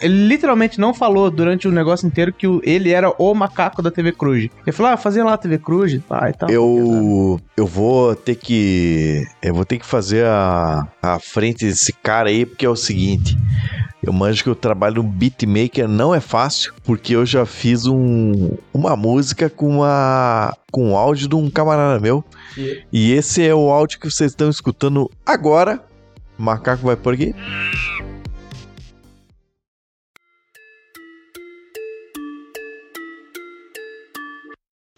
Ele 0.00 0.26
literalmente 0.28 0.78
não 0.80 0.94
falou 0.94 1.30
durante 1.30 1.66
o 1.66 1.72
negócio 1.72 2.06
inteiro 2.06 2.32
que 2.32 2.46
o- 2.46 2.60
ele 2.64 2.90
era 2.90 3.10
o 3.18 3.34
macaco 3.34 3.82
da 3.82 3.90
TV 3.90 4.12
Cruz. 4.12 4.48
Ele 4.66 4.72
falou, 4.72 4.92
ah, 4.92 4.96
fazia 4.96 5.24
lá 5.24 5.34
a 5.34 5.38
TV 5.38 5.58
Cruz, 5.58 5.98
pá, 6.08 6.30
e 6.30 6.32
tal. 6.32 6.48
Eu, 6.50 7.40
eu 7.56 7.66
vou 7.66 8.14
ter 8.14 8.34
que. 8.36 9.24
Eu 9.42 9.54
vou 9.54 9.64
ter 9.64 9.78
que 9.78 9.86
fazer 9.86 10.24
a, 10.26 10.86
a 11.02 11.18
frente 11.18 11.64
desse 11.66 11.92
cara 11.92 12.28
aí, 12.28 12.46
porque 12.46 12.64
é 12.66 12.68
o 12.70 12.76
seguinte. 12.76 13.36
Eu 14.00 14.12
manjo 14.12 14.44
que 14.44 14.48
o 14.50 14.54
trabalho 14.54 15.02
no 15.02 15.02
beatmaker 15.02 15.88
não 15.88 16.14
é 16.14 16.20
fácil, 16.20 16.72
porque 16.84 17.14
eu 17.16 17.26
já 17.26 17.44
fiz 17.44 17.84
um, 17.86 18.56
uma 18.72 18.94
música 18.96 19.50
com 19.50 19.68
uma 19.78 20.56
com 20.70 20.92
o 20.92 20.96
áudio 20.96 21.28
de 21.28 21.34
um 21.34 21.50
camarada 21.50 21.98
meu. 22.00 22.24
E 22.92 23.12
esse 23.12 23.44
é 23.44 23.54
o 23.54 23.70
áudio 23.70 23.98
que 23.98 24.08
vocês 24.10 24.30
estão 24.30 24.48
escutando 24.48 25.10
agora. 25.26 25.82
O 26.38 26.42
macaco 26.42 26.86
vai 26.86 26.94
por 26.96 27.14
aqui. 27.14 27.34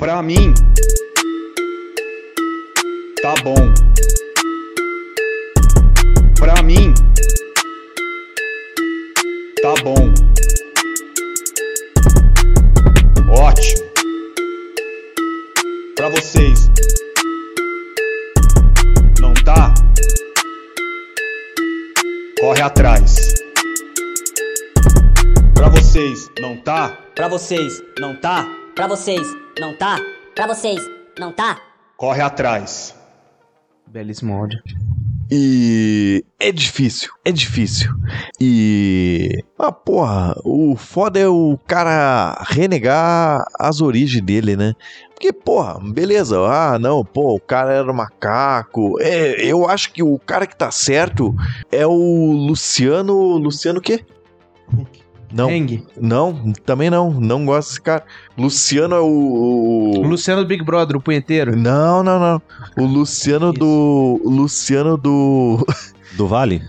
Pra 0.00 0.22
mim, 0.22 0.54
tá 3.20 3.34
bom. 3.44 3.74
Pra 6.38 6.62
mim, 6.62 6.94
tá 9.60 9.74
bom. 9.84 10.14
Ótimo. 13.28 13.84
Pra 15.94 16.08
vocês, 16.08 16.70
não 19.20 19.34
tá? 19.34 19.74
Corre 22.40 22.62
atrás. 22.62 23.34
Pra 25.52 25.68
vocês, 25.68 26.30
não 26.40 26.56
tá? 26.56 26.88
Pra 27.14 27.28
vocês, 27.28 27.82
não 27.98 28.18
tá? 28.18 28.48
Pra 28.80 28.86
vocês, 28.86 29.28
não 29.58 29.76
tá? 29.76 29.98
Pra 30.34 30.46
vocês, 30.46 30.80
não 31.18 31.30
tá? 31.30 31.60
Corre 31.98 32.22
atrás. 32.22 32.96
Belíssimo 33.86 34.32
áudio. 34.32 34.58
E 35.30 36.24
é 36.40 36.50
difícil, 36.50 37.12
é 37.22 37.30
difícil. 37.30 37.90
E. 38.40 39.44
Ah, 39.58 39.70
porra, 39.70 40.34
o 40.46 40.74
foda 40.76 41.20
é 41.20 41.28
o 41.28 41.58
cara 41.66 42.42
renegar 42.48 43.44
as 43.58 43.82
origens 43.82 44.24
dele, 44.24 44.56
né? 44.56 44.72
Porque, 45.10 45.30
porra, 45.30 45.78
beleza, 45.92 46.38
ah, 46.38 46.78
não, 46.78 47.04
pô, 47.04 47.34
o 47.34 47.40
cara 47.40 47.74
era 47.74 47.92
macaco. 47.92 48.98
É, 48.98 49.44
eu 49.44 49.68
acho 49.68 49.92
que 49.92 50.02
o 50.02 50.18
cara 50.18 50.46
que 50.46 50.56
tá 50.56 50.70
certo 50.70 51.34
é 51.70 51.86
o 51.86 52.32
Luciano. 52.32 53.36
Luciano 53.36 53.78
o 53.78 53.82
quê? 53.82 54.02
Não, 55.32 55.50
Heng. 55.50 55.84
não, 56.00 56.52
também 56.66 56.90
não, 56.90 57.10
não 57.12 57.44
gosto 57.46 57.68
desse 57.68 57.80
cara. 57.80 58.02
Luciano 58.36 58.94
é 58.96 59.00
o. 59.00 59.04
O 59.04 59.98
o- 60.00 60.02
Luciano 60.08 60.42
do 60.42 60.48
Big 60.48 60.64
Brother, 60.64 60.96
o 60.96 61.00
punheteiro. 61.00 61.56
Não, 61.56 62.02
não, 62.02 62.18
não. 62.18 62.42
O 62.76 62.84
Luciano 62.86 63.52
do. 63.52 64.20
o 64.24 64.28
Luciano 64.30 64.96
do. 64.96 65.64
Do 66.16 66.26
Vale? 66.26 66.60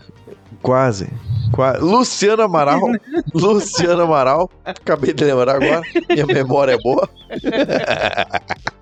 Quase. 0.61 1.09
Qua- 1.51 1.77
Luciano 1.79 2.43
Amaral. 2.43 2.79
Luciano 3.33 4.03
Amaral. 4.03 4.49
Acabei 4.63 5.11
de 5.13 5.23
lembrar 5.25 5.55
agora. 5.55 5.81
Minha 6.09 6.27
memória 6.27 6.73
é 6.73 6.77
boa. 6.77 7.09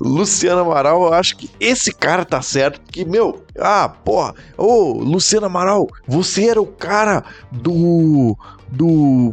Luciano 0.00 0.62
Amaral, 0.62 1.04
eu 1.04 1.14
acho 1.14 1.36
que 1.36 1.50
esse 1.60 1.92
cara 1.92 2.24
tá 2.24 2.42
certo. 2.42 2.80
Que, 2.90 3.04
meu, 3.04 3.44
ah, 3.58 3.88
porra, 3.88 4.34
ô, 4.56 4.92
Luciano 4.92 5.46
Amaral, 5.46 5.88
você 6.06 6.48
era 6.48 6.60
o 6.60 6.66
cara 6.66 7.24
do. 7.50 8.36
do. 8.68 9.32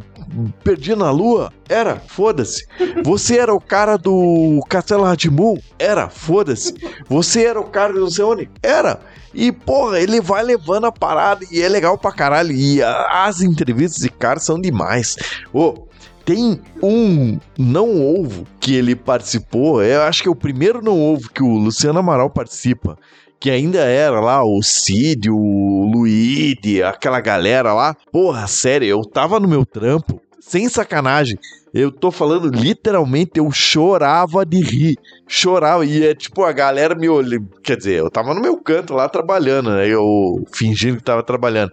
Perdi 0.63 0.95
na 0.95 1.11
Lua? 1.11 1.51
Era, 1.67 1.97
foda-se. 1.97 2.65
Você 3.03 3.37
era 3.37 3.53
o 3.53 3.59
cara 3.59 3.97
do 3.97 4.63
Castelo 4.69 5.03
Ratimbum? 5.03 5.57
Era, 5.77 6.09
foda-se. 6.09 6.73
Você 7.09 7.43
era 7.43 7.59
o 7.59 7.65
cara 7.65 7.91
do 7.91 8.07
onde? 8.25 8.49
Era. 8.63 9.01
E, 9.33 9.51
porra, 9.51 9.99
ele 9.99 10.21
vai 10.21 10.41
levando 10.41 10.85
a 10.85 10.91
parada 10.91 11.45
e 11.51 11.61
é 11.61 11.67
legal 11.67 11.97
pra 11.97 12.13
caralho. 12.13 12.53
E 12.53 12.81
as 12.81 13.41
entrevistas 13.41 14.03
de 14.03 14.09
cara 14.09 14.39
são 14.39 14.59
demais. 14.59 15.17
Ô, 15.53 15.85
tem 16.25 16.59
um 16.81 17.39
não 17.57 18.01
ovo 18.01 18.45
que 18.59 18.75
ele 18.75 18.95
participou. 18.95 19.83
Eu 19.83 20.03
acho 20.03 20.21
que 20.21 20.27
é 20.27 20.31
o 20.31 20.35
primeiro 20.35 20.81
não 20.81 20.99
ovo 20.99 21.29
que 21.31 21.43
o 21.43 21.55
Luciano 21.55 21.99
Amaral 21.99 22.29
participa. 22.29 22.97
Que 23.39 23.49
ainda 23.49 23.79
era 23.79 24.19
lá 24.19 24.43
o 24.43 24.61
Cid, 24.61 25.29
o 25.29 25.89
Luíde, 25.91 26.83
aquela 26.83 27.19
galera 27.19 27.73
lá. 27.73 27.95
Porra, 28.11 28.47
sério, 28.47 28.87
eu 28.87 29.01
tava 29.01 29.39
no 29.39 29.47
meu 29.47 29.65
trampo. 29.65 30.21
Sem 30.39 30.69
sacanagem. 30.69 31.37
Eu 31.73 31.91
tô 31.91 32.11
falando 32.11 32.49
literalmente, 32.49 33.31
eu 33.35 33.49
chorava 33.51 34.45
de 34.45 34.61
rir. 34.61 34.97
Chorava. 35.27 35.85
E 35.85 36.05
é 36.05 36.13
tipo, 36.13 36.43
a 36.43 36.51
galera 36.51 36.93
me 36.93 37.07
olhando. 37.07 37.47
Quer 37.63 37.77
dizer, 37.77 37.99
eu 37.99 38.09
tava 38.09 38.33
no 38.33 38.41
meu 38.41 38.57
canto 38.57 38.93
lá 38.93 39.07
trabalhando, 39.07 39.71
né? 39.71 39.87
Eu 39.87 40.43
fingindo 40.53 40.97
que 40.97 41.03
tava 41.03 41.23
trabalhando. 41.23 41.71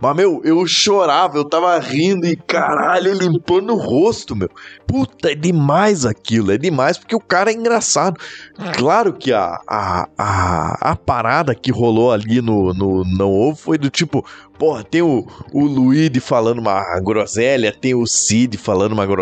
Mas, 0.00 0.16
meu, 0.16 0.42
eu 0.44 0.66
chorava, 0.66 1.38
eu 1.38 1.44
tava 1.44 1.78
rindo 1.78 2.26
e 2.26 2.36
caralho, 2.36 3.14
limpando 3.14 3.72
o 3.72 3.78
rosto, 3.78 4.34
meu. 4.36 4.50
Puta, 4.86 5.32
é 5.32 5.34
demais 5.34 6.04
aquilo, 6.04 6.52
é 6.52 6.58
demais 6.58 6.98
porque 6.98 7.16
o 7.16 7.20
cara 7.20 7.50
é 7.50 7.54
engraçado. 7.54 8.20
Claro 8.76 9.12
que 9.12 9.32
a, 9.32 9.58
a, 9.66 10.08
a, 10.18 10.90
a 10.90 10.96
parada 10.96 11.54
que 11.54 11.70
rolou 11.70 12.12
ali 12.12 12.42
no, 12.42 12.74
no 12.74 13.02
Não 13.04 13.32
Ovo 13.32 13.56
foi 13.56 13.78
do 13.78 13.88
tipo, 13.88 14.24
porra, 14.58 14.84
tem 14.84 15.00
o, 15.00 15.26
o 15.52 15.64
Luíde 15.64 16.20
falando 16.20 16.58
uma 16.58 16.82
groselha, 17.00 17.72
tem 17.72 17.94
o 17.94 18.06
Cid 18.06 18.58
falando 18.58 18.92
uma 18.92 19.06
groselha, 19.06 19.13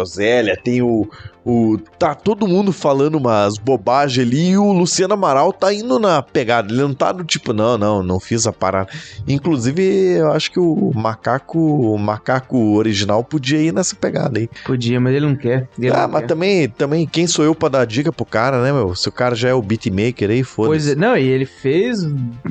tem 0.56 0.82
o, 0.82 1.08
o. 1.44 1.78
Tá 1.98 2.14
todo 2.14 2.46
mundo 2.48 2.72
falando 2.72 3.16
umas 3.16 3.58
bobagens 3.58 4.26
ali 4.26 4.50
e 4.50 4.56
o 4.58 4.72
Luciano 4.72 5.14
Amaral 5.14 5.52
tá 5.52 5.72
indo 5.72 5.98
na 5.98 6.22
pegada. 6.22 6.72
Ele 6.72 6.82
não 6.82 6.94
tá 6.94 7.12
do 7.12 7.24
tipo, 7.24 7.52
não, 7.52 7.76
não, 7.78 8.02
não 8.02 8.18
fiz 8.20 8.46
a 8.46 8.52
parada. 8.52 8.88
Inclusive, 9.26 9.82
eu 10.18 10.32
acho 10.32 10.50
que 10.50 10.60
o 10.60 10.92
macaco, 10.94 11.58
o 11.58 11.98
macaco 11.98 12.74
original 12.76 13.22
podia 13.24 13.58
ir 13.60 13.72
nessa 13.72 13.94
pegada 13.96 14.38
aí. 14.38 14.48
Podia, 14.64 15.00
mas 15.00 15.14
ele 15.14 15.26
não 15.26 15.36
quer. 15.36 15.68
Ele 15.78 15.90
ah, 15.90 16.02
não 16.02 16.08
mas 16.08 16.20
quer. 16.22 16.26
também, 16.26 16.68
também, 16.68 17.06
quem 17.06 17.26
sou 17.26 17.44
eu 17.44 17.54
pra 17.54 17.68
dar 17.68 17.86
dica 17.86 18.12
pro 18.12 18.24
cara, 18.24 18.62
né, 18.62 18.72
meu? 18.72 18.94
Se 18.94 19.08
o 19.08 19.12
cara 19.12 19.34
já 19.34 19.48
é 19.48 19.54
o 19.54 19.62
beatmaker 19.62 20.30
aí, 20.30 20.42
Pois 20.44 20.48
foda-se. 20.48 20.92
é, 20.92 20.94
não, 20.94 21.16
e 21.16 21.22
ele 21.28 21.46
fez. 21.46 22.06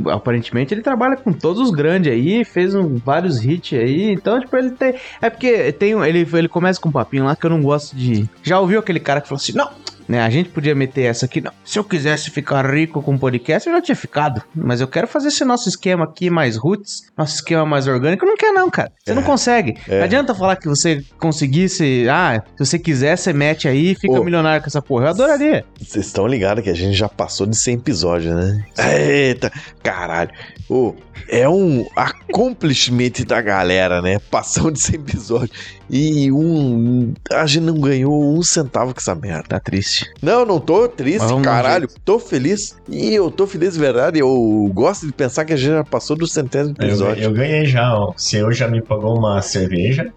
Aparentemente 0.08 0.74
ele 0.74 0.82
trabalha 0.82 1.16
com 1.18 1.32
todos 1.32 1.62
os 1.62 1.72
grandes 1.72 2.12
aí, 2.12 2.44
fez 2.44 2.74
um- 2.76 2.96
vários 2.98 3.44
hits 3.44 3.78
aí. 3.78 4.12
Então, 4.12 4.40
tipo, 4.40 4.56
ele 4.58 4.72
tem. 4.72 4.96
É 5.22 5.30
porque 5.30 5.72
tem, 5.74 5.92
ele, 6.06 6.28
ele 6.34 6.48
começa 6.48 6.80
com 6.80 6.90
um 6.90 6.92
papinho 6.92 7.26
lá 7.26 7.36
que 7.36 7.46
eu 7.46 7.50
não 7.50 7.62
gosto 7.62 7.96
de. 7.96 8.28
Já 8.44 8.60
ouviu 8.60 8.81
aquele 8.82 9.00
cara 9.00 9.22
que 9.22 9.28
falou 9.28 9.40
assim: 9.42 9.54
não, 9.54 9.70
né? 10.08 10.22
A 10.22 10.30
gente 10.30 10.50
podia 10.50 10.76
meter 10.76 11.04
essa 11.04 11.26
aqui, 11.26 11.40
não. 11.40 11.52
Se 11.64 11.80
eu 11.80 11.84
quisesse 11.84 12.30
ficar 12.30 12.66
rico 12.70 13.02
com 13.02 13.18
podcast, 13.18 13.68
eu 13.70 13.76
já 13.76 13.82
tinha 13.82 13.96
ficado. 13.96 14.42
Mas 14.54 14.82
eu 14.82 14.88
quero 14.88 15.08
fazer 15.08 15.30
esse 15.30 15.46
nosso 15.46 15.70
esquema 15.70 16.04
aqui 16.04 16.30
mais 16.30 16.58
roots, 16.58 17.04
nosso 17.18 17.36
esquema 17.36 17.66
mais 17.66 17.88
orgânico. 17.88 18.26
Não 18.26 18.36
quer, 18.36 18.52
não, 18.52 18.70
cara. 18.70 18.92
Você 19.04 19.14
não 19.14 19.24
consegue. 19.24 19.78
é. 19.88 20.00
Não 20.00 20.04
adianta 20.04 20.36
falar 20.36 20.58
que 20.58 20.68
você 20.68 21.04
conseguisse. 21.18 22.08
Ah, 22.10 22.44
se 22.58 22.66
você 22.66 22.78
quiser, 22.78 23.18
você 23.18 23.32
mete 23.32 23.68
aí 23.68 23.92
e 23.92 23.96
fica 23.96 24.20
Ô. 24.20 24.24
milionário 24.24 24.62
com 24.62 24.68
essa 24.68 24.82
porra. 24.82 25.06
Eu 25.06 25.10
adoraria. 25.12 25.64
Vocês 25.80 26.08
estão 26.08 26.28
ligados 26.28 26.64
que 26.64 26.70
a 26.70 26.76
gente 26.76 26.98
já 26.98 27.08
passou 27.08 27.48
de 27.48 27.58
100 27.58 27.76
episódios, 27.76 28.36
né? 28.36 28.66
Eita, 28.78 29.52
caralho. 29.82 30.32
Ô, 30.70 30.94
é 31.30 31.48
um 31.48 31.86
accomplishment 31.96 33.26
da 33.28 33.42
galera, 33.42 34.02
né? 34.02 34.20
Passamos 34.30 34.74
de 34.74 34.82
100 34.82 34.96
episódios. 34.96 35.52
E 35.94 36.32
um. 36.32 37.14
A 37.34 37.46
gente 37.46 37.64
não 37.64 37.74
ganhou 37.78 38.34
um 38.34 38.42
centavo 38.42 38.94
com 38.94 39.00
essa 39.02 39.14
merda. 39.14 39.44
Tá 39.50 39.60
triste. 39.60 40.10
Não, 40.22 40.46
não 40.46 40.58
tô 40.58 40.88
triste, 40.88 41.20
vamos 41.28 41.44
caralho. 41.44 41.90
Tô 42.06 42.18
feliz. 42.18 42.78
E 42.88 43.14
eu 43.14 43.30
tô 43.30 43.46
feliz 43.46 43.74
de 43.74 43.80
verdade. 43.80 44.18
Eu 44.18 44.72
gosto 44.74 45.06
de 45.06 45.12
pensar 45.12 45.44
que 45.44 45.52
a 45.52 45.58
gente 45.58 45.68
já 45.74 45.84
passou 45.84 46.16
do 46.16 46.26
centésimo 46.26 46.76
Eu, 46.80 46.88
episódio. 46.88 47.24
eu 47.26 47.34
ganhei 47.34 47.66
já, 47.66 47.94
ó. 47.94 48.14
Se 48.16 48.38
eu 48.38 48.54
já 48.54 48.70
me 48.70 48.82
pagou 48.82 49.18
uma 49.18 49.42
cerveja. 49.42 50.14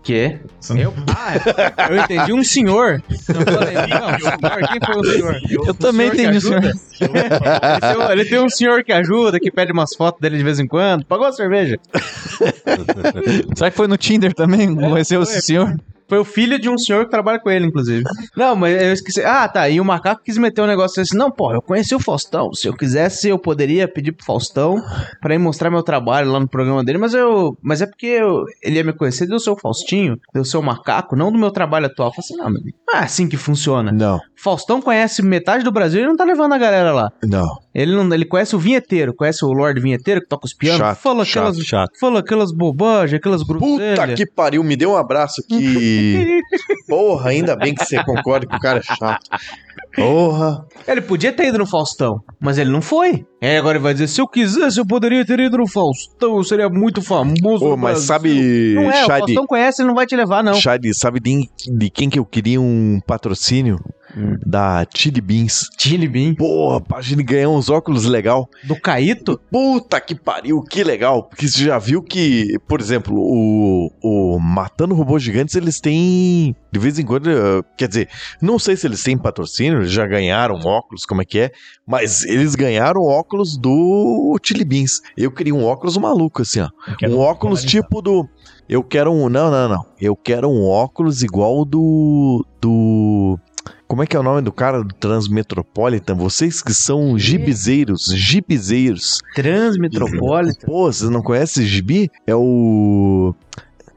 Não- 0.71 0.77
Eu? 0.79 0.95
Ah, 1.09 1.35
eu 1.91 1.97
entendi 1.99 2.33
um 2.33 2.45
senhor. 2.45 3.03
Eu 3.11 3.35
falei, 3.35 3.75
não, 3.75 4.19
senhor, 4.21 4.69
quem 4.69 4.81
foi 4.87 4.97
o 4.97 5.05
senhor? 5.05 5.41
Eu 5.69 5.75
também 5.75 6.11
senhor 6.13 6.15
que 6.17 6.23
entendi, 6.23 6.41
senhor. 6.41 6.59
ajuda? 6.59 6.75
Ele 7.01 7.81
tem, 7.81 7.97
um, 7.99 8.11
ele 8.13 8.25
tem 8.27 8.41
um 8.45 8.49
senhor 8.49 8.85
que 8.85 8.93
ajuda, 8.93 9.41
que 9.41 9.51
pede 9.51 9.73
umas 9.73 9.93
fotos 9.97 10.21
dele 10.21 10.39
de 10.39 10.45
vez 10.45 10.61
em 10.61 10.67
quando. 10.69 11.05
Pagou 11.05 11.27
a 11.27 11.33
cerveja? 11.33 11.79
Será 13.57 13.71
que 13.71 13.77
foi 13.77 13.89
no 13.89 13.97
Tinder 13.97 14.33
também? 14.33 14.73
Conheceu 14.75 15.25
foi. 15.25 15.33
esse 15.35 15.43
senhor? 15.47 15.64
doing? 15.65 15.94
Foi 16.09 16.19
o 16.19 16.25
filho 16.25 16.59
de 16.59 16.69
um 16.69 16.77
senhor 16.77 17.05
que 17.05 17.11
trabalha 17.11 17.39
com 17.39 17.51
ele, 17.51 17.67
inclusive. 17.67 18.03
Não, 18.37 18.55
mas 18.55 18.81
eu 18.83 18.93
esqueci. 18.93 19.23
Ah, 19.23 19.49
tá. 19.49 19.69
E 19.69 19.81
o 19.81 19.85
macaco 19.85 20.23
quis 20.23 20.37
meter 20.39 20.61
um 20.63 20.67
negócio 20.67 21.01
assim. 21.03 21.17
Não, 21.17 21.31
pô, 21.31 21.53
eu 21.53 21.63
conheci 21.63 21.95
o 21.95 22.01
Faustão. 22.01 22.53
Se 22.53 22.69
eu 22.69 22.77
quisesse, 22.77 23.29
eu 23.29 23.39
poderia 23.39 23.89
pedir 23.89 24.13
pro 24.13 24.25
Faustão 24.25 24.77
pra 25.21 25.35
ir 25.35 25.39
mostrar 25.39 25.71
meu 25.71 25.83
trabalho 25.83 26.31
lá 26.31 26.39
no 26.41 26.49
programa 26.49 26.85
dele. 26.85 26.99
Mas 26.99 27.15
eu. 27.15 27.57
Mas 27.63 27.81
é 27.83 27.87
porque 27.87 28.07
eu- 28.07 28.45
ele 28.63 28.77
ia 28.77 28.85
me 28.85 28.93
conhecer 28.93 29.27
do 29.27 29.39
seu 29.41 29.57
Faustinho, 29.57 30.17
do 30.35 30.45
seu 30.45 30.61
macaco, 30.63 31.17
não 31.17 31.33
do 31.33 31.39
meu 31.39 31.51
trabalho 31.51 31.87
atual. 31.87 32.09
Eu 32.09 32.13
falei 32.15 32.25
assim, 32.27 32.37
não, 32.37 32.51
meu 32.51 32.61
amigo, 32.61 32.77
não 32.87 32.99
é 33.01 33.03
assim 33.03 33.29
que 33.29 33.37
funciona. 33.37 33.91
Não, 33.93 34.21
Faustão 34.37 34.83
conhece 34.83 35.23
metade 35.23 35.65
do 35.65 35.73
Brasil 35.73 36.03
e 36.03 36.07
não 36.07 36.17
tá 36.17 36.25
levando 36.25 36.53
a 36.53 36.59
galera 36.59 36.93
lá. 36.93 37.11
não. 37.23 37.47
Ele 37.75 37.93
não, 37.97 38.15
ele 38.15 38.25
conhece 38.25 38.55
o 38.55 38.59
vinheteiro, 38.61 39.13
conhece 39.13 39.45
o 39.45 39.49
Lord 39.53 39.81
Vinheteiro 39.81 40.21
que 40.21 40.29
toca 40.29 40.47
os 40.47 40.55
pianos, 40.55 40.79
Chato, 40.79 40.97
fala 40.97 41.25
chato, 41.25 41.49
aquelas, 41.49 41.67
chato. 41.67 41.99
fala 41.99 42.21
aquelas 42.21 42.53
bobagens, 42.53 43.19
aquelas 43.19 43.43
Puta 43.43 43.59
groselhas. 43.59 44.15
que 44.17 44.25
pariu, 44.27 44.63
me 44.63 44.77
deu 44.77 44.93
um 44.93 44.97
abraço 44.97 45.41
aqui. 45.41 45.55
Porra, 46.89 47.31
ainda 47.31 47.57
bem 47.57 47.75
que 47.75 47.85
você 47.85 48.03
concorda 48.05 48.47
que 48.47 48.57
o 48.57 48.61
cara 48.61 48.79
é 48.79 48.83
chato. 48.83 49.29
Porra. 49.95 50.67
Ele 50.87 51.01
podia 51.01 51.33
ter 51.33 51.49
ido 51.49 51.59
no 51.59 51.67
Faustão, 51.67 52.21
mas 52.41 52.59
ele 52.59 52.71
não 52.71 52.83
foi. 52.83 53.25
É, 53.41 53.59
agora 53.59 53.77
ele 53.77 53.83
vai 53.83 53.93
dizer, 53.93 54.09
se 54.09 54.21
eu 54.21 54.27
quisesse, 54.27 54.79
eu 54.79 54.87
poderia 54.87 55.25
ter 55.25 55.39
ido 55.39 55.59
no 55.59 55.69
Faustão, 55.69 56.37
eu 56.37 56.45
seria 56.45 56.69
muito 56.69 57.01
famoso 57.01 57.65
Pô, 57.65 57.77
mas 57.77 57.93
Brasil." 57.93 58.07
sabe, 58.07 58.75
Não 58.75 58.91
é, 58.91 59.05
o 59.05 59.07
Faustão 59.07 59.47
conhece, 59.47 59.83
ele 59.83 59.89
não 59.89 59.95
vai 59.95 60.07
te 60.07 60.17
levar, 60.17 60.43
não. 60.43 60.55
Shadi, 60.55 60.93
sabe 60.95 61.21
de, 61.21 61.49
de 61.77 61.91
quem 61.91 62.11
que 62.11 62.19
eu 62.19 62.25
queria 62.25 62.61
um 62.61 63.01
patrocínio? 63.07 63.79
Hum. 64.17 64.39
Da 64.47 64.87
Chili 64.97 65.21
Beans. 65.21 65.69
Chili 65.79 66.09
Bean. 66.09 66.35
Porra, 66.35 66.81
pra 66.81 67.01
gente 67.01 67.23
ganhar 67.23 67.49
uns 67.49 67.69
óculos 67.69 68.05
legal. 68.05 68.49
Do 68.63 68.77
Caíto? 68.81 69.41
Puta 69.51 70.01
que 70.01 70.15
pariu, 70.15 70.63
que 70.63 70.85
legal. 70.85 71.25
Porque 71.25 71.49
você 71.49 71.65
já 71.65 71.79
viu 71.79 72.03
que, 72.03 72.57
por 72.69 72.81
exemplo, 72.81 73.15
o, 73.17 73.91
o 74.03 74.39
Matando 74.39 74.95
Robôs 74.95 75.23
Gigantes, 75.23 75.55
eles 75.57 75.81
têm. 75.81 76.55
De 76.73 76.79
vez 76.81 76.99
em 76.99 77.05
quando. 77.05 77.29
eh, 77.31 77.63
Quer 77.77 77.89
dizer, 77.89 78.09
não 78.41 78.59
sei 78.59 78.77
se 78.77 78.87
eles 78.87 79.03
têm 79.03 79.17
patrocínio, 79.19 79.79
eles 79.81 79.91
já 79.91 80.07
ganharam 80.07 80.57
óculos, 80.65 81.05
como 81.07 81.23
é 81.23 81.25
que 81.25 81.39
é. 81.39 81.51
Mas 81.87 82.25
eles 82.25 82.55
ganharam 82.55 83.03
óculos 83.03 83.57
do 83.57 84.39
Chili 84.43 84.65
Beans. 84.65 85.01
Eu 85.17 85.31
queria 85.31 85.55
um 85.55 85.65
óculos 85.65 85.97
maluco, 85.97 86.43
assim, 86.43 86.61
ó. 86.61 86.69
Um 87.09 87.19
óculos 87.19 87.63
tipo 87.65 88.01
do. 88.01 88.29
Eu 88.69 88.83
quero 88.83 89.13
um. 89.13 89.29
Não, 89.29 89.51
não, 89.51 89.69
não. 89.69 89.87
Eu 90.01 90.17
quero 90.17 90.49
um 90.49 90.65
óculos 90.67 91.23
igual 91.23 91.65
do. 91.65 92.45
Do. 92.61 93.39
Como 93.87 94.03
é 94.03 94.07
que 94.07 94.17
é 94.17 94.21
o 94.21 94.23
nome 94.23 94.41
do 94.41 94.51
cara 94.51 94.83
do 94.83 94.95
Transmetropolitan? 94.95 96.15
Vocês 96.15 96.63
que 96.63 96.73
são 96.73 97.19
gibizeiros, 97.19 98.07
gibizeiros. 98.15 99.21
Transmetropolitan. 99.35 100.67
Pô, 100.67 100.91
vocês 100.91 101.11
não 101.11 101.23
conhecem 101.23 101.67
gibi? 101.67 102.11
É 102.27 102.35
o. 102.35 103.35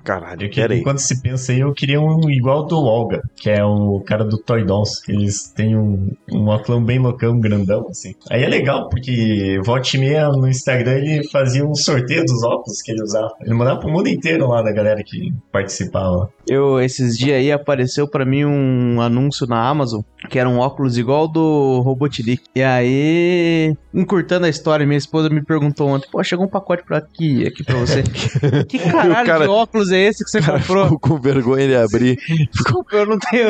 Caralho, 0.07 0.49
enquanto 0.73 0.99
se 0.99 1.21
pensa 1.21 1.51
aí, 1.51 1.59
eu 1.59 1.73
queria 1.73 1.99
um 1.99 2.29
igual 2.29 2.65
do 2.65 2.77
Olga, 2.77 3.21
que 3.35 3.49
é 3.49 3.61
o 3.61 4.01
cara 4.05 4.23
do 4.23 4.37
Toy 4.37 4.63
Dolls. 4.63 5.01
Eles 5.05 5.51
têm 5.53 5.75
um, 5.75 6.09
um 6.31 6.47
óculos 6.47 6.81
bem 6.85 6.97
loucão, 6.97 7.37
grandão, 7.37 7.87
assim. 7.89 8.15
Aí 8.31 8.41
é 8.41 8.47
legal, 8.47 8.87
porque 8.87 9.59
volta 9.65 9.97
e 9.97 9.99
meia 9.99 10.29
no 10.29 10.47
Instagram 10.47 10.93
ele 10.93 11.27
fazia 11.29 11.65
um 11.65 11.75
sorteio 11.75 12.23
dos 12.23 12.41
óculos 12.41 12.81
que 12.81 12.93
ele 12.93 13.03
usava. 13.03 13.33
Ele 13.41 13.53
mandava 13.53 13.81
pro 13.81 13.89
mundo 13.91 14.07
inteiro 14.07 14.47
lá 14.47 14.61
da 14.61 14.71
galera 14.71 15.03
que 15.03 15.33
participava. 15.51 16.29
Eu, 16.47 16.79
esses 16.79 17.17
dias 17.17 17.35
aí, 17.39 17.51
apareceu 17.51 18.07
pra 18.07 18.25
mim 18.25 18.45
um 18.45 19.01
anúncio 19.01 19.45
na 19.45 19.67
Amazon, 19.67 19.99
que 20.29 20.39
era 20.39 20.47
um 20.47 20.59
óculos 20.59 20.97
igual 20.97 21.27
do 21.27 21.81
Robotnik. 21.81 22.43
E 22.55 22.63
aí, 22.63 23.75
encurtando 23.93 24.45
a 24.45 24.49
história, 24.49 24.85
minha 24.85 24.97
esposa 24.97 25.29
me 25.29 25.43
perguntou 25.43 25.89
ontem, 25.89 26.07
pô, 26.09 26.23
chegou 26.23 26.45
um 26.45 26.49
pacote 26.49 26.83
pra 26.85 26.99
aqui, 26.99 27.45
aqui 27.45 27.61
pra 27.61 27.75
você. 27.75 28.03
que 28.69 28.79
caralho 28.79 29.25
cara- 29.25 29.43
de 29.43 29.51
óculos 29.51 29.91
é 29.91 29.96
esse 29.97 30.23
que 30.23 30.29
você 30.29 30.41
comprou? 30.41 30.83
Ficou 30.85 30.99
com 30.99 31.19
vergonha 31.19 31.67
de 31.67 31.75
abrir. 31.75 32.17
Desculpa, 32.51 32.95
eu 32.95 33.05
não 33.05 33.17
tenho... 33.19 33.47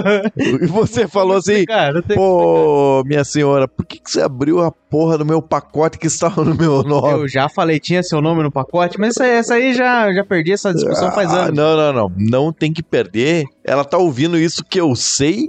E 0.62 0.66
você 0.68 1.08
falou 1.08 1.38
assim: 1.38 1.66
Cara, 1.66 2.02
tenho... 2.02 2.20
Pô, 2.20 3.04
minha 3.06 3.24
senhora, 3.24 3.68
por 3.68 3.86
que, 3.86 4.00
que 4.00 4.10
você 4.12 4.22
abriu 4.22 4.60
a 4.64 4.72
porra 4.72 5.18
do 5.18 5.26
meu 5.26 5.42
pacote 5.42 5.98
que 5.98 6.08
estava 6.08 6.44
no 6.44 6.56
meu 6.56 6.84
nome? 6.84 7.12
Eu 7.24 7.28
já 7.28 7.50
falei, 7.50 7.80
tinha 7.80 8.02
seu 8.04 8.22
nome 8.22 8.44
no 8.44 8.52
pacote, 8.52 9.00
mas 9.00 9.12
essa, 9.18 9.26
essa 9.26 9.54
aí 9.56 9.74
já, 9.74 10.12
já 10.14 10.24
perdi 10.24 10.52
essa 10.54 10.74
discussão 10.74 11.12
faz 11.12 11.34
Ah, 11.34 11.46
anos. 11.46 11.56
não, 11.58 11.76
não, 11.78 11.94
não. 11.94 12.12
Não 12.18 12.54
tem 12.54 12.72
que 12.72 12.82
perder. 12.84 13.46
Ela 13.64 13.84
tá 13.84 13.98
ouvindo 13.98 14.38
isso 14.38 14.64
que 14.64 14.80
eu 14.80 14.96
sei. 14.96 15.48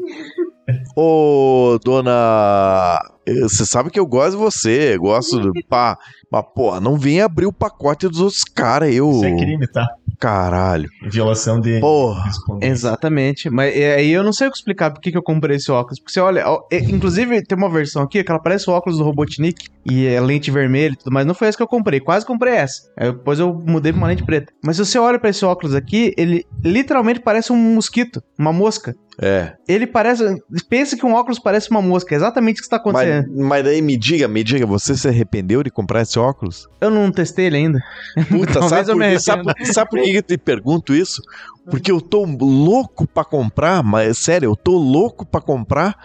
Ô, 0.96 1.78
dona. 1.82 3.00
Você 3.42 3.66
sabe 3.66 3.90
que 3.90 4.00
eu 4.00 4.06
gosto 4.06 4.32
de 4.32 4.36
você. 4.36 4.96
Gosto 4.98 5.38
do. 5.38 5.52
Pá. 5.68 5.98
Mas, 6.30 6.44
porra, 6.54 6.80
não 6.80 6.96
vem 6.96 7.20
abrir 7.20 7.46
o 7.46 7.52
pacote 7.52 8.08
dos 8.08 8.20
outros 8.20 8.44
caras, 8.44 8.92
eu. 8.94 9.10
Isso 9.10 9.24
é 9.24 9.36
crime, 9.36 9.66
tá? 9.66 9.86
Caralho. 10.18 10.88
Violação 11.02 11.60
de 11.60 11.78
Porra. 11.78 12.28
Exatamente. 12.60 13.48
Mas 13.48 13.72
aí 13.74 14.10
eu 14.10 14.24
não 14.24 14.32
sei 14.32 14.48
o 14.48 14.50
que 14.50 14.56
explicar 14.56 14.90
por 14.90 15.00
que 15.00 15.12
que 15.12 15.16
eu 15.16 15.22
comprei 15.22 15.56
esse 15.56 15.70
óculos. 15.70 16.00
Porque 16.00 16.12
você 16.12 16.20
olha, 16.20 16.46
ó, 16.46 16.66
é, 16.72 16.78
inclusive 16.78 17.42
tem 17.42 17.56
uma 17.56 17.70
versão 17.70 18.02
aqui 18.02 18.22
que 18.24 18.30
ela 18.30 18.42
parece 18.42 18.68
o 18.68 18.72
óculos 18.72 18.98
do 18.98 19.04
Robotnik 19.04 19.68
e 19.88 20.06
é 20.06 20.20
lente 20.20 20.50
vermelha 20.50 20.92
e 20.92 20.96
tudo 20.96 21.12
mais. 21.12 21.24
Não 21.24 21.34
foi 21.34 21.48
essa 21.48 21.56
que 21.56 21.62
eu 21.62 21.68
comprei, 21.68 22.00
quase 22.00 22.26
comprei 22.26 22.54
essa. 22.54 22.82
Aí 22.96 23.12
depois 23.12 23.38
eu 23.38 23.54
mudei 23.54 23.92
pra 23.92 23.98
uma 24.00 24.08
lente 24.08 24.24
preta. 24.24 24.52
Mas 24.62 24.76
se 24.76 24.84
você 24.84 24.98
olha 24.98 25.20
pra 25.20 25.30
esse 25.30 25.44
óculos 25.44 25.74
aqui, 25.74 26.12
ele 26.16 26.44
literalmente 26.64 27.20
parece 27.20 27.52
um 27.52 27.74
mosquito, 27.74 28.20
uma 28.36 28.52
mosca. 28.52 28.96
É. 29.20 29.54
Ele 29.66 29.86
parece. 29.86 30.24
Pensa 30.68 30.96
que 30.96 31.04
um 31.04 31.14
óculos 31.14 31.40
parece 31.40 31.70
uma 31.70 31.82
mosca. 31.82 32.14
É 32.14 32.16
exatamente 32.16 32.56
isso 32.56 32.64
que 32.64 32.70
tá 32.70 32.80
Mas, 32.84 33.08
acontecendo. 33.08 33.44
mas 33.44 33.64
daí 33.64 33.82
me 33.82 33.96
diga, 33.96 34.28
me 34.28 34.44
diga, 34.44 34.64
você 34.64 34.96
se 34.96 35.08
arrependeu 35.08 35.62
de 35.62 35.70
comprar 35.70 36.02
esse 36.02 36.18
óculos? 36.18 36.68
Eu 36.80 36.88
não 36.90 37.10
testei 37.10 37.46
ele 37.46 37.56
ainda. 37.56 37.80
Puta, 38.28 38.62
sabe 38.68 38.92
por, 38.92 39.20
sabe, 39.20 39.64
sabe 39.72 39.90
por 39.90 40.00
que 40.00 40.16
eu 40.16 40.22
te 40.22 40.38
pergunto 40.38 40.94
isso? 40.94 41.20
Porque 41.68 41.90
eu 41.90 42.00
tô 42.00 42.24
louco 42.24 43.06
pra 43.06 43.24
comprar, 43.24 43.82
mas 43.82 44.18
sério, 44.18 44.46
eu 44.50 44.56
tô 44.56 44.78
louco 44.78 45.26
pra 45.26 45.40
comprar 45.40 45.96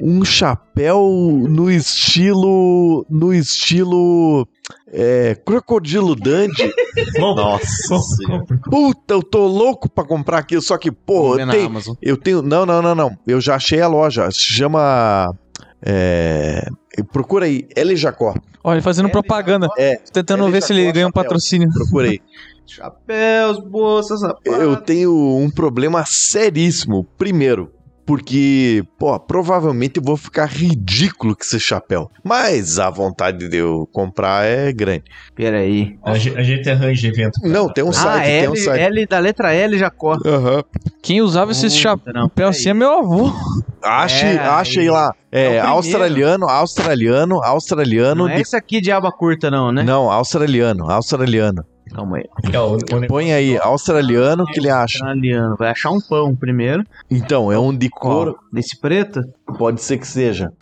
um 0.00 0.24
chapéu 0.24 1.00
no 1.48 1.70
estilo. 1.70 3.04
No 3.08 3.32
estilo. 3.32 4.46
É, 4.92 5.34
Crocodilo 5.44 6.14
Dandy. 6.14 6.72
Nossa. 7.18 7.96
Puta, 8.64 9.14
eu 9.14 9.22
tô 9.22 9.46
louco 9.46 9.88
pra 9.88 10.04
comprar 10.04 10.38
aquilo, 10.38 10.62
só 10.62 10.76
que, 10.76 10.90
ver 10.90 11.38
eu 11.38 11.48
tenho, 11.48 11.72
eu 12.02 12.16
tenho. 12.16 12.42
Não, 12.42 12.64
não, 12.64 12.82
não, 12.82 12.94
não. 12.94 13.18
Eu 13.26 13.40
já 13.40 13.56
achei 13.56 13.80
a 13.80 13.88
loja. 13.88 14.30
Se 14.30 14.40
chama. 14.40 15.34
É, 15.80 16.66
procura 17.12 17.46
aí, 17.46 17.66
L 17.76 17.94
Jacó. 17.96 18.34
Olha, 18.64 18.82
fazendo 18.82 19.08
propaganda. 19.08 19.68
É, 19.78 19.96
Tentando 20.12 20.44
ele 20.44 20.52
ver 20.52 20.62
já 20.62 20.66
se 20.66 20.72
ele 20.72 20.90
ganha 20.92 21.06
um 21.06 21.12
patrocínio. 21.12 21.68
procura 21.72 22.08
aí. 22.10 22.20
Chapéus, 22.66 23.60
bolsas, 23.60 24.20
sapatos. 24.20 24.52
Eu 24.52 24.76
tenho 24.76 25.12
um 25.36 25.50
problema 25.50 26.04
seríssimo. 26.04 27.06
Primeiro, 27.16 27.72
porque, 28.08 28.82
pô, 28.98 29.20
provavelmente 29.20 29.98
eu 29.98 30.02
vou 30.02 30.16
ficar 30.16 30.46
ridículo 30.46 31.36
com 31.36 31.42
esse 31.42 31.60
chapéu. 31.60 32.10
Mas 32.24 32.78
a 32.78 32.88
vontade 32.88 33.46
de 33.48 33.58
eu 33.58 33.86
comprar 33.92 34.46
é 34.46 34.72
grande. 34.72 35.04
Peraí. 35.34 35.98
A, 36.02 36.12
a 36.12 36.18
gente 36.18 36.70
arranja 36.70 37.06
evento. 37.06 37.38
Não, 37.44 37.68
tem 37.70 37.84
um 37.84 37.90
Ah, 37.90 37.92
site, 37.92 38.24
tem 38.24 38.34
L, 38.44 38.48
um 38.48 38.56
site. 38.56 38.80
L 38.82 39.06
da 39.06 39.18
letra 39.18 39.52
L, 39.52 39.76
Jacó. 39.78 40.16
Aham. 40.24 40.64
Quem 41.02 41.20
usava 41.20 41.52
esse 41.52 41.66
Puta, 41.68 41.76
chapéu 41.78 42.14
não, 42.14 42.48
assim 42.48 42.70
é 42.70 42.74
meu 42.74 42.90
avô. 42.98 43.28
É, 43.84 43.86
Ache, 43.86 44.24
aí- 44.24 44.38
achei 44.38 44.88
lá. 44.90 45.12
É 45.30 45.56
É, 45.56 45.60
australiano, 45.60 46.48
australiano, 46.48 47.42
australiano. 47.44 48.24
Não 48.24 48.28
é 48.30 48.36
de- 48.36 48.40
esse 48.40 48.56
aqui 48.56 48.80
de 48.80 48.90
aba 48.90 49.12
curta, 49.12 49.50
não, 49.50 49.70
né? 49.70 49.82
Não, 49.82 50.10
australiano, 50.10 50.90
australiano. 50.90 51.62
Calma 51.94 52.18
aí. 52.18 52.24
É, 52.52 52.60
o- 52.60 52.74
o 52.76 53.06
Põe 53.06 53.32
aí, 53.32 53.56
australiano, 53.58 54.44
que 54.46 54.58
ele 54.60 54.68
acha. 54.70 54.98
Australiano. 54.98 55.56
Vai 55.58 55.70
achar 55.70 55.90
um 55.90 56.00
pão 56.00 56.34
primeiro. 56.36 56.84
Então, 57.10 57.50
é 57.50 57.58
um 57.58 57.76
de 57.76 57.88
couro. 57.88 58.36
Desse 58.52 58.78
preto? 58.80 59.20
Pode 59.58 59.80
ser 59.82 59.98
que 59.98 60.06
seja. 60.06 60.52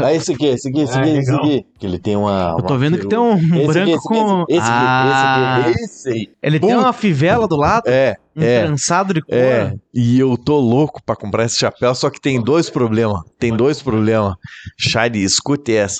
Ah, 0.00 0.14
esse 0.14 0.32
aqui, 0.32 0.46
esse 0.46 0.68
aqui, 0.68 0.80
esse 0.82 0.96
Ah, 0.96 1.00
aqui, 1.00 1.10
esse 1.10 1.34
aqui. 1.34 1.66
Que 1.76 1.86
ele 1.86 1.98
tem 1.98 2.14
uma. 2.14 2.54
Eu 2.56 2.62
tô 2.62 2.74
uma 2.74 2.78
vendo 2.78 2.98
que 2.98 3.08
tem 3.08 3.18
um 3.18 3.32
Esse 3.34 3.46
aqui, 3.48 3.66
branco 3.66 3.90
esse 3.90 3.94
aqui, 3.96 4.06
com. 4.06 4.44
Esse 4.48 4.60
aqui, 4.60 4.70
ah, 4.70 5.60
esse 5.64 5.72
aqui, 5.72 5.84
esse 5.84 6.08
aí. 6.10 6.28
Ele 6.40 6.60
tem 6.60 6.76
uma 6.76 6.92
fivela 6.92 7.48
do 7.48 7.56
lado, 7.56 7.82
É, 7.88 8.16
um 8.38 8.44
é. 8.44 8.64
trançado 8.64 9.12
de 9.12 9.20
couro. 9.20 9.40
É, 9.40 9.74
e 9.92 10.18
eu 10.18 10.36
tô 10.36 10.58
louco 10.58 11.02
pra 11.04 11.16
comprar 11.16 11.44
esse 11.44 11.58
chapéu, 11.58 11.94
só 11.94 12.08
que 12.08 12.20
tem 12.20 12.40
dois 12.40 12.70
problemas. 12.70 13.20
Tem 13.38 13.54
dois 13.54 13.82
problemas. 13.82 14.34
Shady, 14.78 15.22
escute 15.22 15.74
essa. 15.74 15.98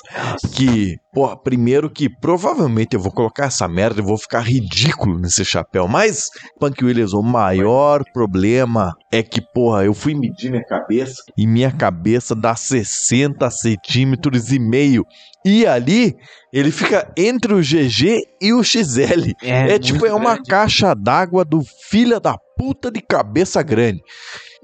Que, 0.53 0.95
porra, 1.13 1.35
primeiro 1.37 1.89
que 1.89 2.09
provavelmente 2.09 2.95
eu 2.95 2.99
vou 2.99 3.11
colocar 3.11 3.45
essa 3.45 3.67
merda 3.67 3.99
e 3.99 4.03
vou 4.03 4.17
ficar 4.17 4.39
ridículo 4.39 5.19
nesse 5.19 5.43
chapéu. 5.43 5.87
Mas, 5.87 6.25
Punk 6.59 6.83
Williams, 6.83 7.13
o 7.13 7.21
maior 7.21 8.03
problema 8.13 8.93
é 9.11 9.21
que, 9.21 9.41
porra, 9.53 9.83
eu 9.83 9.93
fui 9.93 10.15
medir 10.15 10.49
minha 10.49 10.65
cabeça 10.65 11.21
e 11.37 11.45
minha 11.45 11.71
cabeça 11.71 12.33
dá 12.33 12.55
60 12.55 13.49
centímetros 13.49 14.51
e 14.51 14.59
meio. 14.59 15.03
E 15.45 15.65
ali, 15.65 16.15
ele 16.51 16.71
fica 16.71 17.11
entre 17.15 17.53
o 17.53 17.59
GG 17.61 18.21
e 18.41 18.53
o 18.53 18.63
XL. 18.63 19.31
É, 19.41 19.69
muito 19.69 19.79
tipo, 19.85 20.05
é 20.05 20.13
uma 20.13 20.33
grande. 20.33 20.49
caixa 20.49 20.93
d'água 20.93 21.45
do 21.45 21.61
filha 21.89 22.19
da 22.19 22.37
puta 22.57 22.91
de 22.91 23.01
cabeça 23.01 23.61
grande. 23.63 24.01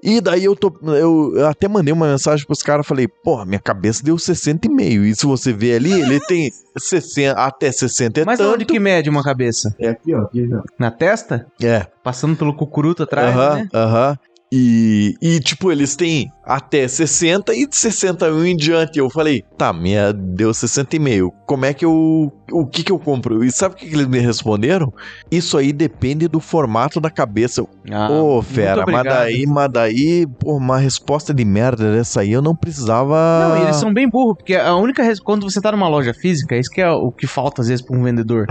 E 0.04 0.20
daí 0.22 0.44
eu 0.44 0.56
tô. 0.56 0.72
Eu, 0.84 1.34
eu 1.36 1.48
até 1.48 1.68
mandei 1.68 1.92
uma 1.94 2.06
mensagem 2.08 2.46
pros 2.46 2.62
caras, 2.62 2.86
falei, 2.86 3.08
porra, 3.08 3.46
minha 3.46 3.60
cabeça 3.60 4.04
deu 4.04 4.18
60,5. 4.18 5.04
E 5.06 5.16
se 5.16 5.26
você 5.26 5.52
ver 5.54 5.76
ali, 5.78 5.92
ele 6.02 6.20
tem 6.20 6.52
60, 6.78 7.32
até 7.40 7.72
60 7.72 8.22
é 8.22 8.26
Mas 8.26 8.38
tanto. 8.38 8.54
onde 8.54 8.66
que 8.66 8.78
mede 8.80 9.10
uma 9.10 9.24
cabeça? 9.24 9.74
É 9.80 9.88
aqui, 9.90 10.14
ó. 10.14 10.24
Aqui, 10.24 10.48
ó. 10.54 10.62
Na 10.78 10.92
testa? 10.92 11.48
É. 11.64 11.88
Passando 12.04 12.36
pelo 12.36 12.54
cucuruto 12.56 13.02
atrás, 13.04 13.34
Aham, 13.36 13.56
né? 13.56 13.68
aham. 13.74 14.20
E, 14.58 15.18
e, 15.22 15.40
tipo, 15.42 15.70
eles 15.70 15.98
têm 15.98 16.32
até 16.46 16.88
60 16.88 17.54
e 17.54 17.68
de 17.68 17.76
61 17.76 18.46
em 18.46 18.56
diante. 18.56 18.98
Eu 18.98 19.10
falei, 19.10 19.44
tá, 19.58 19.74
minha 19.74 20.14
deu 20.14 20.54
60 20.54 20.96
e 20.96 21.00
meio. 21.00 21.34
Como 21.46 21.66
é 21.66 21.74
que 21.74 21.84
eu. 21.84 22.32
O 22.50 22.66
que 22.66 22.82
que 22.82 22.92
eu 22.92 22.98
compro? 22.98 23.44
E 23.44 23.52
sabe 23.52 23.76
o 23.76 23.78
que, 23.78 23.86
que 23.86 23.94
eles 23.94 24.08
me 24.08 24.20
responderam? 24.20 24.94
Isso 25.30 25.58
aí 25.58 25.74
depende 25.74 26.30
do 26.30 26.40
formato 26.40 27.02
da 27.02 27.10
cabeça. 27.10 27.66
Ah, 27.92 28.10
Ô, 28.10 28.36
muito 28.36 28.46
fera, 28.46 28.86
mas 28.88 29.04
daí, 29.04 29.46
mas 29.46 29.70
daí, 29.70 30.26
pô, 30.26 30.56
uma 30.56 30.78
resposta 30.78 31.34
de 31.34 31.44
merda 31.44 31.92
dessa 31.92 32.22
aí 32.22 32.32
eu 32.32 32.42
não 32.42 32.56
precisava. 32.56 33.16
Não, 33.50 33.64
eles 33.64 33.76
são 33.76 33.94
bem 33.94 34.08
burros, 34.08 34.38
porque 34.38 34.56
a 34.56 34.74
única 34.76 35.04
quando 35.22 35.50
você 35.50 35.60
tá 35.60 35.72
numa 35.74 35.90
loja 35.90 36.14
física, 36.14 36.56
isso 36.56 36.70
que 36.70 36.80
é 36.80 36.90
o 36.90 37.12
que 37.12 37.28
falta 37.28 37.62
às 37.62 37.68
vezes 37.68 37.84
pra 37.84 37.98
um 37.98 38.04
vendedor. 38.04 38.48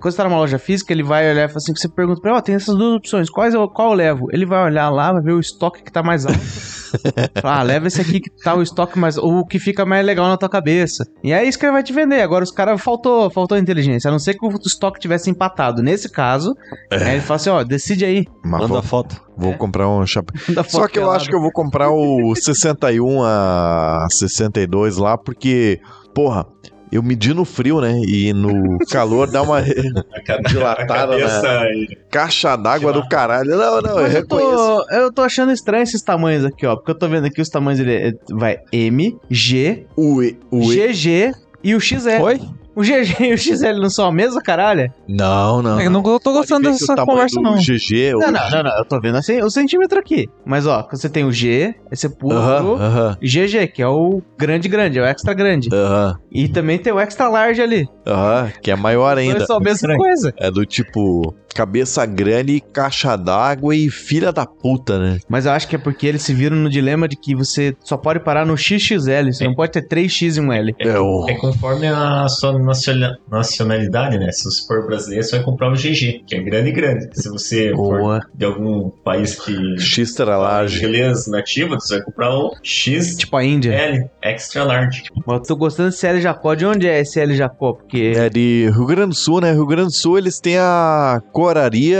Quando 0.00 0.12
você 0.12 0.16
tá 0.16 0.24
numa 0.24 0.38
loja 0.38 0.58
física, 0.58 0.92
ele 0.92 1.02
vai 1.02 1.28
olhar 1.30 1.44
e 1.44 1.48
fala 1.48 1.58
assim, 1.58 1.74
você 1.74 1.88
pergunta 1.88 2.20
pra 2.20 2.30
ele, 2.30 2.38
ó, 2.38 2.42
tem 2.42 2.54
essas 2.54 2.76
duas 2.76 2.96
opções, 2.96 3.28
quais 3.28 3.52
eu, 3.52 3.68
qual 3.68 3.90
eu 3.90 3.94
levo? 3.94 4.26
Ele 4.32 4.46
vai 4.46 4.64
olhar 4.64 4.88
lá, 4.90 5.12
vai 5.12 5.22
ver 5.22 5.32
o 5.32 5.40
estoque 5.40 5.82
que 5.82 5.90
tá 5.90 6.02
mais 6.02 6.24
alto. 6.24 6.38
Fala, 7.42 7.60
ah, 7.60 7.62
leva 7.62 7.86
esse 7.86 8.00
aqui 8.00 8.20
que 8.20 8.30
tá 8.30 8.54
o 8.54 8.62
estoque 8.62 8.98
mais... 8.98 9.18
o 9.18 9.44
que 9.44 9.58
fica 9.58 9.84
mais 9.84 10.06
legal 10.06 10.26
na 10.26 10.36
tua 10.36 10.48
cabeça. 10.48 11.04
E 11.22 11.32
é 11.32 11.44
isso 11.44 11.58
que 11.58 11.66
ele 11.66 11.72
vai 11.72 11.82
te 11.82 11.92
vender. 11.92 12.22
Agora 12.22 12.42
os 12.42 12.50
caras 12.50 12.80
faltou, 12.80 13.30
faltou 13.30 13.58
inteligência, 13.58 14.08
a 14.08 14.12
não 14.12 14.18
ser 14.18 14.34
que 14.34 14.46
o 14.46 14.50
estoque 14.64 14.98
tivesse 14.98 15.28
empatado. 15.28 15.82
Nesse 15.82 16.10
caso, 16.10 16.54
aí 16.90 17.14
ele 17.14 17.20
fala 17.20 17.36
assim, 17.36 17.50
ó, 17.50 17.62
decide 17.62 18.04
aí. 18.04 18.24
Mas 18.42 18.62
Manda 18.62 18.66
vou, 18.68 18.82
foto. 18.82 19.20
vou 19.36 19.54
comprar 19.54 19.88
um 19.88 20.06
chapéu. 20.06 20.40
Só 20.68 20.86
que 20.88 20.98
eu 20.98 21.10
acho 21.10 21.28
que 21.28 21.34
eu 21.34 21.40
vou 21.40 21.52
comprar 21.52 21.90
o 21.90 22.34
61 22.34 23.22
a 23.22 24.06
62 24.10 24.96
lá, 24.96 25.18
porque, 25.18 25.80
porra, 26.14 26.46
eu 26.90 27.02
medi 27.02 27.32
no 27.34 27.44
frio, 27.44 27.80
né? 27.80 28.00
E 28.06 28.32
no 28.32 28.78
calor 28.90 29.30
dá 29.30 29.42
uma 29.42 29.62
Dilatada, 30.48 30.82
a 30.82 30.86
cabeça 31.18 31.64
caixa 32.10 32.56
d'água 32.56 32.92
do 32.92 33.06
caralho. 33.08 33.50
Não, 33.50 33.80
não, 33.80 33.90
eu 33.90 34.02
Mas 34.02 34.14
eu 34.14 34.20
reconheço. 34.20 34.56
tô, 34.56 34.94
eu 34.94 35.12
tô 35.12 35.22
achando 35.22 35.52
estranho 35.52 35.82
esses 35.82 36.02
tamanhos 36.02 36.44
aqui, 36.44 36.66
ó. 36.66 36.76
Porque 36.76 36.90
eu 36.90 36.98
tô 36.98 37.08
vendo 37.08 37.26
aqui 37.26 37.40
os 37.40 37.48
tamanhos 37.48 37.78
dele. 37.78 38.08
é- 38.08 38.34
Vai 38.34 38.58
M, 38.72 39.16
G, 39.30 39.86
o 39.96 40.22
E- 40.22 40.36
GG 40.52 41.32
e 41.62 41.74
o 41.74 41.80
XL. 41.80 42.22
Oi? 42.22 42.40
O 42.78 42.82
GG 42.84 43.16
e 43.24 43.34
o 43.34 43.36
XL 43.38 43.80
não 43.80 43.90
são 43.90 44.06
a 44.06 44.12
mesma, 44.12 44.40
caralho? 44.40 44.88
Não, 45.08 45.60
não. 45.60 45.80
É, 45.80 45.86
eu 45.86 45.90
não 45.90 46.00
tô 46.00 46.32
gostando 46.32 46.70
dessa 46.70 46.94
conversa, 46.94 47.40
não. 47.40 47.56
GG, 47.56 48.14
o- 48.14 48.20
Não, 48.20 48.30
não, 48.30 48.50
não, 48.50 48.62
não. 48.62 48.78
Eu 48.78 48.84
tô 48.84 49.00
vendo 49.00 49.16
assim, 49.18 49.42
o 49.42 49.50
centímetro 49.50 49.98
aqui. 49.98 50.28
Mas, 50.46 50.64
ó, 50.64 50.86
você 50.88 51.08
tem 51.08 51.24
o 51.24 51.32
G, 51.32 51.74
esse 51.90 52.08
puro, 52.08 52.36
Aham, 52.36 52.74
aham, 52.80 53.16
GG, 53.20 53.66
que 53.66 53.82
é 53.82 53.88
o 53.88 54.22
grande 54.38 54.68
grande, 54.68 54.96
é 54.98 55.02
o 55.02 55.04
extra 55.04 55.34
grande. 55.34 55.68
aham, 55.72 56.14
E 56.30 56.48
também 56.48 56.78
tem 56.78 56.92
o 56.92 57.00
extra 57.00 57.28
large 57.28 57.60
ali. 57.60 57.84
aham, 58.06 58.52
que 58.62 58.70
é 58.70 58.76
maior 58.76 59.18
ainda. 59.18 59.32
Então 59.38 59.42
é 59.42 59.46
só 59.46 59.56
a 59.56 59.60
mesma 59.60 59.96
coisa. 59.96 60.32
É 60.38 60.48
do 60.48 60.64
tipo 60.64 61.34
cabeça 61.58 62.06
grande, 62.06 62.60
caixa 62.72 63.16
d'água 63.16 63.74
e 63.74 63.90
filha 63.90 64.30
da 64.32 64.46
puta, 64.46 64.96
né? 64.96 65.18
Mas 65.28 65.44
eu 65.44 65.50
acho 65.50 65.66
que 65.66 65.74
é 65.74 65.78
porque 65.78 66.06
eles 66.06 66.22
se 66.22 66.32
viram 66.32 66.56
no 66.56 66.70
dilema 66.70 67.08
de 67.08 67.16
que 67.16 67.34
você 67.34 67.74
só 67.82 67.96
pode 67.96 68.20
parar 68.20 68.46
no 68.46 68.56
XXL. 68.56 69.32
Você 69.32 69.44
não 69.44 69.54
pode 69.56 69.72
ter 69.72 69.82
3X 69.88 70.36
e 70.36 70.40
um 70.40 70.52
L. 70.52 70.72
É 70.78 70.98
o. 71.00 71.26
é 71.28 71.34
conforme 71.34 71.88
a 71.88 72.28
sua 72.28 72.56
naciona- 72.56 73.18
nacionalidade, 73.30 74.18
né? 74.18 74.30
Se 74.30 74.44
você 74.44 74.64
for 74.68 74.86
brasileiro, 74.86 75.24
você 75.24 75.36
vai 75.36 75.44
comprar 75.44 75.68
o 75.70 75.74
GG, 75.74 76.22
que 76.26 76.36
é 76.36 76.40
grande 76.42 76.68
e 76.68 76.72
grande. 76.72 77.08
Se 77.12 77.28
você 77.28 77.72
for 77.74 77.98
Boa. 77.98 78.20
de 78.32 78.44
algum 78.44 78.88
país 79.04 79.34
que 79.34 79.52
X 79.80 80.14
fala 80.16 80.36
large. 80.36 80.78
inglês 80.84 81.26
nativo, 81.26 81.74
você 81.74 81.96
vai 81.96 82.04
comprar 82.04 82.30
o 82.36 82.52
XL, 82.62 83.16
Tipo 83.18 83.36
a 83.36 83.44
Índia. 83.44 84.08
extra 84.22 84.62
large. 84.62 85.02
Mas 85.26 85.38
eu 85.38 85.42
tô 85.42 85.56
gostando 85.56 85.90
desse 85.90 86.06
L 86.06 86.20
Jacó. 86.20 86.54
De 86.54 86.64
onde 86.64 86.86
é 86.86 87.00
esse 87.00 87.18
L 87.20 87.34
Jacó? 87.36 87.72
Porque. 87.72 88.12
É 88.14 88.28
de 88.28 88.70
Rio 88.72 88.86
Grande 88.86 89.08
do 89.08 89.14
Sul, 89.16 89.40
né? 89.40 89.52
Rio 89.52 89.66
Grande 89.66 89.88
do 89.88 89.92
Sul 89.94 90.18
eles 90.18 90.38
têm 90.40 90.56
a 90.58 91.20
coraria 91.48 91.98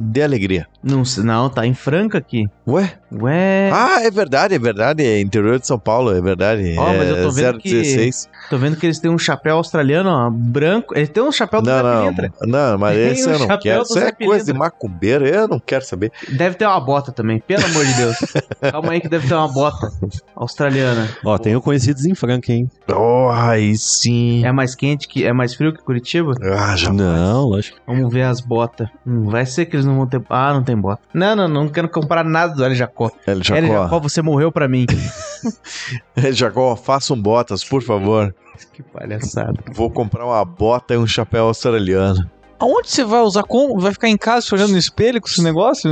de 0.00 0.22
alegria. 0.22 0.66
Não, 0.82 1.04
sei- 1.04 1.24
não, 1.24 1.48
tá 1.50 1.66
em 1.66 1.74
Franca 1.74 2.18
aqui. 2.18 2.46
Ué? 2.68 2.92
Ué. 3.12 3.70
Ah, 3.72 4.02
é 4.04 4.10
verdade, 4.10 4.54
é 4.54 4.58
verdade. 4.58 5.02
É 5.04 5.20
interior 5.20 5.58
de 5.58 5.66
São 5.66 5.78
Paulo, 5.78 6.14
é 6.14 6.20
verdade. 6.20 6.74
Ó, 6.78 6.88
é 6.92 6.98
mas 6.98 7.08
eu 7.08 7.22
tô 7.22 7.30
vendo 7.30 7.58
que- 7.58 7.70
016. 7.70 8.28
Tô 8.50 8.58
vendo 8.58 8.76
que 8.76 8.84
eles 8.86 8.98
têm 8.98 9.10
um 9.10 9.18
chapéu 9.18 9.56
australiano, 9.56 10.10
ó, 10.10 10.30
branco. 10.30 10.94
Eles 10.96 11.08
têm 11.08 11.22
um 11.22 11.32
chapéu 11.32 11.62
do 11.62 11.68
Não, 11.70 11.76
Zé 11.76 11.82
não, 11.82 12.02
Pilintra. 12.14 12.32
não, 12.42 12.78
mas 12.78 12.96
Tem 12.96 13.12
esse 13.12 13.26
o 13.28 13.32
eu 13.32 13.38
não 13.38 13.58
quero. 13.58 13.82
Isso 13.82 13.98
é 13.98 14.12
coisa 14.12 14.44
de 14.52 14.58
macumbeiro, 14.58 15.26
eu 15.26 15.48
não 15.48 15.58
quero 15.58 15.84
saber. 15.84 16.12
Deve 16.28 16.54
ter 16.56 16.66
uma 16.66 16.78
bota 16.80 17.10
também, 17.10 17.40
pelo 17.40 17.64
amor 17.64 17.84
de 17.84 17.94
Deus. 17.94 18.16
Calma 18.70 18.92
aí 18.92 19.00
que 19.00 19.08
deve 19.08 19.26
ter 19.26 19.34
uma 19.34 19.48
bota 19.48 19.90
australiana. 20.36 21.08
Ó, 21.24 21.38
tenho 21.38 21.60
conhecidos 21.62 22.04
em 22.04 22.14
Franca, 22.14 22.52
hein? 22.52 22.68
Oh, 22.94 23.30
aí 23.32 23.74
sim. 23.76 24.44
É 24.44 24.52
mais 24.52 24.74
quente 24.74 25.08
que 25.08 25.24
é 25.24 25.32
mais 25.32 25.54
frio 25.54 25.72
que 25.72 25.82
Curitiba? 25.82 26.32
Ah, 26.42 26.76
já 26.76 26.92
Não, 26.92 27.46
lógico. 27.48 27.78
Vamos 27.94 28.12
ver 28.12 28.22
as 28.22 28.40
botas. 28.40 28.88
Hum, 29.06 29.24
vai 29.24 29.46
ser 29.46 29.66
que 29.66 29.76
eles 29.76 29.86
não 29.86 29.96
vão 29.96 30.06
ter. 30.06 30.22
Ah, 30.28 30.52
não 30.52 30.62
tem 30.62 30.76
bota. 30.76 31.02
Não, 31.12 31.34
não, 31.36 31.48
não 31.48 31.68
quero 31.68 31.88
comprar 31.88 32.24
nada 32.24 32.54
do 32.54 32.64
L 32.64 32.74
Jacó. 32.74 33.10
L 33.26 33.42
Jacó, 33.42 33.66
Jacó, 33.66 34.00
você 34.00 34.22
morreu 34.22 34.50
pra 34.50 34.68
mim. 34.68 34.86
Ele 36.16 36.32
Jacó, 36.32 36.74
faça 36.76 37.12
um 37.14 37.20
botas, 37.20 37.64
por 37.64 37.82
favor. 37.82 38.34
que 38.72 38.82
palhaçada. 38.82 39.54
Vou 39.72 39.90
comprar 39.90 40.24
uma 40.24 40.44
bota 40.44 40.94
e 40.94 40.98
um 40.98 41.06
chapéu 41.06 41.46
australiano. 41.46 42.28
Aonde 42.58 42.88
você 42.90 43.04
vai 43.04 43.20
usar 43.20 43.42
como? 43.42 43.78
Vai 43.80 43.92
ficar 43.92 44.08
em 44.08 44.16
casa 44.16 44.46
olhando 44.52 44.72
no 44.72 44.78
espelho 44.78 45.20
com 45.20 45.26
esse 45.28 45.42
negócio? 45.42 45.90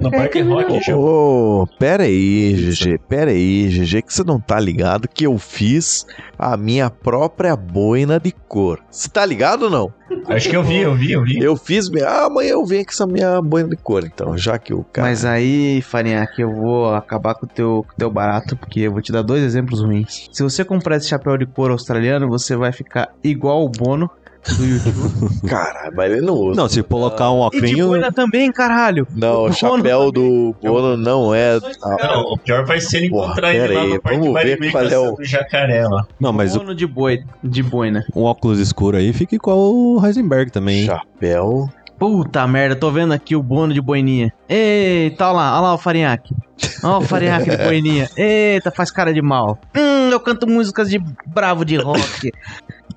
No 0.00 0.10
Parque 0.10 0.40
Rock, 0.42 0.80
já. 0.82 0.96
Ô, 0.96 1.66
pera 1.78 2.04
aí, 2.04 2.54
GG, 2.54 2.98
pera 3.08 3.30
aí, 3.30 3.68
GG, 3.68 4.02
que 4.02 4.12
você 4.14 4.22
não 4.24 4.38
tá 4.40 4.58
ligado 4.60 5.08
que 5.08 5.24
eu 5.26 5.36
fiz 5.38 6.06
a 6.38 6.56
minha 6.56 6.90
própria 6.90 7.56
boina 7.56 8.20
de 8.20 8.30
cor. 8.30 8.80
Você 8.90 9.08
tá 9.08 9.24
ligado 9.24 9.64
ou 9.64 9.70
não? 9.70 9.92
Acho 10.28 10.48
que 10.50 10.56
eu 10.56 10.62
vi, 10.62 10.78
eu 10.82 10.94
vi, 10.94 11.12
eu 11.12 11.24
vi. 11.24 11.38
Eu 11.38 11.56
fiz, 11.56 11.88
minha- 11.90 12.06
ah, 12.06 12.26
amanhã 12.26 12.50
eu 12.50 12.64
venho 12.64 12.84
com 12.84 12.90
essa 12.92 13.06
minha 13.06 13.40
boina 13.42 13.68
de 13.70 13.76
cor, 13.76 14.04
então, 14.04 14.36
já 14.38 14.58
que 14.58 14.72
o 14.72 14.84
cara... 14.84 15.08
Mas 15.08 15.24
aí, 15.24 15.80
Farinha, 15.82 16.24
que 16.26 16.42
eu 16.42 16.52
vou 16.54 16.94
acabar 16.94 17.34
com 17.34 17.46
o 17.46 17.48
teu, 17.48 17.84
com 17.88 17.92
o 17.92 17.96
teu 17.96 18.10
barato, 18.10 18.56
porque 18.56 18.80
eu 18.80 18.92
vou 18.92 19.00
te 19.02 19.10
dar 19.10 19.22
dois 19.22 19.42
exemplos 19.42 19.80
ruins. 19.80 20.28
Se 20.32 20.42
você 20.42 20.64
comprar 20.64 20.96
esse 20.96 21.08
chapéu 21.08 21.36
de 21.36 21.46
couro 21.46 21.72
australiano, 21.72 22.28
você 22.28 22.54
vai 22.56 22.70
ficar 22.72 23.08
igual 23.24 23.64
o 23.64 23.68
Bono 23.68 24.08
do 24.54 24.64
YouTube. 24.66 25.40
Caralho, 25.48 25.92
mas 25.96 26.12
ele 26.12 26.20
não 26.20 26.34
usa. 26.34 26.60
Não, 26.60 26.68
se 26.68 26.82
colocar 26.82 27.30
um 27.32 27.46
e 27.46 27.60
de 27.60 28.12
também, 28.12 28.52
caralho. 28.52 29.06
Não, 29.14 29.32
o 29.32 29.40
Bono 29.42 29.54
chapéu 29.54 30.12
do 30.12 30.54
Bono 30.62 30.96
não 30.96 31.34
é... 31.34 31.58
Não, 31.58 32.22
o 32.32 32.38
pior 32.38 32.64
vai 32.64 32.80
ser 32.80 32.98
ele 32.98 33.10
Porra, 33.10 33.26
encontrar 33.26 33.54
ele 33.54 33.74
lá 33.74 33.80
aí, 33.82 33.88
no 33.94 34.00
Parque 34.02 34.18
vamos 34.18 34.34
ver 34.34 34.56
Barigui 34.58 34.70
qual 34.72 34.84
é 34.84 34.98
o- 34.98 35.02
caçando 35.10 35.24
jacaré 35.24 35.86
lá. 35.88 36.06
Não, 36.20 36.32
mas 36.32 36.54
o- 36.54 36.58
Bono 36.60 36.74
de 36.74 36.86
boi, 36.86 37.20
de 37.42 37.62
boina. 37.62 38.04
um 38.14 38.22
óculos 38.24 38.58
escuro 38.58 38.96
aí 38.96 39.12
fica 39.12 39.34
igual 39.34 39.58
o 39.58 40.00
Heisenberg 40.04 40.50
também, 40.50 40.80
hein? 40.80 40.86
Chapéu... 40.86 41.68
Puta 41.98 42.46
merda, 42.46 42.76
tô 42.76 42.90
vendo 42.90 43.14
aqui 43.14 43.34
o 43.34 43.42
Bono 43.42 43.72
de 43.72 43.80
boininha. 43.80 44.30
Eita, 44.46 45.24
olha 45.28 45.32
lá, 45.36 45.52
olha 45.54 45.60
lá 45.68 45.74
o 45.74 45.78
Farinhaque. 45.78 46.34
Olha 46.84 46.98
o 46.98 47.00
Farinhaque 47.00 47.48
de 47.48 47.56
boininha. 47.64 48.06
Eita, 48.14 48.70
faz 48.70 48.90
cara 48.90 49.14
de 49.14 49.22
mal. 49.22 49.58
Hum, 49.74 50.10
eu 50.10 50.20
canto 50.20 50.46
músicas 50.46 50.90
de 50.90 50.98
bravo 51.26 51.64
de 51.64 51.76
rock. 51.78 52.30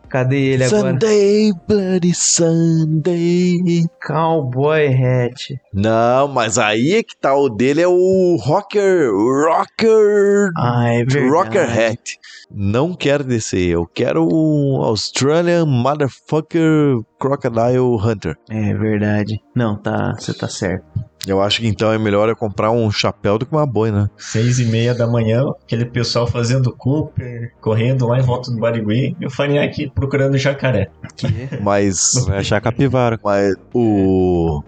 Cadê 0.10 0.54
ele 0.54 0.64
agora? 0.64 0.92
Sunday, 0.92 1.52
Bloody 1.68 2.14
Sunday... 2.16 3.86
Cowboy 4.06 4.88
Hat. 4.88 5.60
Não, 5.74 6.28
mas 6.28 6.58
aí 6.58 6.94
é 6.94 7.04
que 7.04 7.16
tá, 7.16 7.36
o 7.36 7.48
dele 7.48 7.82
é 7.82 7.88
o 7.88 8.36
Rocker... 8.42 9.12
Rocker... 9.12 10.50
Ah, 10.58 10.94
é 10.94 11.06
verdade. 11.06 11.30
Rocker 11.30 11.70
Hat. 11.70 12.20
Não 12.52 12.96
quero 12.96 13.24
descer, 13.24 13.70
eu 13.70 13.86
quero 13.86 14.28
um 14.28 14.82
Australian 14.82 15.68
Motherfucker 15.68 16.98
Crocodile 17.20 17.96
Hunter. 18.04 18.36
É 18.50 18.74
verdade. 18.74 19.40
Não, 19.56 19.76
tá, 19.76 20.16
você 20.18 20.34
tá 20.34 20.48
certo. 20.48 20.86
Eu 21.32 21.42
acho 21.42 21.62
que 21.62 21.68
então 21.68 21.92
é 21.92 21.98
melhor 21.98 22.28
eu 22.30 22.36
comprar 22.36 22.72
um 22.72 22.90
chapéu 22.92 23.38
do 23.38 23.46
que 23.46 23.52
uma 23.54 23.66
boina. 23.66 24.10
Seis 24.18 24.60
e 24.60 24.66
meia 24.66 24.94
da 24.94 25.08
manhã, 25.08 25.44
aquele 25.64 25.86
pessoal 25.86 26.26
fazendo 26.26 26.72
Cooper, 26.76 27.54
correndo 27.62 28.08
lá 28.08 28.20
em 28.20 28.24
volta 28.24 28.52
do 28.52 28.58
Barigui, 28.58 29.16
e 29.20 29.26
o 29.26 29.30
Farinha 29.30 29.64
aqui 29.64 29.90
procurando 29.90 30.38
jacaré. 30.38 30.90
Mas, 31.62 32.26
Vai 32.28 32.40
achar 32.40 32.62
capivara. 32.62 33.20
mas 33.24 33.56
o... 33.74 34.64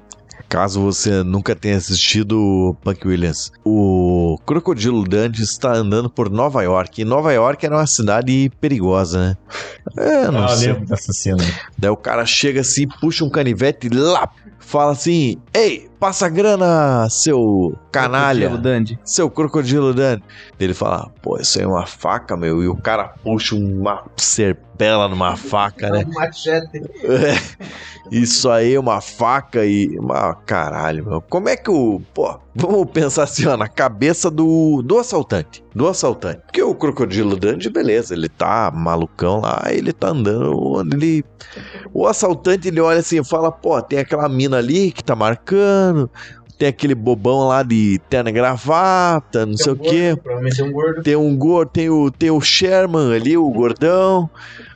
Caso 0.49 0.81
você 0.81 1.23
nunca 1.23 1.55
tenha 1.55 1.77
assistido 1.77 2.75
Punk 2.83 3.07
Williams, 3.07 3.53
o 3.63 4.37
Crocodilo 4.45 5.03
Dundee 5.05 5.41
está 5.41 5.71
andando 5.71 6.09
por 6.09 6.29
Nova 6.29 6.61
York. 6.61 7.01
E 7.01 7.05
Nova 7.05 7.31
York 7.31 7.65
era 7.65 7.77
uma 7.77 7.87
cidade 7.87 8.51
perigosa, 8.59 9.17
né? 9.17 9.37
É, 9.97 10.29
não 10.29 10.43
ah, 10.43 10.49
sei. 10.49 10.73
lembro 10.73 10.85
dessa 10.87 11.13
cena. 11.13 11.41
Daí 11.77 11.89
o 11.89 11.95
cara 11.95 12.25
chega 12.25 12.59
assim, 12.59 12.85
puxa 12.85 13.23
um 13.23 13.29
canivete 13.29 13.87
e 13.87 13.89
lá, 13.91 14.29
fala 14.59 14.91
assim: 14.91 15.37
Ei, 15.53 15.89
passa 16.01 16.27
grana, 16.27 17.07
seu 17.11 17.77
canalha, 17.91 18.47
Crocodilo 18.47 18.57
Dandy. 18.57 18.99
seu 19.05 19.29
crocodilo 19.29 19.93
dando. 19.93 20.23
Ele 20.59 20.73
fala: 20.73 21.11
Pô, 21.21 21.37
isso 21.37 21.59
aí 21.59 21.63
é 21.63 21.67
uma 21.67 21.85
faca, 21.85 22.35
meu. 22.35 22.63
E 22.63 22.67
o 22.67 22.75
cara 22.75 23.09
puxa 23.23 23.55
uma 23.55 24.03
serpela 24.17 25.07
numa 25.07 25.37
faca, 25.37 25.91
né? 25.91 26.03
Machete. 26.11 26.81
Isso 28.11 28.49
aí 28.49 28.73
é 28.73 28.79
uma 28.79 28.99
faca 28.99 29.65
e. 29.65 29.87
Uma, 29.97 30.35
caralho, 30.35 31.05
meu. 31.05 31.21
Como 31.21 31.47
é 31.47 31.55
que 31.55 31.71
o. 31.71 32.01
Pô, 32.13 32.37
vamos 32.53 32.91
pensar 32.91 33.23
assim, 33.23 33.47
ó, 33.47 33.55
na 33.55 33.69
cabeça 33.69 34.29
do, 34.29 34.81
do 34.81 34.99
assaltante. 34.99 35.63
Do 35.73 35.87
assaltante. 35.87 36.41
Porque 36.45 36.61
o 36.61 36.75
crocodilo 36.75 37.37
Dandy, 37.37 37.69
beleza, 37.69 38.13
ele 38.13 38.27
tá 38.27 38.69
malucão 38.69 39.39
lá, 39.39 39.63
ele 39.69 39.93
tá 39.93 40.09
andando 40.09 40.59
onde 40.59 40.95
ele. 40.95 41.25
O 41.93 42.05
assaltante 42.05 42.67
ele 42.67 42.81
olha 42.81 42.99
assim 42.99 43.21
e 43.21 43.23
fala: 43.23 43.49
pô, 43.49 43.81
tem 43.81 43.99
aquela 43.99 44.27
mina 44.27 44.57
ali 44.57 44.91
que 44.91 45.03
tá 45.03 45.15
marcando. 45.15 45.90
Tem 46.57 46.67
aquele 46.67 46.93
bobão 46.93 47.47
lá 47.47 47.63
de 47.63 47.99
terno 48.09 48.29
e 48.29 48.33
gravata, 48.33 49.45
não 49.45 49.57
sei 49.57 49.73
o 49.73 49.75
quê. 49.75 50.15
Provavelmente 50.21 50.61
é 50.61 50.63
um 50.63 50.71
gordo. 50.71 51.01
Tem 51.03 51.15
um 51.15 51.35
gordo, 51.35 51.69
tem 51.71 51.89
o, 51.89 52.11
tem 52.11 52.29
o 52.31 52.39
Sherman 52.41 53.13
ali, 53.15 53.35
o 53.35 53.49
gordão. 53.49 54.29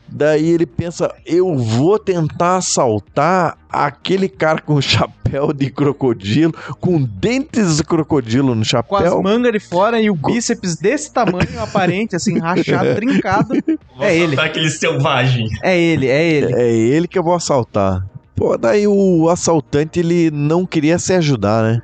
Daí 0.08 0.50
ele 0.50 0.66
pensa, 0.68 1.14
eu 1.26 1.56
vou 1.58 1.98
tentar 2.00 2.58
assaltar 2.58 3.58
aquele 3.70 4.30
cara 4.30 4.62
com 4.62 4.80
chapéu 4.80 5.52
de 5.52 5.70
crocodilo, 5.70 6.54
com 6.80 7.02
dentes 7.02 7.78
de 7.78 7.84
crocodilo 7.84 8.50
no 8.50 8.56
Com 8.56 8.62
as 8.62 8.68
chapéu. 8.68 9.22
mangas 9.24 9.52
de 9.52 9.60
fora 9.60 10.00
e 10.00 10.10
o 10.10 10.16
bíceps 10.16 10.76
desse 10.78 11.12
tamanho, 11.12 11.60
aparente, 11.60 12.16
assim, 12.16 12.38
rachado, 12.40 12.96
trincado. 12.96 13.56
É 14.00 14.16
ele, 14.16 14.36
Tá 14.36 14.46
aquele 14.46 14.70
selvagem. 14.70 15.48
é 15.64 15.78
ele, 15.78 16.08
é 16.08 16.24
ele. 16.24 16.54
É 16.54 16.72
ele 16.72 17.08
que 17.08 17.18
eu 17.18 17.24
vou 17.24 17.34
assaltar. 17.34 18.06
Pô, 18.36 18.57
daí 18.57 18.86
o 18.88 19.30
assaltante 19.30 19.99
ele 19.99 20.30
não 20.30 20.66
queria 20.66 20.99
se 20.99 21.14
ajudar, 21.14 21.64
né? 21.64 21.82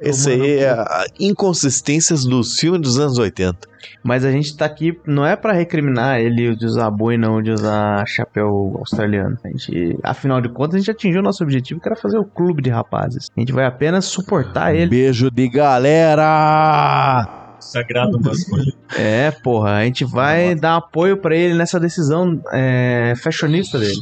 Esse 0.00 0.30
aí 0.30 0.58
é 0.58 0.70
a 0.70 1.04
inconsistências 1.18 2.24
dos 2.24 2.58
filmes 2.58 2.80
dos 2.80 2.98
anos 2.98 3.18
80. 3.18 3.70
Mas 4.02 4.24
a 4.24 4.30
gente 4.30 4.56
tá 4.56 4.64
aqui, 4.66 4.98
não 5.06 5.24
é 5.24 5.36
pra 5.36 5.52
recriminar 5.52 6.20
ele 6.20 6.54
de 6.54 6.66
usar 6.66 6.90
boi, 6.90 7.16
não, 7.16 7.40
de 7.40 7.50
usar 7.50 8.04
chapéu 8.06 8.76
australiano. 8.78 9.38
A 9.44 9.48
gente, 9.48 9.98
afinal 10.02 10.40
de 10.40 10.48
contas, 10.48 10.74
a 10.74 10.78
gente 10.78 10.90
atingiu 10.90 11.20
o 11.20 11.24
nosso 11.24 11.42
objetivo, 11.42 11.80
que 11.80 11.88
era 11.88 11.96
fazer 11.96 12.18
o 12.18 12.24
clube 12.24 12.60
de 12.62 12.70
rapazes. 12.70 13.30
A 13.34 13.40
gente 13.40 13.52
vai 13.52 13.64
apenas 13.64 14.04
suportar 14.04 14.74
ele. 14.74 14.90
Beijo 14.90 15.30
de 15.30 15.48
galera! 15.48 17.39
Sagrado 17.60 18.18
masculino. 18.20 18.72
É, 18.96 19.30
porra, 19.30 19.76
a 19.76 19.84
gente 19.84 20.04
vai 20.04 20.54
dar 20.54 20.76
apoio 20.76 21.16
pra 21.16 21.36
ele 21.36 21.54
nessa 21.54 21.78
decisão 21.78 22.40
é, 22.52 23.14
fashionista 23.22 23.78
dele. 23.78 23.94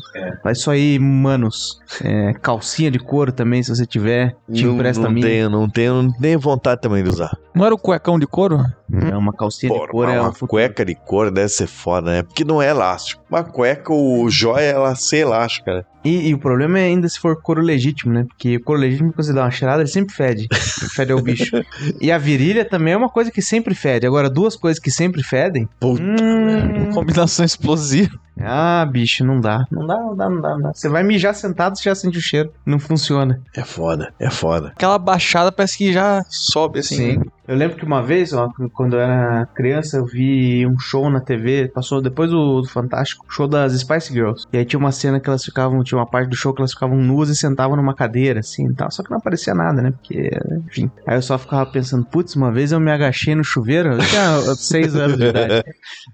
Vai 0.42 0.52
isso 0.52 0.70
aí, 0.70 0.98
manos. 0.98 1.80
É, 2.02 2.32
calcinha 2.34 2.90
de 2.90 2.98
couro 2.98 3.32
também, 3.32 3.62
se 3.62 3.74
você 3.74 3.84
tiver, 3.84 4.34
te 4.52 4.64
não, 4.64 4.74
empresta 4.74 5.02
não 5.02 5.10
minha. 5.10 5.26
tenho, 5.26 5.50
não 5.50 5.68
tenho, 5.68 6.02
não 6.02 6.12
tenho 6.12 6.38
vontade 6.40 6.80
também 6.80 7.02
de 7.02 7.10
usar. 7.10 7.36
Não 7.54 7.64
era 7.66 7.74
o 7.74 7.78
cuecão 7.78 8.18
de 8.18 8.26
couro? 8.26 8.64
É 9.10 9.16
uma 9.16 9.32
calcinha 9.32 9.72
de 9.72 9.78
Porra, 9.78 9.90
couro, 9.90 10.10
é 10.10 10.20
uma 10.20 10.28
um 10.28 10.32
futuro. 10.32 10.50
cueca 10.50 10.84
de 10.84 10.94
couro 10.94 11.30
deve 11.30 11.48
ser 11.48 11.66
foda, 11.66 12.10
né? 12.10 12.22
Porque 12.22 12.44
não 12.44 12.62
é 12.62 12.68
elástico. 12.70 13.22
Uma 13.28 13.42
cueca, 13.44 13.92
o 13.92 14.30
jóia, 14.30 14.70
ela 14.70 14.94
ser 14.94 15.18
elástica, 15.18 15.74
né? 15.74 15.84
E, 16.04 16.28
e 16.28 16.34
o 16.34 16.38
problema 16.38 16.78
é 16.78 16.84
ainda 16.84 17.08
se 17.08 17.18
for 17.18 17.40
couro 17.42 17.60
legítimo, 17.60 18.12
né? 18.12 18.24
Porque 18.24 18.56
o 18.56 18.62
couro 18.62 18.80
legítimo, 18.80 19.12
quando 19.12 19.26
você 19.26 19.32
dá 19.32 19.42
uma 19.42 19.50
cheirada, 19.50 19.82
ele 19.82 19.88
sempre 19.88 20.14
fede. 20.14 20.46
fede 20.94 21.12
ao 21.12 21.20
bicho. 21.20 21.56
E 22.00 22.10
a 22.12 22.18
virilha 22.18 22.64
também 22.64 22.94
é 22.94 22.96
uma 22.96 23.08
coisa 23.08 23.30
que 23.30 23.42
sempre 23.42 23.74
fede. 23.74 24.06
Agora, 24.06 24.30
duas 24.30 24.54
coisas 24.56 24.80
que 24.80 24.90
sempre 24.90 25.22
fedem. 25.22 25.68
Puta 25.80 26.02
Hum, 26.02 26.90
Combinação 26.94 27.44
explosiva. 27.44 28.16
ah, 28.40 28.86
bicho, 28.90 29.24
não 29.24 29.40
dá. 29.40 29.64
Não 29.70 29.86
dá, 29.86 29.96
não 29.98 30.16
dá, 30.16 30.28
não 30.30 30.40
dá, 30.40 30.50
não 30.50 30.60
dá. 30.62 30.72
Você 30.72 30.88
vai 30.88 31.02
mijar 31.02 31.34
sentado, 31.34 31.76
você 31.76 31.84
já 31.84 31.94
sente 31.94 32.16
o 32.18 32.22
cheiro. 32.22 32.52
Não 32.64 32.78
funciona. 32.78 33.40
É 33.54 33.62
foda, 33.64 34.12
é 34.20 34.30
foda. 34.30 34.68
Aquela 34.68 34.98
baixada 34.98 35.50
parece 35.50 35.76
que 35.78 35.92
já 35.92 36.22
sobe 36.28 36.78
assim. 36.78 37.20
Eu 37.48 37.56
lembro 37.56 37.78
que 37.78 37.84
uma 37.84 38.02
vez, 38.02 38.34
ó, 38.34 38.50
quando 38.74 38.94
eu 38.94 39.00
era 39.00 39.46
criança, 39.54 39.96
eu 39.96 40.04
vi 40.04 40.66
um 40.66 40.78
show 40.78 41.08
na 41.08 41.18
TV, 41.18 41.68
passou 41.74 42.02
depois 42.02 42.30
do, 42.30 42.60
do 42.60 42.68
Fantástico, 42.68 43.24
show 43.26 43.48
das 43.48 43.72
Spice 43.72 44.12
Girls. 44.12 44.44
E 44.52 44.58
aí 44.58 44.66
tinha 44.66 44.78
uma 44.78 44.92
cena 44.92 45.18
que 45.18 45.30
elas 45.30 45.42
ficavam, 45.42 45.82
tinha 45.82 45.98
uma 45.98 46.06
parte 46.06 46.28
do 46.28 46.36
show 46.36 46.52
que 46.52 46.60
elas 46.60 46.74
ficavam 46.74 46.98
nuas 46.98 47.30
e 47.30 47.34
sentavam 47.34 47.74
numa 47.74 47.94
cadeira, 47.94 48.40
assim 48.40 48.68
e 48.68 48.74
tal. 48.74 48.90
Só 48.90 49.02
que 49.02 49.10
não 49.10 49.16
aparecia 49.16 49.54
nada, 49.54 49.80
né? 49.80 49.92
Porque, 49.92 50.30
enfim. 50.66 50.90
Aí 51.06 51.16
eu 51.16 51.22
só 51.22 51.38
ficava 51.38 51.64
pensando, 51.64 52.04
putz, 52.04 52.36
uma 52.36 52.52
vez 52.52 52.70
eu 52.70 52.78
me 52.78 52.90
agachei 52.90 53.34
no 53.34 53.42
chuveiro, 53.42 53.94
eu 53.94 53.98
tinha 53.98 54.40
seis 54.54 54.94
anos 54.94 55.16
de 55.16 55.24
idade. 55.24 55.64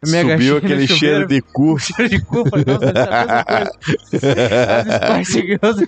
Eu 0.05 0.12
me 0.12 0.19
agachei 0.19 0.47
Subiu 0.47 0.56
aquele 0.59 0.86
chuveiro, 0.86 1.16
cheiro 1.16 1.27
de 1.27 1.43
cu. 1.43 1.77
cheiro 1.82 2.11
de 2.11 2.24
cu, 2.24 2.48
falei, 2.48 2.65
nossa, 2.65 2.86
ser 2.86 3.09
a 3.09 3.24
mesma 3.24 3.44
coisa. 3.44 4.85
As 4.86 5.24
Spice 5.27 5.40
Girls. 5.43 5.85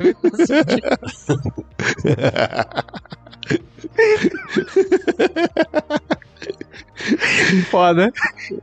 Foda. 7.70 8.12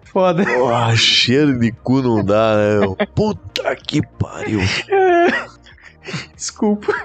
Foda. 0.03 0.45
Porra, 0.45 0.95
cheiro 0.95 1.57
de 1.59 1.71
cu 1.71 2.01
não 2.01 2.23
dá, 2.23 2.55
né? 2.55 2.79
Puta 3.15 3.75
que 3.75 4.01
pariu. 4.17 4.61
Desculpa. 6.35 6.93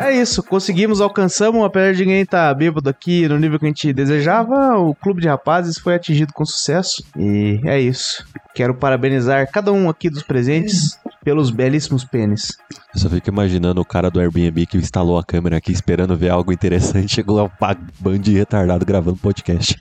É 0.00 0.10
isso, 0.10 0.42
conseguimos, 0.42 0.98
alcançamos, 0.98 1.62
apesar 1.62 1.92
de 1.92 2.06
ninguém 2.06 2.22
estar 2.22 2.54
bêbado 2.54 2.88
aqui 2.88 3.28
no 3.28 3.38
nível 3.38 3.58
que 3.58 3.66
a 3.66 3.68
gente 3.68 3.92
desejava, 3.92 4.78
o 4.78 4.94
clube 4.94 5.20
de 5.20 5.28
rapazes 5.28 5.76
foi 5.76 5.94
atingido 5.94 6.32
com 6.32 6.42
sucesso. 6.42 7.04
E 7.14 7.60
é 7.64 7.78
isso. 7.78 8.24
Quero 8.54 8.74
parabenizar 8.74 9.46
cada 9.52 9.70
um 9.70 9.90
aqui 9.90 10.08
dos 10.08 10.22
presentes 10.22 10.98
pelos 11.22 11.50
belíssimos 11.50 12.02
pênis. 12.02 12.56
Eu 12.94 13.00
só 13.00 13.10
fico 13.10 13.28
imaginando 13.28 13.78
o 13.78 13.84
cara 13.84 14.10
do 14.10 14.18
Airbnb 14.18 14.64
que 14.64 14.78
instalou 14.78 15.18
a 15.18 15.22
câmera 15.22 15.58
aqui 15.58 15.70
esperando 15.70 16.16
ver 16.16 16.30
algo 16.30 16.50
interessante. 16.50 17.16
Chegou 17.16 17.36
lá 17.36 17.44
um 17.44 17.50
bando 18.00 18.20
de 18.20 18.32
retardado 18.32 18.86
gravando 18.86 19.18
podcast. 19.18 19.78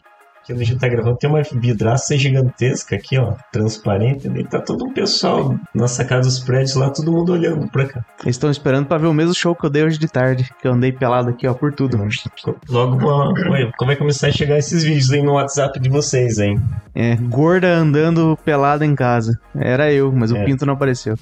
Aqui 0.49 0.53
onde 0.53 0.63
a 0.63 0.65
gente 0.65 0.79
tá 0.79 0.87
gravando 0.87 1.15
tem 1.17 1.29
uma 1.29 1.41
vidraça 1.43 2.17
gigantesca 2.17 2.95
aqui, 2.95 3.17
ó, 3.19 3.33
transparente. 3.51 4.27
E 4.27 4.43
tá 4.43 4.59
todo 4.59 4.83
um 4.85 4.91
pessoal 4.93 5.55
na 5.75 5.87
sacada 5.87 6.21
dos 6.21 6.39
prédios 6.39 6.75
lá, 6.75 6.89
todo 6.89 7.11
mundo 7.11 7.33
olhando 7.33 7.67
pra 7.69 7.85
cá. 7.85 8.03
Eles 8.23 8.35
estão 8.35 8.49
esperando 8.49 8.87
pra 8.87 8.97
ver 8.97 9.07
o 9.07 9.13
mesmo 9.13 9.35
show 9.35 9.55
que 9.55 9.65
eu 9.65 9.69
dei 9.69 9.83
hoje 9.83 9.99
de 9.99 10.07
tarde, 10.07 10.49
que 10.59 10.67
eu 10.67 10.73
andei 10.73 10.91
pelado 10.91 11.29
aqui, 11.29 11.47
ó, 11.47 11.53
por 11.53 11.71
tudo. 11.73 11.99
Logo 12.67 12.95
uma- 12.97 13.29
Ué, 13.51 13.71
como 13.77 13.89
vai 13.89 13.95
começar 13.95 14.27
a 14.27 14.31
chegar 14.31 14.57
esses 14.57 14.83
vídeos 14.83 15.11
aí 15.11 15.21
no 15.21 15.33
WhatsApp 15.33 15.79
de 15.79 15.87
vocês, 15.89 16.39
hein? 16.39 16.59
É, 16.95 17.15
gorda 17.15 17.67
andando 17.75 18.37
pelada 18.43 18.83
em 18.85 18.95
casa. 18.95 19.39
Era 19.55 19.91
eu, 19.93 20.11
mas 20.11 20.31
o 20.31 20.37
É. 20.37 20.43
pinto 20.45 20.65
não 20.65 20.73
apareceu. 20.73 21.15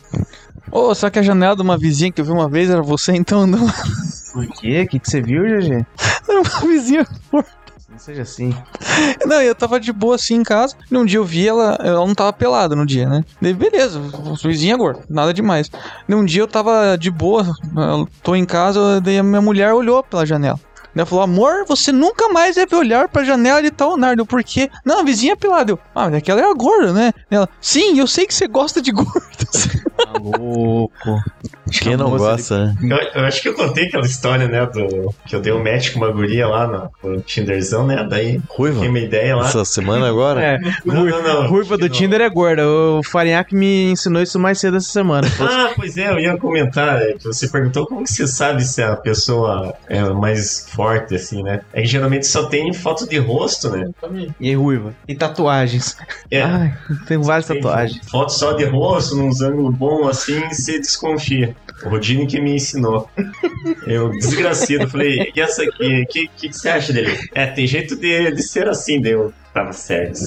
Ô, 0.72 0.94
será 0.96 1.12
que 1.12 1.20
a 1.20 1.24
janela 1.24 1.56
de 1.56 1.62
uma 1.62 1.78
vizinha 1.78 2.12
que 2.12 2.22
eu 2.22 2.26
vi 2.26 2.32
uma 2.32 2.50
vez 2.50 2.70
era 2.70 2.82
você 2.82 3.14
então 3.14 3.42
andando? 3.42 3.72
Por 4.34 4.48
quê? 4.60 4.84
O 4.86 4.88
que, 4.88 5.00
que 5.00 5.10
você 5.10 5.22
viu, 5.22 5.44
GG? 5.44 5.86
Era 6.30 6.42
uma 6.42 6.68
vizinha. 6.68 7.06
Não 7.98 8.04
seja 8.04 8.22
assim. 8.22 8.56
Não, 9.26 9.42
eu 9.42 9.56
tava 9.56 9.80
de 9.80 9.92
boa 9.92 10.14
assim 10.14 10.36
em 10.36 10.44
casa. 10.44 10.76
Num 10.92 11.04
dia 11.04 11.18
eu 11.18 11.26
vi 11.26 11.48
ela, 11.48 11.80
ela 11.82 12.06
não 12.06 12.14
tava 12.14 12.32
pelada 12.32 12.76
no 12.76 12.86
dia, 12.86 13.10
né? 13.10 13.26
Beleza, 13.42 14.00
vizinha 14.46 14.78
gorda, 14.78 15.02
nada 15.10 15.34
demais. 15.34 15.72
Num 16.08 16.24
dia 16.24 16.44
eu 16.44 16.48
tava 16.48 16.96
de 16.96 17.10
boa, 17.10 17.44
tô 18.22 18.36
em 18.36 18.46
casa, 18.46 19.02
daí 19.02 19.18
a 19.18 19.24
minha 19.24 19.42
mulher 19.42 19.74
olhou 19.74 20.04
pela 20.04 20.28
janela. 20.28 20.60
Ela 20.98 21.06
falou, 21.06 21.24
amor, 21.24 21.66
você 21.68 21.92
nunca 21.92 22.30
mais 22.30 22.56
deve 22.56 22.76
olhar 22.76 23.08
pra 23.08 23.24
janela 23.24 23.62
de 23.62 23.72
tal 23.72 23.98
Nardo, 23.98 24.26
por 24.26 24.44
quê? 24.44 24.70
Não, 24.86 25.00
a 25.00 25.04
vizinha 25.04 25.34
é 25.34 25.36
pelada. 25.36 25.72
Eu, 25.72 25.80
ah, 25.96 26.06
mas 26.06 26.16
aquela 26.16 26.42
era 26.42 26.54
gorda, 26.54 26.92
né? 26.94 27.14
Ela, 27.30 27.48
sim, 27.62 28.00
eu 28.00 28.08
sei 28.08 28.26
que 28.26 28.34
você 28.34 28.48
gosta 28.48 28.82
de 28.82 28.92
gordas. 28.92 29.70
Tá 29.98 30.14
louco. 30.22 31.20
Quem 31.72 31.98
não 31.98 32.12
gosta, 32.16 32.66
né? 32.66 32.76
Eu, 33.16 33.22
eu 33.22 33.28
acho 33.28 33.42
que 33.42 33.50
eu 33.50 33.56
contei 33.56 33.86
aquela 33.88 34.06
história, 34.06 34.48
né, 34.48 34.64
do 34.68 35.12
que 35.26 35.36
eu 35.36 35.42
dei 35.42 35.52
um 35.52 35.64
match 35.64 35.92
com 35.92 35.98
uma 35.98 36.12
guria 36.12 36.48
lá 36.48 36.68
no, 37.04 37.10
no 37.16 37.22
Tinderzão, 37.22 37.86
né? 37.88 38.06
Daí 38.08 38.40
Ruiva? 38.48 38.76
fiquei 38.76 38.90
uma 38.90 39.00
ideia 39.00 39.36
lá. 39.36 39.48
Essa 39.48 39.66
semana 39.66 40.08
agora? 40.08 40.40
É, 40.40 40.60
Não, 40.86 41.04
não, 41.04 41.24
não. 41.24 41.48
ruiva 41.48 41.76
do 41.80 41.90
Tinder 41.90 42.22
é 42.22 42.30
gorda. 42.30 42.62
O 42.70 43.02
Farinhaque 43.04 43.56
me 43.56 43.90
ensinou 43.92 44.22
isso 44.22 44.40
mais 44.40 44.60
cedo 44.60 44.78
essa 44.78 44.90
semana. 44.90 45.28
Ah, 45.42 45.72
pois 45.76 45.98
é, 45.98 46.12
eu 46.12 46.20
ia 46.20 46.38
comentar 46.38 47.02
é, 47.02 47.14
que 47.14 47.24
você 47.26 47.48
perguntou 47.48 47.88
como 47.88 48.04
que 48.04 48.12
você 48.12 48.28
sabe 48.28 48.64
se 48.64 48.84
a 48.84 48.96
pessoa 48.96 49.74
é 49.88 50.04
mais 50.04 50.68
forte, 50.70 50.87
assim, 50.88 51.44
né? 51.44 51.62
É 51.74 51.82
que 51.82 51.88
geralmente 51.88 52.26
só 52.28 52.48
tem 52.48 52.74
foto 52.74 53.08
de 53.08 53.18
rosto, 53.18 53.70
né? 53.70 53.86
E 54.40 54.54
ruiva. 54.56 54.94
E 55.08 55.16
tatuagens. 55.16 55.98
É. 56.32 56.42
Ai, 56.42 56.78
tenho 57.08 57.24
várias 57.24 57.48
Tem 57.48 57.58
tatuagens. 57.58 58.10
Foto 58.10 58.32
só 58.32 58.54
de 58.54 58.66
rosto, 58.66 59.16
num 59.16 59.30
ângulos 59.42 59.76
bons 59.76 60.08
assim, 60.08 60.40
você 60.50 60.80
desconfia. 60.80 61.56
O 61.86 61.90
Rodine 61.90 62.26
que 62.26 62.42
me 62.42 62.56
ensinou. 62.56 63.08
Eu, 63.86 64.10
desgracido, 64.10 64.88
falei, 64.90 65.32
e 65.36 65.40
essa 65.40 65.64
aqui, 65.64 66.02
o 66.02 66.08
que, 66.08 66.28
que, 66.28 66.50
que 66.50 66.54
você 66.54 66.70
acha 66.70 66.92
dele? 66.92 67.18
É, 67.36 67.46
tem 67.46 67.68
jeito 67.68 67.96
de, 67.96 68.32
de 68.32 68.42
ser 68.42 68.68
assim, 68.68 69.00
deu. 69.00 69.32
Tava 69.54 69.74
certo. 69.74 70.20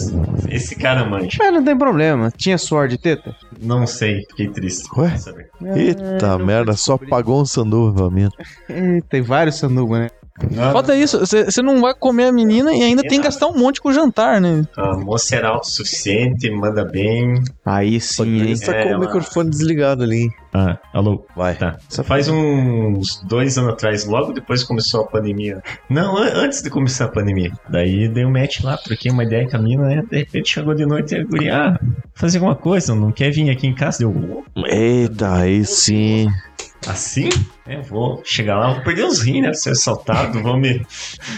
Esse 0.49 0.75
cara 0.75 1.05
manja. 1.05 1.37
Mas 1.39 1.53
não 1.53 1.65
tem 1.65 1.77
problema. 1.77 2.33
Tinha 2.37 2.59
suor 2.59 2.89
de 2.89 2.99
teta? 2.99 3.35
Não 3.61 3.87
sei, 3.87 4.25
fiquei 4.29 4.49
triste. 4.49 4.89
Ué? 4.97 5.17
Saber? 5.17 5.51
Eita 5.77 6.37
merda, 6.39 6.73
só 6.73 6.99
pagou 6.99 7.41
um 7.41 7.45
sanduva 7.45 8.11
mesmo. 8.11 8.33
Tem 9.09 9.23
vários 9.23 9.57
sanduba, 9.57 10.01
né? 10.01 10.11
Foda 10.73 10.97
isso, 10.97 11.19
você 11.21 11.63
não 11.63 11.81
vai 11.81 11.95
comer 11.95 12.25
a 12.27 12.33
menina 12.33 12.73
e 12.75 12.83
ainda 12.83 13.03
tem 13.03 13.19
que 13.21 13.25
gastar 13.25 13.47
um 13.49 13.59
monte 13.59 13.81
com 13.81 13.89
o 13.89 13.93
jantar, 13.93 14.41
né? 14.41 14.65
A 14.77 14.97
moça 14.97 15.37
era 15.37 15.49
autossuficiente, 15.49 16.51
manda 16.51 16.85
bem. 16.85 17.35
Aí 17.65 18.01
sim, 18.01 18.43
hein? 18.43 18.59
Tá 18.59 18.73
É, 18.75 18.83
com 18.83 18.89
o 18.89 18.93
ela- 18.93 19.01
microfone 19.01 19.51
desligado 19.51 20.03
ali. 20.03 20.29
Ah, 20.53 20.79
alô? 20.93 21.25
Vai. 21.37 21.55
Tá. 21.55 21.77
Só 21.89 22.03
faz 22.03 22.29
uns 22.29 23.23
dois 23.25 23.57
anos 23.57 23.73
atrás, 23.75 24.05
logo 24.05 24.33
depois 24.33 24.63
que 24.63 24.69
começou 24.69 25.03
a 25.03 25.07
pandemia. 25.07 25.63
Não, 25.89 26.17
an- 26.17 26.33
antes 26.35 26.61
de 26.63 26.71
começar 26.71 27.05
a 27.05 27.09
pandemia. 27.09 27.53
Daí 27.69 28.09
dei 28.09 28.25
um 28.25 28.33
match 28.33 28.63
lá, 28.65 28.77
troquei 28.77 29.13
uma 29.13 29.23
ideia 29.23 29.49
com 29.49 29.57
a 29.57 29.61
mina, 29.61 29.87
né? 29.87 30.03
De 30.11 30.19
repente 30.19 30.51
chegou 30.53 30.75
de 30.75 30.85
noite 30.85 31.15
e 31.15 31.19
a 31.21 31.25
guria, 31.25 31.55
ah, 31.57 31.81
fazer 32.15 32.39
alguma 32.39 32.57
coisa, 32.57 32.95
não 32.97 33.13
quer 33.13 33.31
vir 33.31 33.49
aqui 33.51 33.67
em 33.69 33.75
casa? 33.75 33.99
Deu, 34.01 34.43
Eita, 34.67 35.35
aí 35.35 35.65
sim. 35.65 36.29
Assim? 36.87 37.29
É, 37.67 37.81
vou 37.81 38.23
chegar 38.25 38.59
lá, 38.59 38.73
vou 38.75 38.83
perder 38.83 39.05
os 39.05 39.21
rins, 39.21 39.43
né? 39.43 39.53
Ser 39.53 39.71
assaltado, 39.71 40.43
vou 40.43 40.57
me 40.57 40.85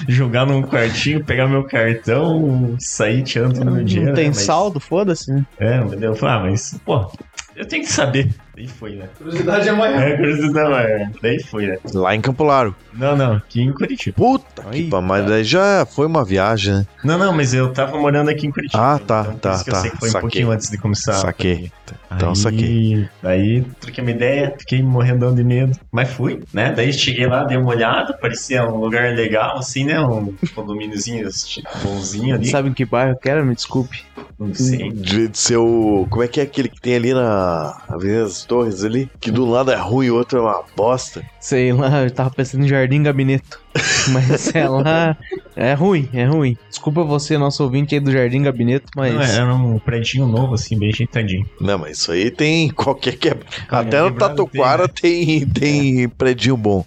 jogar 0.09 0.47
num 0.47 0.63
quartinho, 0.63 1.25
pegar 1.25 1.49
meu 1.49 1.65
cartão, 1.65 2.77
sair 2.79 3.23
tirando 3.23 3.65
meu 3.65 3.85
dinheiro. 3.85 4.11
Não 4.11 4.15
tem 4.15 4.27
né? 4.29 4.33
Mas- 4.35 4.45
saldo, 4.45 4.79
foda-se, 4.79 5.33
né? 5.33 5.45
É, 5.59 5.81
mas 5.81 6.01
eu 6.01 6.15
falei, 6.15 6.35
ah, 6.35 6.41
mas, 6.51 6.81
pô, 6.85 7.11
eu 7.57 7.67
tenho 7.67 7.83
que 7.83 7.93
saber. 7.93 8.33
Daí 8.63 8.69
foi, 8.69 8.95
né? 8.95 9.09
Curiosidade 9.19 9.69
é 9.69 9.73
maior. 9.73 10.01
É, 10.01 10.17
curiosidade, 10.17 10.75
é. 10.75 11.11
Daí 11.21 11.43
foi, 11.43 11.67
né? 11.67 11.79
Lá 11.93 12.15
em 12.15 12.21
Campo 12.21 12.45
Largo. 12.45 12.77
Não, 12.95 13.17
não, 13.17 13.37
aqui 13.37 13.63
em 13.63 13.73
Curitiba. 13.73 14.17
Puta 14.17 14.63
que 14.71 14.89
pariu, 14.89 15.03
mas 15.03 15.27
daí 15.27 15.45
já 15.45 15.85
foi 15.85 16.07
uma 16.07 16.25
viagem, 16.25 16.75
né? 16.75 16.87
Não, 17.03 17.19
não, 17.19 17.33
mas 17.33 17.53
eu 17.55 17.73
tava 17.73 17.99
morando 17.99 18.29
aqui 18.29 18.47
em 18.47 18.53
Curitiba. 18.53 18.95
Ah, 18.95 18.99
tá, 18.99 19.23
então 19.23 19.33
por 19.33 19.41
tá, 19.41 19.65
que 19.65 19.71
eu 19.71 19.75
tá, 19.75 19.81
sei 19.81 19.91
que 19.91 19.97
foi 19.97 20.09
um 20.09 20.13
saquei. 20.13 20.21
pouquinho 20.21 20.51
antes 20.51 20.71
de 20.71 20.79
começar. 20.79 21.15
Saquei. 21.15 21.73
Então 22.15 22.31
aí, 22.31 22.37
saquei. 22.37 23.09
Daí 23.23 23.63
troquei 23.81 24.05
uma 24.05 24.11
ideia, 24.11 24.55
fiquei 24.59 24.83
morrendo 24.83 25.33
de 25.35 25.43
medo. 25.43 25.77
Mas 25.91 26.11
fui, 26.11 26.41
né? 26.53 26.73
Daí 26.73 26.93
cheguei 26.93 27.27
lá, 27.27 27.45
dei 27.45 27.57
uma 27.57 27.71
olhada, 27.71 28.13
parecia 28.13 28.65
um 28.69 28.77
lugar 28.77 29.15
legal, 29.15 29.59
assim, 29.59 29.85
né? 29.85 29.99
Um 30.01 30.35
condomíniozinho 30.55 31.29
tipo, 31.31 31.69
bonzinho 31.83 32.35
ali. 32.35 32.47
Sabe 32.47 32.69
em 32.69 32.73
que 32.73 32.85
bairro 32.85 33.19
que 33.19 33.29
era? 33.29 33.43
Me 33.45 33.55
desculpe. 33.55 34.05
Não 34.39 34.55
sei. 34.55 34.91
De, 34.91 35.29
de 35.29 35.39
ser 35.39 35.57
o. 35.57 36.07
Como 36.11 36.23
é 36.23 36.29
que 36.29 36.41
é 36.41 36.43
aquele 36.43 36.69
que 36.69 36.81
tem 36.81 36.97
ali 36.97 37.15
na 37.15 37.81
Avenida 37.89 38.29
Torres 38.53 38.85
ali? 38.85 39.09
Que 39.19 39.31
de 39.31 39.41
um 39.41 39.51
lado 39.51 39.73
é 39.73 39.77
ruim 39.77 40.09
e 40.09 40.11
o 40.11 40.17
outro 40.17 40.39
é 40.39 40.43
uma 40.43 40.63
bosta. 40.77 41.25
Sei 41.41 41.73
lá, 41.73 42.03
eu 42.03 42.11
tava 42.11 42.29
pensando 42.29 42.65
em 42.65 42.69
Jardim 42.69 43.03
Gabineto. 43.03 43.59
Mas 44.13 44.43
sei 44.43 44.69
lá. 44.69 45.17
É 45.57 45.73
ruim, 45.73 46.07
é 46.13 46.27
ruim. 46.27 46.59
Desculpa 46.69 47.03
você, 47.03 47.39
nosso 47.39 47.65
ouvinte 47.65 47.95
aí 47.95 48.01
do 48.01 48.13
Jardim 48.13 48.43
Gabineto, 48.43 48.87
mas. 48.97 49.15
Não, 49.15 49.23
era 49.23 49.55
um 49.55 49.79
prédio 49.79 50.27
novo, 50.27 50.55
assim, 50.55 50.79
bem 50.79 50.91
ajeitadinho. 50.91 51.47
Não, 51.61 51.79
mas 51.79 51.99
isso 51.99 52.13
aí 52.13 52.31
tem 52.31 52.69
qualquer 52.71 53.17
que. 53.17 53.35
Até 53.69 54.03
no 54.03 54.13
Tatuquara 54.13 54.89
tem, 54.89 55.47
tem 55.47 56.09
predinho 56.09 56.57
bom. 56.57 56.85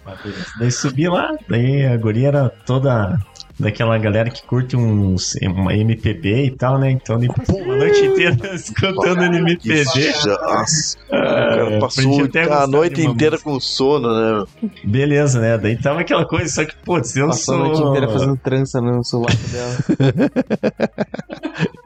Daí 0.58 0.70
subi 0.70 1.08
lá, 1.08 1.32
daí 1.48 1.84
a 1.86 1.96
guria 1.96 2.28
era 2.28 2.48
toda 2.48 3.18
daquela 3.58 3.96
galera 3.98 4.30
que 4.30 4.42
curte 4.46 4.76
uns 4.76 5.34
uma 5.42 5.74
MPB 5.74 6.44
e 6.46 6.50
tal, 6.50 6.78
né? 6.78 6.90
Então 6.90 7.16
ele 7.16 7.28
passou 7.28 7.60
uma 7.62 7.76
noite 7.76 8.04
inteira 8.04 8.36
escutando 8.54 9.22
MPB. 9.22 9.84
Nossa, 10.26 10.98
o 10.98 11.14
Ah, 11.14 11.18
cara 11.56 11.78
passou 11.80 12.28
a 12.50 12.62
a 12.62 12.66
noite 12.66 13.00
inteira 13.02 13.38
com 13.38 13.58
sono, 13.58 14.08
né? 14.08 14.44
Beleza, 14.84 15.40
né? 15.40 15.56
Daí 15.58 15.76
tava 15.76 16.00
aquela 16.00 16.26
coisa, 16.26 16.52
só 16.52 16.64
que, 16.64 16.74
putz, 16.84 17.16
eu 17.16 17.28
Passou 17.28 17.54
a 17.54 17.58
sou... 17.58 17.66
noite 17.66 17.82
inteira 17.82 18.08
fazendo 18.08 18.36
trança 18.36 18.80
no 18.80 19.02
celular 19.04 19.34
dela. 19.34 20.30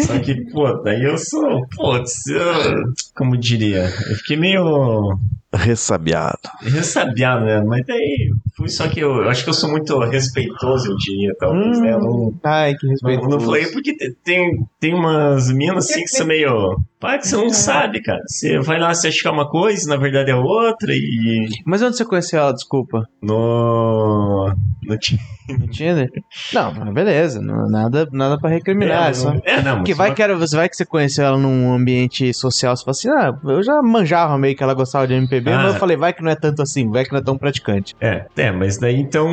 Só 0.05 0.19
que, 0.19 0.45
pô, 0.51 0.73
daí 0.81 1.03
eu 1.03 1.17
sou, 1.17 1.65
putz, 1.75 2.25
eu, 2.27 2.83
como 3.15 3.37
diria, 3.37 3.83
eu 4.09 4.15
fiquei 4.17 4.37
meio 4.37 5.17
Ressabiado. 5.55 6.39
ressabiado, 6.61 7.45
né? 7.45 7.61
Mas 7.63 7.85
daí 7.85 8.31
fui, 8.57 8.67
só 8.69 8.87
que 8.87 8.99
eu, 9.01 9.17
eu 9.21 9.29
acho 9.29 9.43
que 9.43 9.49
eu 9.51 9.53
sou 9.53 9.69
muito 9.69 9.99
respeitoso, 9.99 10.89
eu 10.91 10.97
diria, 10.97 11.31
talvez, 11.39 11.79
né? 11.79 11.93
Eu 11.93 11.99
não, 11.99 12.33
Ai, 12.43 12.73
que 12.73 12.85
não, 12.87 12.91
respeito. 12.93 13.27
não 13.29 13.39
falei 13.39 13.67
porque 13.67 13.95
te- 13.95 14.15
tem, 14.23 14.49
tem 14.79 14.95
umas 14.95 15.51
minas 15.51 15.85
assim 15.89 16.01
que 16.01 16.07
são 16.07 16.25
meio. 16.25 16.75
Pai, 16.99 17.19
que 17.19 17.27
você 17.27 17.35
não 17.35 17.49
sabe, 17.51 18.01
cara. 18.01 18.21
Você 18.27 18.57
vai 18.61 18.79
lá, 18.79 18.93
você 18.95 19.09
acha 19.09 19.19
que 19.21 19.27
é 19.27 19.31
uma 19.31 19.47
coisa, 19.47 19.87
na 19.87 19.97
verdade 19.97 20.31
é 20.31 20.35
outra, 20.35 20.91
e. 20.91 21.47
Mas 21.67 21.83
onde 21.83 21.97
você 21.97 22.05
conheceu 22.05 22.39
ela, 22.39 22.51
desculpa? 22.53 23.07
No. 23.21 24.51
No 24.83 24.97
ti- 24.97 25.19
No 25.49 25.67
Tinder? 25.67 26.09
Não, 26.53 26.73
mas 26.73 26.93
beleza. 26.93 27.41
não- 27.41 27.69
nada, 27.69 28.07
nada 28.11 28.37
pra 28.39 28.49
recriminar. 28.49 29.09
é, 29.09 29.13
só... 29.13 29.33
não- 29.33 29.41
é, 29.45 29.61
não, 29.61 29.75
Porque 29.77 29.91
mas 29.91 29.97
vai 29.97 30.13
que, 30.13 30.21
era, 30.21 30.35
você 30.37 30.55
vai 30.55 30.69
que 30.69 30.75
você 30.75 30.85
conheceu 30.85 31.25
ela 31.25 31.37
num 31.37 31.73
ambiente 31.73 32.33
social, 32.33 32.75
você 32.75 32.83
fala 32.83 32.91
assim, 32.91 33.09
ah, 33.09 33.51
eu 33.51 33.61
já 33.63 33.81
manjava 33.81 34.37
meio 34.37 34.55
que 34.55 34.63
ela 34.63 34.73
gostava 34.73 35.07
de 35.07 35.13
MPB, 35.13 35.51
Ah. 35.51 35.57
mas 35.63 35.73
eu 35.73 35.79
falei, 35.79 35.97
vai 35.97 36.13
que 36.13 36.21
não 36.23 36.31
é 36.31 36.35
tanto 36.35 36.61
assim, 36.61 36.89
vai 36.89 37.03
que 37.03 37.11
não 37.11 37.19
é 37.19 37.23
tão 37.23 37.37
praticante. 37.37 37.93
É, 37.99 38.25
é, 38.37 38.51
mas 38.51 38.77
daí 38.77 38.99
então. 38.99 39.27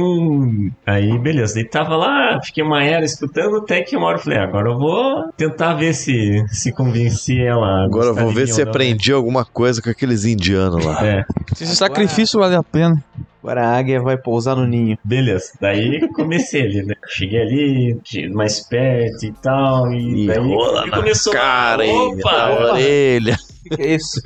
Aí, 0.86 1.18
beleza. 1.18 1.54
Daí 1.54 1.68
tava 1.68 1.96
lá, 1.96 2.40
fiquei 2.42 2.62
uma 2.64 2.82
era 2.82 3.04
escutando, 3.04 3.58
até 3.58 3.82
que 3.82 3.96
uma 3.96 4.06
hora 4.06 4.16
eu 4.18 4.22
falei, 4.22 4.38
ah, 4.38 4.44
agora 4.44 4.70
eu 4.70 4.78
vou 4.78 5.30
tentar 5.36 5.74
ver 5.74 5.94
se, 5.94 6.44
se 6.48 6.72
convenci 6.72 7.40
ela. 7.40 7.84
Agora 7.84 8.08
eu 8.08 8.14
vou 8.14 8.30
ver 8.32 8.48
se 8.48 8.62
né? 8.64 8.68
aprendi 8.68 9.12
alguma 9.12 9.44
coisa 9.44 9.80
com 9.82 9.90
aqueles 9.90 10.24
indianos 10.24 10.84
lá. 10.84 11.06
É, 11.06 11.24
Se 11.54 11.64
esse 11.64 11.76
sacrifício 11.76 12.38
vale 12.40 12.56
a 12.56 12.62
pena. 12.62 12.96
Agora 13.42 13.66
a 13.66 13.76
águia 13.78 14.00
vai 14.02 14.16
pousar 14.18 14.54
no 14.54 14.66
ninho. 14.66 14.98
beleza. 15.02 15.52
Daí 15.60 16.06
comecei 16.12 16.62
ali, 16.62 16.82
né? 16.82 16.94
Cheguei 17.08 17.40
ali, 17.40 18.00
mais 18.34 18.60
perto 18.60 19.24
e 19.24 19.32
tal. 19.32 19.90
E, 19.92 20.24
E 20.24 20.26
daí 20.26 20.38
rola 20.38 20.86
na 20.86 20.96
começou. 20.98 21.32
Cara, 21.32 21.84
hein, 21.86 21.96
opa, 22.18 22.32
na 22.32 22.50
opa, 22.52 22.72
orelha. 22.72 23.36
Que, 23.76 23.82
é 23.82 23.94
isso? 23.94 24.20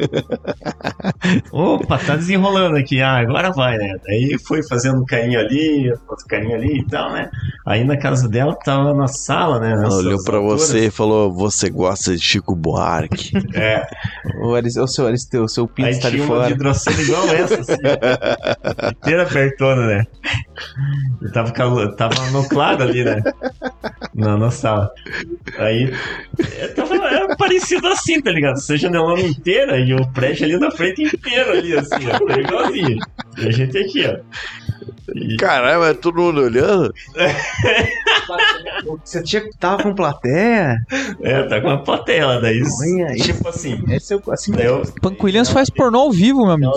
opa, 1.52 1.98
tá 1.98 2.16
desenrolando 2.16 2.76
aqui. 2.76 3.00
Ah, 3.00 3.18
agora 3.18 3.50
vai, 3.52 3.76
né? 3.78 3.94
Daí 4.06 4.36
foi 4.46 4.62
fazendo 4.66 5.00
um 5.00 5.04
carinho 5.04 5.38
ali, 5.38 5.90
outro 6.08 6.26
carinho 6.28 6.54
ali 6.54 6.80
e 6.80 6.86
tal, 6.86 7.12
né? 7.12 7.30
Aí 7.66 7.84
na 7.84 7.96
casa 7.96 8.28
dela, 8.28 8.56
tava 8.64 8.94
na 8.94 9.06
sala, 9.08 9.58
né? 9.60 9.72
Ela 9.72 9.94
olhou 9.96 10.22
pra 10.24 10.36
alturas. 10.38 10.62
você 10.62 10.86
e 10.86 10.90
falou: 10.90 11.32
Você 11.32 11.70
gosta 11.70 12.14
de 12.16 12.22
Chico 12.22 12.54
Buarque? 12.54 13.32
É. 13.54 13.86
o, 14.42 14.54
Aris, 14.54 14.74
seu 14.88 15.06
Aristeu, 15.06 15.44
o 15.44 15.48
seu 15.48 15.66
pinto 15.68 15.86
Aí 15.86 15.92
está 15.92 16.10
de 16.10 16.16
tinha 16.16 16.26
uma 16.26 16.36
fora. 16.36 16.48
vidraceira 16.48 17.00
igual 17.02 17.24
essa, 17.28 17.60
assim, 17.60 17.74
inteira 18.90 19.22
abertona, 19.22 19.86
né? 19.86 20.04
Eu 21.22 21.32
tava, 21.32 21.52
calo- 21.52 21.94
tava 21.94 22.30
no 22.30 22.46
claro 22.48 22.82
ali, 22.82 23.04
né? 23.04 23.22
Na, 24.14 24.36
na 24.36 24.50
sala. 24.50 24.90
Aí, 25.58 25.92
é, 26.58 26.68
tava 26.68 26.94
é 26.96 27.36
parecido 27.36 27.86
assim, 27.88 28.20
tá 28.20 28.30
ligado? 28.32 28.54
Essa 28.56 28.76
janelona 28.76 29.22
inteira 29.39 29.78
e 29.78 29.93
o 29.94 30.06
prédio 30.12 30.44
ali 30.47 30.59
na 30.59 30.70
frente 30.70 31.02
inteiro 31.02 31.52
ali, 31.52 31.77
assim, 31.77 32.09
ó. 32.12 32.27
Tá 32.27 32.39
igualzinho. 32.40 32.98
E 33.39 33.47
a 33.47 33.51
gente 33.51 33.78
aqui, 33.78 34.05
ó. 34.06 34.16
E- 35.15 35.36
Caralho, 35.36 35.81
mas 35.81 35.97
todo 35.98 36.20
mundo 36.20 36.40
olhando? 36.43 36.93
Você 39.05 39.22
tinha 39.22 39.42
que 39.42 39.51
tava 39.59 39.82
com 39.82 39.94
plateia? 39.94 40.76
é, 41.22 41.42
tá 41.44 41.60
com 41.60 41.68
uma 41.68 41.82
plateia 41.82 42.26
lá, 42.26 42.40
daí. 42.40 42.60
Olha. 42.62 43.14
Tipo 43.14 43.48
assim. 43.48 43.82
Esse 43.88 44.14
é 44.14 44.16
o- 44.16 44.30
assim 44.32 44.52
Daí 44.52 44.66
eu, 44.66 44.82
Punk 45.01 45.22
Williams 45.24 45.51
faz 45.51 45.68
pornô 45.70 46.01
ao 46.01 46.12
vivo, 46.12 46.42
meu 46.44 46.52
amigo. 46.55 46.72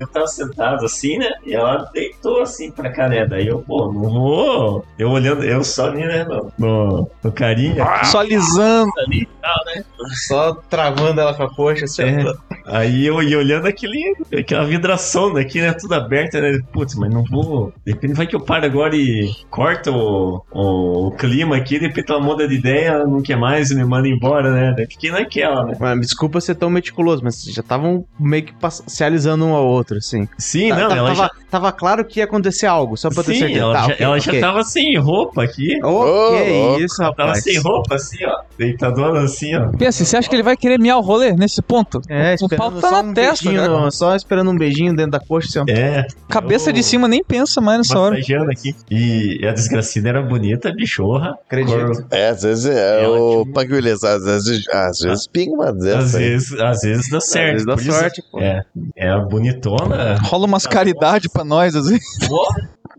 Eu 0.00 0.08
tava 0.08 0.26
sentado 0.26 0.84
assim, 0.84 1.18
né? 1.18 1.30
E 1.46 1.54
ela 1.54 1.88
deitou 1.92 2.42
assim 2.42 2.70
pra 2.70 2.90
cá, 2.90 3.08
né? 3.08 3.26
Daí 3.26 3.46
eu, 3.46 3.60
pô, 3.60 3.92
não 3.92 4.02
vou. 4.10 4.84
Eu 4.98 5.10
olhando, 5.10 5.44
eu 5.44 5.62
só 5.64 5.86
ali, 5.86 6.04
né? 6.04 6.24
No, 6.24 6.52
no, 6.58 7.10
no 7.22 7.32
carinho 7.32 7.82
aqui, 7.82 8.06
Só 8.06 8.20
alisando. 8.20 8.90
ali 9.06 9.22
e 9.22 9.28
tal, 9.40 9.64
né? 9.66 9.84
Só 10.26 10.54
travando 10.68 11.20
ela 11.20 11.34
com 11.34 11.44
a 11.44 11.54
coxa, 11.54 11.84
assim. 11.84 12.02
É. 12.02 12.24
Aí 12.66 13.06
eu 13.06 13.22
ia 13.22 13.38
olhando 13.38 13.66
aquele, 13.66 14.14
aquela 14.36 14.64
vidração 14.64 15.32
daqui, 15.32 15.60
né? 15.60 15.72
Tudo 15.72 15.94
aberta, 15.94 16.40
né? 16.40 16.58
Putz, 16.72 16.94
mas 16.96 17.12
não 17.12 17.24
vou. 17.24 17.72
De 17.84 17.92
repente 17.92 18.14
vai 18.14 18.26
que 18.26 18.34
eu 18.36 18.40
paro 18.40 18.64
agora 18.66 18.94
e 18.96 19.30
corta 19.50 19.90
o, 19.90 20.42
o, 20.52 20.91
clima 21.12 21.56
aqui, 21.56 21.78
de 21.78 21.86
repente 21.86 22.10
ela 22.10 22.20
muda 22.20 22.46
de 22.46 22.54
ideia, 22.54 23.04
não 23.04 23.22
quer 23.22 23.36
mais 23.36 23.70
e 23.70 23.74
me 23.74 23.84
manda 23.84 24.08
embora, 24.08 24.50
né? 24.52 24.74
Daí 24.76 24.86
fiquei 24.86 25.10
naquela, 25.10 25.64
né? 25.64 25.74
Mas, 25.78 26.00
desculpa 26.00 26.40
ser 26.40 26.54
tão 26.54 26.68
meticuloso, 26.70 27.22
mas 27.24 27.42
já 27.44 27.60
estavam 27.60 28.04
meio 28.18 28.44
que 28.44 28.54
se 28.86 29.02
alisando 29.04 29.44
um 29.46 29.54
ao 29.54 29.66
outro, 29.66 29.96
assim. 29.98 30.28
Sim, 30.38 30.68
Tá- 30.70 30.76
não, 30.78 30.88
tá- 30.88 30.96
ela 30.96 31.08
tava, 31.08 31.22
já. 31.24 31.30
tava 31.50 31.72
claro 31.72 32.04
que 32.04 32.20
ia 32.20 32.24
acontecer 32.24 32.66
algo, 32.66 32.96
só 32.96 33.08
pra 33.10 33.22
ter 33.22 33.34
certeza. 33.34 33.60
ela, 33.60 33.72
Tá, 33.74 33.80
já, 33.80 33.86
ok, 33.94 33.96
ela 34.06 34.16
ok. 34.16 34.34
já 34.34 34.40
tava 34.46 34.64
sem 34.64 34.98
roupa 34.98 35.42
aqui. 35.44 35.78
Ô, 35.84 35.88
Ô, 35.88 36.32
que 36.32 36.50
louco. 36.50 36.80
isso, 36.80 37.02
Ela 37.02 37.14
tava 37.14 37.28
rapaz. 37.30 37.44
sem 37.44 37.58
roupa, 37.58 37.94
assim, 37.94 38.24
ó. 38.24 38.42
Deitadona 38.58 39.20
assim, 39.20 39.54
ó. 39.56 39.70
Pensa, 39.76 40.04
você 40.04 40.16
acha 40.16 40.28
que 40.28 40.34
ele 40.36 40.42
vai 40.42 40.56
querer 40.56 40.78
miar 40.78 40.96
o 40.98 41.00
rolê 41.00 41.32
nesse 41.32 41.60
ponto? 41.62 42.00
É, 42.08 42.34
o 42.40 42.48
pau 42.48 42.70
tá 42.72 42.80
só 42.80 43.02
na 43.02 43.10
um 43.10 43.14
testa, 43.14 43.48
beijinho, 43.48 43.68
no- 43.80 43.90
só 43.90 44.14
esperando 44.14 44.50
um 44.50 44.56
beijinho 44.56 44.94
dentro 44.94 45.12
da 45.12 45.20
coxa, 45.20 45.48
assim, 45.48 45.58
ó. 45.60 45.64
É. 45.74 46.06
Cabeça 46.28 46.70
Eu- 46.70 46.74
de 46.74 46.82
cima 46.82 47.08
nem 47.08 47.22
pensa 47.24 47.60
mais 47.60 47.78
nessa 47.78 47.98
hora. 47.98 48.16
Aqui. 48.18 48.74
E 48.90 49.46
a 49.46 49.52
desgracida 49.52 50.08
era 50.08 50.22
bonita, 50.22 50.72
bichorra. 50.82 51.38
Acredito. 51.46 51.76
Cor- 51.76 52.06
É, 52.10 52.28
às 52.28 52.42
vezes 52.42 52.66
é 52.66 53.04
Ela 53.04 53.18
o 53.20 53.44
Williams, 53.72 54.04
às 54.04 54.24
vezes, 54.24 54.68
às 54.68 54.98
vezes 55.00 55.26
pinga 55.26 55.52
uma 55.52 55.72
Às 55.98 56.12
vezes, 56.12 56.52
às 56.60 56.80
vezes 56.80 57.10
dá 57.10 57.20
certo. 57.20 57.52
vezes 57.52 57.66
dá 57.66 57.76
sorte, 57.78 58.22
pô. 58.30 58.38
É, 58.40 58.62
é 58.96 59.08
a 59.08 59.18
bonitona. 59.18 60.16
Rola 60.22 60.46
umas 60.46 60.66
caridade 60.66 61.28
pra 61.28 61.44
nós, 61.44 61.74
às 61.76 61.86
vezes. 61.88 62.04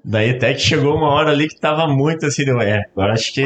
Daí 0.05 0.31
até 0.31 0.53
que 0.53 0.59
chegou 0.59 0.95
uma 0.95 1.09
hora 1.09 1.31
ali 1.31 1.47
que 1.47 1.59
tava 1.59 1.87
muito 1.87 2.25
assim, 2.25 2.43
deu, 2.43 2.59
é, 2.61 2.83
agora 2.95 3.13
acho 3.13 3.33
que 3.33 3.41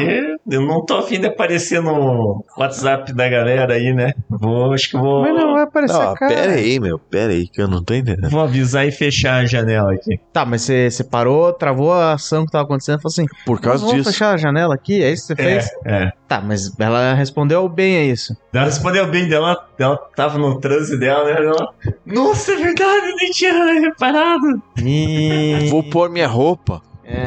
eu 0.50 0.60
não 0.60 0.84
tô 0.84 0.96
afim 0.96 1.20
de 1.20 1.26
aparecer 1.28 1.80
no 1.80 2.44
WhatsApp 2.56 3.12
da 3.12 3.28
galera 3.28 3.74
aí, 3.74 3.92
né? 3.92 4.12
Vou, 4.28 4.72
acho 4.72 4.90
que 4.90 4.96
vou, 4.96 5.22
Mas 5.22 5.34
não 5.34 5.52
vai 5.54 5.62
aparecer 5.62 5.94
Não, 5.98 6.14
cara. 6.14 6.34
pera 6.34 6.52
aí, 6.54 6.80
meu, 6.80 6.98
pera 6.98 7.32
aí, 7.32 7.46
que 7.46 7.62
eu 7.62 7.68
não 7.68 7.82
tô 7.82 7.94
entendendo. 7.94 8.28
vou 8.30 8.40
avisar 8.40 8.86
e 8.86 8.90
fechar 8.90 9.36
a 9.42 9.46
janela 9.46 9.92
aqui. 9.92 10.18
Tá, 10.32 10.44
mas 10.44 10.62
você, 10.62 10.90
você 10.90 11.04
parou, 11.04 11.52
travou 11.52 11.92
a 11.92 12.14
ação 12.14 12.44
que 12.44 12.50
tava 12.50 12.64
acontecendo 12.64 12.98
e 12.98 13.02
falou 13.02 13.12
assim: 13.12 13.26
Por 13.46 13.60
causa 13.60 13.84
vamos 13.84 13.96
disso. 13.96 14.10
fechar 14.12 14.34
a 14.34 14.36
janela 14.36 14.74
aqui? 14.74 15.02
É 15.02 15.12
isso 15.12 15.28
que 15.34 15.42
você 15.42 15.48
É, 15.48 15.60
fez? 15.60 15.70
é. 15.84 16.12
Tá, 16.26 16.42
mas 16.42 16.78
ela 16.78 17.14
respondeu 17.14 17.66
bem 17.70 17.96
a 17.98 18.04
isso. 18.04 18.36
Ela 18.52 18.64
respondeu 18.66 19.06
bem 19.06 19.26
dela, 19.28 19.56
ela 19.78 19.96
tava 20.14 20.38
no 20.38 20.58
transe 20.60 20.98
dela, 20.98 21.24
né? 21.24 21.36
Ela, 21.38 21.72
Nossa, 22.04 22.52
é 22.52 22.56
verdade, 22.56 23.06
eu 23.08 23.16
nem 23.16 23.30
tinha 23.30 23.52
reparado. 23.80 24.62
E... 24.84 25.68
Vou 25.70 25.82
pôr 25.82 26.10
minha 26.10 26.26
roupa. 26.26 26.47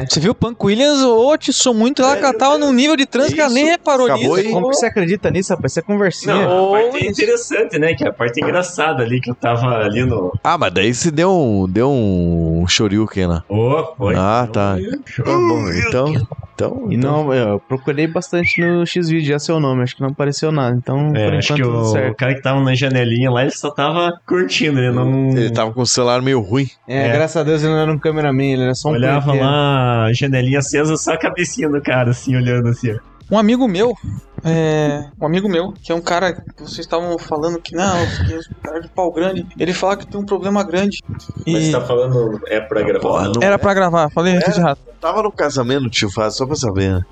Você 0.08 0.20
viu 0.20 0.30
o 0.30 0.34
Punk 0.34 0.64
Williams, 0.64 1.02
ô, 1.02 1.36
te 1.36 1.52
sou 1.52 1.74
muito, 1.74 2.02
ela 2.02 2.32
tava 2.32 2.56
num 2.56 2.72
nível 2.72 2.96
de 2.96 3.04
trans 3.04 3.34
que 3.34 3.40
ela 3.40 3.50
nem 3.50 3.64
reparou 3.64 4.06
Acabou 4.06 4.36
nisso. 4.36 4.46
aí. 4.46 4.52
Como 4.52 4.70
que 4.70 4.76
você 4.76 4.86
acredita 4.86 5.28
nisso, 5.28 5.52
rapaz? 5.52 5.72
Isso 5.72 5.80
é 5.80 5.82
conversinha. 5.82 6.34
Não, 6.46 6.72
a 6.72 6.80
parte 6.80 7.04
interessante, 7.04 7.78
né? 7.80 7.92
Que 7.92 8.04
é 8.04 8.08
a 8.08 8.12
parte 8.12 8.40
engraçada 8.40 9.02
ali, 9.02 9.20
que 9.20 9.30
eu 9.30 9.34
tava 9.34 9.78
ali 9.78 10.04
no... 10.04 10.32
Ah, 10.44 10.56
mas 10.56 10.72
daí 10.72 10.94
você 10.94 11.10
deu 11.10 11.32
um, 11.32 11.68
deu 11.68 11.90
um 11.90 12.64
shoryuken 12.68 13.26
lá. 13.26 13.44
Ô, 13.48 13.92
foi. 13.98 14.14
Ah, 14.16 14.48
tá. 14.52 14.76
Ah, 14.76 15.24
bom, 15.24 15.68
então... 15.68 16.14
Então, 16.66 16.86
E 16.92 16.96
não, 16.96 17.32
eu 17.34 17.60
procurei 17.60 18.06
bastante 18.06 18.60
no 18.60 18.86
X-Video, 18.86 19.26
já 19.26 19.38
seu 19.38 19.58
nome, 19.60 19.82
acho 19.82 19.94
que 19.96 20.02
não 20.02 20.10
apareceu 20.10 20.50
nada. 20.52 20.76
Então, 20.76 21.12
É, 21.14 21.24
por 21.24 21.34
acho 21.38 21.52
enquanto, 21.52 21.56
que 21.56 21.62
tudo 21.62 21.78
o, 21.82 21.84
certo. 21.92 22.16
cara 22.16 22.34
que 22.34 22.42
tava 22.42 22.60
na 22.62 22.74
janelinha 22.74 23.30
lá, 23.30 23.42
ele 23.42 23.50
só 23.50 23.70
tava 23.70 24.12
curtindo, 24.26 24.78
ele 24.78 24.92
não... 24.92 25.30
Ele 25.30 25.50
tava 25.50 25.72
com 25.72 25.82
o 25.82 25.86
celular 25.86 26.20
meio 26.22 26.40
ruim. 26.40 26.66
É, 26.86 27.08
É. 27.08 27.12
graças 27.12 27.36
a 27.36 27.42
Deus 27.42 27.62
ele 27.62 27.72
não 27.72 27.80
era 27.80 27.92
um 27.92 27.98
cameraman, 27.98 28.52
ele 28.52 28.62
era 28.62 28.74
só 28.74 28.88
um 28.88 28.92
Olhava 28.92 29.32
lá, 29.34 30.12
janelinha 30.12 30.58
acesa, 30.60 30.96
só 30.96 31.12
a 31.12 31.18
cabecinha 31.18 31.68
do 31.68 31.80
cara, 31.80 32.10
assim, 32.10 32.36
olhando 32.36 32.68
assim, 32.68 32.92
ó. 32.92 32.98
Um 33.30 33.38
amigo 33.38 33.66
meu, 33.66 33.94
é, 34.44 35.04
um 35.20 35.26
amigo 35.26 35.48
meu, 35.48 35.72
que 35.72 35.92
é 35.92 35.94
um 35.94 36.00
cara 36.00 36.32
que 36.32 36.42
vocês 36.62 36.80
estavam 36.80 37.16
falando 37.18 37.60
que 37.60 37.74
não, 37.74 38.06
que 38.26 38.32
esse 38.34 38.48
cara 38.62 38.80
de 38.80 38.88
pau 38.88 39.12
grande, 39.12 39.46
ele 39.58 39.72
fala 39.72 39.96
que 39.96 40.06
tem 40.06 40.20
um 40.20 40.24
problema 40.26 40.62
grande. 40.64 40.98
E 41.46 41.52
Mas 41.52 41.64
você 41.66 41.72
tá 41.72 41.80
falando, 41.80 42.40
é 42.48 42.60
pra 42.60 42.82
gravar? 42.82 43.00
Porra, 43.00 43.24
não? 43.34 43.42
era 43.42 43.58
pra 43.58 43.74
gravar, 43.74 44.10
falei 44.10 44.38
tudo 44.40 44.56
errado. 44.58 44.78
Tava 45.00 45.20
no 45.22 45.32
casamento, 45.32 45.90
tio 45.90 46.08
Fábio, 46.10 46.30
só 46.30 46.46
pra 46.46 46.54
saber. 46.54 46.92
né? 46.92 47.02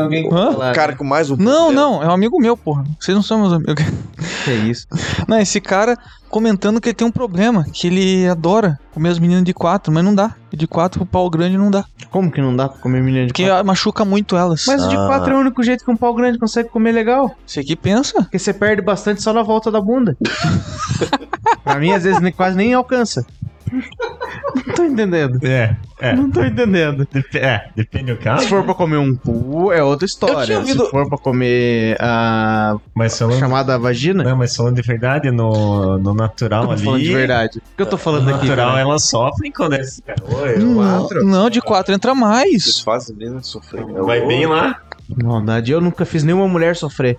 Alguém 0.00 0.26
Hã? 0.32 0.52
falar, 0.52 0.74
cara 0.74 0.96
com 0.96 1.04
mais 1.04 1.30
um 1.30 1.36
Não, 1.36 1.66
problema. 1.66 1.72
não, 1.72 2.02
é 2.02 2.06
um 2.08 2.12
amigo 2.12 2.40
meu, 2.40 2.56
porra. 2.56 2.84
Vocês 2.98 3.14
não 3.14 3.22
são 3.22 3.38
meus 3.40 3.52
amigos. 3.52 3.84
Que 4.44 4.50
é 4.52 4.54
isso? 4.54 4.86
Não, 5.28 5.38
esse 5.38 5.60
cara 5.60 5.98
comentando 6.30 6.80
que 6.80 6.88
ele 6.88 6.94
tem 6.94 7.06
um 7.06 7.10
problema, 7.10 7.64
que 7.70 7.88
ele 7.88 8.26
adora 8.26 8.78
comer 8.94 9.10
as 9.10 9.18
meninas 9.18 9.44
de 9.44 9.52
quatro, 9.52 9.92
mas 9.92 10.02
não 10.02 10.14
dá. 10.14 10.34
De 10.50 10.66
quatro 10.66 11.00
pro 11.00 11.06
pau 11.06 11.28
grande 11.28 11.58
não 11.58 11.70
dá. 11.70 11.84
Como 12.10 12.30
que 12.32 12.40
não 12.40 12.56
dá 12.56 12.66
pra 12.68 12.78
comer 12.80 13.02
menina 13.02 13.26
de 13.26 13.32
Porque 13.32 13.46
quatro? 13.46 13.66
machuca 13.66 14.02
muito 14.04 14.34
elas. 14.36 14.64
Mas 14.66 14.82
o 14.84 14.88
de 14.88 14.96
Ah. 14.96 15.06
quatro 15.06 15.32
é 15.32 15.36
o 15.36 15.40
único 15.40 15.62
jeito 15.62 15.84
que 15.84 15.90
um 15.90 15.96
pau 16.10 16.14
grande 16.14 16.38
consegue 16.38 16.68
comer 16.68 16.92
legal. 16.92 17.34
Você 17.46 17.62
que 17.62 17.76
pensa? 17.76 18.14
Porque 18.22 18.38
você 18.38 18.52
perde 18.52 18.82
bastante 18.82 19.22
só 19.22 19.32
na 19.32 19.42
volta 19.42 19.70
da 19.70 19.80
bunda. 19.80 20.16
pra 21.62 21.76
mim, 21.78 21.92
às 21.92 22.02
vezes, 22.02 22.20
quase 22.36 22.56
nem 22.56 22.74
alcança. 22.74 23.24
Não 24.66 24.74
tô 24.74 24.82
entendendo. 24.84 25.38
É, 25.46 25.76
é. 26.00 26.12
Não 26.12 26.28
tô 26.28 26.42
entendendo. 26.44 27.06
Dep- 27.12 27.36
é, 27.36 27.68
depende 27.76 28.12
do 28.12 28.18
caso. 28.18 28.42
Se 28.42 28.48
for 28.48 28.64
pra 28.64 28.74
comer 28.74 28.96
um 28.96 29.14
cu, 29.14 29.70
é 29.72 29.80
outra 29.80 30.04
história. 30.04 30.40
Eu 30.40 30.44
tinha 30.46 30.58
ouvido- 30.58 30.84
Se 30.86 30.90
for 30.90 31.08
pra 31.08 31.16
comer 31.18 31.96
a 32.00 32.74
Mas 32.92 33.16
falando, 33.16 33.38
chamada 33.38 33.78
vagina, 33.78 34.24
não, 34.24 34.36
mas 34.36 34.56
falando 34.56 34.74
de 34.74 34.82
verdade, 34.82 35.30
no, 35.30 35.98
no 35.98 36.12
natural 36.14 36.62
eu 36.62 36.66
tô 36.68 36.72
ali... 36.74 36.84
falando 36.84 37.00
de 37.02 37.12
verdade. 37.14 37.58
O 37.58 37.76
que 37.76 37.82
eu 37.82 37.86
tô 37.86 37.96
falando 37.96 38.24
No 38.24 38.34
aqui? 38.34 38.46
natural, 38.48 38.68
cara? 38.70 38.80
elas 38.80 39.04
sofrem 39.04 39.52
quando 39.52 39.74
é 39.74 39.80
esse 39.82 40.02
cara. 40.02 40.20
Oi, 40.42 40.58
Não, 40.58 41.08
não, 41.24 41.48
de 41.50 41.60
quatro 41.60 41.94
entra 41.94 42.12
Vocês 42.12 42.20
mais. 42.20 42.80
fazem 42.80 43.14
mesmo 43.14 43.44
sofrer. 43.44 43.84
Vai 43.84 44.26
bem 44.26 44.46
lá. 44.46 44.80
Maldade, 45.16 45.72
eu 45.72 45.80
nunca 45.80 46.04
fiz 46.04 46.22
nenhuma 46.22 46.48
mulher 46.48 46.76
sofrer. 46.76 47.18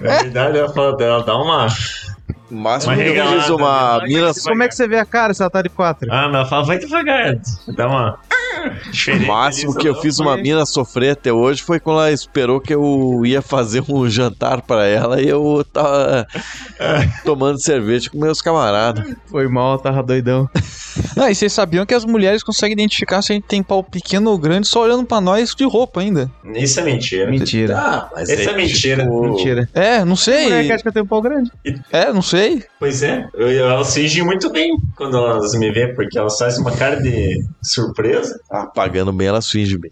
Na 0.00 0.16
verdade, 0.22 0.58
ela 0.58 0.72
fala 0.72 0.96
dela, 0.96 1.24
dá 1.24 1.36
uma. 1.36 1.66
O 2.50 2.54
máximo 2.54 2.92
Uma 2.92 3.02
que 3.02 3.08
eu 3.08 3.12
regalada, 3.12 3.40
fiz 3.40 3.50
uma 3.50 3.98
né? 3.98 4.04
mina. 4.06 4.32
Como 4.44 4.62
é 4.62 4.68
que 4.68 4.74
você 4.74 4.86
vê 4.88 4.98
a 4.98 5.04
cara 5.04 5.34
se 5.34 5.42
ela 5.42 5.50
tá 5.50 5.62
de 5.62 5.68
quatro? 5.68 6.08
Ah, 6.12 6.26
mas 6.26 6.34
ela 6.34 6.46
fala, 6.46 6.64
vai 6.64 6.78
devagar. 6.78 7.36
Dá 7.76 7.88
uma. 7.88 8.18
O 8.66 9.26
máximo 9.26 9.74
que 9.74 9.88
eu 9.88 9.94
fiz 10.00 10.16
dá 10.16 10.24
uma 10.24 10.36
mina 10.36 10.64
sofrer 10.66 11.10
até 11.10 11.32
hoje 11.32 11.62
foi 11.62 11.78
quando 11.80 11.98
ela 12.00 12.12
esperou 12.12 12.60
que 12.60 12.74
eu 12.74 13.22
ia 13.24 13.42
fazer 13.42 13.82
um 13.88 14.08
jantar 14.08 14.62
pra 14.62 14.86
ela 14.86 15.20
e 15.20 15.28
eu 15.28 15.64
tava 15.72 16.26
tomando 17.24 17.60
cerveja 17.60 18.10
com 18.10 18.18
meus 18.18 18.40
camaradas. 18.40 19.04
Foi 19.26 19.48
mal, 19.48 19.78
tava 19.78 20.02
doidão. 20.02 20.48
Não, 21.16 21.28
e 21.30 21.34
vocês 21.34 21.52
sabiam 21.52 21.84
que 21.86 21.94
as 21.94 22.04
mulheres 22.04 22.42
conseguem 22.42 22.72
identificar 22.74 23.22
se 23.22 23.32
a 23.32 23.34
gente 23.34 23.44
tem 23.46 23.62
pau 23.62 23.82
pequeno 23.82 24.30
ou 24.30 24.38
grande 24.38 24.68
só 24.68 24.82
olhando 24.82 25.04
pra 25.04 25.20
nós 25.20 25.54
de 25.54 25.64
roupa 25.64 26.00
ainda. 26.00 26.30
Isso 26.54 26.80
é 26.80 26.84
mentira. 26.84 27.30
Mentira. 27.30 27.78
Ah, 27.78 28.10
mas 28.14 28.28
Essa 28.28 28.50
é 28.50 28.56
mentira. 28.56 29.04
Mentira. 29.04 29.68
É, 29.74 29.98
não 29.98 30.06
Mulher 30.06 30.16
sei. 30.16 30.66
que 30.66 30.72
acha 30.72 30.82
que 30.82 30.88
eu 30.88 30.92
tenho 30.92 31.06
pau 31.06 31.20
grande. 31.22 31.50
É, 31.92 32.12
não 32.12 32.22
sei. 32.22 32.64
Pois 32.78 33.02
é, 33.02 33.26
eu, 33.34 33.48
elas 33.48 33.92
fingem 33.94 34.24
muito 34.24 34.50
bem 34.50 34.76
quando 34.96 35.16
elas 35.16 35.54
me 35.54 35.70
veem, 35.70 35.94
porque 35.94 36.18
elas 36.18 36.36
fazem 36.38 36.60
uma 36.60 36.72
cara 36.72 37.00
de 37.00 37.44
surpresa. 37.62 38.38
Ah, 38.54 38.66
pagando 38.66 39.12
bem, 39.12 39.26
ela 39.26 39.42
finge 39.42 39.76
bem. 39.76 39.90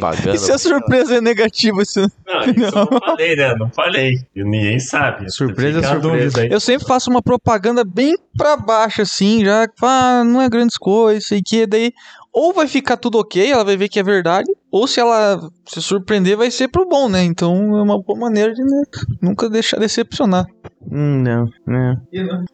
Pagando. 0.00 0.34
E 0.34 0.38
se 0.38 0.50
a 0.50 0.58
surpresa 0.58 1.18
é 1.18 1.20
negativa? 1.20 1.80
Isso... 1.80 2.00
Não, 2.26 2.40
isso 2.50 2.76
eu 2.76 2.88
não 2.90 3.00
falei, 3.00 3.36
né? 3.36 3.54
Não 3.54 3.70
falei. 3.70 4.18
Ninguém 4.34 4.80
sabe. 4.80 5.30
Surpresa, 5.30 5.78
a 5.78 6.00
surpresa. 6.00 6.44
Eu 6.44 6.58
sempre 6.58 6.88
faço 6.88 7.08
uma 7.08 7.22
propaganda 7.22 7.84
bem 7.84 8.16
pra 8.36 8.56
baixo, 8.56 9.02
assim, 9.02 9.44
já 9.44 9.68
que 9.68 9.74
ah, 9.82 10.24
não 10.24 10.42
é 10.42 10.48
grandes 10.48 10.76
coisas, 10.76 11.28
sei 11.28 11.40
que, 11.40 11.66
daí 11.66 11.92
ou 12.32 12.52
vai 12.52 12.66
ficar 12.66 12.96
tudo 12.96 13.16
ok, 13.16 13.48
ela 13.48 13.62
vai 13.62 13.76
ver 13.76 13.88
que 13.88 14.00
é 14.00 14.02
verdade, 14.02 14.50
ou 14.68 14.88
se 14.88 14.98
ela 14.98 15.38
se 15.64 15.80
surpreender, 15.80 16.36
vai 16.36 16.50
ser 16.50 16.66
pro 16.66 16.88
bom, 16.88 17.08
né? 17.08 17.22
Então 17.22 17.78
é 17.78 17.82
uma 17.82 18.02
boa 18.02 18.18
maneira 18.18 18.52
de 18.52 18.60
né, 18.60 18.82
nunca 19.22 19.48
deixar 19.48 19.78
decepcionar. 19.78 20.44
Hum, 20.90 21.22
não, 21.22 21.48
não. 21.64 21.96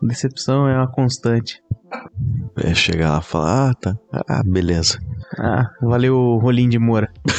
Decepção 0.02 0.68
é 0.68 0.76
uma 0.76 0.92
constante. 0.92 1.62
É, 2.62 2.74
chegar 2.74 3.12
lá 3.12 3.18
e 3.18 3.22
falar, 3.22 3.70
ah, 3.70 3.74
tá. 3.74 3.94
Ah, 4.28 4.42
beleza. 4.44 4.98
Ah, 5.38 5.70
valeu 5.82 6.16
o 6.16 6.38
rolinho 6.38 6.70
de 6.70 6.78
Moura. 6.78 7.08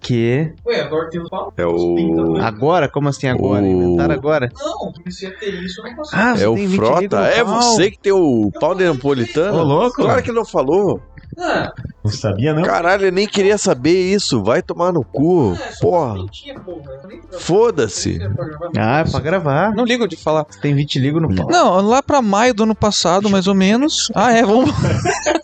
Que? 0.00 0.52
Ué, 0.66 0.80
agora 0.80 1.08
tem 1.08 1.22
pau? 1.28 1.52
É 1.56 1.64
o. 1.66 2.36
Agora? 2.38 2.88
Como 2.88 3.08
assim 3.08 3.28
agora? 3.28 3.64
O- 3.64 3.68
Inventaram 3.68 4.14
agora? 4.14 4.48
Não, 4.58 4.92
comecei 4.92 5.28
a 5.28 5.32
ter 5.38 5.54
isso 5.62 5.80
ano 5.86 5.96
passado. 5.96 6.20
Ah, 6.38 6.40
É 6.42 6.48
o 6.48 6.54
tem 6.54 6.66
20 6.66 6.76
Frota? 6.76 7.16
É 7.26 7.44
você 7.44 7.90
que 7.90 7.98
tem 7.98 8.12
o 8.12 8.50
pau 8.60 8.74
de 8.74 8.84
napolitano? 8.84 9.58
Ô, 9.58 9.62
louco. 9.62 9.96
Claro 10.02 10.22
que 10.22 10.32
não 10.32 10.44
falou. 10.44 11.00
Ah, 11.38 11.72
Não 12.04 12.10
sabia, 12.10 12.54
não? 12.54 12.62
Caralho, 12.62 13.06
eu 13.06 13.12
nem 13.12 13.26
queria 13.26 13.58
saber 13.58 14.12
isso. 14.12 14.42
Vai 14.42 14.62
tomar 14.62 14.92
no 14.92 15.04
cu. 15.04 15.56
Porra. 15.80 16.16
Foda-se. 17.38 18.18
Ah, 18.76 19.00
é 19.00 19.04
pra 19.10 19.20
gravar. 19.20 19.74
Não 19.74 19.84
ligo 19.84 20.06
de 20.06 20.16
falar. 20.16 20.44
Tem 20.44 20.74
20 20.74 20.98
ligo 20.98 21.20
no 21.20 21.34
pau. 21.34 21.48
Não, 21.50 21.80
lá 21.80 22.02
pra 22.02 22.22
maio 22.22 22.54
do 22.54 22.62
ano 22.64 22.74
passado, 22.74 23.28
mais 23.28 23.46
ou 23.46 23.54
menos. 23.54 24.10
Ah, 24.14 24.32
é, 24.32 24.42
vamos. 24.42 24.70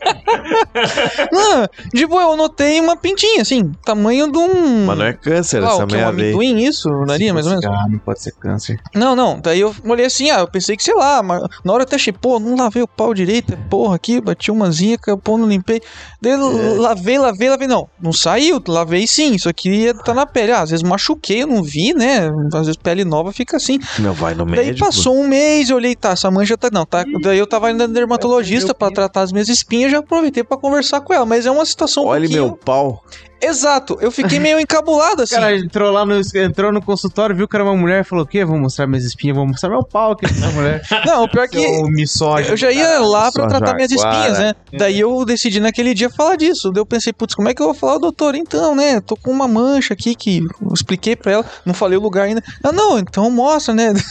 não, 1.33 1.69
de 1.93 2.07
boa, 2.07 2.23
eu 2.23 2.37
notei 2.37 2.81
uma 2.81 2.97
pintinha, 2.97 3.43
assim, 3.43 3.71
tamanho 3.85 4.31
de 4.31 4.39
um. 4.39 4.87
Mas 4.87 4.99
não 4.99 5.05
é 5.07 5.13
câncer 5.13 5.63
Ah, 5.63 5.67
essa 5.69 5.87
que 5.87 5.95
é 5.95 5.99
um 5.99 6.01
merda 6.01 6.23
aí. 6.23 6.29
amendoim, 6.33 6.59
isso? 6.65 6.89
Daria, 7.07 7.33
mais 7.35 7.47
ou 7.47 7.53
menos? 7.53 7.67
Ah, 7.67 7.87
não 7.89 7.99
pode 7.99 8.23
ser 8.23 8.33
câncer. 8.33 8.81
Não, 8.95 9.15
não. 9.17 9.39
Daí 9.41 9.61
eu 9.61 9.75
olhei 9.85 10.07
assim, 10.07 10.31
ah, 10.31 10.41
eu 10.41 10.49
pensei 10.49 10.77
que, 10.77 10.83
sei 10.85 10.95
lá, 10.95 11.23
mas 11.23 11.43
na 11.65 11.73
hora 11.73 11.83
eu 11.83 11.87
até 11.87 11.97
achei, 11.97 12.13
pô, 12.13 12.39
não 12.39 12.57
lavei 12.57 12.83
o 12.83 12.89
pau 12.89 13.13
direito, 13.15 13.57
porra, 13.69 13.97
aqui, 13.97 14.21
bati 14.21 14.51
uma 14.51 14.71
zica, 14.71 15.17
pô, 15.17 15.37
não 15.39 15.49
limpei. 15.49 15.81
Daí 16.21 16.33
É. 16.33 16.37
lavei, 16.37 17.19
lavei, 17.19 17.49
lavei. 17.51 17.69
Não, 17.69 17.89
não 18.01 18.13
saiu, 18.13 18.63
lavei 18.67 19.07
sim, 19.07 19.35
isso 19.35 19.49
aqui 19.49 19.93
tá 20.05 20.13
na 20.15 20.27
pele. 20.27 20.53
Ah, 20.53 20.63
às 20.63 20.71
vezes 20.71 20.83
machuquei, 20.83 21.43
eu 21.43 21.47
não 21.47 21.63
vi, 21.63 21.93
né? 21.95 22.31
Às 22.53 22.67
vezes 22.67 22.77
pele 22.77 23.05
nova 23.05 23.33
fica 23.33 23.57
assim. 23.57 23.79
Não 23.99 24.13
vai 24.13 24.35
no 24.35 24.45
Daí 24.45 24.67
médico. 24.67 24.87
passou 24.87 25.17
um 25.17 25.27
mês, 25.27 25.71
eu 25.71 25.77
olhei, 25.77 25.95
tá, 25.95 26.11
essa 26.11 26.31
mancha 26.31 26.57
tá. 26.57 26.69
Não, 26.73 26.85
tá. 26.85 27.05
Daí 27.23 27.39
eu 27.39 27.47
tava 27.47 27.71
indo 27.71 27.79
na 27.79 27.93
dermatologista 27.93 28.75
pra 28.75 28.91
tratar 28.91 29.23
as 29.23 29.33
minhas 29.33 29.49
espinhas, 29.49 29.91
já 29.93 29.99
aproveitei 29.99 30.40
pra 30.45 30.57
conversar 30.57 31.01
com 31.01 31.13
ela. 31.13 31.27
Mas 31.27 31.47
é 31.47 31.51
uma 31.51 31.65
situação 31.65 32.05
um 32.05 32.09
Olha 32.09 32.21
pouquinho... 32.23 32.47
meu 32.47 32.57
pau. 32.57 33.05
Exato, 33.41 33.99
eu 34.01 34.11
fiquei 34.11 34.39
meio 34.39 34.61
encabulado 34.61 35.21
O 35.21 35.23
assim. 35.23 35.35
cara 35.35 35.57
entrou 35.57 35.91
lá 35.91 36.05
no, 36.05 36.21
entrou 36.35 36.73
no 36.73 36.83
consultório, 36.83 37.35
viu 37.35 37.49
que 37.49 37.57
era 37.57 37.65
uma 37.65 37.77
mulher, 37.77 38.05
falou: 38.05 38.25
o 38.25 38.29
quê? 38.29 38.45
Vou 38.45 38.59
mostrar 38.59 38.87
minhas 38.87 39.05
espinhas, 39.05 39.37
vou 39.37 39.47
mostrar 39.47 39.71
meu 39.71 39.83
pau 39.83 40.13
aqui 40.13 40.33
pra 40.33 40.51
mulher. 40.51 40.83
Não, 41.07 41.25
o 41.25 41.29
pior 41.29 41.49
que. 41.49 41.61
Misógino. 41.85 42.53
Eu 42.53 42.57
já 42.57 42.71
ia 42.71 43.01
lá 43.01 43.33
pra 43.33 43.47
tratar 43.47 43.75
minhas 43.75 43.91
espinhas, 43.91 44.39
né? 44.39 44.55
Daí 44.73 45.01
eu 45.01 45.25
decidi 45.25 45.61
naquele 45.61 45.95
dia 45.95 46.11
falar 46.11 46.37
disso. 46.37 46.71
Daí 46.71 46.81
eu 46.81 46.87
pensei, 46.87 47.13
putz, 47.13 47.35
como 47.35 47.49
é 47.49 47.55
que 47.55 47.63
eu 47.63 47.67
vou 47.67 47.75
falar, 47.75 47.99
doutor? 47.99 48.35
Então, 48.35 48.75
né? 48.75 49.01
Tô 49.01 49.17
com 49.17 49.31
uma 49.31 49.49
mancha 49.49 49.95
aqui 49.95 50.15
que 50.15 50.39
eu 50.61 50.73
expliquei 50.75 51.17
pra 51.17 51.33
ela, 51.33 51.45
não 51.65 51.75
falei 51.75 51.99
o 51.99 52.03
lugar 52.03 52.25
ainda. 52.25 52.43
Ah, 52.63 52.73
não, 52.73 52.99
então 52.99 53.31
mostra, 53.31 53.75
né? 53.75 53.93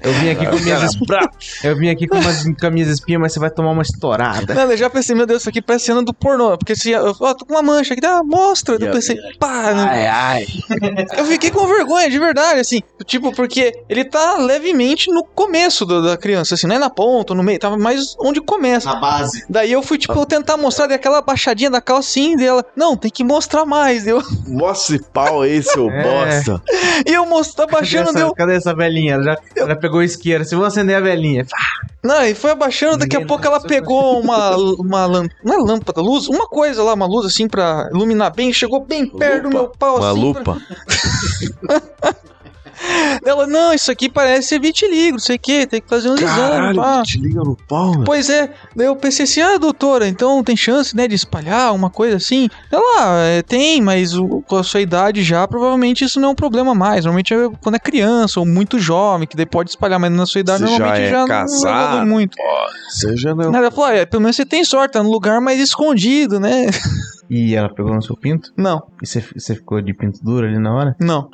Eu 0.00 0.12
vim 0.12 0.30
aqui 0.30 0.46
com 0.46 0.56
minhas 0.58 0.82
espinhas. 0.82 1.26
Eu 1.64 1.76
vim 1.76 1.88
aqui 1.88 2.06
com, 2.06 2.18
umas, 2.18 2.44
com 2.44 2.66
as 2.66 2.72
minhas 2.72 2.88
espinhas, 2.88 3.20
mas 3.20 3.32
você 3.32 3.40
vai 3.40 3.50
tomar 3.50 3.70
uma 3.72 3.82
estourada. 3.82 4.54
Não, 4.54 4.70
eu 4.70 4.76
já 4.76 4.88
pensei, 4.88 5.16
meu 5.16 5.26
Deus, 5.26 5.40
isso 5.40 5.48
aqui 5.48 5.60
parece 5.60 5.86
cena 5.86 6.02
do 6.02 6.14
pornô. 6.14 6.56
Porque 6.56 6.76
se 6.76 6.90
eu 6.90 7.14
ó, 7.18 7.34
tô 7.34 7.44
com 7.44 7.54
uma 7.54 7.62
mancha 7.62 7.94
aqui, 7.94 8.04
ah, 8.06 8.22
mostra. 8.22 8.45
Daí 8.78 8.88
eu 8.88 8.92
pensei, 8.92 9.16
pá, 9.38 9.72
né? 9.74 9.86
Ai, 9.88 10.06
ai. 10.06 10.46
Eu 11.16 11.24
fiquei 11.26 11.50
com 11.50 11.66
vergonha, 11.66 12.08
de 12.10 12.18
verdade, 12.18 12.60
assim. 12.60 12.80
Tipo, 13.04 13.32
porque 13.34 13.72
ele 13.88 14.04
tá 14.04 14.36
levemente 14.38 15.10
no 15.10 15.24
começo 15.24 15.84
do- 15.84 16.02
da 16.02 16.16
criança, 16.16 16.54
assim, 16.54 16.66
não 16.66 16.76
é 16.76 16.78
na 16.78 16.90
ponta, 16.90 17.34
no 17.34 17.42
meio, 17.42 17.58
tava 17.58 17.76
mais 17.76 18.14
onde 18.20 18.40
começa. 18.40 18.92
Na 18.92 19.00
base. 19.00 19.44
Daí 19.48 19.72
eu 19.72 19.82
fui, 19.82 19.98
tipo, 19.98 20.24
tentar 20.26 20.56
mostrar 20.56 20.86
daquela 20.86 21.20
baixadinha 21.22 21.70
da 21.70 21.80
calcinha 21.80 22.36
dela. 22.36 22.64
Não, 22.76 22.96
tem 22.96 23.10
que 23.10 23.22
mostrar 23.24 23.64
mais. 23.64 24.06
Eu, 24.06 24.22
Mostra 24.46 24.96
esse 24.96 25.04
pau 25.12 25.42
aí, 25.42 25.62
seu 25.62 25.90
É. 25.90 26.02
bosta. 26.02 26.62
e 27.06 27.12
eu 27.12 27.26
mostrei, 27.26 27.66
Cadê 27.66 27.76
abaixando, 27.76 28.08
essa, 28.10 28.18
deu. 28.18 28.34
cadê 28.34 28.54
essa 28.56 28.74
velhinha? 28.74 29.14
Ela 29.14 29.22
já 29.22 29.38
ela 29.56 29.76
pegou 29.76 30.02
isqueira. 30.02 30.44
Se 30.44 30.54
eu 30.54 30.58
vou 30.58 30.66
acender 30.66 30.96
a 30.96 31.00
velhinha. 31.00 31.46
Não, 32.04 32.24
e 32.24 32.34
foi 32.34 32.52
abaixando, 32.52 32.98
daqui 32.98 33.16
a 33.16 33.26
pouco 33.26 33.44
ela 33.44 33.60
pegou 33.60 34.20
uma, 34.20 34.54
uma 34.56 35.06
lâmpada, 35.06 35.34
não 35.44 35.54
é 35.54 35.56
lâmpada, 35.56 36.00
luz, 36.00 36.28
uma 36.28 36.46
coisa 36.46 36.80
lá, 36.84 36.94
uma 36.94 37.06
luz 37.06 37.26
assim 37.26 37.48
pra 37.48 37.88
iluminar 37.92 38.30
bem, 38.36 38.52
chegou 38.52 38.84
bem 38.84 39.06
perto 39.06 39.44
do 39.44 39.48
meu 39.50 39.68
pau 39.68 39.96
Uma 39.98 40.10
assim. 40.10 40.20
lupa. 40.20 40.42
pra- 40.42 40.56
Ela, 43.24 43.46
não, 43.46 43.72
isso 43.72 43.90
aqui 43.90 44.06
parece 44.08 44.48
ser 44.48 44.60
vitiligo, 44.60 45.12
não 45.12 45.18
sei 45.18 45.36
o 45.36 45.38
que, 45.38 45.66
tem 45.66 45.80
que 45.80 45.88
fazer 45.88 46.10
uns 46.10 46.20
exames. 46.20 46.76
Caralho, 46.76 47.02
te 47.02 47.18
liga 47.18 47.40
no 47.40 47.56
pau. 47.56 48.02
Pois 48.04 48.28
é, 48.28 48.52
daí 48.76 48.86
eu 48.86 48.94
pensei 48.94 49.24
assim, 49.24 49.40
ah, 49.40 49.56
doutora, 49.56 50.06
então 50.06 50.44
tem 50.44 50.54
chance, 50.56 50.94
né, 50.94 51.08
de 51.08 51.14
espalhar 51.14 51.74
uma 51.74 51.88
coisa 51.88 52.16
assim? 52.18 52.48
Ela, 52.70 52.82
ah, 53.00 53.16
é, 53.26 53.42
tem, 53.42 53.80
mas 53.80 54.14
o- 54.14 54.42
com 54.46 54.56
a 54.56 54.62
sua 54.62 54.80
idade 54.82 55.22
já, 55.22 55.48
provavelmente 55.48 56.04
isso 56.04 56.20
não 56.20 56.28
é 56.28 56.32
um 56.32 56.36
problema 56.36 56.74
mais. 56.74 57.04
Normalmente 57.06 57.32
é 57.32 57.48
quando 57.62 57.76
é 57.76 57.78
criança 57.78 58.38
ou 58.40 58.46
muito 58.46 58.78
jovem, 58.78 59.26
que 59.26 59.36
daí 59.36 59.46
pode 59.46 59.70
espalhar, 59.70 59.98
mas 59.98 60.12
na 60.12 60.26
sua 60.26 60.42
idade 60.42 60.60
Você 60.60 60.66
já 60.66 60.78
normalmente 60.78 61.02
é 61.06 61.10
já, 61.10 61.20
não 61.20 61.26
casado? 61.28 61.88
evolui 61.94 62.10
muito. 62.10 62.36
Seja 62.90 63.34
não. 63.34 63.54
Ela 63.54 63.70
falou, 63.70 63.86
ah, 63.86 63.94
é, 63.94 64.04
pelo 64.06 64.22
menos 64.22 64.36
você 64.36 64.44
tem 64.44 64.62
sorte, 64.64 64.92
tá 64.92 65.02
no 65.02 65.10
lugar 65.10 65.40
mais 65.40 65.58
escondido, 65.58 66.38
né? 66.38 66.66
E 67.28 67.54
ela 67.54 67.68
pegou 67.72 67.92
no 67.94 68.02
seu 68.02 68.16
pinto? 68.16 68.50
Não, 68.56 68.82
E 69.02 69.06
você, 69.06 69.20
você 69.34 69.54
ficou 69.54 69.80
de 69.82 69.92
pinto 69.92 70.20
duro 70.22 70.46
ali 70.46 70.58
na 70.58 70.74
hora? 70.74 70.96
não. 71.00 71.28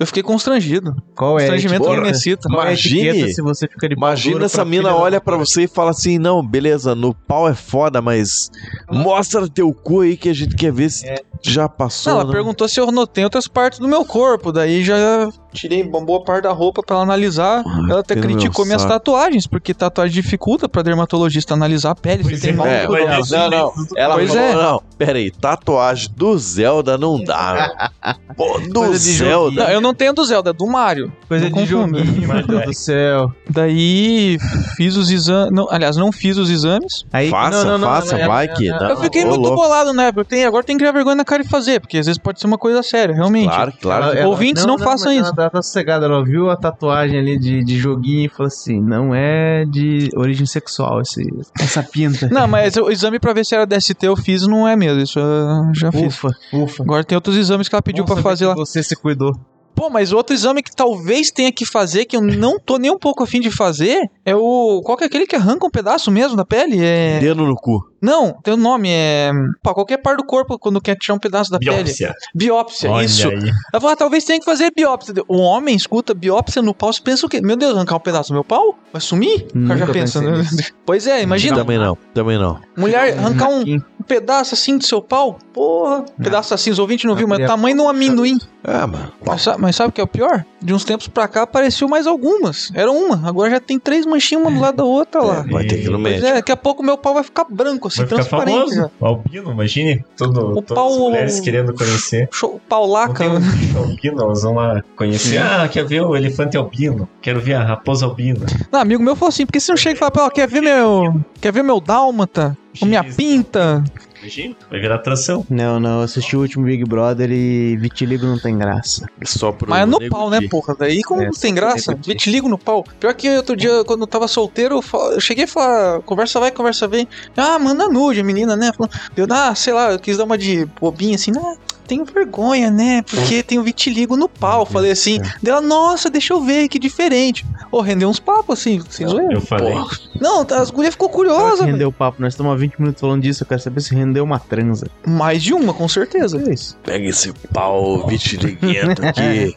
Eu 0.00 0.06
fiquei 0.06 0.22
constrangido. 0.22 0.94
Qual 1.16 1.38
é? 1.40 1.42
Constrangimento 1.48 1.84
que 1.90 2.00
me 2.00 2.10
excita. 2.10 2.48
é 2.48 3.28
se 3.32 3.42
você 3.42 3.66
fica 3.66 3.88
de 3.88 3.96
Imagina 3.96 4.34
duro 4.34 4.44
essa 4.44 4.64
mina 4.64 4.94
olha 4.94 5.20
pra 5.20 5.36
você 5.36 5.64
e 5.64 5.68
fala 5.68 5.90
assim: 5.90 6.18
não, 6.18 6.40
beleza, 6.46 6.94
no 6.94 7.12
pau 7.12 7.48
é 7.48 7.54
foda, 7.54 8.00
mas 8.00 8.48
mostra 8.90 9.48
teu 9.48 9.72
cu 9.72 10.00
aí 10.02 10.16
que 10.16 10.28
a 10.28 10.32
gente 10.34 10.54
quer 10.54 10.72
ver 10.72 10.90
se 10.90 11.04
já 11.42 11.68
passou. 11.68 12.12
Não, 12.12 12.20
ela 12.20 12.28
né? 12.28 12.32
perguntou 12.34 12.68
se 12.68 12.78
eu 12.80 12.90
notei 12.92 13.24
outras 13.24 13.48
partes 13.48 13.78
do 13.80 13.88
meu 13.88 14.04
corpo. 14.04 14.52
Daí 14.52 14.82
já 14.84 15.28
tirei 15.52 15.82
uma 15.82 16.00
boa 16.04 16.22
parte 16.22 16.44
da 16.44 16.52
roupa 16.52 16.80
pra 16.82 16.94
ela 16.96 17.04
analisar. 17.04 17.64
ela 17.90 18.00
até 18.00 18.14
criticou 18.14 18.64
minhas 18.64 18.82
saco. 18.82 18.94
tatuagens, 18.94 19.46
porque 19.48 19.74
tatuagem 19.74 20.14
dificulta 20.22 20.68
pra 20.68 20.82
dermatologista 20.82 21.54
analisar 21.54 21.90
a 21.90 21.94
pele. 21.96 22.22
Pois 22.22 22.40
tem 22.40 22.50
é, 22.50 22.52
mal 22.52 22.66
É, 22.66 22.86
corpo 22.86 23.04
dela. 23.04 23.50
não, 23.50 23.50
não. 23.50 23.72
Ela 23.96 24.14
Pois 24.14 24.28
falou, 24.32 24.44
é. 24.44 24.54
não, 24.54 24.82
pera 24.96 25.18
aí, 25.18 25.27
tatuagem 25.30 26.10
do 26.16 26.36
Zelda 26.38 26.96
não 26.98 27.22
dá. 27.22 27.90
meu. 28.04 28.14
Pô, 28.36 28.58
do 28.60 28.80
Coisa 28.80 28.96
Zelda. 28.98 29.64
Não, 29.64 29.70
eu 29.70 29.80
não 29.80 29.92
tenho 29.92 30.12
do 30.12 30.24
Zelda, 30.24 30.50
é 30.50 30.52
do 30.52 30.66
Mario. 30.66 31.12
Coisa 31.26 31.48
Não 31.50 31.58
de 31.58 31.66
joguinho, 31.66 32.28
meu 32.28 32.46
Deus 32.46 32.64
do 32.66 32.74
céu. 32.74 33.32
Daí 33.50 34.38
fiz 34.76 34.96
os 34.96 35.10
exames. 35.10 35.50
Não, 35.52 35.66
aliás, 35.70 35.96
não 35.96 36.12
fiz 36.12 36.36
os 36.36 36.48
exames. 36.48 37.04
Aí, 37.12 37.30
Faça, 37.30 37.78
faça, 37.78 38.16
é- 38.16 38.26
vai 38.26 38.44
é- 38.46 38.48
que. 38.48 38.68
não, 38.68 38.90
eu 38.90 38.96
fiquei 38.98 39.24
ô, 39.24 39.28
muito 39.28 39.40
louco. 39.42 39.56
bolado, 39.56 39.92
né? 39.92 40.12
Eu 40.14 40.24
tenho, 40.24 40.46
agora 40.46 40.62
tem 40.64 40.76
que 40.76 40.80
criar 40.82 40.92
vergonha 40.92 41.16
na 41.16 41.24
cara 41.24 41.42
e 41.42 41.46
fazer, 41.48 41.80
porque 41.80 41.98
às 41.98 42.06
vezes 42.06 42.18
pode 42.18 42.40
ser 42.40 42.46
uma 42.46 42.58
coisa 42.58 42.82
séria, 42.82 43.14
realmente. 43.14 43.48
Claro, 43.48 43.72
claro. 43.80 44.04
Ela- 44.04 44.14
ela- 44.18 44.28
Ouvintes, 44.28 44.64
não 44.64 44.78
façam 44.78 45.10
isso. 45.12 45.32
Ela 45.36 45.50
tá 45.50 45.62
sossegada, 45.62 46.06
ela 46.06 46.24
viu 46.24 46.48
a 46.50 46.56
tatuagem 46.56 47.18
ali 47.18 47.38
de, 47.38 47.64
de 47.64 47.76
joguinho 47.78 48.26
e 48.26 48.28
falou 48.28 48.46
assim: 48.46 48.80
não 48.80 49.14
é 49.14 49.64
de 49.64 50.10
origem 50.16 50.46
sexual 50.46 51.00
esse, 51.00 51.22
essa 51.60 51.82
pinta. 51.82 52.28
Não, 52.30 52.46
mas 52.46 52.76
o 52.76 52.88
exame 52.90 53.18
pra 53.18 53.32
ver 53.32 53.44
se 53.44 53.54
era 53.54 53.66
DST 53.66 54.06
eu 54.06 54.16
fiz 54.16 54.46
não 54.46 54.66
é 54.68 54.76
mesmo. 54.76 55.00
Isso 55.02 55.17
eu 55.18 55.74
já 55.74 55.92
fiz. 55.92 56.14
Ufa, 56.14 56.30
ufa. 56.52 56.82
Agora 56.82 57.04
tem 57.04 57.16
outros 57.16 57.36
exames 57.36 57.68
que 57.68 57.74
ela 57.74 57.82
pediu 57.82 58.06
saber 58.06 58.22
fazer 58.22 58.46
lá. 58.46 58.54
Você 58.54 58.82
se 58.82 58.96
cuidou. 58.96 59.32
Pô, 59.78 59.88
mas 59.88 60.12
outro 60.12 60.34
exame 60.34 60.60
que 60.60 60.74
talvez 60.74 61.30
tenha 61.30 61.52
que 61.52 61.64
fazer, 61.64 62.04
que 62.04 62.16
eu 62.16 62.20
não 62.20 62.58
tô 62.58 62.78
nem 62.78 62.90
um 62.90 62.98
pouco 62.98 63.22
afim 63.22 63.38
de 63.38 63.48
fazer, 63.48 64.10
é 64.24 64.34
o. 64.34 64.82
Qual 64.84 64.98
que 64.98 65.04
é 65.04 65.06
aquele 65.06 65.24
que 65.24 65.36
arranca 65.36 65.64
um 65.64 65.70
pedaço 65.70 66.10
mesmo 66.10 66.36
da 66.36 66.44
pele? 66.44 66.84
É. 66.84 67.20
Dedo 67.20 67.46
no 67.46 67.54
cu. 67.54 67.78
Não, 68.02 68.32
tem 68.42 68.54
o 68.54 68.56
nome, 68.56 68.88
é. 68.90 69.30
Pá, 69.62 69.72
qualquer 69.72 69.98
parte 69.98 70.18
do 70.18 70.24
corpo 70.24 70.58
quando 70.58 70.80
quer 70.80 70.96
tirar 70.96 71.14
um 71.14 71.18
pedaço 71.18 71.48
da 71.50 71.60
pele. 71.60 71.84
Biópsia. 71.84 72.14
Biópsia, 72.34 73.04
isso. 73.04 73.28
aí. 73.28 73.36
Ela 73.36 73.80
falou, 73.80 73.90
ah, 73.90 73.96
talvez 73.96 74.24
tenha 74.24 74.40
que 74.40 74.44
fazer 74.44 74.72
biópsia. 74.74 75.14
O 75.28 75.38
homem 75.38 75.76
escuta 75.76 76.12
biópsia 76.12 76.60
no 76.60 76.74
pau, 76.74 76.92
você 76.92 77.00
pensa 77.00 77.26
o 77.26 77.28
quê? 77.28 77.40
Meu 77.40 77.56
Deus, 77.56 77.76
arrancar 77.76 77.96
um 77.96 78.00
pedaço 78.00 78.30
do 78.30 78.34
meu 78.34 78.44
pau? 78.44 78.76
Vai 78.92 79.00
sumir? 79.00 79.46
O 79.54 79.66
cara 79.66 79.78
já 79.78 79.86
Nunca 79.86 79.92
pensa, 79.92 80.20
né? 80.20 80.44
Pois 80.84 81.06
é, 81.06 81.22
imagina. 81.22 81.56
Também 81.56 81.78
não, 81.78 81.96
também 82.14 82.38
não. 82.38 82.60
Mulher 82.76 83.16
arrancar 83.16 83.48
um, 83.48 83.62
um 83.62 83.97
pedaço 84.08 84.54
assim 84.54 84.76
do 84.78 84.84
seu 84.84 85.00
pau? 85.02 85.38
Porra, 85.52 86.04
pedaço 86.20 86.54
assim, 86.54 86.70
os 86.70 86.78
ouvintes 86.78 87.04
não 87.04 87.14
viu, 87.14 87.28
mas 87.28 87.46
tamanho 87.46 87.76
de 87.76 87.82
um 87.82 87.88
amendoim. 87.88 88.38
É, 88.64 88.78
mano. 88.86 89.12
Mas, 89.24 89.46
mas 89.58 89.76
sabe 89.76 89.90
o 89.90 89.92
que 89.92 90.00
é 90.00 90.04
o 90.04 90.06
pior? 90.06 90.44
De 90.60 90.74
uns 90.74 90.84
tempos 90.84 91.06
pra 91.08 91.28
cá 91.28 91.42
apareceu 91.42 91.86
mais 91.88 92.06
algumas. 92.06 92.70
Era 92.74 92.90
uma, 92.90 93.26
agora 93.28 93.50
já 93.50 93.60
tem 93.60 93.78
três 93.78 94.04
manchinhas 94.04 94.42
uma 94.42 94.50
do 94.50 94.60
lado 94.60 94.76
da 94.78 94.84
outra 94.84 95.22
lá. 95.22 95.44
Vai 95.48 95.64
ter 95.64 95.76
que 95.78 95.86
ir 95.86 95.90
no 95.90 95.98
médico. 95.98 96.26
é, 96.26 96.34
daqui 96.34 96.50
a 96.50 96.56
pouco 96.56 96.82
meu 96.82 96.98
pau 96.98 97.14
vai 97.14 97.22
ficar 97.22 97.44
branco, 97.48 97.86
assim, 97.88 97.98
Vai 97.98 98.06
ficar 98.08 98.16
transparente. 98.24 98.74
famoso. 98.74 98.90
Albino, 99.00 99.52
imagine. 99.52 100.04
Todo, 100.16 100.58
O 100.58 100.62
pau- 100.62 100.88
as 100.92 100.96
mulheres 100.98 101.40
querendo 101.40 101.72
conhecer. 101.74 102.28
Show, 102.34 102.60
pau 102.68 102.86
laca. 102.86 103.14
tem 103.24 103.28
um 103.28 103.78
albino, 103.78 104.22
elas 104.22 104.42
vão 104.42 104.54
lá 104.54 104.82
conhecer. 104.96 105.38
Ah, 105.38 105.68
quer 105.68 105.84
ver 105.84 106.02
o 106.02 106.16
elefante 106.16 106.56
albino? 106.56 107.08
Quero 107.22 107.40
ver 107.40 107.54
a 107.54 107.62
raposa 107.64 108.06
albina. 108.06 108.44
Não, 108.72 108.80
amigo 108.80 109.02
meu 109.02 109.14
falou 109.14 109.28
assim, 109.28 109.46
por 109.46 109.52
que 109.52 109.60
você 109.60 109.70
não 109.72 109.76
chega 109.76 109.94
e 109.96 109.98
fala, 109.98 110.12
ó, 110.26 110.30
quer 110.30 110.48
ver 110.48 110.60
meu. 110.60 111.20
Quer 111.40 111.52
ver 111.52 111.62
meu 111.62 111.80
dálmata? 111.80 112.56
Ou 112.80 112.88
minha 112.88 113.02
X. 113.02 113.16
pinta? 113.16 113.84
Imagina, 114.20 114.56
vai 114.68 114.80
virar 114.80 114.96
atração. 114.96 115.46
Não, 115.48 115.78
não, 115.78 115.98
eu 115.98 116.02
assisti 116.02 116.36
o 116.36 116.40
último 116.40 116.64
Big 116.64 116.84
Brother 116.84 117.30
e 117.30 117.76
vitiligo 117.76 118.26
não 118.26 118.38
tem 118.38 118.58
graça. 118.58 119.08
Só 119.24 119.52
pro 119.52 119.70
Mas 119.70 119.82
é 119.82 119.86
no 119.86 120.08
pau, 120.08 120.28
né, 120.28 120.40
porra? 120.48 120.74
Daí 120.76 121.02
como 121.02 121.22
É, 121.22 121.26
não 121.26 121.32
tem 121.32 121.54
graça? 121.54 121.94
Vitiligo 121.94 122.48
no 122.48 122.58
pau. 122.58 122.84
Pior 122.98 123.14
que 123.14 123.28
outro 123.36 123.56
dia, 123.56 123.84
quando 123.84 124.00
eu 124.00 124.06
tava 124.06 124.26
solteiro, 124.26 124.80
eu, 124.92 125.20
cheguei 125.20 125.44
a 125.44 125.48
falar, 125.48 126.00
conversa 126.02 126.40
vai, 126.40 126.50
conversa 126.50 126.88
vem. 126.88 127.06
Ah, 127.36 127.58
manda 127.58 127.88
nude, 127.88 128.20
a 128.20 128.24
menina, 128.24 128.56
né? 128.56 128.72
Falando, 128.76 128.92
eu, 129.16 129.26
ah, 129.30 129.54
sei 129.54 129.72
lá, 129.72 129.92
eu 129.92 129.98
quis 130.00 130.16
dar 130.16 130.24
uma 130.24 130.36
de 130.36 130.66
bobinha 130.80 131.14
assim, 131.14 131.30
ah, 131.36 131.56
tenho 131.88 132.04
vergonha, 132.04 132.70
né? 132.70 133.02
Porque 133.02 133.42
tenho 133.42 133.62
vitiligo 133.62 134.16
no 134.16 134.28
pau. 134.28 134.66
Falei 134.66 134.92
assim, 134.92 135.18
dela, 135.42 135.62
nossa, 135.62 136.10
deixa 136.10 136.34
eu 136.34 136.42
ver, 136.42 136.68
que 136.68 136.78
diferente. 136.78 137.46
Ô, 137.72 137.80
rendeu 137.80 138.08
uns 138.08 138.20
papos 138.20 138.60
assim, 138.60 138.80
sem 138.90 139.08
zoeira. 139.08 139.32
Eu 139.32 139.40
falei. 139.40 139.74
Não, 140.20 140.46
as 140.50 140.70
gurias 140.70 140.94
ficou 140.94 141.08
curiosa. 141.08 141.64
rendeu 141.64 141.88
o 141.88 141.92
papo, 141.92 142.20
nós 142.20 142.34
estamos 142.34 142.52
há 142.52 142.56
20 142.56 142.78
minutos 142.78 143.00
falando 143.00 143.22
disso, 143.22 143.42
eu 143.42 143.46
quero 143.46 143.60
saber 143.60 143.80
se 143.80 143.94
rendeu 143.94 144.22
uma 144.22 144.38
transa. 144.38 144.88
Mais 145.06 145.42
de 145.42 145.54
uma, 145.54 145.72
com 145.72 145.88
certeza. 145.88 146.42
É 146.46 146.52
isso. 146.52 146.76
Pega 146.84 147.08
esse 147.08 147.32
pau 147.52 148.06
vitiliguento 148.06 149.04
aqui. 149.04 149.56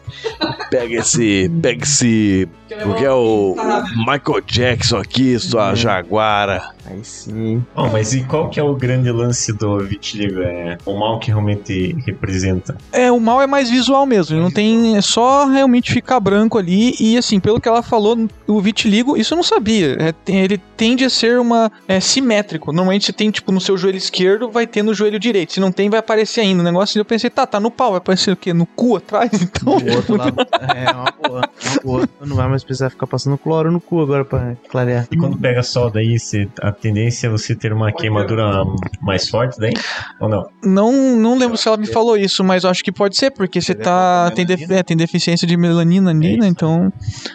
Pega 0.70 0.94
esse. 0.94 1.50
Pega 1.60 1.84
esse. 1.84 2.48
O 2.86 2.94
que 2.94 3.04
é 3.04 3.12
o 3.12 3.54
Michael 3.96 4.40
Jackson 4.46 4.96
aqui, 4.96 5.38
sua 5.38 5.74
jaguara. 5.74 6.62
Aí 6.84 7.04
sim. 7.04 7.64
Bom, 7.74 7.88
mas 7.90 8.12
e 8.12 8.24
qual 8.24 8.50
que 8.50 8.58
é 8.58 8.62
o 8.62 8.74
grande 8.74 9.10
lance 9.10 9.52
do 9.52 9.78
vitiligo? 9.80 10.40
É 10.42 10.76
o 10.84 10.98
mal 10.98 11.18
que 11.20 11.28
realmente 11.30 11.94
representa? 12.04 12.76
É, 12.90 13.10
o 13.12 13.20
mal 13.20 13.40
é 13.40 13.46
mais 13.46 13.70
visual 13.70 14.04
mesmo. 14.04 14.36
Não 14.40 14.50
tem. 14.50 14.96
É 14.96 15.00
só 15.00 15.46
realmente 15.46 15.92
ficar 15.92 16.18
branco 16.18 16.58
ali. 16.58 16.94
E 16.98 17.16
assim, 17.16 17.38
pelo 17.38 17.60
que 17.60 17.68
ela 17.68 17.82
falou, 17.82 18.26
o 18.48 18.60
vitiligo, 18.60 19.16
isso 19.16 19.34
eu 19.34 19.36
não 19.36 19.44
sabia. 19.44 19.96
É, 20.00 20.14
ele 20.26 20.58
tende 20.76 21.04
a 21.04 21.10
ser 21.10 21.38
uma. 21.38 21.70
É 21.86 22.00
simétrico. 22.00 22.72
Normalmente 22.72 23.06
você 23.06 23.12
tem, 23.12 23.30
tipo, 23.30 23.52
no 23.52 23.60
seu 23.60 23.76
joelho 23.76 23.96
esquerdo, 23.98 24.50
vai 24.50 24.66
ter 24.66 24.82
no 24.82 24.92
joelho 24.92 25.18
direito. 25.20 25.52
Se 25.52 25.60
não 25.60 25.70
tem, 25.70 25.88
vai 25.88 26.00
aparecer 26.00 26.40
ainda. 26.40 26.62
O 26.62 26.64
negócio 26.64 26.98
eu 26.98 27.04
pensei, 27.04 27.30
tá, 27.30 27.46
tá 27.46 27.60
no 27.60 27.70
pau, 27.70 27.90
vai 27.90 27.98
aparecer 27.98 28.32
o 28.32 28.36
quê? 28.36 28.52
No 28.52 28.66
cu 28.66 28.96
atrás? 28.96 29.30
Então. 29.42 29.74
O 29.76 29.96
outro 29.96 30.16
lado 30.16 30.34
é 30.74 30.90
uma 30.90 31.12
boa. 31.28 31.40
Uma 31.40 31.82
boa. 31.84 32.08
Não 32.26 32.36
vai 32.36 32.48
mais 32.48 32.64
precisar 32.64 32.90
ficar 32.90 33.06
passando 33.06 33.36
cloro 33.38 33.70
no 33.70 33.80
cu 33.80 34.00
agora 34.00 34.24
pra 34.24 34.56
clarear. 34.68 35.06
E 35.10 35.16
quando 35.16 35.36
pega 35.38 35.62
sol 35.62 35.90
daí, 35.90 36.18
você- 36.18 36.48
a 36.60 36.71
tendência 36.72 37.26
é 37.26 37.30
você 37.30 37.54
ter 37.54 37.72
uma 37.72 37.92
queimadura 37.92 38.62
mais 39.00 39.28
forte 39.28 39.58
daí? 39.58 39.72
Ou 40.20 40.28
não? 40.28 40.46
Não, 40.64 40.92
não 41.16 41.38
lembro 41.38 41.56
se 41.56 41.68
ela 41.68 41.76
me 41.76 41.86
falou 41.86 42.16
isso, 42.16 42.42
mas 42.42 42.64
eu 42.64 42.70
acho 42.70 42.82
que 42.82 42.90
pode 42.92 43.16
ser, 43.16 43.30
porque 43.30 43.60
você 43.60 43.74
tá. 43.74 44.30
Tem, 44.34 44.46
def- 44.46 44.70
é, 44.70 44.82
tem 44.82 44.96
deficiência 44.96 45.46
de 45.46 45.56
melanina 45.56 46.10
ali, 46.10 46.36
né? 46.38 46.46
Então. 46.46 46.92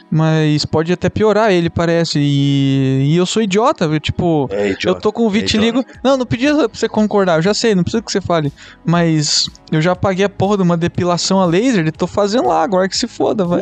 Mas 0.10 0.66
pode 0.66 0.92
até 0.92 1.10
piorar 1.10 1.52
ele, 1.52 1.70
parece. 1.70 2.20
E, 2.20 3.12
e 3.12 3.16
eu 3.18 3.26
sou 3.26 3.42
idiota, 3.42 3.88
viu? 3.88 4.00
Tipo. 4.00 4.48
É, 4.52 4.76
Eu 4.86 4.96
tô 4.96 5.12
com 5.12 5.24
o 5.26 5.30
vitiligo. 5.30 5.84
Não, 6.04 6.18
não 6.18 6.26
pedia 6.26 6.54
pra 6.56 6.68
você 6.72 6.88
concordar, 6.90 7.38
eu 7.38 7.42
já 7.42 7.54
sei, 7.54 7.76
não 7.76 7.84
precisa 7.84 8.02
que 8.04 8.12
você 8.12 8.22
fale. 8.22 8.52
Mas 8.86 9.50
eu 9.72 9.82
já 9.82 9.96
paguei 9.96 10.26
a 10.26 10.30
porra 10.30 10.58
de 10.58 10.64
uma 10.64 10.78
depilação 10.78 11.40
a 11.42 11.46
laser 11.46 11.86
e 11.88 11.92
tô 11.92 12.08
fazendo 12.08 12.48
lá, 12.48 12.62
agora 12.64 12.88
que 12.88 12.98
se 12.98 13.08
foda, 13.08 13.46
vai. 13.46 13.60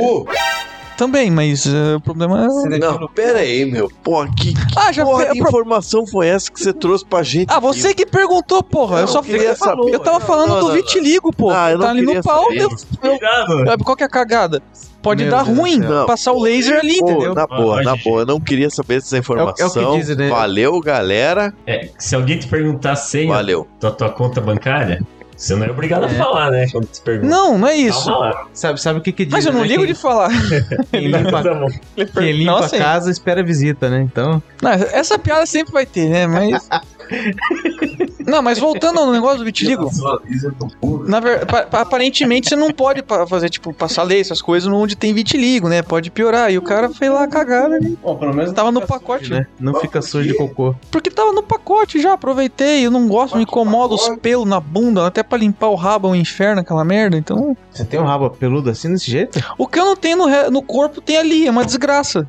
Também, 0.98 1.30
mas 1.30 1.66
eh, 1.66 1.96
o 1.98 2.00
problema 2.00 2.46
é. 2.46 2.78
Não, 2.80 3.08
pera 3.10 3.40
aí, 3.40 3.66
meu. 3.66 3.92
Pô, 4.02 4.26
que, 4.28 4.54
que 4.54 4.80
Ah, 4.80 4.92
já 4.94 5.04
porra 5.04 5.30
de 5.32 5.40
informação 5.40 6.08
foi 6.08 6.28
essa 6.28 6.50
que 6.50 6.58
você 6.62 6.72
trouxe 6.72 7.06
pra 7.06 7.22
gente? 7.22 7.50
Ah, 7.52 7.60
você 7.60 7.94
que 7.94 8.06
perguntou, 8.06 8.64
porra. 8.64 8.98
Eu, 8.98 9.02
Eu 9.02 9.08
só 9.10 9.22
queria 9.22 9.56
falei. 9.56 9.84
saber. 9.84 9.96
Eu 9.96 10.00
tava 10.00 10.20
Não, 10.20 10.26
falando 10.26 10.50
não, 10.50 10.60
do 10.62 10.68
não, 10.70 10.74
vitiligo, 10.74 11.34
pô. 11.34 11.50
Ah, 11.52 11.72
eu 11.72 11.78
não 11.78 11.86
tá 11.86 11.92
ali 11.92 12.02
no 12.02 12.24
pau. 12.24 12.44
saber. 12.46 12.62
Eu, 13.72 13.78
qual 13.84 13.98
que 13.98 14.04
é 14.04 14.06
a 14.06 14.10
cagada? 14.10 14.62
Pode 15.02 15.22
Meu 15.24 15.32
dar 15.32 15.44
Deus 15.44 15.56
do 15.56 15.62
ruim. 15.62 15.78
Não. 15.80 16.06
passar 16.08 16.32
o 16.32 16.42
laser 16.42 16.80
ali, 16.80 16.98
Pô, 17.00 17.12
entendeu? 17.12 17.36
na 17.36 17.46
boa, 17.46 17.80
Ah, 17.80 17.84
na 17.84 17.92
gente. 17.96 18.04
boa. 18.06 18.22
Eu 18.22 18.26
não 18.26 18.40
queria 18.40 18.70
saber 18.70 18.96
dessa 18.96 19.16
É 19.16 19.20
o 19.20 19.22
informação. 19.22 19.92
que 19.92 19.98
dizem, 20.00 20.16
né? 20.16 20.30
Valeu, 20.30 20.80
galera. 20.80 21.54
É, 21.68 21.90
se 22.00 22.16
alguém 22.16 22.40
te 22.40 22.48
perguntar 22.48 22.94
a 22.94 22.96
senha 22.96 23.28
Valeu. 23.34 23.68
da 23.80 23.92
tua 23.92 24.10
conta 24.10 24.42
bancária, 24.42 25.02
você 25.36 25.56
não 25.56 25.66
é 25.66 25.70
obrigado 25.70 26.06
a 26.06 26.10
falar, 26.10 26.50
né? 26.50 26.68
Quando 26.72 26.88
te 26.88 27.02
pergunta. 27.02 27.28
Não, 27.28 27.58
não 27.58 27.68
é 27.68 27.76
isso. 27.76 28.06
Calma 28.06 28.30
lá. 28.30 28.48
Sabe, 28.54 28.82
sabe 28.82 29.00
o 29.00 29.02
que 29.02 29.12
que 29.12 29.26
diz? 29.26 29.34
Mas 29.34 29.46
eu 29.46 29.52
não 29.52 29.62
né? 29.62 29.68
ligo 29.68 29.84
quem, 29.84 29.94
de 29.94 30.00
falar. 30.00 30.30
Quem 30.92 31.08
limpa, 31.08 31.44
Tá 31.44 32.20
quem 32.20 32.32
limpa 32.32 32.52
Não, 32.52 32.58
a 32.60 32.70
casa 32.70 33.12
espera 33.12 33.44
visita, 33.44 33.90
né? 33.90 34.02
Então, 34.02 34.42
Não, 34.62 34.72
essa 34.72 35.20
piada 35.20 35.46
sempre 35.46 35.74
vai 35.74 35.86
ter, 35.86 36.10
né? 36.10 36.26
Mas. 36.28 36.70
Não, 38.26 38.42
mas 38.42 38.58
voltando 38.60 39.00
ao 39.00 39.12
negócio 39.12 39.40
do 39.40 39.46
vitiligo, 39.46 39.90
na 41.08 41.20
ver... 41.20 41.46
pa- 41.46 41.64
pa- 41.64 41.82
aparentemente 41.82 42.50
você 42.50 42.56
não 42.56 42.72
pode 42.72 43.04
pa- 43.04 43.26
fazer, 43.28 43.50
tipo, 43.50 43.74
passar 43.74 44.04
lei, 44.04 44.20
essas 44.20 44.42
coisas 44.42 44.68
onde 44.72 44.96
tem 44.96 45.14
vitiligo, 45.14 45.70
né? 45.70 45.82
Pode 45.82 46.10
piorar. 46.10 46.52
E 46.52 46.58
o 46.58 46.62
cara 46.62 46.90
foi 46.90 47.10
lá 47.10 47.28
cagar, 47.28 47.70
né? 47.70 47.80
Bom, 48.02 48.16
pelo 48.18 48.34
menos 48.34 48.52
Tava 48.54 48.72
no 48.72 48.82
pacote, 48.86 49.30
né? 49.32 49.48
Não 49.60 49.76
fica 49.80 50.02
sujo 50.02 50.28
de 50.28 50.36
cocô. 50.36 50.74
Porque 50.90 51.10
tava 51.10 51.32
no 51.34 51.44
pacote 51.44 52.02
já, 52.02 52.14
aproveitei. 52.14 52.86
Eu 52.86 52.92
não 52.92 53.08
gosto, 53.08 53.38
me 53.38 53.44
incomoda 53.44 53.94
os 53.96 54.08
pelos 54.18 54.48
na 54.48 54.60
bunda, 54.60 55.06
até 55.06 55.22
pra 55.24 55.38
limpar 55.38 55.68
o 55.68 55.76
rabo 55.76 56.08
é 56.08 56.12
um 56.12 56.16
inferno 56.16 56.62
aquela 56.62 56.84
merda. 56.84 57.18
Então, 57.18 57.56
Você 57.72 57.86
tem 57.86 58.00
um 58.00 58.06
rabo 58.06 58.30
peludo 58.30 58.70
assim 58.70 58.92
desse 58.92 59.10
jeito? 59.12 59.40
o 59.58 59.68
que 59.68 59.80
eu 59.80 59.86
não 59.86 59.96
tenho 59.96 60.18
no, 60.18 60.26
re- 60.26 60.50
no 60.50 60.62
corpo 60.62 61.00
tem 61.02 61.18
ali, 61.18 61.48
é 61.48 61.52
uma 61.52 61.66
desgraça. 61.66 62.28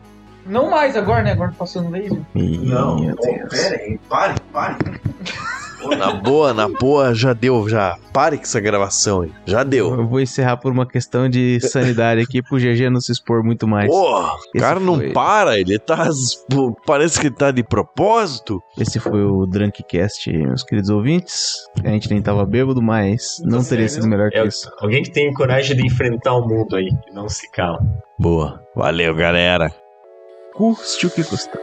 Não 0.49 0.71
mais 0.71 0.97
agora, 0.97 1.23
né? 1.25 1.33
Agora 1.33 1.53
passando 1.59 1.91
laser. 1.91 2.21
Não, 2.35 3.15
pera 3.49 3.77
aí, 3.83 3.99
pare, 4.09 4.35
pare. 4.53 4.77
Na 5.95 6.13
boa, 6.13 6.55
na 6.55 6.69
boa, 6.69 7.15
já 7.15 7.33
deu, 7.33 7.69
já. 7.69 7.97
Pare 8.13 8.37
com 8.39 8.43
essa 8.45 8.59
gravação 8.61 9.21
aí. 9.23 9.33
Já 9.45 9.63
deu. 9.63 9.95
Eu 9.95 10.07
vou 10.07 10.21
encerrar 10.21 10.57
por 10.57 10.73
uma 10.73 10.87
questão 10.87 11.29
de 11.29 11.61
sanidade 11.61 12.21
aqui 12.23 12.43
pro 12.43 12.57
GG 12.59 12.89
não 12.91 13.01
se 13.01 13.13
expor 13.13 13.45
muito 13.45 13.69
mais. 13.69 13.89
Porra, 13.91 14.33
o 14.55 14.59
cara 14.59 14.81
não 14.81 14.97
foi- 14.97 15.13
para, 15.13 15.59
ele 15.59 15.79
tá. 15.79 16.09
Parece 16.87 17.21
que 17.21 17.31
tá 17.31 17.51
de 17.51 17.63
propósito. 17.63 18.61
Esse 18.79 18.99
foi 18.99 19.23
o 19.25 19.47
Drunkcast, 19.47 20.33
meus 20.33 20.63
queridos 20.63 20.91
ouvintes. 20.91 21.53
A 21.85 21.89
gente 21.91 22.11
nem 22.11 22.23
tava 22.23 22.45
bêbado, 22.47 22.81
mas 22.83 23.37
não 23.45 23.63
teria 23.63 23.89
sido 23.89 24.07
melhor 24.09 24.31
que 24.31 24.39
É, 24.39 24.47
isso. 24.47 24.71
alguém 24.81 25.03
que 25.03 25.11
tem 25.13 25.33
coragem 25.33 25.77
de 25.77 25.87
enfrentar 25.87 26.35
o 26.35 26.49
mundo 26.49 26.77
aí, 26.77 26.89
que 27.05 27.13
não 27.13 27.29
se 27.29 27.51
cala. 27.51 27.79
Boa. 28.19 28.61
Valeu, 28.75 29.15
galera. 29.15 29.71
Custe 30.55 31.07
o 31.07 31.11
que 31.11 31.23
custar. 31.23 31.61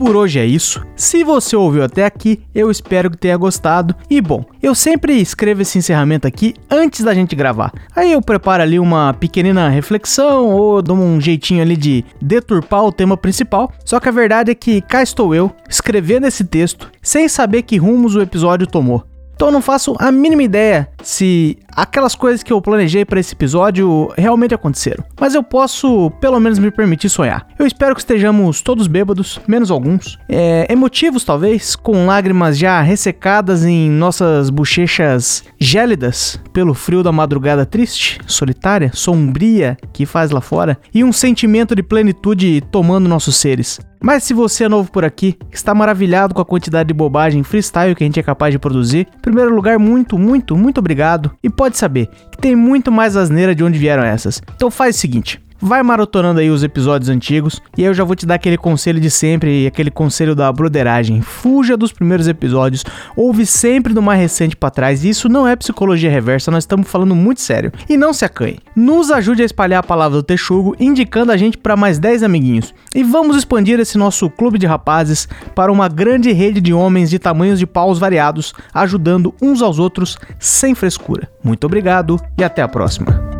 Por 0.00 0.16
hoje 0.16 0.38
é 0.38 0.46
isso. 0.46 0.82
Se 0.96 1.22
você 1.22 1.54
ouviu 1.54 1.84
até 1.84 2.06
aqui, 2.06 2.40
eu 2.54 2.70
espero 2.70 3.10
que 3.10 3.18
tenha 3.18 3.36
gostado. 3.36 3.94
E 4.08 4.18
bom, 4.18 4.42
eu 4.62 4.74
sempre 4.74 5.20
escrevo 5.20 5.60
esse 5.60 5.76
encerramento 5.76 6.26
aqui 6.26 6.54
antes 6.70 7.04
da 7.04 7.12
gente 7.12 7.36
gravar. 7.36 7.70
Aí 7.94 8.10
eu 8.10 8.22
preparo 8.22 8.62
ali 8.62 8.78
uma 8.78 9.12
pequenina 9.12 9.68
reflexão 9.68 10.46
ou 10.46 10.80
dou 10.80 10.96
um 10.96 11.20
jeitinho 11.20 11.60
ali 11.60 11.76
de 11.76 12.02
deturpar 12.18 12.82
o 12.82 12.92
tema 12.92 13.14
principal. 13.14 13.70
Só 13.84 14.00
que 14.00 14.08
a 14.08 14.12
verdade 14.12 14.50
é 14.50 14.54
que 14.54 14.80
cá 14.80 15.02
estou 15.02 15.34
eu, 15.34 15.52
escrevendo 15.68 16.26
esse 16.26 16.44
texto, 16.44 16.90
sem 17.02 17.28
saber 17.28 17.60
que 17.60 17.76
rumos 17.76 18.14
o 18.14 18.22
episódio 18.22 18.66
tomou. 18.66 19.09
Então 19.40 19.48
eu 19.48 19.52
não 19.52 19.62
faço 19.62 19.96
a 19.98 20.12
mínima 20.12 20.42
ideia 20.42 20.86
se 21.02 21.56
aquelas 21.74 22.14
coisas 22.14 22.42
que 22.42 22.52
eu 22.52 22.60
planejei 22.60 23.06
para 23.06 23.18
esse 23.18 23.32
episódio 23.32 24.12
realmente 24.14 24.54
aconteceram. 24.54 25.02
Mas 25.18 25.34
eu 25.34 25.42
posso 25.42 26.10
pelo 26.20 26.38
menos 26.38 26.58
me 26.58 26.70
permitir 26.70 27.08
sonhar. 27.08 27.46
Eu 27.58 27.66
espero 27.66 27.94
que 27.94 28.02
estejamos 28.02 28.60
todos 28.60 28.86
bêbados, 28.86 29.40
menos 29.48 29.70
alguns. 29.70 30.18
É, 30.28 30.70
emotivos 30.70 31.24
talvez, 31.24 31.74
com 31.74 32.04
lágrimas 32.04 32.58
já 32.58 32.82
ressecadas 32.82 33.64
em 33.64 33.88
nossas 33.88 34.50
bochechas 34.50 35.42
gélidas 35.58 36.38
pelo 36.52 36.74
frio 36.74 37.02
da 37.02 37.10
madrugada 37.10 37.64
triste, 37.64 38.20
solitária, 38.26 38.90
sombria 38.92 39.78
que 39.90 40.04
faz 40.04 40.30
lá 40.30 40.42
fora. 40.42 40.76
E 40.92 41.02
um 41.02 41.14
sentimento 41.14 41.74
de 41.74 41.82
plenitude 41.82 42.62
tomando 42.70 43.08
nossos 43.08 43.36
seres. 43.36 43.80
Mas 44.02 44.24
se 44.24 44.32
você 44.32 44.64
é 44.64 44.68
novo 44.68 44.90
por 44.90 45.04
aqui, 45.04 45.36
está 45.52 45.74
maravilhado 45.74 46.34
com 46.34 46.40
a 46.40 46.44
quantidade 46.44 46.88
de 46.88 46.94
bobagem 46.94 47.42
freestyle 47.42 47.94
que 47.94 48.02
a 48.02 48.06
gente 48.06 48.18
é 48.18 48.22
capaz 48.22 48.52
de 48.52 48.58
produzir, 48.58 49.06
em 49.14 49.20
primeiro 49.20 49.54
lugar, 49.54 49.78
muito, 49.78 50.18
muito, 50.18 50.56
muito 50.56 50.78
obrigado. 50.78 51.30
E 51.42 51.50
pode 51.50 51.76
saber 51.76 52.08
que 52.30 52.38
tem 52.38 52.56
muito 52.56 52.90
mais 52.90 53.14
asneira 53.14 53.54
de 53.54 53.62
onde 53.62 53.78
vieram 53.78 54.02
essas. 54.02 54.42
Então 54.56 54.70
faz 54.70 54.96
o 54.96 54.98
seguinte. 54.98 55.40
Vai 55.62 55.82
maratonando 55.82 56.40
aí 56.40 56.50
os 56.50 56.62
episódios 56.62 57.10
antigos 57.10 57.60
e 57.76 57.82
aí 57.82 57.88
eu 57.88 57.94
já 57.94 58.02
vou 58.02 58.16
te 58.16 58.24
dar 58.24 58.36
aquele 58.36 58.56
conselho 58.56 59.00
de 59.00 59.10
sempre 59.10 59.66
aquele 59.66 59.90
conselho 59.90 60.34
da 60.34 60.50
broderagem. 60.52 61.20
Fuja 61.20 61.76
dos 61.76 61.92
primeiros 61.92 62.28
episódios, 62.28 62.84
ouve 63.14 63.44
sempre 63.44 63.92
do 63.92 64.02
mais 64.02 64.20
recente 64.20 64.56
pra 64.56 64.70
trás. 64.70 65.04
Isso 65.04 65.28
não 65.28 65.46
é 65.46 65.54
psicologia 65.56 66.10
reversa, 66.10 66.50
nós 66.50 66.64
estamos 66.64 66.88
falando 66.88 67.14
muito 67.14 67.40
sério. 67.40 67.72
E 67.88 67.96
não 67.96 68.12
se 68.12 68.24
acanhe. 68.24 68.58
Nos 68.74 69.10
ajude 69.10 69.42
a 69.42 69.44
espalhar 69.44 69.80
a 69.80 69.86
palavra 69.86 70.18
do 70.18 70.22
Texugo, 70.22 70.74
indicando 70.78 71.32
a 71.32 71.36
gente 71.36 71.58
para 71.58 71.76
mais 71.76 71.98
10 71.98 72.22
amiguinhos. 72.22 72.74
E 72.94 73.02
vamos 73.02 73.36
expandir 73.36 73.78
esse 73.80 73.98
nosso 73.98 74.28
clube 74.30 74.58
de 74.58 74.66
rapazes 74.66 75.28
para 75.54 75.72
uma 75.72 75.88
grande 75.88 76.32
rede 76.32 76.60
de 76.60 76.72
homens 76.72 77.10
de 77.10 77.18
tamanhos 77.18 77.58
de 77.58 77.66
paus 77.66 77.98
variados, 77.98 78.54
ajudando 78.72 79.34
uns 79.40 79.62
aos 79.62 79.78
outros 79.78 80.16
sem 80.38 80.74
frescura. 80.74 81.28
Muito 81.42 81.64
obrigado 81.64 82.18
e 82.38 82.44
até 82.44 82.62
a 82.62 82.68
próxima. 82.68 83.39